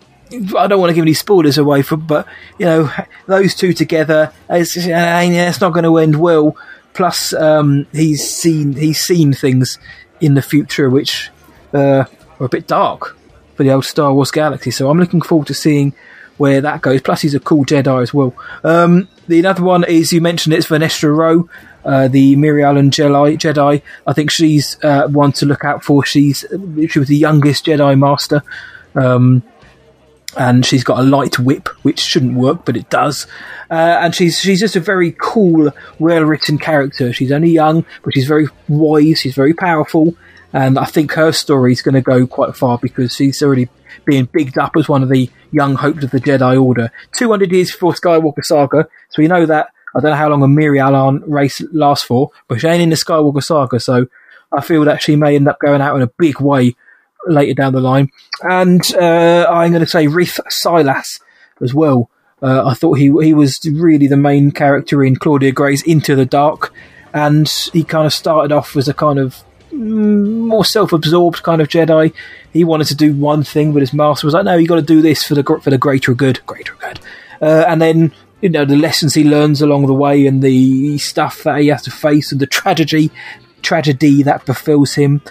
I 0.56 0.68
don't 0.68 0.78
want 0.78 0.90
to 0.90 0.94
give 0.94 1.02
any 1.02 1.14
spoilers 1.14 1.58
away 1.58 1.82
for, 1.82 1.96
but 1.96 2.24
you 2.56 2.64
know 2.64 2.88
those 3.26 3.52
two 3.54 3.72
together, 3.72 4.32
it's, 4.48 4.76
it's 4.76 5.60
not 5.60 5.72
going 5.72 5.84
to 5.84 5.96
end 5.96 6.16
well. 6.16 6.56
Plus, 6.94 7.32
um, 7.32 7.86
he's 7.92 8.28
seen 8.28 8.74
he's 8.74 9.00
seen 9.00 9.32
things 9.32 9.78
in 10.20 10.34
the 10.34 10.42
future 10.42 10.88
which 10.88 11.30
uh, 11.74 12.04
are 12.38 12.46
a 12.46 12.48
bit 12.48 12.68
dark 12.68 13.16
for 13.56 13.64
the 13.64 13.72
old 13.72 13.84
Star 13.84 14.14
Wars 14.14 14.30
galaxy. 14.30 14.70
So 14.70 14.88
I'm 14.88 14.98
looking 14.98 15.20
forward 15.20 15.48
to 15.48 15.54
seeing 15.54 15.94
where 16.36 16.60
that 16.60 16.80
goes. 16.80 17.02
Plus, 17.02 17.22
he's 17.22 17.34
a 17.34 17.40
cool 17.40 17.64
Jedi 17.64 18.02
as 18.02 18.14
well. 18.14 18.34
Um, 18.64 19.08
the 19.28 19.44
other 19.44 19.62
one 19.62 19.84
is 19.84 20.12
you 20.12 20.20
mentioned 20.20 20.54
it's 20.54 20.68
Vernestra 20.68 21.14
Rwoh, 21.14 21.48
uh, 21.84 22.08
the 22.08 22.36
Mirialan 22.36 22.90
Jedi. 22.90 23.36
Jedi. 23.36 23.82
I 24.06 24.12
think 24.12 24.30
she's 24.30 24.76
uh, 24.82 25.08
one 25.08 25.32
to 25.32 25.46
look 25.46 25.64
out 25.64 25.84
for. 25.84 26.04
She's 26.04 26.44
she 26.88 26.98
was 26.98 27.08
the 27.08 27.16
youngest 27.16 27.66
Jedi 27.66 27.98
Master. 27.98 28.42
Um, 28.94 29.42
and 30.36 30.64
she's 30.64 30.84
got 30.84 31.00
a 31.00 31.02
light 31.02 31.38
whip, 31.38 31.68
which 31.82 31.98
shouldn't 31.98 32.36
work, 32.36 32.64
but 32.64 32.76
it 32.76 32.88
does. 32.90 33.26
Uh, 33.70 33.98
and 34.00 34.14
she's 34.14 34.38
she's 34.38 34.60
just 34.60 34.76
a 34.76 34.80
very 34.80 35.12
cool, 35.20 35.72
well 35.98 36.22
written 36.22 36.58
character. 36.58 37.12
She's 37.12 37.32
only 37.32 37.50
young, 37.50 37.84
but 38.02 38.14
she's 38.14 38.26
very 38.26 38.48
wise. 38.68 39.18
She's 39.20 39.34
very 39.34 39.54
powerful, 39.54 40.14
and 40.52 40.78
I 40.78 40.84
think 40.84 41.12
her 41.12 41.32
story 41.32 41.72
is 41.72 41.82
going 41.82 41.94
to 41.94 42.00
go 42.00 42.26
quite 42.26 42.56
far 42.56 42.78
because 42.78 43.14
she's 43.14 43.42
already 43.42 43.68
being 44.04 44.26
bigged 44.26 44.56
up 44.56 44.76
as 44.76 44.88
one 44.88 45.02
of 45.02 45.08
the 45.08 45.28
young 45.50 45.74
hopes 45.74 46.04
of 46.04 46.10
the 46.10 46.20
Jedi 46.20 46.62
Order. 46.62 46.92
Two 47.12 47.30
hundred 47.30 47.50
years 47.52 47.72
before 47.72 47.92
Skywalker 47.92 48.44
Saga, 48.44 48.88
so 49.08 49.22
we 49.22 49.28
know 49.28 49.46
that. 49.46 49.68
I 49.94 50.00
don't 50.00 50.10
know 50.10 50.16
how 50.16 50.28
long 50.28 50.42
a 50.42 50.46
Mirialan 50.46 51.22
race 51.26 51.60
lasts 51.72 52.06
for, 52.06 52.30
but 52.48 52.60
she 52.60 52.68
ain't 52.68 52.82
in 52.82 52.90
the 52.90 52.96
Skywalker 52.96 53.42
Saga, 53.42 53.80
so 53.80 54.06
I 54.52 54.60
feel 54.60 54.84
that 54.84 55.02
she 55.02 55.16
may 55.16 55.36
end 55.36 55.48
up 55.48 55.58
going 55.60 55.80
out 55.80 55.96
in 55.96 56.02
a 56.02 56.06
big 56.18 56.40
way 56.40 56.76
later 57.26 57.54
down 57.54 57.72
the 57.72 57.80
line. 57.80 58.10
And 58.42 58.82
uh, 58.94 59.46
I'm 59.50 59.72
going 59.72 59.84
to 59.84 59.86
say 59.86 60.06
Reath 60.06 60.40
Silas 60.48 61.20
as 61.60 61.74
well. 61.74 62.10
Uh, 62.42 62.66
I 62.66 62.74
thought 62.74 62.94
he 62.94 63.12
he 63.22 63.34
was 63.34 63.60
really 63.70 64.06
the 64.06 64.16
main 64.16 64.50
character 64.50 65.04
in 65.04 65.16
Claudia 65.16 65.52
Gray's 65.52 65.82
Into 65.82 66.16
the 66.16 66.24
Dark, 66.24 66.72
and 67.12 67.48
he 67.72 67.84
kind 67.84 68.06
of 68.06 68.14
started 68.14 68.50
off 68.50 68.76
as 68.76 68.88
a 68.88 68.94
kind 68.94 69.18
of 69.18 69.42
mm, 69.70 70.46
more 70.46 70.64
self-absorbed 70.64 71.42
kind 71.42 71.60
of 71.60 71.68
Jedi. 71.68 72.14
He 72.50 72.64
wanted 72.64 72.86
to 72.86 72.94
do 72.94 73.12
one 73.12 73.42
thing, 73.42 73.72
but 73.74 73.82
his 73.82 73.92
master 73.92 74.26
was 74.26 74.32
like, 74.32 74.46
"No, 74.46 74.56
you 74.56 74.66
got 74.66 74.76
to 74.76 74.82
do 74.82 75.02
this 75.02 75.22
for 75.22 75.34
the 75.34 75.44
for 75.62 75.68
the 75.68 75.76
greater 75.76 76.14
good, 76.14 76.40
greater 76.46 76.74
good." 76.80 76.98
Uh, 77.42 77.64
and 77.68 77.80
then 77.82 78.12
you 78.40 78.48
know 78.48 78.64
the 78.64 78.76
lessons 78.76 79.14
he 79.14 79.24
learns 79.24 79.60
along 79.62 79.86
the 79.86 79.94
way, 79.94 80.26
and 80.26 80.42
the 80.42 80.98
stuff 80.98 81.42
that 81.44 81.60
he 81.60 81.68
has 81.68 81.82
to 81.82 81.90
face, 81.90 82.32
and 82.32 82.40
the 82.40 82.46
tragedy 82.46 83.10
tragedy 83.62 84.22
that 84.22 84.46
befills 84.46 84.94
him. 84.94 85.22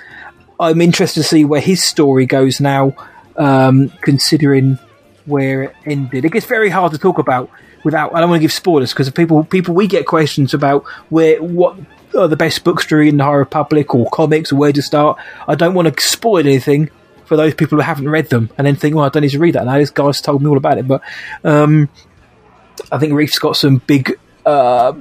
I'm 0.59 0.81
interested 0.81 1.21
to 1.21 1.27
see 1.27 1.45
where 1.45 1.61
his 1.61 1.83
story 1.83 2.25
goes 2.25 2.59
now, 2.59 2.93
um, 3.37 3.89
considering 4.01 4.77
where 5.25 5.63
it 5.63 5.75
ended. 5.85 6.25
It 6.25 6.31
gets 6.31 6.45
very 6.45 6.69
hard 6.69 6.91
to 6.91 6.97
talk 6.97 7.17
about 7.17 7.49
without. 7.83 8.13
I 8.13 8.19
don't 8.19 8.29
want 8.29 8.39
to 8.39 8.43
give 8.43 8.51
spoilers 8.51 8.91
because 8.91 9.09
people 9.11 9.43
people 9.43 9.73
we 9.73 9.87
get 9.87 10.05
questions 10.05 10.53
about 10.53 10.85
where 11.09 11.41
what 11.41 11.77
are 12.15 12.27
the 12.27 12.35
best 12.35 12.63
books 12.63 12.85
to 12.87 12.97
read 12.97 13.09
in 13.09 13.17
the 13.17 13.23
High 13.23 13.33
Republic 13.33 13.93
or 13.93 14.09
comics 14.09 14.51
or 14.51 14.57
where 14.57 14.73
to 14.73 14.81
start. 14.81 15.19
I 15.47 15.55
don't 15.55 15.73
want 15.73 15.95
to 15.95 16.03
spoil 16.03 16.39
anything 16.39 16.89
for 17.25 17.37
those 17.37 17.53
people 17.53 17.77
who 17.77 17.83
haven't 17.83 18.09
read 18.09 18.29
them 18.29 18.49
and 18.57 18.65
then 18.65 18.75
think, 18.75 18.95
well, 18.95 19.05
I 19.05 19.09
don't 19.09 19.21
need 19.21 19.29
to 19.29 19.39
read 19.39 19.53
that 19.53 19.65
now. 19.65 19.77
This 19.77 19.91
guy's 19.91 20.19
told 20.19 20.41
me 20.41 20.49
all 20.49 20.57
about 20.57 20.79
it. 20.79 20.87
But 20.87 21.01
um, 21.43 21.87
I 22.91 22.97
think 22.97 23.13
Reath's 23.13 23.39
got 23.39 23.55
some 23.57 23.77
big 23.77 24.17
uh, 24.45 24.93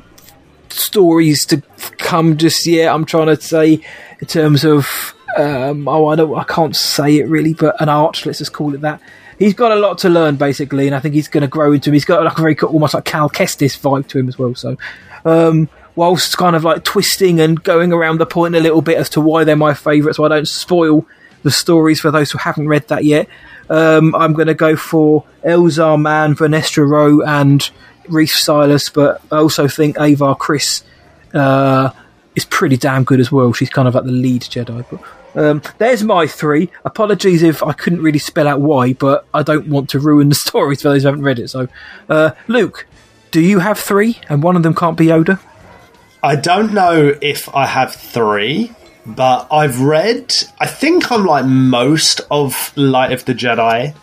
stories 0.68 1.46
to 1.46 1.62
come 1.98 2.36
just 2.36 2.66
yet. 2.66 2.94
I'm 2.94 3.04
trying 3.04 3.26
to 3.26 3.40
say 3.40 3.80
in 4.20 4.26
terms 4.26 4.64
of 4.64 5.14
um, 5.36 5.86
oh, 5.88 6.06
I 6.06 6.16
don't, 6.16 6.36
I 6.36 6.44
can't 6.44 6.74
say 6.74 7.18
it 7.18 7.28
really, 7.28 7.54
but 7.54 7.80
an 7.80 7.88
arch. 7.88 8.26
Let's 8.26 8.38
just 8.38 8.52
call 8.52 8.74
it 8.74 8.80
that. 8.80 9.00
He's 9.38 9.54
got 9.54 9.70
a 9.70 9.76
lot 9.76 9.98
to 9.98 10.08
learn 10.08 10.36
basically, 10.36 10.86
and 10.86 10.96
I 10.96 11.00
think 11.00 11.14
he's 11.14 11.28
going 11.28 11.42
to 11.42 11.48
grow 11.48 11.72
into 11.72 11.90
him. 11.90 11.94
He's 11.94 12.04
got 12.04 12.24
like 12.24 12.38
a 12.38 12.40
very 12.40 12.58
almost 12.58 12.94
like 12.94 13.04
Cal 13.04 13.30
Kestis 13.30 13.78
vibe 13.78 14.08
to 14.08 14.18
him 14.18 14.28
as 14.28 14.38
well. 14.38 14.54
So, 14.54 14.76
um, 15.24 15.68
whilst 15.94 16.36
kind 16.36 16.56
of 16.56 16.64
like 16.64 16.82
twisting 16.82 17.40
and 17.40 17.62
going 17.62 17.92
around 17.92 18.18
the 18.18 18.26
point 18.26 18.56
a 18.56 18.60
little 18.60 18.82
bit 18.82 18.98
as 18.98 19.08
to 19.10 19.20
why 19.20 19.44
they're 19.44 19.54
my 19.56 19.74
favourite, 19.74 20.16
so 20.16 20.24
I 20.24 20.28
don't 20.28 20.48
spoil 20.48 21.06
the 21.44 21.50
stories 21.52 22.00
for 22.00 22.10
those 22.10 22.32
who 22.32 22.38
haven't 22.38 22.68
read 22.68 22.88
that 22.88 23.04
yet. 23.04 23.28
Um, 23.70 24.14
I'm 24.14 24.32
going 24.32 24.48
to 24.48 24.54
go 24.54 24.76
for 24.76 25.24
Elzar 25.44 26.00
Mann, 26.00 26.34
Vernestra 26.34 26.86
Rwoh, 26.86 27.26
and 27.26 27.68
Reath 28.08 28.30
Silas, 28.30 28.88
but 28.88 29.20
I 29.30 29.36
also 29.36 29.68
think 29.68 29.98
Avar 29.98 30.36
Kriss 30.36 30.82
uh, 31.34 31.90
is 32.34 32.44
pretty 32.44 32.76
damn 32.76 33.04
good 33.04 33.20
as 33.20 33.30
well. 33.30 33.52
She's 33.52 33.70
kind 33.70 33.88
of 33.88 33.94
like 33.94 34.04
the 34.04 34.12
lead 34.12 34.42
Jedi. 34.42 34.84
But 34.90 35.42
um, 35.42 35.62
there's 35.78 36.02
my 36.02 36.26
three. 36.26 36.70
Apologies 36.84 37.42
if 37.42 37.62
I 37.62 37.72
couldn't 37.72 38.02
really 38.02 38.18
spell 38.18 38.48
out 38.48 38.60
why, 38.60 38.94
but 38.94 39.26
I 39.34 39.42
don't 39.42 39.68
want 39.68 39.90
to 39.90 39.98
ruin 39.98 40.28
the 40.28 40.34
stories 40.46 40.82
for 40.82 40.88
those 40.88 41.02
who 41.02 41.08
haven't 41.08 41.24
read 41.24 41.38
it. 41.38 41.48
So, 41.48 41.68
uh, 42.08 42.30
Luke, 42.46 42.86
do 43.30 43.40
you 43.40 43.58
have 43.58 43.78
three, 43.78 44.18
and 44.28 44.42
one 44.42 44.56
of 44.56 44.62
them 44.62 44.74
can't 44.74 44.96
be 44.96 45.06
Yoda? 45.06 45.38
I 46.22 46.34
don't 46.34 46.72
know 46.72 47.14
if 47.20 47.54
I 47.54 47.66
have 47.66 47.94
three, 47.94 48.72
but 49.14 49.48
I've 49.50 49.80
read. 49.80 50.34
I 50.60 50.66
think 50.66 51.10
I'm 51.10 51.24
like 51.24 51.44
most 51.46 52.20
of 52.30 52.76
Light 52.76 53.12
of 53.12 53.24
the 53.24 53.34
Jedi 53.34 53.94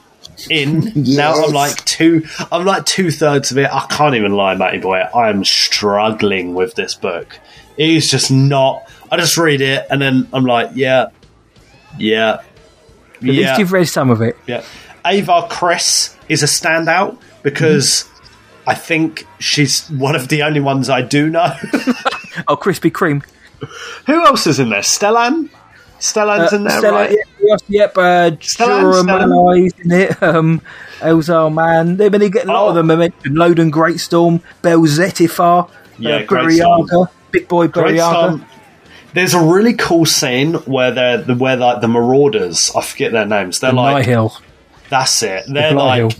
in 0.50 0.92
now. 0.96 1.44
I'm 1.44 1.54
like 1.54 1.84
two. 1.86 2.26
I'm 2.52 2.66
like 2.66 2.86
two 2.86 3.12
thirds 3.12 3.52
of 3.52 3.58
it. 3.58 3.70
I 3.72 3.86
can't 3.88 4.16
even 4.16 4.34
lie, 4.34 4.56
Matty 4.56 4.80
boy. 4.80 4.98
I 4.98 5.30
am 5.30 5.44
struggling 5.44 6.54
with 6.54 6.76
this 6.76 6.96
book. 6.96 7.40
It 7.78 7.90
is 7.90 8.10
just 8.10 8.32
not. 8.32 8.90
I 9.12 9.18
just 9.18 9.38
read 9.38 9.62
it 9.62 9.86
and 9.90 10.02
then 10.02 10.28
I'm 10.34 10.46
like, 10.46 10.72
yeah, 10.74 11.08
yeah, 11.98 12.42
At 13.16 13.24
least 13.24 13.60
you've 13.60 13.72
read 13.72 13.88
some 13.88 14.10
of 14.10 14.22
it. 14.22 14.36
yeah. 14.48 14.64
Avar 15.06 15.48
Kriss 15.50 16.16
is 16.28 16.42
a 16.42 16.48
standout 16.48 17.20
because 17.44 18.04
mm-hmm. 18.04 18.70
I 18.72 18.74
think 18.74 19.28
she's 19.38 19.88
one 19.90 20.16
of 20.16 20.30
the 20.30 20.42
only 20.42 20.60
ones 20.60 20.90
I 20.90 21.02
do 21.02 21.30
know. 21.30 21.56
Oh, 22.48 22.58
Krispy 22.58 22.92
Kreme. 22.92 23.24
Who 24.08 24.26
else 24.26 24.48
is 24.48 24.60
in 24.60 24.70
there? 24.70 24.82
Stellan. 24.82 25.50
Stellan's 26.00 26.52
in 26.54 26.64
there, 26.66 26.74
Uh, 26.76 26.80
Stella- 26.80 26.98
right? 26.98 27.18
Yep, 27.42 27.60
yep 27.68 27.98
uh, 27.98 28.32
Stellan. 28.42 29.72
In 29.84 29.92
it. 29.92 30.18
Um, 30.24 30.62
Elzar 31.00 31.54
Mann. 31.54 31.98
They 31.98 32.10
they 32.10 32.30
get 32.30 32.46
a 32.48 32.52
lot 32.52 32.70
of 32.70 32.76
them. 32.76 32.90
I 32.92 32.96
mentioned 32.96 33.36
Loden 33.38 33.72
Greatstorm, 33.72 34.42
Bell 34.62 34.80
Zettifar, 34.82 35.70
Yeah, 35.98 36.16
uh. 36.18 36.26
Burryaga, 36.26 37.10
Big 37.32 37.48
Boy 37.48 37.68
Burryaga. 37.68 38.44
There's 39.14 39.34
a 39.34 39.42
really 39.42 39.74
cool 39.74 40.06
scene 40.06 40.56
where 40.66 40.92
they're 40.92 41.18
the 41.20 41.36
where 41.36 41.56
like 41.56 41.82
the 41.82 41.88
Marauders. 41.88 42.72
I 42.76 42.82
forget 42.82 43.12
their 43.14 43.26
names. 43.26 43.60
They're 43.62 43.72
The 43.72 43.76
like 43.78 44.06
Nihil. 44.06 44.34
that's 44.90 45.24
it. 45.24 45.44
They're 45.48 45.74
Nihil. 45.74 46.10
like 46.10 46.18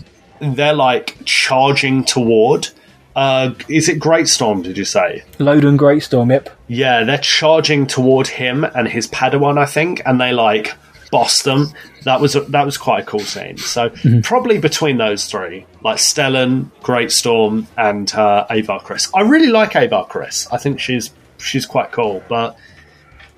they're 0.56 0.74
like 0.74 1.16
charging 1.24 2.04
toward. 2.04 2.68
Uh, 3.16 3.54
is 3.70 3.88
it 3.88 3.98
Greatstorm? 3.98 4.62
Did 4.62 4.76
you 4.76 4.84
say? 4.84 5.24
Loden 5.38 5.78
Greatstorm, 5.78 6.30
yep. 6.30 6.50
Yeah, 6.68 7.02
they're 7.02 7.16
charging 7.16 7.86
toward 7.86 8.26
him 8.28 8.62
and 8.62 8.86
his 8.86 9.08
Padawan, 9.08 9.56
I 9.58 9.64
think, 9.64 10.02
and 10.04 10.20
they 10.20 10.32
like 10.32 10.76
boss 11.10 11.42
them. 11.42 11.72
That 12.04 12.20
was 12.20 12.36
a, 12.36 12.40
that 12.42 12.66
was 12.66 12.76
quite 12.76 13.04
a 13.04 13.06
cool 13.06 13.20
scene. 13.20 13.56
So 13.56 13.90
probably 14.22 14.58
between 14.58 14.98
those 14.98 15.24
three, 15.26 15.64
like 15.82 15.96
Stellan, 15.96 16.70
Greatstorm, 16.82 17.66
and 17.78 18.12
uh, 18.14 18.46
Avar 18.50 18.80
Kriss. 18.80 19.10
I 19.14 19.22
really 19.22 19.48
like 19.48 19.74
Avar 19.74 20.06
Kriss. 20.08 20.46
I 20.52 20.58
think 20.58 20.78
she's 20.78 21.10
she's 21.38 21.64
quite 21.64 21.92
cool. 21.92 22.22
But 22.28 22.58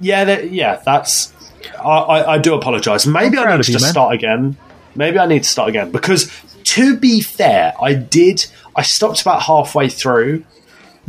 yeah, 0.00 0.24
that, 0.24 0.50
yeah, 0.50 0.82
that's. 0.84 1.32
I, 1.78 1.88
I, 1.88 2.34
I 2.34 2.38
do 2.38 2.54
apologise. 2.54 3.06
Maybe 3.06 3.38
I 3.38 3.56
need 3.56 3.64
to 3.64 3.72
you, 3.72 3.78
start 3.78 4.12
again. 4.12 4.56
Maybe 4.96 5.18
I 5.20 5.26
need 5.26 5.44
to 5.44 5.48
start 5.48 5.68
again 5.68 5.92
because, 5.92 6.30
to 6.64 6.96
be 6.96 7.20
fair, 7.20 7.74
I 7.80 7.94
did. 7.94 8.46
I 8.78 8.82
stopped 8.82 9.20
about 9.20 9.42
halfway 9.42 9.88
through 9.88 10.44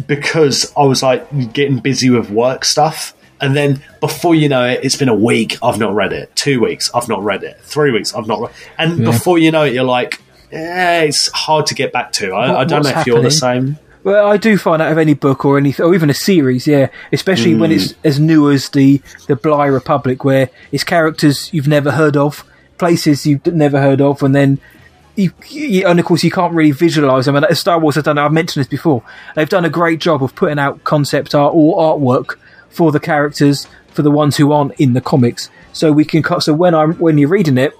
because 0.07 0.71
I 0.77 0.83
was 0.83 1.03
like 1.03 1.53
getting 1.53 1.79
busy 1.79 2.09
with 2.09 2.29
work 2.29 2.65
stuff. 2.65 3.13
And 3.41 3.55
then 3.55 3.81
before 4.01 4.35
you 4.35 4.49
know 4.49 4.65
it, 4.65 4.81
it's 4.83 4.95
been 4.95 5.09
a 5.09 5.15
week. 5.15 5.57
I've 5.63 5.79
not 5.79 5.93
read 5.95 6.11
it. 6.13 6.35
Two 6.35 6.59
weeks. 6.61 6.91
I've 6.93 7.07
not 7.07 7.23
read 7.23 7.43
it. 7.43 7.59
Three 7.61 7.91
weeks. 7.91 8.13
I've 8.13 8.27
not 8.27 8.41
read. 8.41 8.51
And 8.77 8.99
Yeah. 8.99 9.05
before 9.05 9.37
you 9.37 9.51
know 9.51 9.63
it, 9.63 9.73
you're 9.73 9.83
like, 9.83 10.21
eh, 10.51 11.03
it's 11.03 11.31
hard 11.31 11.65
to 11.67 11.75
get 11.75 11.93
back 11.93 12.11
to. 12.13 12.33
I, 12.33 12.49
What- 12.49 12.57
I 12.59 12.63
don't 12.65 12.83
know 12.83 12.89
if 12.99 13.07
you're 13.07 13.21
the 13.21 13.31
same. 13.31 13.77
Well, 14.03 14.27
I 14.27 14.37
do 14.37 14.57
find 14.57 14.81
out 14.81 14.91
of 14.91 14.97
any 14.97 15.13
book 15.13 15.43
or 15.45 15.57
any, 15.57 15.75
or 15.77 15.93
even 15.93 16.09
a 16.09 16.13
series, 16.13 16.65
yeah, 16.65 16.87
especially 17.11 17.53
when 17.55 17.69
Mm. 17.69 17.75
it's 17.75 17.93
as 18.03 18.17
new 18.19 18.49
as 18.49 18.69
the 18.69 19.01
the 19.27 19.35
Bly 19.35 19.65
Republic, 19.65 20.23
where 20.23 20.49
it's 20.71 20.85
characters 20.85 21.49
you've 21.51 21.67
never 21.67 21.91
heard 21.91 22.15
of, 22.15 22.45
places 22.77 23.25
you've 23.27 23.45
never 23.45 23.81
heard 23.81 23.99
of, 24.01 24.23
and 24.23 24.33
then 24.33 24.57
you, 25.19 25.33
you 25.49 25.87
and 25.87 25.99
of 25.99 26.05
course 26.05 26.23
you 26.23 26.31
can't 26.31 26.53
really 26.53 26.71
visualize 26.71 27.25
them. 27.25 27.35
And 27.35 27.57
Star 27.57 27.79
Wars 27.79 27.95
have 27.95 28.05
done. 28.05 28.17
I've 28.17 28.31
mentioned 28.31 28.61
this 28.61 28.69
before. 28.69 29.03
They've 29.35 29.49
done 29.49 29.65
a 29.65 29.69
great 29.69 29.99
job 29.99 30.23
of 30.23 30.33
putting 30.35 30.59
out 30.59 30.83
concept 30.83 31.35
art 31.35 31.53
or 31.53 31.77
artwork 31.77 32.35
for 32.69 32.91
the 32.91 32.99
characters 32.99 33.67
for 33.89 34.01
the 34.01 34.11
ones 34.11 34.37
who 34.37 34.51
aren't 34.51 34.73
in 34.79 34.93
the 34.93 35.01
comics, 35.01 35.49
so 35.73 35.91
we 35.91 36.05
can. 36.05 36.23
So 36.39 36.53
when 36.53 36.73
I'm 36.73 36.93
when 36.93 37.17
you're 37.17 37.29
reading 37.29 37.57
it, 37.57 37.73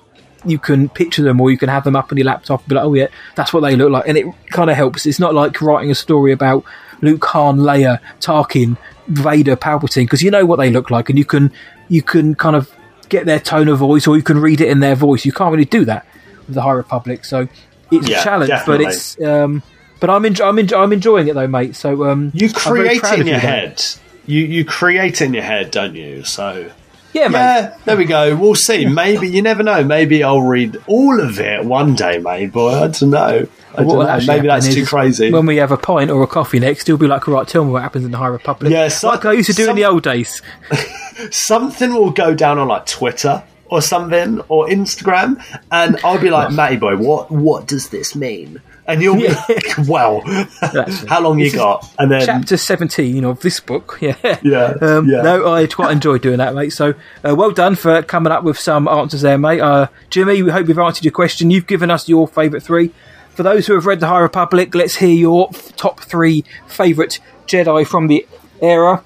you 0.43 0.59
can 0.59 0.89
picture 0.89 1.21
them 1.21 1.39
or 1.39 1.49
you 1.49 1.57
can 1.57 1.69
have 1.69 1.83
them 1.83 1.95
up 1.95 2.11
on 2.11 2.17
your 2.17 2.25
laptop 2.25 2.61
and 2.61 2.69
be 2.69 2.75
like, 2.75 2.85
oh 2.85 2.93
yeah, 2.93 3.07
that's 3.35 3.53
what 3.53 3.61
they 3.61 3.75
look 3.75 3.91
like. 3.91 4.07
And 4.07 4.17
it 4.17 4.25
kind 4.49 4.69
of 4.69 4.75
helps. 4.75 5.05
It's 5.05 5.19
not 5.19 5.33
like 5.33 5.61
writing 5.61 5.91
a 5.91 5.95
story 5.95 6.31
about 6.31 6.63
Luke, 7.01 7.23
Han, 7.25 7.59
Leia, 7.59 7.99
Tarkin, 8.19 8.77
Vader, 9.07 9.55
Palpatine, 9.55 10.03
because 10.03 10.21
you 10.21 10.31
know 10.31 10.45
what 10.45 10.57
they 10.57 10.71
look 10.71 10.89
like 10.89 11.09
and 11.09 11.17
you 11.17 11.25
can, 11.25 11.51
you 11.87 12.01
can 12.01 12.35
kind 12.35 12.55
of 12.55 12.73
get 13.09 13.25
their 13.25 13.39
tone 13.39 13.67
of 13.67 13.79
voice 13.79 14.07
or 14.07 14.15
you 14.15 14.23
can 14.23 14.39
read 14.39 14.61
it 14.61 14.69
in 14.69 14.79
their 14.79 14.95
voice. 14.95 15.25
You 15.25 15.31
can't 15.31 15.51
really 15.51 15.65
do 15.65 15.85
that 15.85 16.05
the 16.53 16.61
High 16.61 16.73
Republic. 16.73 17.26
So 17.26 17.47
it's 17.91 18.07
Yeah, 18.07 18.21
a 18.21 18.23
challenge, 18.23 18.49
definitely. 18.49 18.85
but 18.85 18.93
it's, 18.93 19.21
um, 19.21 19.63
but 19.99 20.09
I'm, 20.09 20.23
enjo- 20.23 20.47
I'm, 20.47 20.55
enjo- 20.57 20.80
I'm 20.81 20.93
enjoying 20.93 21.27
it 21.27 21.34
though, 21.34 21.47
mate. 21.47 21.76
So, 21.76 22.09
um, 22.09 22.31
You 22.34 22.47
I'm 22.47 22.53
create 22.53 23.03
it 23.03 23.19
in 23.19 23.27
your 23.27 23.35
mate. 23.38 23.41
head. 23.43 23.84
You 24.26 24.41
you 24.45 24.63
create 24.63 25.21
in 25.21 25.34
your 25.34 25.43
head, 25.43 25.71
don't 25.71 25.95
you? 25.95 26.23
So 26.23 26.69
Yeah, 27.13 27.30
mate. 27.30 27.39
yeah, 27.39 27.77
there 27.85 27.97
we 27.97 28.05
go. 28.05 28.35
We'll 28.35 28.53
see. 28.55 28.85
Maybe 29.03 29.27
you 29.27 29.41
never 29.41 29.63
know. 29.63 29.84
Maybe 29.84 30.23
I'll 30.23 30.41
read 30.43 30.77
all 30.88 31.19
of 31.19 31.39
it 31.39 31.65
one 31.65 31.95
day, 31.95 32.19
mate. 32.19 32.51
Boy, 32.51 32.69
I 32.76 32.88
don't 32.88 33.09
know. 33.09 33.47
I 33.76 33.84
don't 33.84 33.88
know. 33.99 34.19
Maybe 34.27 34.47
that's 34.47 34.71
too 34.73 34.85
crazy. 34.85 35.31
When 35.31 35.45
we 35.45 35.57
have 35.57 35.71
a 35.71 35.77
pint 35.77 36.11
or 36.11 36.21
a 36.23 36.27
coffee 36.27 36.59
next, 36.59 36.88
you'll 36.88 36.97
be 36.97 37.07
like, 37.07 37.27
right, 37.27 37.47
tell 37.47 37.63
me 37.65 37.71
what 37.71 37.81
happens 37.81 38.03
in 38.05 38.11
the 38.11 38.17
High 38.17 38.27
Republic. 38.27 38.71
Yeah, 38.71 38.88
so- 38.89 39.07
like 39.09 39.26
I 39.26 39.34
used 39.34 39.49
to 39.49 39.55
do 39.55 39.69
in 39.69 39.76
the 39.76 39.85
old 39.85 40.03
days. 40.03 40.41
something 41.31 41.93
will 41.93 42.11
go 42.11 42.34
down 42.34 42.57
on 42.59 42.67
like 42.67 42.85
Twitter 42.85 43.43
or 43.69 43.81
something 43.81 44.39
or 44.49 44.67
Instagram, 44.67 45.41
and 45.71 45.97
I'll 46.03 46.19
be 46.19 46.29
like, 46.29 46.51
Matty 46.51 46.77
boy, 46.77 46.97
what 46.97 47.31
what 47.31 47.67
does 47.67 47.89
this 47.89 48.15
mean? 48.15 48.61
And 48.87 49.03
you'll 49.03 49.17
be 49.17 49.27
like, 49.27 49.65
well, 49.87 50.21
how 51.07 51.21
long 51.21 51.37
you 51.37 51.51
got? 51.51 51.87
And 51.99 52.09
then 52.11 52.25
chapter 52.25 52.57
17 52.57 53.23
of 53.23 53.39
this 53.41 53.59
book. 53.59 53.99
Yeah. 54.01 54.15
Yeah, 54.41 54.73
Um, 54.81 55.07
yeah. 55.07 55.21
No, 55.21 55.53
I 55.53 55.67
quite 55.67 55.91
enjoyed 55.91 56.23
doing 56.23 56.37
that, 56.39 56.55
mate. 56.55 56.71
So 56.71 56.95
uh, 57.23 57.35
well 57.35 57.51
done 57.51 57.75
for 57.75 58.01
coming 58.01 58.31
up 58.33 58.43
with 58.43 58.57
some 58.57 58.87
answers 58.87 59.21
there, 59.21 59.37
mate. 59.37 59.59
Uh, 59.59 59.87
Jimmy, 60.09 60.41
we 60.41 60.49
hope 60.49 60.65
we've 60.65 60.79
answered 60.79 61.05
your 61.05 61.11
question. 61.11 61.51
You've 61.51 61.67
given 61.67 61.91
us 61.91 62.09
your 62.09 62.27
favourite 62.27 62.63
three. 62.63 62.91
For 63.35 63.43
those 63.43 63.67
who 63.67 63.73
have 63.75 63.85
read 63.85 63.99
The 63.99 64.07
High 64.07 64.19
Republic, 64.21 64.73
let's 64.73 64.95
hear 64.95 65.09
your 65.09 65.49
f- 65.53 65.75
top 65.75 65.99
three 65.99 66.43
favourite 66.67 67.19
Jedi 67.45 67.85
from 67.85 68.07
the 68.07 68.25
era. 68.61 69.03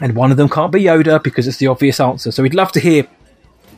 And 0.00 0.14
one 0.16 0.30
of 0.32 0.36
them 0.36 0.48
can't 0.48 0.72
be 0.72 0.82
Yoda 0.82 1.22
because 1.22 1.46
it's 1.46 1.56
the 1.58 1.68
obvious 1.68 2.00
answer. 2.00 2.32
So 2.32 2.42
we'd 2.42 2.54
love 2.54 2.72
to 2.72 2.80
hear 2.80 3.06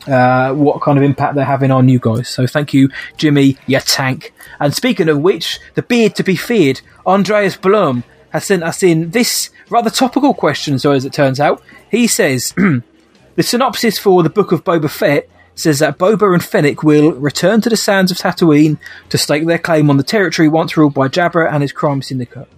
uh, 0.08 0.54
what 0.54 0.80
kind 0.80 0.98
of 0.98 1.04
impact 1.04 1.34
they're 1.34 1.44
having 1.44 1.70
on 1.70 1.88
you 1.88 1.98
guys. 1.98 2.28
So 2.28 2.46
thank 2.46 2.72
you, 2.72 2.88
Jimmy, 3.16 3.56
your 3.66 3.80
tank. 3.80 4.32
And 4.58 4.74
speaking 4.74 5.08
of 5.08 5.20
which, 5.20 5.60
the 5.74 5.82
beard 5.82 6.14
to 6.16 6.24
be 6.24 6.36
feared, 6.36 6.80
Andreas 7.06 7.56
Blum 7.56 8.04
has 8.30 8.44
sent 8.44 8.62
us 8.62 8.82
in 8.82 9.10
this 9.10 9.50
rather 9.70 9.90
topical 9.90 10.34
question, 10.34 10.78
so 10.78 10.92
as 10.92 11.04
it 11.04 11.12
turns 11.12 11.40
out. 11.40 11.62
He 11.90 12.06
says, 12.06 12.52
the 13.36 13.42
synopsis 13.42 13.98
for 13.98 14.22
the 14.22 14.30
Book 14.30 14.52
of 14.52 14.64
Boba 14.64 14.90
Fett 14.90 15.28
says 15.54 15.80
that 15.80 15.98
Boba 15.98 16.32
and 16.32 16.42
Fennec 16.42 16.82
will 16.82 17.12
return 17.12 17.60
to 17.60 17.68
the 17.68 17.76
sands 17.76 18.12
of 18.12 18.18
Tatooine 18.18 18.78
to 19.08 19.18
stake 19.18 19.46
their 19.46 19.58
claim 19.58 19.90
on 19.90 19.96
the 19.96 20.02
territory 20.02 20.48
once 20.48 20.76
ruled 20.76 20.94
by 20.94 21.08
Jabba 21.08 21.52
and 21.52 21.62
his 21.62 21.72
crime 21.72 22.00
syndicate. 22.00 22.48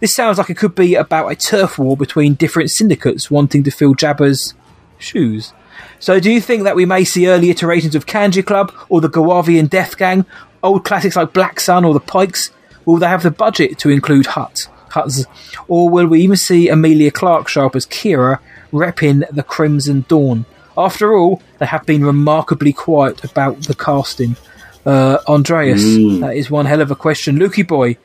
This 0.00 0.14
sounds 0.14 0.38
like 0.38 0.50
it 0.50 0.56
could 0.56 0.74
be 0.74 0.94
about 0.94 1.32
a 1.32 1.36
turf 1.36 1.78
war 1.78 1.96
between 1.96 2.34
different 2.34 2.70
syndicates 2.70 3.30
wanting 3.30 3.64
to 3.64 3.70
fill 3.70 3.94
Jabba's 3.94 4.54
shoes. 4.98 5.52
So, 5.98 6.20
do 6.20 6.30
you 6.30 6.40
think 6.40 6.64
that 6.64 6.76
we 6.76 6.84
may 6.86 7.04
see 7.04 7.28
early 7.28 7.50
iterations 7.50 7.94
of 7.94 8.06
Kanjiklub 8.06 8.72
or 8.88 9.00
the 9.00 9.08
Guavian 9.08 9.68
Death 9.68 9.96
Gang, 9.96 10.24
old 10.62 10.84
classics 10.84 11.16
like 11.16 11.32
Black 11.32 11.60
Sun 11.60 11.84
or 11.84 11.94
the 11.94 12.00
Pikes? 12.00 12.50
Will 12.84 12.96
they 12.98 13.08
have 13.08 13.22
the 13.22 13.30
budget 13.30 13.78
to 13.78 13.88
include 13.90 14.26
Hutt, 14.26 14.68
Hutts? 14.90 15.26
Or 15.68 15.88
will 15.88 16.06
we 16.06 16.20
even 16.20 16.36
see 16.36 16.68
Emilia 16.68 17.10
Clarke 17.10 17.48
show 17.48 17.66
up 17.66 17.76
as 17.76 17.86
Qi'ra, 17.86 18.38
repping 18.72 19.24
the 19.30 19.42
Crimson 19.42 20.04
Dawn? 20.08 20.44
After 20.76 21.14
all, 21.16 21.40
they 21.58 21.66
have 21.66 21.86
been 21.86 22.04
remarkably 22.04 22.72
quiet 22.72 23.24
about 23.24 23.62
the 23.62 23.74
casting. 23.74 24.36
Uh, 24.84 25.18
Andreas, 25.28 25.82
Mm. 25.82 26.20
that 26.20 26.36
is 26.36 26.50
one 26.50 26.66
hell 26.66 26.82
of 26.82 26.90
a 26.90 26.94
question. 26.96 27.38
Lukey 27.38 27.66
boy, 27.66 27.96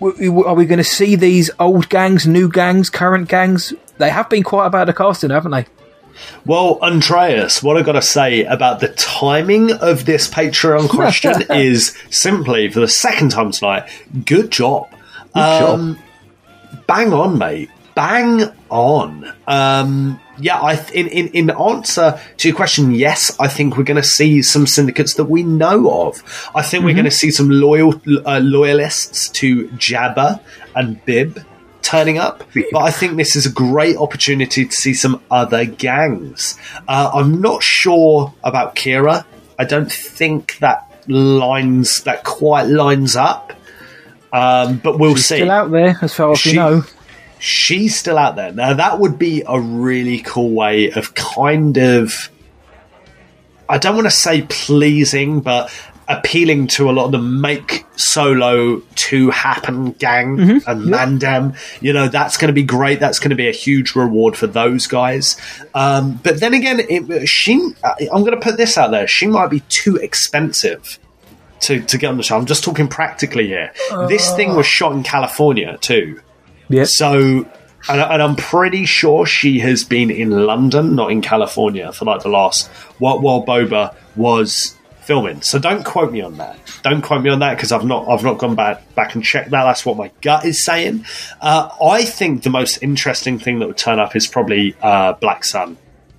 w- 0.00 0.26
w- 0.28 0.44
are 0.44 0.54
we 0.54 0.66
going 0.66 0.78
to 0.78 0.84
see 0.84 1.16
these 1.16 1.50
old 1.58 1.88
gangs, 1.88 2.26
new 2.26 2.48
gangs, 2.48 2.90
current 2.90 3.28
gangs? 3.28 3.72
They 3.96 4.10
have 4.10 4.28
been 4.28 4.42
quiet 4.42 4.66
about 4.66 4.86
the 4.86 4.92
casting, 4.92 5.30
haven't 5.30 5.52
they? 5.52 5.66
Well, 6.44 6.78
Andreas, 6.82 7.62
what 7.62 7.76
I've 7.76 7.84
got 7.86 7.92
to 7.92 8.02
say 8.02 8.44
about 8.44 8.80
the 8.80 8.88
timing 8.88 9.72
of 9.72 10.04
this 10.04 10.28
Patreon 10.28 10.88
question 10.90 11.34
is 11.50 11.96
simply, 12.10 12.70
for 12.70 12.80
the 12.80 12.88
second 12.88 13.30
time 13.30 13.50
tonight, 13.52 13.88
good 14.24 14.50
job. 14.50 14.88
um, 15.34 15.98
Bang 16.86 17.12
on, 17.12 17.38
mate. 17.38 17.70
Bang 17.94 18.42
on. 18.70 19.30
Um, 19.46 20.20
yeah, 20.38 20.62
I 20.62 20.76
th- 20.76 20.92
in, 20.92 21.08
in 21.08 21.28
in 21.34 21.50
answer 21.50 22.18
to 22.38 22.48
your 22.48 22.56
question, 22.56 22.92
yes, 22.94 23.36
I 23.38 23.48
think 23.48 23.76
we're 23.76 23.84
going 23.84 23.96
to 24.00 24.02
see 24.08 24.40
some 24.42 24.66
syndicates 24.66 25.14
that 25.14 25.24
we 25.24 25.42
know 25.42 25.90
of. 26.08 26.22
I 26.54 26.62
think 26.62 26.84
we're 26.84 26.92
Mhm. 26.92 26.94
going 26.94 27.04
to 27.06 27.10
see 27.10 27.30
some 27.30 27.50
loyal 27.50 28.00
uh, 28.24 28.38
loyalists 28.42 29.28
to 29.30 29.68
Jabba 29.70 30.40
and 30.74 31.04
Bib 31.04 31.44
turning 31.82 32.18
up, 32.18 32.44
but 32.72 32.78
I 32.82 32.90
think 32.90 33.16
this 33.16 33.36
is 33.36 33.46
a 33.46 33.50
great 33.52 33.96
opportunity 33.96 34.66
to 34.66 34.72
see 34.72 34.94
some 34.94 35.22
other 35.30 35.64
gangs. 35.64 36.56
Uh, 36.86 37.10
I'm 37.14 37.40
not 37.40 37.62
sure 37.62 38.32
about 38.44 38.76
Qi'ra. 38.76 39.24
I 39.58 39.64
don't 39.64 39.90
think 39.90 40.58
that 40.58 40.86
lines 41.08 42.02
that 42.04 42.24
quite 42.24 42.64
lines 42.68 43.16
up. 43.16 43.52
Um, 44.32 44.76
but 44.78 44.98
we'll 44.98 45.16
She's 45.16 45.26
see. 45.26 45.36
Still 45.36 45.50
out 45.50 45.70
there, 45.72 45.98
as 46.02 46.14
far 46.14 46.30
as 46.32 46.38
She- 46.38 46.50
we 46.50 46.56
know. 46.56 46.84
She's 47.40 47.96
still 47.98 48.18
out 48.18 48.36
there. 48.36 48.52
Now, 48.52 48.74
that 48.74 49.00
would 49.00 49.18
be 49.18 49.42
a 49.46 49.58
really 49.58 50.18
cool 50.20 50.50
way 50.50 50.90
of 50.90 51.14
kind 51.14 51.78
of, 51.78 52.28
I 53.66 53.78
don't 53.78 53.94
want 53.94 54.06
to 54.06 54.10
say 54.10 54.42
pleasing, 54.42 55.40
but 55.40 55.72
appealing 56.10 56.66
to 56.66 56.90
a 56.90 56.92
lot 56.92 57.06
of 57.06 57.12
the 57.12 57.18
make 57.18 57.86
solo 57.96 58.80
to 58.96 59.30
happen 59.30 59.92
gang 59.92 60.36
mm-hmm. 60.36 60.70
and 60.70 60.82
Mandem. 60.82 61.56
You 61.80 61.92
know, 61.92 62.08
that's 62.08 62.36
going 62.36 62.48
to 62.48 62.52
be 62.52 62.64
great. 62.64 62.98
That's 62.98 63.20
going 63.20 63.30
to 63.30 63.36
be 63.36 63.48
a 63.48 63.52
huge 63.52 63.94
reward 63.94 64.36
for 64.36 64.48
those 64.48 64.88
guys. 64.88 65.36
Um, 65.72 66.20
but 66.22 66.40
then 66.40 66.52
again, 66.52 66.80
it, 66.80 67.08
uh, 67.08 67.24
she, 67.26 67.72
uh, 67.84 67.94
I'm 68.12 68.24
going 68.24 68.38
to 68.38 68.40
put 68.40 68.56
this 68.56 68.76
out 68.76 68.90
there. 68.90 69.06
She 69.06 69.28
might 69.28 69.48
be 69.48 69.60
too 69.68 69.96
expensive 69.96 70.98
to, 71.60 71.80
to 71.80 71.96
get 71.96 72.08
on 72.08 72.16
the 72.16 72.24
show. 72.24 72.36
I'm 72.36 72.46
just 72.46 72.64
talking 72.64 72.88
practically 72.88 73.46
here. 73.46 73.72
this 74.08 74.34
thing 74.34 74.56
was 74.56 74.66
shot 74.66 74.92
in 74.92 75.04
California 75.04 75.78
too. 75.80 76.20
Yeah. 76.68 76.84
So, 76.86 77.46
and, 77.88 78.00
and 78.00 78.22
I'm 78.22 78.34
pretty 78.34 78.84
sure 78.84 79.26
she 79.26 79.60
has 79.60 79.84
been 79.84 80.10
in 80.10 80.30
London, 80.30 80.96
not 80.96 81.12
in 81.12 81.22
California, 81.22 81.92
for 81.92 82.04
like 82.04 82.22
the 82.22 82.28
last 82.28 82.68
while, 82.98 83.20
while 83.20 83.44
Boba 83.46 83.94
was 84.16 84.76
filming. 85.10 85.42
So 85.42 85.58
don't 85.58 85.84
quote 85.84 86.12
me 86.12 86.20
on 86.20 86.36
that. 86.36 86.56
Don't 86.84 87.02
quote 87.02 87.22
me 87.24 87.30
on 87.30 87.40
that 87.40 87.56
because 87.56 87.72
I've 87.72 87.84
not 87.84 88.08
I've 88.08 88.22
not 88.22 88.38
gone 88.38 88.54
back 88.54 88.94
back 88.94 89.16
and 89.16 89.24
checked 89.24 89.50
that. 89.50 89.64
That's 89.64 89.84
what 89.84 89.96
my 89.96 90.12
gut 90.20 90.44
is 90.44 90.64
saying. 90.64 91.04
Uh, 91.40 91.68
I 91.84 92.04
think 92.04 92.44
the 92.44 92.50
most 92.50 92.80
interesting 92.80 93.36
thing 93.40 93.58
that 93.58 93.66
would 93.66 93.76
turn 93.76 93.98
up 93.98 94.14
is 94.14 94.28
probably 94.28 94.76
uh, 94.80 95.14
Black 95.14 95.42
Sun. 95.44 95.76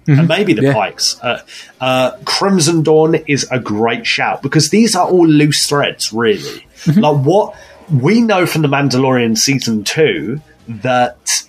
And 0.07 0.27
maybe 0.27 0.51
the 0.53 0.63
Yeah. 0.63 0.73
Pikes. 0.73 1.18
Uh, 1.22 1.41
uh, 1.80 2.18
Crimson 2.26 2.84
Dawn 2.84 3.15
is 3.27 3.47
a 3.49 3.59
great 3.59 4.05
shout 4.05 4.41
because 4.41 4.69
these 4.69 4.93
are 4.93 5.07
all 5.07 5.26
loose 5.26 5.68
threads, 5.68 6.11
really. 6.11 6.68
Like 6.85 7.23
what 7.23 7.55
we 7.89 8.19
know 8.19 8.45
from 8.45 8.61
the 8.61 8.68
Mandalorian 8.68 9.38
season 9.38 9.85
two 9.85 10.41
that 10.68 11.43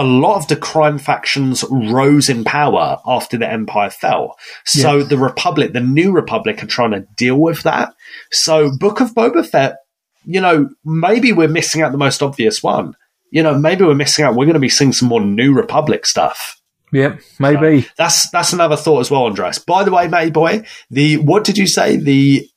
a 0.00 0.04
lot 0.04 0.36
of 0.36 0.48
the 0.48 0.56
crime 0.56 0.98
factions 0.98 1.64
rose 1.70 2.28
in 2.28 2.44
power 2.44 2.98
after 3.06 3.36
the 3.36 3.50
Empire 3.50 3.90
fell. 3.90 4.36
So 4.64 4.98
Yeah. 4.98 5.04
the 5.04 5.18
Republic, 5.18 5.72
the 5.72 5.80
new 5.80 6.12
Republic, 6.12 6.62
are 6.62 6.66
trying 6.66 6.92
to 6.92 7.04
deal 7.16 7.36
with 7.36 7.62
that. 7.64 7.92
So 8.30 8.70
Book 8.78 9.00
of 9.00 9.14
Boba 9.14 9.46
Fett, 9.46 9.76
you 10.24 10.40
know, 10.40 10.68
maybe 10.84 11.32
we're 11.32 11.48
missing 11.48 11.82
out 11.82 11.92
the 11.92 11.98
most 11.98 12.22
obvious 12.22 12.62
one. 12.62 12.94
You 13.30 13.42
know, 13.42 13.58
maybe 13.58 13.84
we're 13.84 13.94
missing 13.94 14.24
out. 14.24 14.34
We're 14.34 14.46
going 14.46 14.54
to 14.54 14.60
be 14.60 14.68
seeing 14.68 14.92
some 14.92 15.08
more 15.08 15.20
New 15.20 15.52
Republic 15.52 16.06
stuff. 16.06 16.56
Yeah, 16.92 17.16
maybe. 17.38 17.86
That's 17.98 18.30
that's 18.30 18.54
another 18.54 18.76
thought 18.76 19.00
as 19.00 19.10
well, 19.10 19.24
Andres. 19.24 19.58
By 19.58 19.84
the 19.84 19.90
way, 19.90 20.08
matey 20.08 20.30
boy, 20.30 20.64
the 20.90 21.18
what 21.18 21.44
did 21.44 21.58
you 21.58 21.66
say? 21.66 21.96
The 21.96 22.48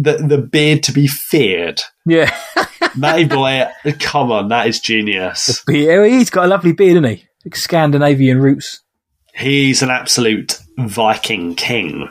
the 0.00 0.16
the 0.18 0.38
beard 0.38 0.82
to 0.84 0.92
be 0.92 1.06
feared. 1.06 1.80
Yeah. 2.06 2.34
matey 2.96 3.24
boy, 3.26 3.66
come 4.00 4.30
on, 4.32 4.48
that 4.48 4.66
is 4.66 4.80
genius. 4.80 5.62
Yeah, 5.68 6.06
he's 6.06 6.30
got 6.30 6.44
a 6.46 6.48
lovely 6.48 6.72
beard, 6.72 6.96
isn't 6.96 7.04
he? 7.04 7.24
Like 7.44 7.56
Scandinavian 7.56 8.40
roots. 8.40 8.80
He's 9.34 9.82
an 9.82 9.90
absolute 9.90 10.58
Viking 10.78 11.54
king. 11.54 12.08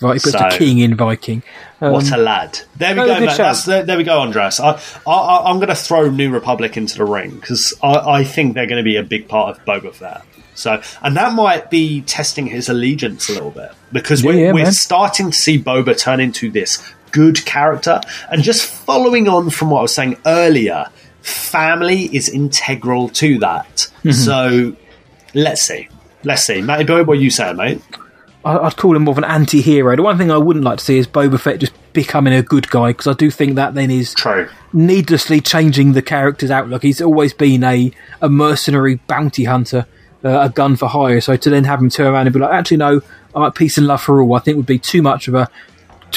Vi- 0.00 0.08
He 0.14 0.20
puts 0.20 0.30
So- 0.32 0.38
the 0.38 0.56
king 0.56 0.78
in 0.78 0.96
Viking. 0.96 1.42
Um, 1.80 1.92
what 1.92 2.10
a 2.10 2.16
lad! 2.16 2.58
There 2.76 2.90
we 2.90 3.02
go. 3.06 3.20
That's, 3.26 3.64
there, 3.64 3.84
there 3.84 3.96
we 3.96 4.02
go, 4.02 4.18
Andres. 4.20 4.58
I, 4.58 4.80
I, 5.06 5.42
I'm 5.44 5.56
going 5.58 5.68
to 5.68 5.76
throw 5.76 6.10
New 6.10 6.30
Republic 6.32 6.76
into 6.76 6.98
the 6.98 7.04
ring 7.04 7.36
because 7.36 7.72
I, 7.80 7.94
I 7.98 8.24
think 8.24 8.54
they're 8.54 8.66
going 8.66 8.82
to 8.82 8.84
be 8.84 8.96
a 8.96 9.04
big 9.04 9.28
part 9.28 9.56
of 9.56 9.64
Boba 9.64 9.94
Fett. 9.94 10.22
So, 10.56 10.82
and 11.02 11.16
that 11.16 11.34
might 11.34 11.70
be 11.70 12.00
testing 12.00 12.48
his 12.48 12.68
allegiance 12.68 13.28
a 13.28 13.32
little 13.32 13.52
bit 13.52 13.70
because 13.92 14.24
we're, 14.24 14.46
yeah, 14.46 14.52
we're 14.52 14.72
starting 14.72 15.30
to 15.30 15.36
see 15.36 15.56
Boba 15.62 15.96
turn 15.96 16.18
into 16.18 16.50
this 16.50 16.82
good 17.12 17.44
character. 17.44 18.00
And 18.30 18.42
just 18.42 18.64
following 18.66 19.28
on 19.28 19.50
from 19.50 19.70
what 19.70 19.78
I 19.80 19.82
was 19.82 19.94
saying 19.94 20.16
earlier, 20.26 20.86
family 21.22 22.04
is 22.14 22.28
integral 22.28 23.08
to 23.10 23.38
that. 23.40 23.88
Mhm. 24.04 24.14
So, 24.14 24.76
let's 25.34 25.62
see. 25.62 25.88
Let's 26.24 26.44
see. 26.44 26.62
Matty 26.62 26.84
Boy, 26.84 27.04
what 27.04 27.18
are 27.18 27.20
you 27.20 27.30
saying, 27.30 27.56
mate? 27.56 27.80
I- 28.44 28.58
I'd 28.58 28.76
call 28.76 28.96
him 28.96 29.02
more 29.04 29.12
of 29.12 29.18
an 29.18 29.24
anti-hero. 29.24 29.96
The 29.96 30.02
one 30.02 30.16
thing 30.16 30.30
I 30.30 30.38
wouldn't 30.38 30.64
like 30.64 30.78
to 30.78 30.84
see 30.84 30.98
is 30.98 31.06
Boba 31.06 31.38
Fett 31.38 31.58
just 31.60 31.72
becoming 31.92 32.32
a 32.32 32.42
good 32.42 32.70
guy 32.70 32.88
because 32.88 33.06
I 33.06 33.12
do 33.12 33.30
think 33.30 33.56
that 33.56 33.74
then 33.74 33.90
is 33.90 34.14
True. 34.14 34.48
needlessly 34.72 35.40
changing 35.40 35.92
the 35.92 36.02
character's 36.02 36.50
outlook. 36.50 36.82
He's 36.82 37.00
always 37.00 37.32
been 37.34 37.64
a, 37.64 37.90
a 38.22 38.28
mercenary 38.28 39.00
bounty 39.06 39.44
hunter, 39.44 39.86
uh, 40.24 40.40
a 40.42 40.48
gun 40.48 40.76
for 40.76 40.88
hire. 40.88 41.20
So 41.20 41.36
to 41.36 41.50
then 41.50 41.64
have 41.64 41.80
him 41.80 41.90
turn 41.90 42.06
around 42.06 42.26
and 42.28 42.34
be 42.34 42.40
like, 42.40 42.52
actually, 42.52 42.76
no, 42.78 43.00
I 43.34 43.40
like 43.40 43.54
peace 43.54 43.76
and 43.76 43.86
love 43.86 44.02
for 44.02 44.20
all, 44.22 44.34
I 44.34 44.38
think 44.38 44.56
would 44.56 44.66
be 44.66 44.78
too 44.78 45.02
much 45.02 45.28
of 45.28 45.34
a 45.34 45.48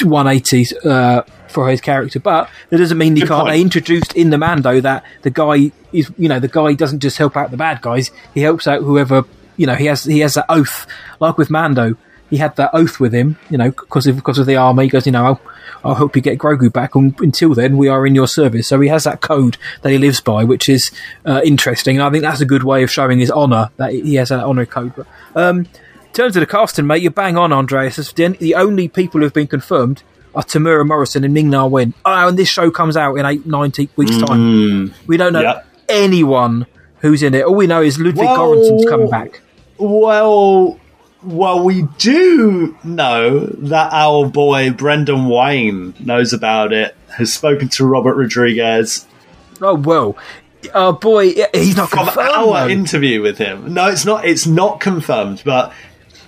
180 0.00 0.76
uh, 0.84 1.22
for 1.48 1.68
his 1.68 1.80
character. 1.80 2.18
But 2.20 2.48
that 2.70 2.78
doesn't 2.78 2.96
mean 2.98 3.14
he 3.16 3.22
Good 3.22 3.28
can't. 3.28 3.42
point. 3.42 3.52
They 3.52 3.60
introduced 3.60 4.14
in 4.14 4.30
the 4.30 4.38
Mando 4.38 4.80
that 4.80 5.04
the 5.22 5.30
guy 5.30 5.72
is, 5.92 6.10
you 6.16 6.28
know, 6.28 6.40
the 6.40 6.48
guy 6.48 6.74
doesn't 6.74 7.00
just 7.00 7.18
help 7.18 7.36
out 7.36 7.50
the 7.50 7.56
bad 7.56 7.82
guys. 7.82 8.10
He 8.34 8.40
helps 8.40 8.66
out 8.66 8.82
whoever, 8.82 9.24
you 9.56 9.66
know, 9.66 9.74
he 9.74 9.86
has 9.86 10.04
he 10.04 10.20
has 10.20 10.34
that 10.34 10.46
oath, 10.48 10.86
like 11.20 11.36
with 11.38 11.50
Mando. 11.50 11.96
He 12.30 12.38
had 12.38 12.56
that 12.56 12.70
oath 12.72 12.98
with 12.98 13.12
him, 13.12 13.36
you 13.50 13.58
know, 13.58 13.70
because 13.70 14.06
of 14.06 14.16
because 14.16 14.38
of 14.38 14.46
the 14.46 14.56
army. 14.56 14.84
He 14.84 14.88
goes, 14.88 15.04
you 15.04 15.12
know, 15.12 15.26
I'll, 15.26 15.40
I'll 15.84 15.94
help 15.94 16.16
you 16.16 16.22
get 16.22 16.38
Grogu 16.38 16.72
back. 16.72 16.94
And 16.94 17.14
until 17.20 17.52
then, 17.54 17.76
we 17.76 17.88
are 17.88 18.06
in 18.06 18.14
your 18.14 18.26
service. 18.26 18.66
So 18.68 18.80
he 18.80 18.88
has 18.88 19.04
that 19.04 19.20
code 19.20 19.58
that 19.82 19.90
he 19.90 19.98
lives 19.98 20.22
by, 20.22 20.42
which 20.42 20.66
is 20.70 20.90
uh, 21.26 21.42
interesting. 21.44 21.96
And 21.96 22.02
I 22.04 22.08
think 22.10 22.22
that's 22.22 22.40
a 22.40 22.46
good 22.46 22.62
way 22.64 22.82
of 22.82 22.90
showing 22.90 23.18
his 23.18 23.30
honour 23.30 23.68
that 23.76 23.92
he 23.92 24.14
has 24.14 24.30
that 24.30 24.44
honour 24.44 24.64
code. 24.64 24.94
But, 24.96 25.06
um, 25.36 25.66
in 26.12 26.14
terms 26.14 26.36
of 26.36 26.40
the 26.40 26.46
casting, 26.46 26.86
mate, 26.86 27.00
you're 27.02 27.10
bang 27.10 27.38
on, 27.38 27.52
Andreas. 27.52 27.96
The, 28.12 28.28
the 28.38 28.54
only 28.54 28.86
people 28.88 29.20
who've 29.20 29.32
been 29.32 29.46
confirmed 29.46 30.02
are 30.34 30.42
Temuera 30.42 30.86
Morrison 30.86 31.24
and 31.24 31.32
Ming 31.32 31.48
Na 31.48 31.64
Wen. 31.66 31.94
Oh, 32.04 32.28
and 32.28 32.38
this 32.38 32.48
show 32.50 32.70
comes 32.70 32.96
out 32.96 33.14
in 33.16 33.24
eight, 33.24 33.46
90 33.46 33.88
weeks' 33.96 34.18
time. 34.18 34.90
Mm. 34.90 34.92
We 35.06 35.16
don't 35.16 35.32
know 35.32 35.40
Yep. 35.40 35.66
anyone 35.88 36.66
who's 37.00 37.22
in 37.22 37.34
it. 37.34 37.44
All 37.44 37.54
we 37.54 37.66
know 37.66 37.80
is 37.82 37.98
Ludwig 37.98 38.16
Well- 38.26 38.36
Göransson's 38.36 38.84
coming 38.86 39.08
back. 39.10 39.40
Well, 39.78 40.78
well, 41.22 41.64
we 41.64 41.82
do 41.98 42.76
know 42.84 43.46
that 43.46 43.92
our 43.92 44.26
boy 44.28 44.70
Brendan 44.70 45.28
Wayne 45.28 45.94
knows 45.98 46.32
about 46.32 46.72
it. 46.72 46.94
Has 47.16 47.32
spoken 47.32 47.68
to 47.70 47.84
Robert 47.86 48.14
Rodriguez 48.16 49.06
Oh 49.60 49.74
well, 49.74 50.16
oh 50.74 50.92
boy, 50.92 51.34
he's 51.54 51.76
not 51.76 51.90
from 51.90 52.06
confirmed. 52.06 52.30
our 52.30 52.46
though. 52.60 52.68
interview 52.68 53.20
with 53.22 53.38
him. 53.38 53.74
No, 53.74 53.88
it's 53.88 54.04
not. 54.06 54.24
It's 54.24 54.46
not 54.46 54.80
confirmed, 54.80 55.42
but 55.44 55.72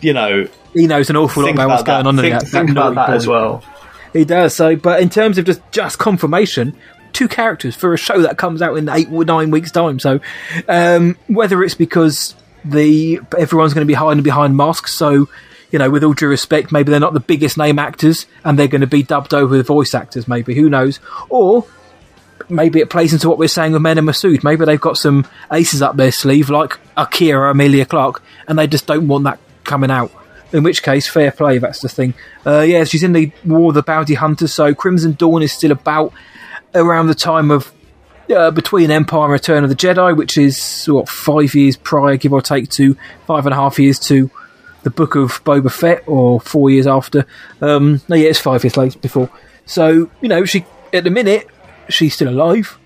you 0.04 0.12
know, 0.12 0.46
he 0.72 0.86
knows 0.86 1.10
an 1.10 1.16
awful 1.16 1.42
lot 1.42 1.46
Think 1.48 1.56
about 1.56 1.68
what's 1.70 1.82
about 1.82 2.04
going 2.04 2.16
that. 2.16 2.22
on. 2.22 2.24
in 2.26 2.30
Think- 2.40 2.50
that, 2.50 2.58
think 2.58 2.70
about 2.70 2.94
that 2.94 3.10
as 3.10 3.26
well. 3.26 3.64
He 4.12 4.24
does. 4.24 4.54
So, 4.54 4.76
but 4.76 5.00
in 5.00 5.10
terms 5.10 5.38
of 5.38 5.44
just 5.44 5.60
just 5.72 5.98
confirmation, 5.98 6.76
two 7.12 7.26
characters 7.28 7.74
for 7.74 7.92
a 7.92 7.96
show 7.98 8.22
that 8.22 8.38
comes 8.38 8.62
out 8.62 8.76
in 8.76 8.88
eight 8.88 9.08
or 9.10 9.24
nine 9.24 9.50
weeks' 9.50 9.70
time. 9.72 9.98
So, 9.98 10.20
um, 10.68 11.16
whether 11.26 11.62
it's 11.64 11.74
because 11.74 12.34
the 12.64 13.20
everyone's 13.36 13.74
going 13.74 13.84
to 13.86 13.88
be 13.90 13.94
hiding 13.94 14.22
behind 14.22 14.56
masks, 14.56 14.94
so 14.94 15.28
you 15.72 15.78
know, 15.80 15.90
with 15.90 16.04
all 16.04 16.12
due 16.12 16.28
respect, 16.28 16.70
maybe 16.70 16.90
they're 16.92 17.00
not 17.00 17.12
the 17.14 17.18
biggest 17.20 17.58
name 17.58 17.80
actors, 17.80 18.26
and 18.44 18.56
they're 18.56 18.68
going 18.68 18.82
to 18.82 18.86
be 18.86 19.02
dubbed 19.02 19.34
over 19.34 19.56
with 19.56 19.66
voice 19.66 19.92
actors. 19.94 20.28
Maybe 20.28 20.54
who 20.54 20.70
knows? 20.70 21.00
Or 21.28 21.66
maybe 22.48 22.78
it 22.78 22.90
plays 22.90 23.12
into 23.12 23.28
what 23.28 23.38
we're 23.38 23.48
saying 23.48 23.72
with 23.72 23.82
Mena 23.82 24.00
Massoud. 24.02 24.44
Maybe 24.44 24.64
they've 24.64 24.80
got 24.80 24.96
some 24.96 25.26
aces 25.52 25.82
up 25.82 25.96
their 25.96 26.12
sleeve, 26.12 26.50
like 26.50 26.78
Akira, 26.96 27.50
Emilia 27.50 27.86
Clarke, 27.86 28.22
and 28.46 28.56
they 28.56 28.68
just 28.68 28.86
don't 28.86 29.08
want 29.08 29.24
that 29.24 29.40
coming 29.64 29.90
out. 29.90 30.10
In 30.52 30.62
which 30.62 30.84
case, 30.84 31.08
fair 31.08 31.32
play. 31.32 31.58
That's 31.58 31.80
the 31.80 31.88
thing. 31.88 32.14
Uh, 32.46 32.60
yeah, 32.60 32.84
she's 32.84 33.02
in 33.02 33.12
the 33.12 33.32
War 33.44 33.70
of 33.70 33.74
the 33.74 33.82
Bounty 33.82 34.14
Hunters. 34.14 34.52
So 34.52 34.72
Crimson 34.72 35.12
Dawn 35.12 35.42
is 35.42 35.50
still 35.52 35.72
about 35.72 36.12
around 36.74 37.08
the 37.08 37.14
time 37.14 37.50
of 37.50 37.72
uh, 38.30 38.50
between 38.50 38.90
Empire 38.90 39.24
and 39.24 39.32
Return 39.32 39.64
of 39.64 39.70
the 39.70 39.76
Jedi, 39.76 40.16
which 40.16 40.38
is 40.38 40.86
what 40.86 41.08
five 41.08 41.54
years 41.54 41.76
prior, 41.76 42.16
give 42.16 42.32
or 42.32 42.40
take, 42.40 42.68
to 42.70 42.96
five 43.26 43.46
and 43.46 43.52
a 43.52 43.56
half 43.56 43.78
years 43.78 43.98
to 44.00 44.30
the 44.82 44.90
Book 44.90 45.14
of 45.14 45.42
Boba 45.44 45.72
Fett, 45.72 46.04
or 46.06 46.40
four 46.40 46.70
years 46.70 46.86
after. 46.86 47.26
Um, 47.60 48.00
no, 48.08 48.16
yeah, 48.16 48.28
it's 48.28 48.38
five 48.38 48.62
years 48.64 48.76
later 48.76 48.98
before. 48.98 49.30
So 49.66 50.10
you 50.20 50.28
know, 50.28 50.44
she 50.44 50.64
at 50.92 51.04
the 51.04 51.10
minute 51.10 51.48
she's 51.88 52.14
still 52.14 52.28
alive. 52.28 52.78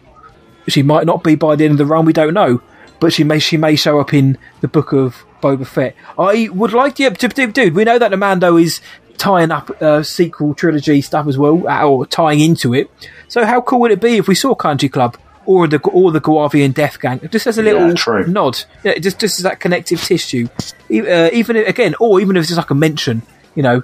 She 0.69 0.83
might 0.83 1.07
not 1.07 1.25
be 1.25 1.35
by 1.35 1.57
the 1.57 1.65
end 1.65 1.73
of 1.73 1.79
the 1.79 1.87
run. 1.87 2.05
We 2.05 2.13
don't 2.13 2.35
know, 2.35 2.61
but 3.01 3.13
she 3.13 3.25
may 3.25 3.39
she 3.39 3.57
may 3.57 3.77
show 3.77 4.01
up 4.01 4.13
in 4.13 4.39
the 4.61 4.69
Book 4.69 4.93
of 4.93 5.25
Boba 5.41 5.67
Fett. 5.67 5.95
I 6.19 6.49
would 6.53 6.73
like 6.73 6.97
to, 6.97 7.11
dude. 7.11 7.75
We 7.75 7.85
know 7.85 7.99
that 7.99 8.11
the 8.11 8.17
Mando 8.17 8.57
is 8.57 8.81
tying 9.17 9.51
up 9.51 9.71
uh, 9.83 10.03
sequel 10.03 10.55
trilogy 10.55 11.01
stuff 11.01 11.27
as 11.27 11.37
well, 11.37 11.67
uh, 11.69 11.85
or 11.85 12.07
tying 12.07 12.41
into 12.41 12.75
it. 12.75 12.91
So 13.29 13.45
how 13.45 13.61
cool 13.61 13.81
would 13.81 13.91
it 13.91 14.01
be 14.01 14.17
if 14.17 14.29
we 14.29 14.35
saw 14.35 14.55
Country 14.55 14.89
Club 14.89 15.17
or 15.45 15.67
the 15.67 15.79
or 15.81 16.13
the 16.13 16.21
Guavian 16.21 16.73
Death 16.75 17.01
Gang 17.01 17.21
just 17.31 17.47
as 17.47 17.59
a 17.59 17.63
little 17.63 17.89
Yeah, 17.89 17.95
nod, 18.29 18.65
yeah, 18.85 18.99
just 18.99 19.19
just 19.19 19.39
as 19.39 19.43
that 19.45 19.61
connective 19.61 20.03
tissue, 20.03 20.47
uh, 20.91 21.31
even 21.33 21.57
if- 21.57 21.69
again, 21.69 21.95
or 22.01 22.21
even 22.21 22.37
if 22.37 22.43
it's 22.43 22.49
just 22.51 22.59
like 22.59 22.71
a 22.71 22.75
mention, 22.75 23.23
you 23.55 23.63
know, 23.63 23.83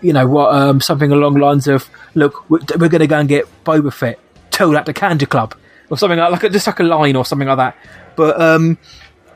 you 0.00 0.12
know 0.12 0.26
what, 0.26 0.54
um, 0.54 0.80
something 0.80 1.12
along 1.12 1.34
the 1.34 1.40
lines 1.40 1.66
of, 1.68 1.88
look, 2.14 2.48
we're, 2.50 2.58
we're 2.78 2.88
going 2.88 3.00
to 3.00 3.06
go 3.06 3.18
and 3.18 3.28
get 3.28 3.46
Boba 3.64 3.92
Fett, 3.92 4.18
tell 4.50 4.70
that 4.70 4.86
to 4.86 4.92
Kanjiklub, 4.92 5.52
or 5.90 5.98
something 5.98 6.18
like, 6.18 6.32
like 6.32 6.42
a, 6.44 6.48
just 6.50 6.66
like 6.66 6.80
a 6.80 6.84
line 6.84 7.16
or 7.16 7.24
something 7.24 7.46
like 7.48 7.58
that. 7.58 7.76
But 8.16 8.40
um, 8.40 8.78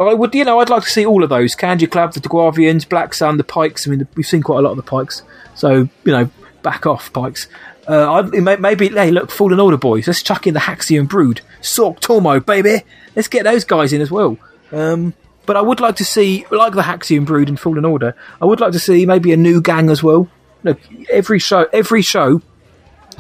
I 0.07 0.15
would, 0.15 0.35
you 0.35 0.45
know, 0.45 0.61
I'd 0.61 0.71
like 0.71 0.85
to 0.85 0.89
see 0.91 1.05
all 1.05 1.23
of 1.23 1.29
those: 1.31 1.57
Kanjiklub, 1.57 2.13
the 2.13 2.21
Deguavians, 2.21 2.89
Black 2.89 3.15
Sun, 3.15 3.37
the 3.37 3.45
Pikes. 3.45 3.87
I 3.87 3.91
mean, 3.91 4.07
we've 4.15 4.27
seen 4.27 4.43
quite 4.43 4.59
a 4.59 4.63
lot 4.63 4.71
of 4.71 4.77
the 4.77 4.83
Pikes, 4.83 5.23
so 5.55 5.89
you 6.05 6.13
know, 6.13 6.31
back 6.63 6.87
off, 6.87 7.13
Pikes. 7.13 7.49
Uh, 7.87 8.23
may- 8.35 8.57
maybe, 8.57 8.89
hey, 8.89 9.11
look, 9.11 9.31
Fallen 9.31 9.59
Order 9.59 9.79
boys. 9.79 10.07
Let's 10.07 10.23
chuck 10.23 10.47
in 10.47 10.53
the 10.55 10.61
Haxian 10.61 11.09
Brood, 11.09 11.41
Sorc 11.63 12.01
Tormo, 12.01 12.45
baby. 12.45 12.85
Let's 13.17 13.29
get 13.29 13.45
those 13.45 13.65
guys 13.65 13.93
in 13.95 14.03
as 14.03 14.11
well. 14.11 14.37
Um, 14.73 15.15
but 15.47 15.57
I 15.57 15.63
would 15.63 15.81
like 15.81 15.97
to 15.97 16.05
see, 16.05 16.45
like 16.51 16.75
the 16.75 16.83
Haxian 16.83 17.25
Brood 17.25 17.49
and 17.49 17.59
Fallen 17.59 17.87
Order, 17.87 18.15
I 18.43 18.45
would 18.45 18.61
like 18.61 18.73
to 18.73 18.79
see 18.79 19.07
maybe 19.07 19.33
a 19.33 19.37
new 19.39 19.63
gang 19.63 19.89
as 19.89 20.03
well. 20.03 20.29
Look, 20.63 20.79
every 21.11 21.39
show, 21.39 21.67
every 21.73 22.03
show 22.03 22.43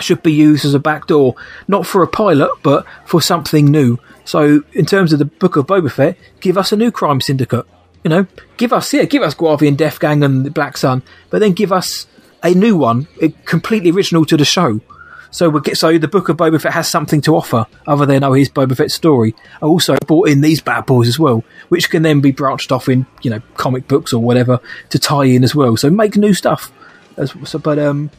should 0.00 0.22
be 0.22 0.32
used 0.32 0.66
as 0.66 0.74
a 0.74 0.78
backdoor, 0.78 1.34
not 1.66 1.86
for 1.86 2.02
a 2.02 2.06
pilot, 2.06 2.50
but 2.62 2.84
for 3.06 3.22
something 3.22 3.64
new. 3.64 3.98
So, 4.28 4.62
in 4.74 4.84
terms 4.84 5.14
of 5.14 5.18
the 5.18 5.24
Book 5.24 5.56
of 5.56 5.66
Boba 5.66 5.90
Fett, 5.90 6.18
give 6.40 6.58
us 6.58 6.70
a 6.70 6.76
new 6.76 6.90
crime 6.90 7.22
syndicate. 7.22 7.64
You 8.04 8.10
know, 8.10 8.26
give 8.58 8.74
us 8.74 8.92
yeah, 8.92 9.04
give 9.04 9.22
us 9.22 9.34
Guavian 9.34 9.74
Death 9.74 10.00
Gang 10.00 10.22
and 10.22 10.44
the 10.44 10.50
Black 10.50 10.76
Sun, 10.76 11.02
but 11.30 11.38
then 11.38 11.52
give 11.52 11.72
us 11.72 12.06
a 12.42 12.52
new 12.52 12.76
one, 12.76 13.08
completely 13.46 13.90
original 13.90 14.26
to 14.26 14.36
the 14.36 14.44
show. 14.44 14.82
So 15.30 15.48
we 15.48 15.62
get 15.62 15.78
so 15.78 15.96
the 15.96 16.08
Book 16.08 16.28
of 16.28 16.36
Boba 16.36 16.60
Fett 16.60 16.74
has 16.74 16.90
something 16.90 17.22
to 17.22 17.36
offer 17.36 17.64
other 17.86 18.04
than 18.04 18.22
oh 18.22 18.34
his 18.34 18.50
Boba 18.50 18.76
Fett 18.76 18.90
story. 18.90 19.34
I 19.62 19.64
also 19.64 19.96
brought 20.06 20.28
in 20.28 20.42
these 20.42 20.60
bad 20.60 20.84
boys 20.84 21.08
as 21.08 21.18
well, 21.18 21.42
which 21.70 21.88
can 21.88 22.02
then 22.02 22.20
be 22.20 22.30
branched 22.30 22.70
off 22.70 22.90
in 22.90 23.06
you 23.22 23.30
know 23.30 23.40
comic 23.54 23.88
books 23.88 24.12
or 24.12 24.20
whatever 24.20 24.60
to 24.90 24.98
tie 24.98 25.24
in 25.24 25.42
as 25.42 25.54
well. 25.54 25.78
So 25.78 25.88
make 25.88 26.18
new 26.18 26.34
stuff. 26.34 26.70
So, 27.46 27.58
but 27.58 27.78
um, 27.78 28.10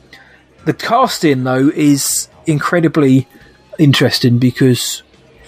the 0.65 0.73
casting 0.73 1.43
though 1.43 1.69
is 1.69 2.29
incredibly 2.47 3.27
interesting 3.77 4.39
because 4.39 5.03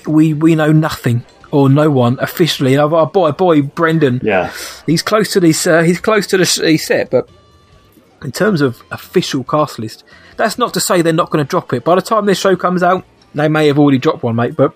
we 0.07 0.33
we 0.33 0.55
know 0.55 0.71
nothing 0.71 1.23
or 1.51 1.69
no 1.69 1.89
one 1.89 2.17
officially. 2.19 2.77
Our, 2.77 2.93
our 2.93 3.07
boy, 3.07 3.31
boy 3.31 3.61
Brendan, 3.61 4.21
yeah, 4.23 4.51
he's 4.85 5.01
close 5.01 5.31
to 5.33 5.39
this. 5.39 5.67
Uh, 5.67 5.83
he's 5.83 5.99
close 5.99 6.27
to 6.27 6.37
the 6.37 6.45
set, 6.45 7.09
but 7.09 7.29
in 8.23 8.31
terms 8.31 8.61
of 8.61 8.81
official 8.91 9.43
cast 9.43 9.79
list, 9.79 10.03
that's 10.37 10.57
not 10.57 10.73
to 10.73 10.79
say 10.79 11.01
they're 11.01 11.13
not 11.13 11.29
going 11.29 11.43
to 11.43 11.49
drop 11.49 11.73
it. 11.73 11.83
By 11.83 11.95
the 11.95 12.01
time 12.01 12.25
this 12.25 12.39
show 12.39 12.55
comes 12.55 12.83
out, 12.83 13.05
they 13.33 13.47
may 13.47 13.67
have 13.67 13.79
already 13.79 13.97
dropped 13.97 14.23
one, 14.23 14.35
mate. 14.35 14.55
But 14.55 14.73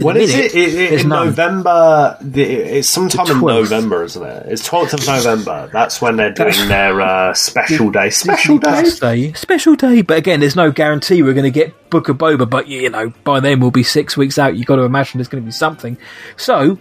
When 0.00 0.16
a 0.16 0.20
is 0.20 0.34
minute, 0.36 0.54
it? 0.54 0.74
it, 0.74 0.92
it 0.92 1.00
in 1.00 1.08
none. 1.08 1.26
November. 1.26 2.16
The, 2.20 2.42
it's 2.42 2.88
sometime 2.88 3.26
The 3.26 3.32
in 3.34 3.40
November, 3.40 4.04
isn't 4.04 4.22
it? 4.22 4.46
It's 4.46 4.64
twelfth 4.64 4.92
of 4.94 5.04
November. 5.06 5.68
That's 5.72 6.00
when 6.00 6.16
they're 6.16 6.32
doing 6.32 6.68
their 6.68 7.00
uh, 7.00 7.34
special 7.34 7.90
day. 7.92 8.10
Special 8.10 8.58
day. 8.58 8.82
day, 9.00 9.32
special 9.32 9.74
day. 9.74 10.02
But 10.02 10.18
again, 10.18 10.40
there's 10.40 10.54
no 10.54 10.70
guarantee 10.70 11.22
we're 11.22 11.32
going 11.34 11.44
to 11.44 11.50
get 11.50 11.90
Book 11.90 12.08
of 12.08 12.18
Boba. 12.18 12.48
But 12.48 12.68
you 12.68 12.90
know, 12.90 13.12
by 13.24 13.40
then 13.40 13.58
we'll 13.60 13.70
be 13.72 13.82
six 13.82 14.16
weeks 14.16 14.38
out. 14.38 14.56
You've 14.56 14.66
got 14.66 14.76
to 14.76 14.82
imagine 14.82 15.18
there's 15.18 15.28
going 15.28 15.42
to 15.42 15.46
be 15.46 15.52
something. 15.52 15.96
So, 16.36 16.78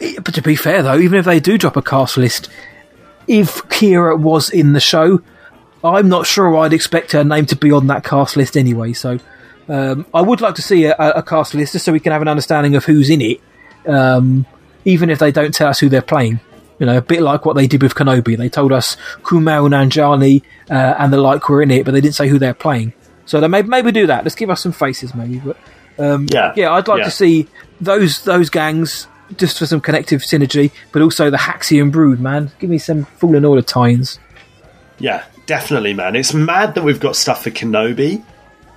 i- 0.00 0.16
but 0.24 0.32
to 0.34 0.42
be 0.42 0.56
fair 0.56 0.82
though, 0.82 0.98
even 0.98 1.18
if 1.18 1.24
they 1.26 1.40
do 1.40 1.58
drop 1.58 1.76
a 1.76 1.82
cast 1.82 2.16
list, 2.16 2.48
if 3.26 3.56
Qi'ra 3.68 4.18
was 4.18 4.48
in 4.48 4.72
the 4.72 4.80
show, 4.80 5.20
I'm 5.84 6.08
not 6.08 6.26
sure 6.26 6.56
I'd 6.58 6.72
expect 6.72 7.12
her 7.12 7.24
name 7.24 7.44
to 7.46 7.56
be 7.56 7.72
on 7.72 7.88
that 7.88 8.04
cast 8.04 8.36
list 8.36 8.56
anyway. 8.56 8.92
So, 8.94 9.18
um, 9.68 10.06
I 10.12 10.20
would 10.20 10.40
like 10.40 10.54
to 10.56 10.62
see 10.62 10.84
a, 10.84 10.94
a 10.96 11.22
cast 11.22 11.54
list 11.54 11.72
just 11.72 11.84
so 11.84 11.92
we 11.92 12.00
can 12.00 12.12
have 12.12 12.22
an 12.22 12.28
understanding 12.28 12.74
of 12.76 12.84
who's 12.84 13.10
in 13.10 13.20
it, 13.20 13.40
um, 13.86 14.46
even 14.84 15.10
if 15.10 15.18
they 15.18 15.30
don't 15.32 15.54
tell 15.54 15.68
us 15.68 15.78
who 15.80 15.88
they're 15.88 16.02
playing. 16.02 16.40
You 16.78 16.86
know, 16.86 16.96
a 16.96 17.02
bit 17.02 17.22
like 17.22 17.44
what 17.46 17.54
they 17.54 17.68
did 17.68 17.80
with 17.82 17.94
Kenobi. 17.94 18.36
They 18.36 18.48
told 18.48 18.72
us 18.72 18.96
Kumail 19.22 19.68
Nanjiani 19.68 20.42
uh, 20.68 20.96
and 20.98 21.12
the 21.12 21.18
like 21.18 21.48
were 21.48 21.62
in 21.62 21.70
it, 21.70 21.84
but 21.84 21.92
they 21.92 22.00
didn't 22.00 22.16
say 22.16 22.26
who 22.28 22.38
they're 22.40 22.54
playing. 22.54 22.92
So 23.24 23.40
they 23.40 23.46
maybe, 23.46 23.68
maybe 23.68 23.92
do 23.92 24.08
that. 24.08 24.24
Let's 24.24 24.34
give 24.34 24.50
us 24.50 24.60
some 24.62 24.72
faces, 24.72 25.14
maybe. 25.14 25.38
But 25.38 25.56
um, 25.98 26.26
Yeah. 26.30 26.52
yeah, 26.56 26.72
I'd 26.72 26.88
like 26.88 26.98
Yeah. 26.98 27.04
to 27.04 27.10
see 27.12 27.46
those 27.80 28.24
those 28.24 28.50
gangs 28.50 29.06
just 29.36 29.60
for 29.60 29.66
some 29.66 29.80
connective 29.80 30.22
synergy, 30.22 30.72
but 30.90 31.02
also 31.02 31.30
the 31.30 31.36
Haxian 31.36 31.92
Brood, 31.92 32.18
man. 32.20 32.50
Give 32.58 32.68
me 32.68 32.78
some 32.78 33.04
Fallen 33.04 33.44
Order 33.44 33.62
tie-ins. 33.62 34.18
Yeah, 34.98 35.22
definitely, 35.46 35.94
man. 35.94 36.16
It's 36.16 36.34
mad 36.34 36.74
that 36.74 36.82
we've 36.82 37.00
got 37.00 37.14
stuff 37.16 37.44
for 37.44 37.50
Kenobi. 37.50 38.24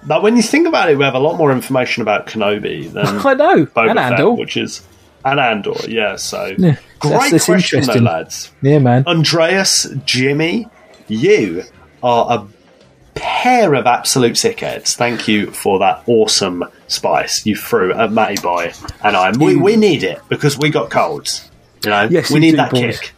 But 0.07 0.21
when 0.21 0.35
you 0.35 0.43
think 0.43 0.67
about 0.67 0.89
it, 0.89 0.97
we 0.97 1.03
have 1.03 1.15
a 1.15 1.19
lot 1.19 1.37
more 1.37 1.51
information 1.51 2.01
about 2.01 2.27
Kenobi 2.27 2.91
than 2.91 3.05
I 3.07 3.33
know, 3.33 3.65
Boba 3.65 3.89
and 3.91 4.17
Fett, 4.17 4.37
which 4.37 4.57
is 4.57 4.81
and 5.25 5.39
Andor. 5.39 5.73
Yeah, 5.87 6.15
so 6.17 6.53
Yeah, 6.57 6.77
great 6.99 7.11
that's- 7.11 7.31
that's 7.31 7.45
question, 7.45 7.79
though, 7.79 7.93
interesting. 7.93 8.03
lads. 8.03 8.51
Yeah, 8.61 8.79
man. 8.79 9.03
Andreas, 9.07 9.87
Jimmy, 10.05 10.67
you 11.07 11.63
are 12.03 12.39
a 12.39 12.47
pair 13.15 13.73
of 13.73 13.87
absolute 13.87 14.33
sickheads. 14.33 14.95
Thank 14.95 15.27
you 15.27 15.49
for 15.51 15.79
that 15.79 16.03
awesome 16.05 16.63
spice 16.87 17.45
you 17.45 17.55
threw 17.55 17.91
at 17.93 18.11
Matty 18.11 18.39
Boy 18.41 18.73
and 19.03 19.17
I. 19.17 19.31
We, 19.31 19.55
we 19.55 19.75
mm. 19.75 19.79
need 19.79 20.03
it 20.03 20.21
because 20.29 20.57
we 20.57 20.69
got 20.69 20.91
colds. 20.91 21.49
You 21.83 21.89
know, 21.89 22.07
Yes, 22.09 22.29
we 22.29 22.39
need 22.39 22.57
that 22.57 22.71
boys. 22.71 22.99
kick. 22.99 23.14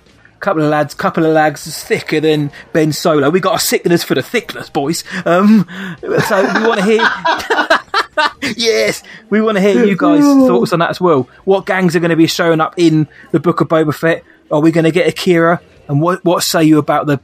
Couple 0.47 0.63
of 0.63 0.69
lads, 0.69 0.93
couple 0.93 1.25
of 1.25 1.33
lags 1.33 1.67
is 1.67 1.83
thicker 1.83 2.21
than 2.21 2.51
Ben 2.71 2.93
Solo. 2.93 3.29
We 3.29 3.41
got 3.41 3.55
a 3.55 3.59
sickness 3.59 4.01
for 4.01 4.15
the 4.15 4.21
thickness, 4.21 4.69
boys. 4.69 5.03
Um, 5.25 5.67
so 5.99 6.41
we 6.41 6.65
want 6.65 6.79
to 6.79 6.85
hear. 6.85 8.53
yes, 8.55 9.03
we 9.29 9.41
want 9.41 9.57
to 9.57 9.61
hear 9.61 9.83
you 9.83 9.97
guys' 9.97 10.23
thoughts 10.23 10.71
on 10.71 10.79
that 10.79 10.89
as 10.89 11.01
well. 11.01 11.27
What 11.43 11.65
gangs 11.65 11.97
are 11.97 11.99
going 11.99 12.11
to 12.11 12.15
be 12.15 12.27
showing 12.27 12.61
up 12.61 12.75
in 12.77 13.09
the 13.31 13.41
Book 13.41 13.59
of 13.59 13.67
Boba 13.67 13.93
Fett? 13.93 14.23
Are 14.49 14.61
we 14.61 14.71
going 14.71 14.85
to 14.85 14.91
get 14.91 15.05
Akira? 15.05 15.61
And 15.89 15.99
what 15.99 16.23
what 16.23 16.43
say 16.43 16.63
you 16.63 16.77
about 16.77 17.07
the 17.07 17.19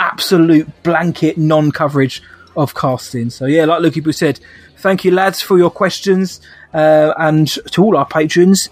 absolute 0.00 0.82
blanket 0.82 1.38
non-coverage 1.38 2.24
of 2.56 2.74
casting? 2.74 3.30
So 3.30 3.46
yeah, 3.46 3.66
like 3.66 3.82
Luke 3.82 4.02
Boo 4.02 4.10
said, 4.10 4.40
thank 4.78 5.04
you 5.04 5.12
lads 5.12 5.40
for 5.40 5.58
your 5.58 5.70
questions, 5.70 6.40
uh, 6.72 7.14
and 7.18 7.46
to 7.46 7.84
all 7.84 7.96
our 7.96 8.06
patrons. 8.06 8.68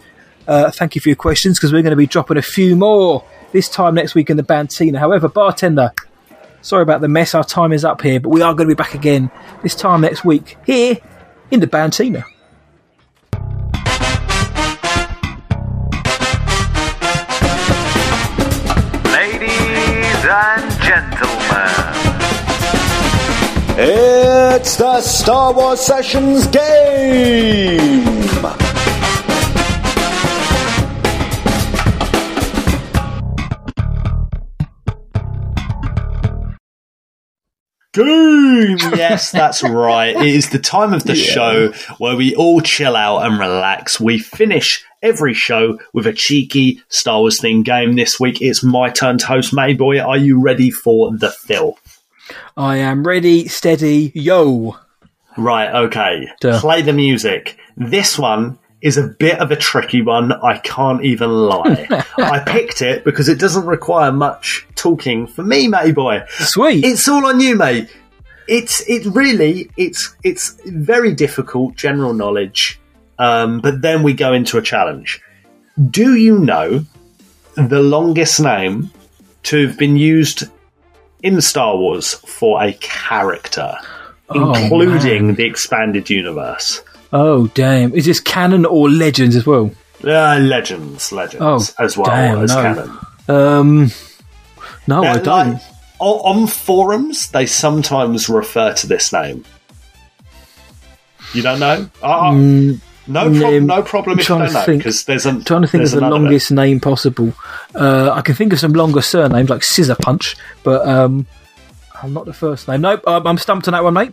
Uh, 0.48 0.72
thank 0.72 0.96
you 0.96 1.00
for 1.00 1.08
your 1.08 1.14
questions 1.14 1.56
because 1.56 1.72
we're 1.72 1.82
going 1.82 1.90
to 1.90 1.96
be 1.96 2.08
dropping 2.08 2.36
a 2.36 2.42
few 2.42 2.74
more 2.74 3.24
this 3.52 3.68
time 3.68 3.94
next 3.94 4.14
week 4.14 4.30
in 4.30 4.36
the 4.36 4.42
Bantina. 4.42 4.98
However, 4.98 5.28
bartender, 5.28 5.92
sorry 6.62 6.82
about 6.82 7.00
the 7.00 7.08
mess. 7.08 7.34
Our 7.34 7.44
time 7.44 7.72
is 7.72 7.84
up 7.84 8.00
here, 8.00 8.18
but 8.18 8.30
we 8.30 8.42
are 8.42 8.54
going 8.54 8.68
to 8.68 8.74
be 8.74 8.76
back 8.76 8.94
again 8.94 9.30
this 9.62 9.74
time 9.74 10.00
next 10.00 10.24
week 10.24 10.56
here 10.66 10.96
in 11.50 11.60
the 11.60 11.66
Bantina. 11.66 12.24
Ladies 19.04 20.24
and 20.24 20.82
gentlemen, 20.82 21.92
It's 23.78 24.76
the 24.76 25.00
Star 25.00 25.52
Wars 25.52 25.80
Sessions 25.80 26.46
game! 26.46 28.02
Game! 37.92 38.78
Yes, 38.96 39.30
that's 39.30 39.62
right. 39.62 40.16
It 40.16 40.34
is 40.34 40.50
the 40.50 40.58
time 40.58 40.92
of 40.94 41.04
the 41.04 41.14
show 41.14 41.72
where 41.98 42.16
we 42.16 42.34
all 42.34 42.60
chill 42.60 42.96
out 42.96 43.26
and 43.26 43.38
relax. 43.38 44.00
We 44.00 44.18
finish 44.18 44.84
every 45.02 45.34
show 45.34 45.78
with 45.92 46.06
a 46.06 46.12
cheeky 46.12 46.82
Star 46.88 47.20
Wars 47.20 47.40
themed 47.40 47.64
game. 47.64 47.94
This 47.94 48.18
week 48.18 48.40
it's 48.40 48.62
my 48.62 48.90
turn 48.90 49.18
to 49.18 49.26
host 49.26 49.52
Mayboy. 49.52 50.04
Are 50.04 50.16
you 50.16 50.40
ready 50.40 50.70
for 50.70 51.14
the 51.16 51.30
fill? 51.30 51.78
I 52.56 52.78
am 52.78 53.06
ready, 53.06 53.48
steady, 53.48 54.12
yo. 54.14 54.76
Right, 55.36 55.74
okay. 55.86 56.28
Duh. 56.40 56.60
Play 56.60 56.82
the 56.82 56.92
music. 56.92 57.58
This 57.76 58.18
one 58.18 58.58
is 58.82 58.96
a 58.98 59.06
bit 59.06 59.38
of 59.38 59.50
a 59.50 59.56
tricky 59.56 60.02
one, 60.02 60.32
I 60.32 60.58
can't 60.58 61.04
even 61.04 61.30
lie. 61.30 61.86
I 62.18 62.40
picked 62.40 62.82
it 62.82 63.04
because 63.04 63.28
it 63.28 63.38
doesn't 63.38 63.64
require 63.66 64.10
much 64.12 64.66
talking 64.74 65.26
for 65.26 65.42
me, 65.42 65.68
matey 65.68 65.92
boy. 65.92 66.24
Sweet. 66.28 66.84
It's 66.84 67.06
all 67.08 67.24
on 67.26 67.40
you, 67.40 67.56
mate. 67.56 67.88
It's 68.48 68.80
it 68.88 69.06
really 69.06 69.70
it's 69.76 70.14
it's 70.24 70.58
very 70.66 71.14
difficult 71.14 71.76
general 71.76 72.12
knowledge. 72.12 72.80
Um, 73.18 73.60
but 73.60 73.82
then 73.82 74.02
we 74.02 74.14
go 74.14 74.32
into 74.32 74.58
a 74.58 74.62
challenge. 74.62 75.20
Do 75.90 76.16
you 76.16 76.38
know 76.38 76.84
the 77.54 77.80
longest 77.80 78.40
name 78.40 78.90
to 79.44 79.66
have 79.66 79.78
been 79.78 79.96
used 79.96 80.44
in 81.22 81.40
Star 81.40 81.76
Wars 81.76 82.14
for 82.14 82.60
a 82.62 82.72
character, 82.74 83.76
Oh, 84.28 84.54
including 84.54 85.26
man. 85.28 85.34
the 85.36 85.44
expanded 85.44 86.10
universe? 86.10 86.82
Oh, 87.12 87.46
damn. 87.48 87.94
Is 87.94 88.06
this 88.06 88.20
canon 88.20 88.64
or 88.64 88.88
legends 88.90 89.36
as 89.36 89.44
well? 89.46 89.70
Uh, 90.04 90.38
legends, 90.40 91.12
legends, 91.12 91.74
Oh, 91.78 91.84
as 91.84 91.96
well 91.96 92.06
damn, 92.06 92.42
as 92.42 92.50
no. 92.54 92.62
canon. 92.62 92.98
Um, 93.28 93.90
no, 94.86 95.02
Now, 95.02 95.12
I 95.12 95.18
don't. 95.18 95.52
like, 95.54 95.62
on, 96.00 96.46
forums, 96.48 97.28
they 97.30 97.46
sometimes 97.46 98.28
refer 98.28 98.72
to 98.74 98.86
this 98.88 99.12
name. 99.12 99.44
You 101.34 101.42
don't 101.42 101.60
know? 101.60 101.88
Uh, 102.02 102.30
Mm, 102.32 102.80
no, 103.06 103.30
prob- 103.30 103.54
um, 103.54 103.66
no 103.66 103.82
problem 103.82 104.14
I'm 104.14 104.18
if 104.18 104.24
you 104.24 104.26
trying 104.26 104.38
don't 104.40 104.48
to 104.48 104.54
know, 104.54 104.64
think- 104.64 104.78
because 104.82 105.04
there's 105.04 105.26
a 105.26 105.40
trying 105.44 105.62
to 105.62 105.68
think 105.68 105.84
of 105.84 105.90
the 105.92 106.00
bit. 106.00 106.08
longest 106.10 106.50
name 106.50 106.80
possible. 106.80 107.32
Uh, 107.74 108.10
I 108.12 108.22
can 108.22 108.34
think 108.34 108.52
of 108.52 108.58
some 108.60 108.72
longer 108.72 109.02
surnames 109.02 109.48
like 109.50 109.62
Scissor 109.62 109.94
Punch, 109.94 110.36
but 110.64 110.86
um, 110.88 111.26
I'm 112.02 112.12
not 112.12 112.24
the 112.26 112.32
first 112.32 112.66
name. 112.68 112.80
Nope, 112.80 113.02
I'm 113.06 113.38
stumped 113.38 113.68
on 113.68 113.72
that 113.72 113.84
one, 113.84 113.94
mate. 113.94 114.12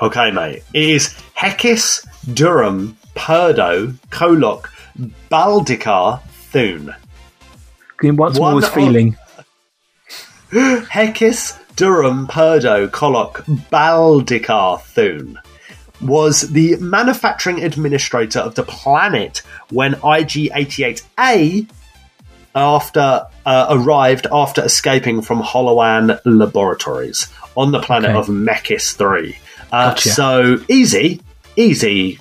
Okay, 0.00 0.30
mate. 0.30 0.62
It 0.74 0.90
is 0.90 1.08
Hekis, 1.36 2.06
Durham, 2.34 2.96
Purdo, 3.14 3.88
Kolok, 4.10 4.68
Baldicar, 5.30 6.22
Thune. 6.50 6.94
Give 8.00 8.16
once 8.18 8.36
more 8.38 8.46
One 8.48 8.54
was 8.56 8.68
feeling. 8.68 9.16
Hekis, 10.50 11.58
Durham, 11.76 12.26
Purdo, 12.26 12.88
Kolok, 12.88 13.44
Baldicar, 13.70 14.80
Thune 14.82 15.38
was 16.02 16.42
the 16.52 16.76
manufacturing 16.76 17.64
administrator 17.64 18.38
of 18.38 18.54
the 18.54 18.62
planet 18.62 19.38
when 19.70 19.94
IG-88A 19.94 21.66
after 22.54 23.26
uh, 23.46 23.66
arrived 23.70 24.26
after 24.30 24.62
escaping 24.62 25.22
from 25.22 25.40
Holowan 25.42 26.20
laboratories 26.26 27.28
on 27.56 27.72
the 27.72 27.80
planet 27.80 28.10
Okay. 28.10 28.18
of 28.18 28.28
Mechis 28.28 28.92
3. 28.94 29.38
Uh, 29.72 29.90
Gotcha. 29.90 30.08
So 30.10 30.58
easy, 30.68 31.20
easy 31.56 32.18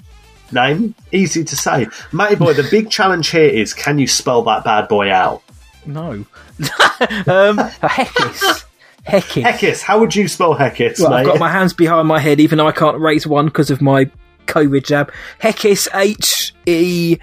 name, 0.52 0.96
easy 1.12 1.44
to 1.44 1.56
say. 1.56 1.88
Matty 2.12 2.36
boy, 2.36 2.54
the 2.54 2.68
big 2.72 2.90
challenge 2.90 3.30
here 3.30 3.50
is 3.50 3.74
can 3.74 4.00
you 4.00 4.08
spell 4.08 4.42
that 4.44 4.64
bad 4.64 4.88
boy 4.88 5.12
out? 5.12 5.42
No. 5.86 6.12
um, 6.60 7.58
Hekis. 7.84 8.66
Hekis. 9.08 9.44
Hekis, 9.44 9.82
how 9.82 10.00
would 10.00 10.16
you 10.16 10.28
spell 10.28 10.56
Heckis? 10.56 11.00
Well, 11.00 11.12
mate? 11.12 11.18
I've 11.18 11.26
got 11.28 11.40
my 11.40 11.52
hands 11.52 11.74
behind 11.74 12.08
my 12.08 12.20
head, 12.20 12.40
even 12.40 12.58
though 12.58 12.68
I 12.68 12.72
can't 12.72 13.00
raise 13.00 13.28
one 13.28 13.46
because 13.46 13.70
of 13.70 13.82
my 13.82 14.10
COVID 14.48 14.84
jab. 14.86 15.12
Hekis, 15.42 15.88
H 15.94 16.54
E 16.66 17.18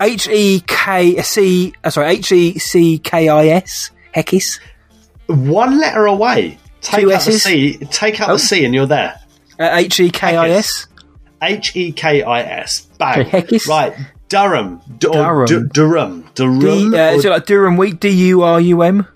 H 0.00 0.28
E 0.28 0.62
K 0.66 1.22
C. 1.22 1.72
uh, 1.84 1.90
Sorry, 1.90 2.08
H 2.10 2.32
E 2.32 2.58
C 2.58 2.98
K 2.98 3.28
I 3.28 3.46
S. 3.48 3.90
Hekis. 4.16 4.58
One 5.26 5.78
letter 5.78 6.06
away. 6.06 6.58
Take 6.80 7.02
Two 7.02 7.12
out 7.12 7.22
the 7.22 7.30
S's? 7.32 7.42
C. 7.42 7.76
Take 7.90 8.20
out 8.20 8.30
Oh. 8.30 8.32
the 8.34 8.38
C, 8.38 8.64
and 8.64 8.74
you're 8.74 8.86
there. 8.86 9.20
Uh, 9.58 9.70
H 9.72 10.00
E 10.00 10.10
K 10.10 10.36
I 10.36 10.50
S. 10.50 10.86
H 11.42 11.76
e 11.76 11.92
k 11.92 12.22
i 12.22 12.40
s. 12.42 12.82
Bang. 12.98 13.26
Hekis. 13.26 13.66
Right. 13.68 13.94
Durham. 14.28 14.80
D- 14.98 15.08
Durham. 15.08 15.46
D- 15.46 15.68
Durham. 15.72 16.24
Durham. 16.34 16.58
D, 16.90 16.96
uh, 16.98 17.14
or 17.14 17.20
so 17.22 17.30
like 17.30 17.46
Durum 17.46 17.76
Wheat. 17.78 18.00
D 18.00 18.08
U 18.08 18.42
R 18.42 18.60
U 18.60 18.82
M. 18.82 19.06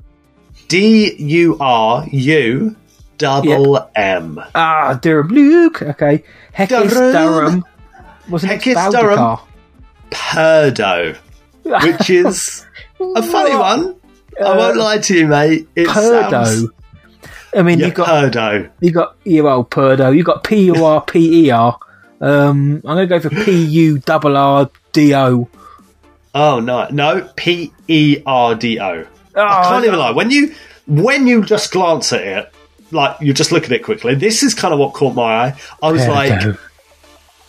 D 0.69 1.15
u 1.19 1.57
r 1.59 2.07
u 2.13 2.77
double 3.19 3.91
m. 3.97 4.41
Ah, 4.55 4.99
Durham 5.01 5.29
Luke. 5.29 5.83
Okay. 5.83 6.23
Hekis 6.57 6.91
Durham. 6.91 7.13
Durham. 7.13 7.65
Wasn't 8.29 8.53
it 8.67 8.93
Durham. 8.93 9.39
Purdo. 10.11 11.15
Which 11.65 12.11
is 12.11 12.67
a 13.01 13.23
funny 13.23 13.57
one. 13.57 13.97
I 14.43 14.57
won't 14.57 14.77
lie 14.77 14.99
to 14.99 15.19
you, 15.19 15.27
mate. 15.27 15.69
It 15.75 15.89
Purdo. 15.89 16.45
sounds. 16.45 16.71
I 17.55 17.63
mean, 17.63 17.79
Yeah, 17.81 17.87
you 17.87 17.93
got 17.93 18.07
Purdo. 18.07 18.71
You've 18.81 18.95
got 18.95 19.17
your 19.25 19.49
old 19.49 19.71
Purdo. 19.71 20.11
You've 20.11 20.27
got 20.27 20.45
P 20.45 20.65
U 20.67 20.85
R 20.85 21.01
P 21.03 21.47
E 21.47 21.51
R. 21.51 21.79
Um, 22.21 22.77
I'm 22.77 22.81
gonna 22.83 23.07
go 23.07 23.21
for 23.21 23.31
P 23.31 23.65
U 23.65 23.99
double 23.99 24.37
R 24.37 24.71
D 24.93 25.15
O. 25.15 25.49
Oh 26.35 26.61
no, 26.61 26.87
no, 26.91 27.29
P 27.37 27.73
E 27.89 28.23
R 28.25 28.55
D 28.55 28.79
O. 28.79 29.07
Oh, 29.35 29.41
I 29.43 29.63
can't 29.69 29.85
even 29.85 29.99
lie. 29.99 30.11
When 30.13 30.31
you 30.31 30.55
when 30.87 31.27
you 31.27 31.45
just 31.45 31.73
glance 31.73 32.13
at 32.13 32.21
it, 32.23 32.53
like 32.93 33.21
you 33.21 33.33
just 33.33 33.53
look 33.53 33.65
at 33.65 33.73
it 33.73 33.83
quickly, 33.83 34.15
this 34.15 34.43
is 34.43 34.55
kind 34.55 34.73
of 34.75 34.81
what 34.81 34.93
caught 34.95 35.15
my 35.15 35.47
eye. 35.47 35.61
I 35.83 35.93
was 35.93 36.07
like, 36.07 36.57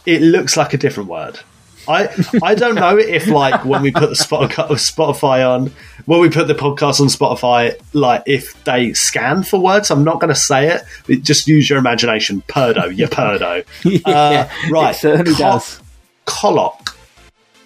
it 0.05 0.21
looks 0.21 0.57
like 0.57 0.73
a 0.73 0.77
different 0.77 1.09
word. 1.09 1.39
I 1.87 2.09
I 2.43 2.55
don't 2.55 2.75
know 2.75 2.97
if 2.97 3.27
like 3.27 3.65
when 3.65 3.81
we 3.81 3.91
put 3.91 4.09
the 4.09 4.15
Spot- 4.15 4.51
Spotify 4.51 5.47
on, 5.49 5.71
when 6.05 6.19
we 6.19 6.29
put 6.29 6.47
the 6.47 6.53
podcast 6.55 7.01
on 7.01 7.07
Spotify, 7.07 7.75
like 7.93 8.23
if 8.27 8.63
they 8.65 8.93
scan 8.93 9.43
for 9.43 9.59
words. 9.59 9.89
I'm 9.91 10.03
not 10.03 10.19
going 10.19 10.33
to 10.33 10.39
say 10.39 10.69
it. 10.69 10.83
but 11.07 11.21
Just 11.23 11.47
use 11.47 11.69
your 11.69 11.79
imagination. 11.79 12.43
Perdo, 12.47 12.85
you 12.85 13.07
perdo. 13.07 13.63
Yeah, 13.83 14.49
uh, 14.65 14.69
right, 14.71 14.95
it 14.95 14.99
certainly 14.99 15.33
does. 15.33 15.81
Colloc, 16.25 16.95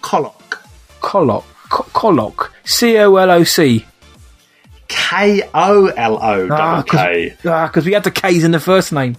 colloc, 0.02 0.58
Colloc. 1.00 1.44
Co- 1.68 1.82
Colloc. 1.92 2.50
C 2.64 2.96
O 2.98 3.16
L 3.16 3.30
O 3.30 3.44
C. 3.44 3.84
K 4.88 5.42
O 5.52 5.86
L 5.88 6.18
O 6.22 6.48
Ah, 6.50 6.82
because 7.66 7.84
we 7.84 7.92
had 7.92 8.04
the 8.04 8.10
K's 8.10 8.44
in 8.44 8.52
the 8.52 8.60
first 8.60 8.92
name. 8.92 9.16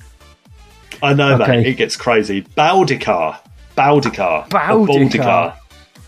I 1.04 1.14
know, 1.14 1.36
Okay. 1.36 1.58
mate. 1.58 1.68
It 1.68 1.74
gets 1.78 1.96
crazy. 1.98 2.42
Baldicar, 2.58 3.38
Baldicar, 3.78 4.48
Baldicar. 4.50 5.56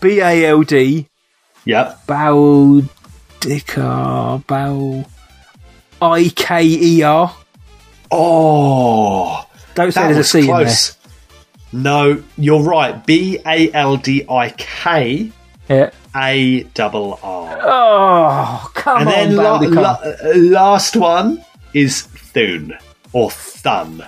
B 0.00 0.20
A 0.20 0.46
L 0.46 0.62
D. 0.62 1.06
Yep. 1.64 2.06
Baldicar. 2.06 2.86
Bal. 4.46 5.04
I 6.02 6.30
K 6.34 6.64
E 6.64 7.02
R. 7.02 7.34
Oh, 8.10 9.46
Don't 9.74 9.92
say 9.92 10.02
there's 10.04 10.16
a 10.18 10.24
C 10.24 10.40
in 10.40 10.46
close. 10.46 10.96
No, 11.72 12.22
you're 12.36 12.62
right. 12.62 13.04
B 13.06 13.38
A 13.46 13.70
L 13.72 13.96
D 13.96 14.24
I 14.28 14.50
K 14.50 15.30
there. 15.68 15.92
A 16.16 16.64
double 16.74 17.20
R. 17.22 17.58
Oh, 17.62 18.70
come 18.74 19.02
and 19.02 19.08
on, 19.08 19.14
And 19.14 19.36
then 19.36 19.74
la- 19.74 19.80
la- 19.92 20.00
last 20.34 20.96
one 20.96 21.44
is 21.72 22.02
Thun 22.02 22.76
or 23.12 23.30
Thun. 23.30 24.02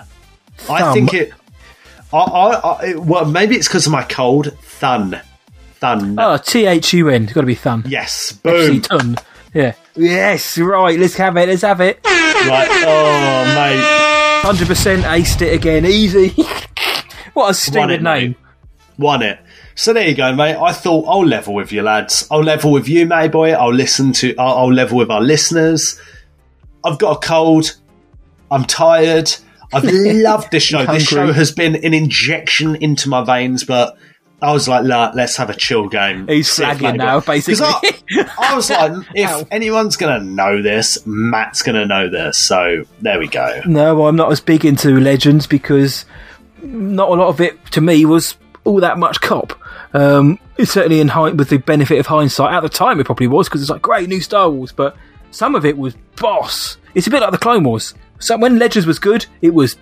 I 0.69 0.93
think 0.93 1.13
it. 1.13 1.31
I, 2.13 2.17
I, 2.17 2.49
I, 2.91 2.95
well, 2.95 3.25
maybe 3.25 3.55
it's 3.55 3.67
because 3.67 3.85
of 3.87 3.91
my 3.91 4.03
cold. 4.03 4.57
Thun, 4.61 5.19
Thun. 5.75 6.15
Oh, 6.19 6.37
T 6.37 6.65
H 6.65 6.93
U 6.93 7.09
N. 7.09 7.23
It's 7.23 7.33
got 7.33 7.41
to 7.41 7.47
be 7.47 7.55
Thun. 7.55 7.83
Yes, 7.87 8.39
FC 8.43 8.43
boom. 8.43 8.81
Tun. 8.81 9.15
Yeah. 9.53 9.73
Yes, 9.95 10.57
right. 10.57 10.97
Let's 10.99 11.15
have 11.15 11.37
it. 11.37 11.49
Let's 11.49 11.61
have 11.63 11.81
it. 11.81 11.99
Right. 12.05 12.67
Oh, 12.85 13.45
mate. 13.55 14.65
100% 14.65 15.01
aced 15.03 15.41
it 15.41 15.53
again. 15.53 15.85
Easy. 15.85 16.29
what 17.33 17.43
a 17.43 17.47
Won 17.47 17.53
stupid 17.53 17.89
it, 17.91 18.01
name. 18.01 18.31
mate. 18.31 18.37
Won 18.97 19.21
it. 19.23 19.39
So 19.75 19.93
there 19.93 20.07
you 20.07 20.15
go, 20.15 20.35
mate. 20.35 20.55
I 20.55 20.71
thought 20.71 21.05
I'll 21.07 21.25
level 21.25 21.53
with 21.55 21.71
you, 21.71 21.81
lads. 21.81 22.27
I'll 22.29 22.43
level 22.43 22.71
with 22.71 22.87
you, 22.87 23.05
mate 23.07 23.31
boy. 23.31 23.53
I'll 23.53 23.73
listen 23.73 24.11
to. 24.13 24.35
I'll, 24.37 24.57
I'll 24.59 24.73
level 24.73 24.97
with 24.97 25.09
our 25.09 25.21
listeners. 25.21 25.99
I've 26.83 26.99
got 26.99 27.23
a 27.23 27.27
cold. 27.27 27.75
I'm 28.51 28.65
tired. 28.65 29.31
I've 29.73 29.83
loved 29.85 30.51
this 30.51 30.63
show. 30.63 30.85
This 30.85 31.03
show 31.03 31.31
has 31.31 31.51
been 31.51 31.75
an 31.75 31.93
injection 31.93 32.75
into 32.75 33.09
my 33.09 33.23
veins, 33.23 33.63
but 33.63 33.97
I 34.41 34.51
was 34.51 34.67
like, 34.67 34.83
let's 34.83 35.37
have 35.37 35.49
a 35.49 35.55
chill 35.55 35.87
game. 35.87 36.27
He's 36.27 36.51
See 36.51 36.63
if 36.63 36.77
flagging 36.77 36.97
Matt- 36.97 37.07
now, 37.07 37.19
basically. 37.21 37.65
I, 37.65 38.29
I 38.39 38.55
was 38.55 38.69
like, 38.69 38.91
if 39.15 39.47
anyone's 39.51 39.95
going 39.95 40.19
to 40.19 40.25
know 40.25 40.61
this, 40.61 41.05
Matt's 41.05 41.61
going 41.61 41.75
to 41.75 41.85
know 41.85 42.09
this. 42.09 42.37
So 42.37 42.83
there 43.01 43.19
we 43.19 43.27
go. 43.27 43.61
No, 43.65 44.05
I'm 44.05 44.17
not 44.17 44.31
as 44.31 44.41
big 44.41 44.65
into 44.65 44.99
Legends 44.99 45.47
because 45.47 46.05
not 46.61 47.09
a 47.09 47.13
lot 47.13 47.29
of 47.29 47.39
it 47.39 47.65
to 47.71 47.81
me 47.81 48.05
was 48.05 48.35
all 48.65 48.79
that 48.81 48.97
much 48.97 49.21
cop. 49.21 49.57
Um, 49.93 50.39
it's 50.57 50.71
certainly 50.71 50.99
in 50.99 51.07
hind- 51.07 51.39
with 51.39 51.49
the 51.49 51.57
benefit 51.57 51.99
of 51.99 52.07
hindsight. 52.07 52.53
At 52.53 52.61
the 52.61 52.69
time, 52.69 52.99
it 52.99 53.05
probably 53.05 53.27
was 53.27 53.47
because 53.47 53.61
it's 53.61 53.69
like 53.69 53.81
great 53.81 54.09
new 54.09 54.19
Star 54.21 54.49
Wars, 54.49 54.71
but 54.73 54.95
some 55.31 55.55
of 55.55 55.65
it 55.65 55.77
was 55.77 55.95
boss. 56.17 56.77
It's 56.95 57.07
a 57.07 57.09
bit 57.09 57.21
like 57.21 57.31
the 57.31 57.37
Clone 57.37 57.63
Wars. 57.63 57.93
So 58.19 58.37
when 58.37 58.57
Legends 58.59 58.85
was 58.87 58.99
good, 58.99 59.25
it 59.41 59.53
was 59.53 59.75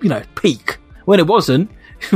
you 0.00 0.08
know 0.08 0.22
peak. 0.34 0.78
When 1.04 1.18
it 1.20 1.26
wasn't, 1.26 1.70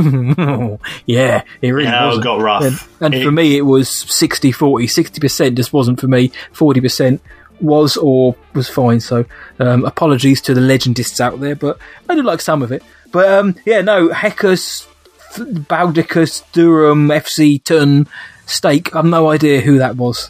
yeah, 1.05 1.43
it 1.61 1.71
really 1.71 1.89
got 2.21 2.41
rough. 2.41 2.63
And, 2.63 2.79
and 3.01 3.13
It- 3.15 3.23
for 3.25 3.31
me, 3.31 3.57
it 3.57 3.63
was 3.63 3.89
60 3.89 4.51
40. 4.51 4.85
60% 4.87 5.55
just 5.55 5.73
wasn't 5.73 5.99
for 5.99 6.07
me. 6.07 6.31
40% 6.53 7.19
was 7.59 7.97
or 7.97 8.35
was 8.53 8.69
fine. 8.69 8.99
So 8.99 9.25
um, 9.59 9.83
apologies 9.85 10.41
to 10.41 10.53
the 10.53 10.61
legendists 10.61 11.19
out 11.19 11.39
there, 11.39 11.55
but 11.55 11.77
I 12.09 12.15
did 12.15 12.25
like 12.25 12.41
some 12.41 12.61
of 12.61 12.71
it. 12.71 12.83
But 13.11 13.31
um, 13.31 13.55
yeah, 13.65 13.81
no, 13.81 14.09
Heckus, 14.09 14.87
Baldicus, 15.35 16.43
Durham, 16.51 17.07
FC 17.09 17.63
Tun, 17.63 18.07
Stake. 18.45 18.95
I've 18.95 19.05
no 19.05 19.29
idea 19.29 19.61
who 19.61 19.79
that 19.79 19.95
was. 19.95 20.29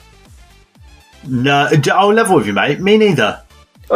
No, 1.27 1.69
I'll 1.93 2.13
level 2.13 2.35
with 2.37 2.47
you, 2.47 2.53
mate. 2.53 2.79
Me 2.81 2.97
neither. 2.97 3.41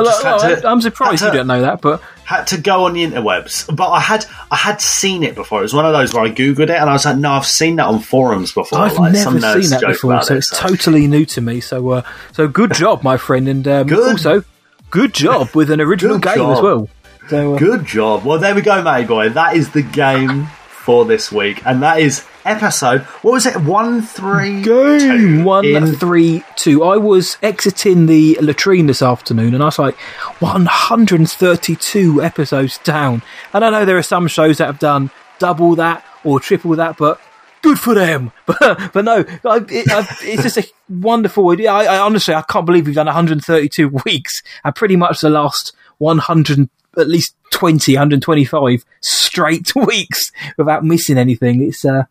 Well, 0.03 0.40
to- 0.40 0.68
I'm 0.68 0.82
surprised 0.82 1.22
had 1.22 1.28
you 1.28 1.32
to- 1.32 1.38
don't 1.40 1.48
know 1.48 1.61
that, 1.61 1.82
but 1.82 2.02
had 2.24 2.45
to 2.48 2.57
go 2.57 2.86
on 2.86 2.94
the 2.94 3.06
interwebs, 3.06 3.74
but 3.76 3.90
I 3.90 3.99
had 3.99 4.26
I 4.52 4.56
had 4.56 4.82
seen 4.82 5.24
it 5.24 5.34
before. 5.36 5.60
It 5.60 5.64
was 5.64 5.74
one 5.74 5.86
of 5.86 5.94
those 5.94 6.14
where 6.14 6.24
I 6.24 6.30
googled 6.30 6.60
it 6.64 6.69
and 6.72 6.90
I 6.90 6.94
was 6.94 7.06
like, 7.06 7.18
no, 7.18 7.32
I've 7.32 7.45
seen 7.45 7.78
that 7.78 7.86
on 7.88 7.99
forums 7.99 8.52
before. 8.52 8.80
I've 8.80 8.98
like, 8.98 9.14
never 9.14 9.40
seen 9.40 9.69
that 9.69 9.82
before, 9.82 10.22
so 10.24 10.34
it, 10.34 10.40
it's 10.40 10.49
totally 10.49 11.07
new 11.07 11.26
to 11.26 11.41
me. 11.41 11.61
So, 11.61 11.90
uh, 11.90 12.02
so 12.34 12.48
good 12.48 12.74
job, 12.76 13.03
my 13.03 13.18
friend, 13.18 13.48
and 13.48 13.68
um, 13.68 13.94
also 13.94 14.44
good 14.90 15.14
job 15.14 15.56
with 15.56 15.72
an 15.72 15.82
original 15.82 16.19
Good 16.19 16.36
game 16.36 16.49
as 16.49 16.61
well. 16.61 16.90
So, 17.30 17.56
uh, 17.56 17.57
Good 17.60 17.86
job. 17.86 18.24
Well, 18.24 18.40
there 18.40 18.56
we 18.56 18.61
go, 18.61 18.82
mate 18.82 19.07
boy. 19.07 19.30
That 19.30 19.56
is 19.56 19.72
the 19.72 19.82
game 19.82 20.48
for 20.69 21.06
this 21.06 21.32
week, 21.32 21.65
and 21.65 21.84
that 21.84 21.99
is 21.99 22.26
episode. 22.48 23.02
What 23.22 23.34
was 23.34 23.45
it? 23.45 23.57
One 23.57 24.02
three 24.02 24.61
Game 24.61 25.44
one 25.44 25.95
three 25.95 26.44
two. 26.56 26.84
I 26.84 26.98
was 26.98 27.38
exiting 27.44 28.06
the 28.06 28.38
latrine 28.41 28.88
this 28.88 29.02
afternoon, 29.02 29.53
and 29.53 29.61
I 29.61 29.68
was 29.68 29.80
like, 29.80 29.95
132 30.40 32.24
episodes 32.24 32.78
down. 32.80 33.22
And 33.53 33.65
I 33.65 33.69
know 33.69 33.86
there 33.86 33.98
are 33.98 34.03
some 34.03 34.28
shows 34.28 34.57
that 34.57 34.65
have 34.65 34.80
done 34.80 35.11
double 35.40 35.76
that 35.76 36.03
or 36.24 36.40
triple 36.40 36.76
that, 36.76 36.98
but 36.98 37.19
good 37.61 37.80
for 37.80 37.94
them. 37.94 38.32
But 38.45 38.94
but 38.94 39.03
no, 39.03 39.26
I, 39.45 39.57
it, 39.69 39.91
I, 39.91 40.07
it's 40.22 40.44
just 40.44 40.57
a 40.57 40.68
wonderful 40.90 41.49
idea. 41.49 41.72
I, 41.72 41.84
I 41.84 41.99
honestly 41.99 42.34
I 42.34 42.41
can't 42.44 42.65
believe 42.65 42.86
we've 42.86 42.95
done 42.95 43.07
132 43.07 43.90
weeks, 44.06 44.41
and 44.64 44.74
pretty 44.74 44.95
much 44.95 45.19
the 45.19 45.30
last 45.30 45.76
100 45.98 46.69
at 46.98 47.07
least 47.07 47.36
20, 47.52 47.94
125 47.94 48.86
straight 49.02 49.76
weeks 49.76 50.32
without 50.57 50.84
missing 50.84 51.18
anything. 51.18 51.61
It's 51.61 51.86
uh, 51.86 52.03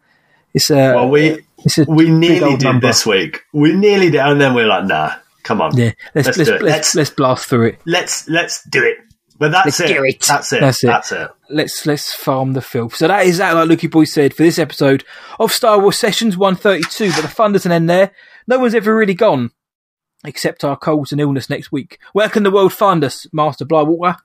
it's 0.56 0.70
uh, 0.70 0.92
Well, 0.96 1.08
we 1.10 1.44
it's 1.58 1.78
a 1.78 1.84
we 1.84 2.08
nearly 2.10 2.56
did 2.56 2.64
number. 2.64 2.86
this 2.88 3.04
week. 3.06 3.42
We 3.52 3.72
nearly 3.74 4.10
did, 4.10 4.20
and 4.20 4.40
then 4.40 4.54
we 4.54 4.62
are 4.62 4.66
like, 4.66 4.86
nah, 4.86 5.12
come 5.42 5.60
on. 5.60 5.76
Yeah, 5.76 5.92
let's 6.14 6.26
let's 6.26 6.36
do 6.38 6.44
let's, 6.44 6.50
it. 6.50 6.62
let's, 6.62 6.94
Let's 6.94 7.10
blast 7.10 7.46
through 7.48 7.66
it. 7.66 7.80
let's 7.86 8.28
let's 8.28 8.62
do 8.68 8.82
it. 8.82 8.98
But 9.38 9.52
that's 9.52 9.66
Let's 9.66 9.80
it. 9.80 9.88
do 9.94 10.02
it. 10.04 10.20
That's 10.26 10.52
it. 10.54 10.60
That's 10.62 10.82
it. 10.82 10.86
That's 10.86 11.12
it. 11.12 11.30
Let's 11.50 11.84
let's 11.84 12.14
farm 12.14 12.54
the 12.54 12.62
filth. 12.62 12.94
So 12.96 13.06
that 13.06 13.26
is 13.26 13.36
that, 13.36 13.52
like 13.52 13.68
Lukey 13.68 13.90
Boy 13.90 14.04
said, 14.04 14.32
for 14.32 14.42
this 14.42 14.58
episode 14.58 15.04
of 15.38 15.52
Star 15.52 15.78
Wars 15.78 15.98
Sessions 15.98 16.38
132. 16.38 17.12
But 17.12 17.20
the 17.20 17.28
fun 17.28 17.52
doesn't 17.52 17.70
end 17.70 17.90
there. 17.90 18.12
No 18.46 18.58
one's 18.58 18.74
ever 18.74 18.96
really 18.96 19.12
gone, 19.12 19.50
except 20.24 20.64
our 20.64 20.74
colds 20.76 21.12
and 21.12 21.20
illness 21.20 21.50
next 21.50 21.70
week. 21.70 21.98
Where 22.14 22.30
can 22.30 22.44
the 22.44 22.50
world 22.50 22.72
find 22.72 23.04
us, 23.04 23.26
Master 23.30 23.66
Blywater? 23.66 24.16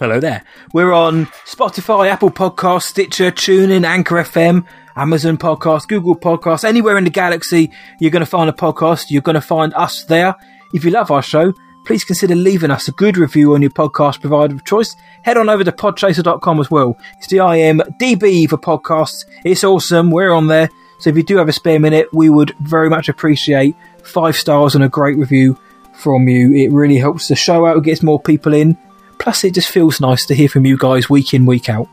Hello 0.00 0.18
there. 0.18 0.42
We're 0.72 0.94
on 0.94 1.26
Spotify, 1.44 2.08
Apple 2.08 2.30
Podcasts, 2.30 2.84
Stitcher, 2.84 3.30
TuneIn, 3.30 3.84
Anchor 3.84 4.14
FM, 4.14 4.64
Amazon 4.96 5.36
Podcast, 5.36 5.88
Google 5.88 6.16
Podcasts, 6.16 6.64
anywhere 6.64 6.96
in 6.96 7.04
the 7.04 7.10
galaxy 7.10 7.70
you're 7.98 8.10
going 8.10 8.24
to 8.24 8.26
find 8.26 8.48
a 8.48 8.54
podcast. 8.54 9.10
You're 9.10 9.20
going 9.20 9.34
to 9.34 9.42
find 9.42 9.74
us 9.74 10.04
there. 10.04 10.34
If 10.72 10.86
you 10.86 10.90
love 10.90 11.10
our 11.10 11.20
show, 11.20 11.52
please 11.84 12.02
consider 12.02 12.34
leaving 12.34 12.70
us 12.70 12.88
a 12.88 12.92
good 12.92 13.18
review 13.18 13.52
on 13.52 13.60
your 13.60 13.72
podcast 13.72 14.22
provider 14.22 14.54
of 14.54 14.64
choice. 14.64 14.96
Head 15.22 15.36
on 15.36 15.50
over 15.50 15.64
to 15.64 15.70
podchaser.com 15.70 16.60
as 16.60 16.70
well. 16.70 16.96
It's 17.18 17.26
the 17.26 17.36
IMDB 17.36 18.48
for 18.48 18.56
podcasts. 18.56 19.26
It's 19.44 19.64
awesome. 19.64 20.10
We're 20.10 20.32
on 20.32 20.46
there. 20.46 20.70
So 20.98 21.10
if 21.10 21.16
you 21.18 21.22
do 21.22 21.36
have 21.36 21.50
a 21.50 21.52
spare 21.52 21.78
minute, 21.78 22.08
we 22.14 22.30
would 22.30 22.56
very 22.60 22.88
much 22.88 23.10
appreciate 23.10 23.76
five 24.02 24.34
stars 24.34 24.74
and 24.74 24.82
a 24.82 24.88
great 24.88 25.18
review 25.18 25.58
from 25.92 26.26
you. 26.26 26.54
It 26.54 26.72
really 26.72 26.96
helps 26.96 27.28
the 27.28 27.36
show 27.36 27.66
out, 27.66 27.76
it 27.76 27.84
gets 27.84 28.02
more 28.02 28.18
people 28.18 28.54
in. 28.54 28.78
Plus, 29.20 29.44
it 29.44 29.54
just 29.54 29.68
feels 29.68 30.00
nice 30.00 30.26
to 30.26 30.34
hear 30.34 30.48
from 30.48 30.66
you 30.66 30.76
guys 30.76 31.08
week 31.08 31.32
in, 31.34 31.46
week 31.46 31.68
out. 31.68 31.88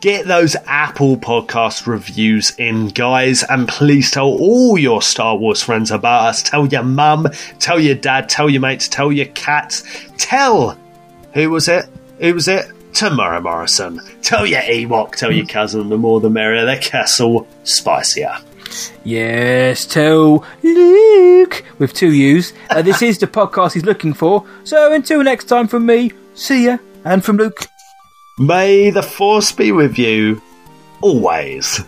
Get 0.00 0.26
those 0.26 0.56
Apple 0.66 1.18
Podcast 1.18 1.86
reviews 1.86 2.54
in, 2.56 2.88
guys, 2.88 3.42
and 3.42 3.68
please 3.68 4.10
tell 4.10 4.28
all 4.28 4.78
your 4.78 5.02
Star 5.02 5.36
Wars 5.36 5.62
friends 5.62 5.90
about 5.90 6.28
us. 6.28 6.42
Tell 6.42 6.66
your 6.66 6.84
mum, 6.84 7.28
tell 7.58 7.78
your 7.78 7.96
dad, 7.96 8.30
tell 8.30 8.48
your 8.48 8.62
mates, 8.62 8.88
tell 8.88 9.12
your 9.12 9.26
cats. 9.26 9.82
Tell 10.16 10.78
who 11.34 11.50
was 11.50 11.68
it? 11.68 11.84
Who 12.20 12.32
was 12.32 12.48
it? 12.48 12.66
Temuera 12.92 13.42
Morrison. 13.42 14.00
Tell 14.22 14.46
your 14.46 14.62
Ewok, 14.62 15.16
tell 15.16 15.30
your 15.30 15.46
cousin. 15.46 15.90
The 15.90 15.98
more 15.98 16.20
the 16.20 16.30
merrier. 16.30 16.64
The 16.64 16.76
castle 16.76 17.46
spicier. 17.64 18.36
Yes, 19.04 19.84
tell 19.84 20.46
Luke 20.62 21.64
with 21.78 21.92
two 21.92 22.12
U's. 22.12 22.52
Uh, 22.70 22.82
this 22.82 23.02
is 23.02 23.18
the 23.18 23.26
podcast 23.26 23.74
he's 23.74 23.84
looking 23.84 24.12
for. 24.12 24.46
So 24.64 24.92
until 24.92 25.22
next 25.22 25.44
time 25.44 25.68
from 25.68 25.86
me, 25.86 26.12
see 26.40 26.66
ya. 26.66 26.78
And 27.04 27.24
from 27.24 27.36
Luke, 27.36 27.68
May 28.40 28.88
the 28.88 29.02
force 29.02 29.52
be 29.52 29.70
with 29.70 29.98
you 29.98 30.40
always. 31.02 31.84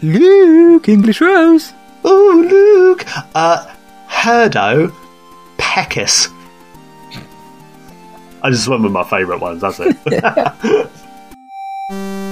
Luke, 0.00 0.88
English 0.88 1.20
Rose. 1.20 1.72
Oh, 2.04 2.46
Luke. 2.48 3.04
Uh, 3.34 3.66
Herdo, 4.08 4.94
Peckus. 5.58 6.28
I 8.42 8.50
just 8.50 8.68
went 8.68 8.84
with 8.84 8.92
my 8.92 9.04
favourite 9.04 9.40
ones, 9.40 9.62
that's 9.62 9.80
it. 9.80 9.96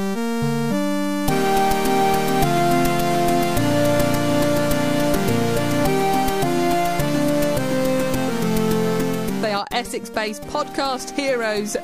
Essex 9.83 10.09
based 10.11 10.43
podcast 10.43 11.11
heroes. 11.17 11.77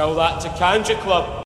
Tell 0.00 0.14
that 0.14 0.40
to 0.40 0.48
Kanjiklub. 0.48 1.44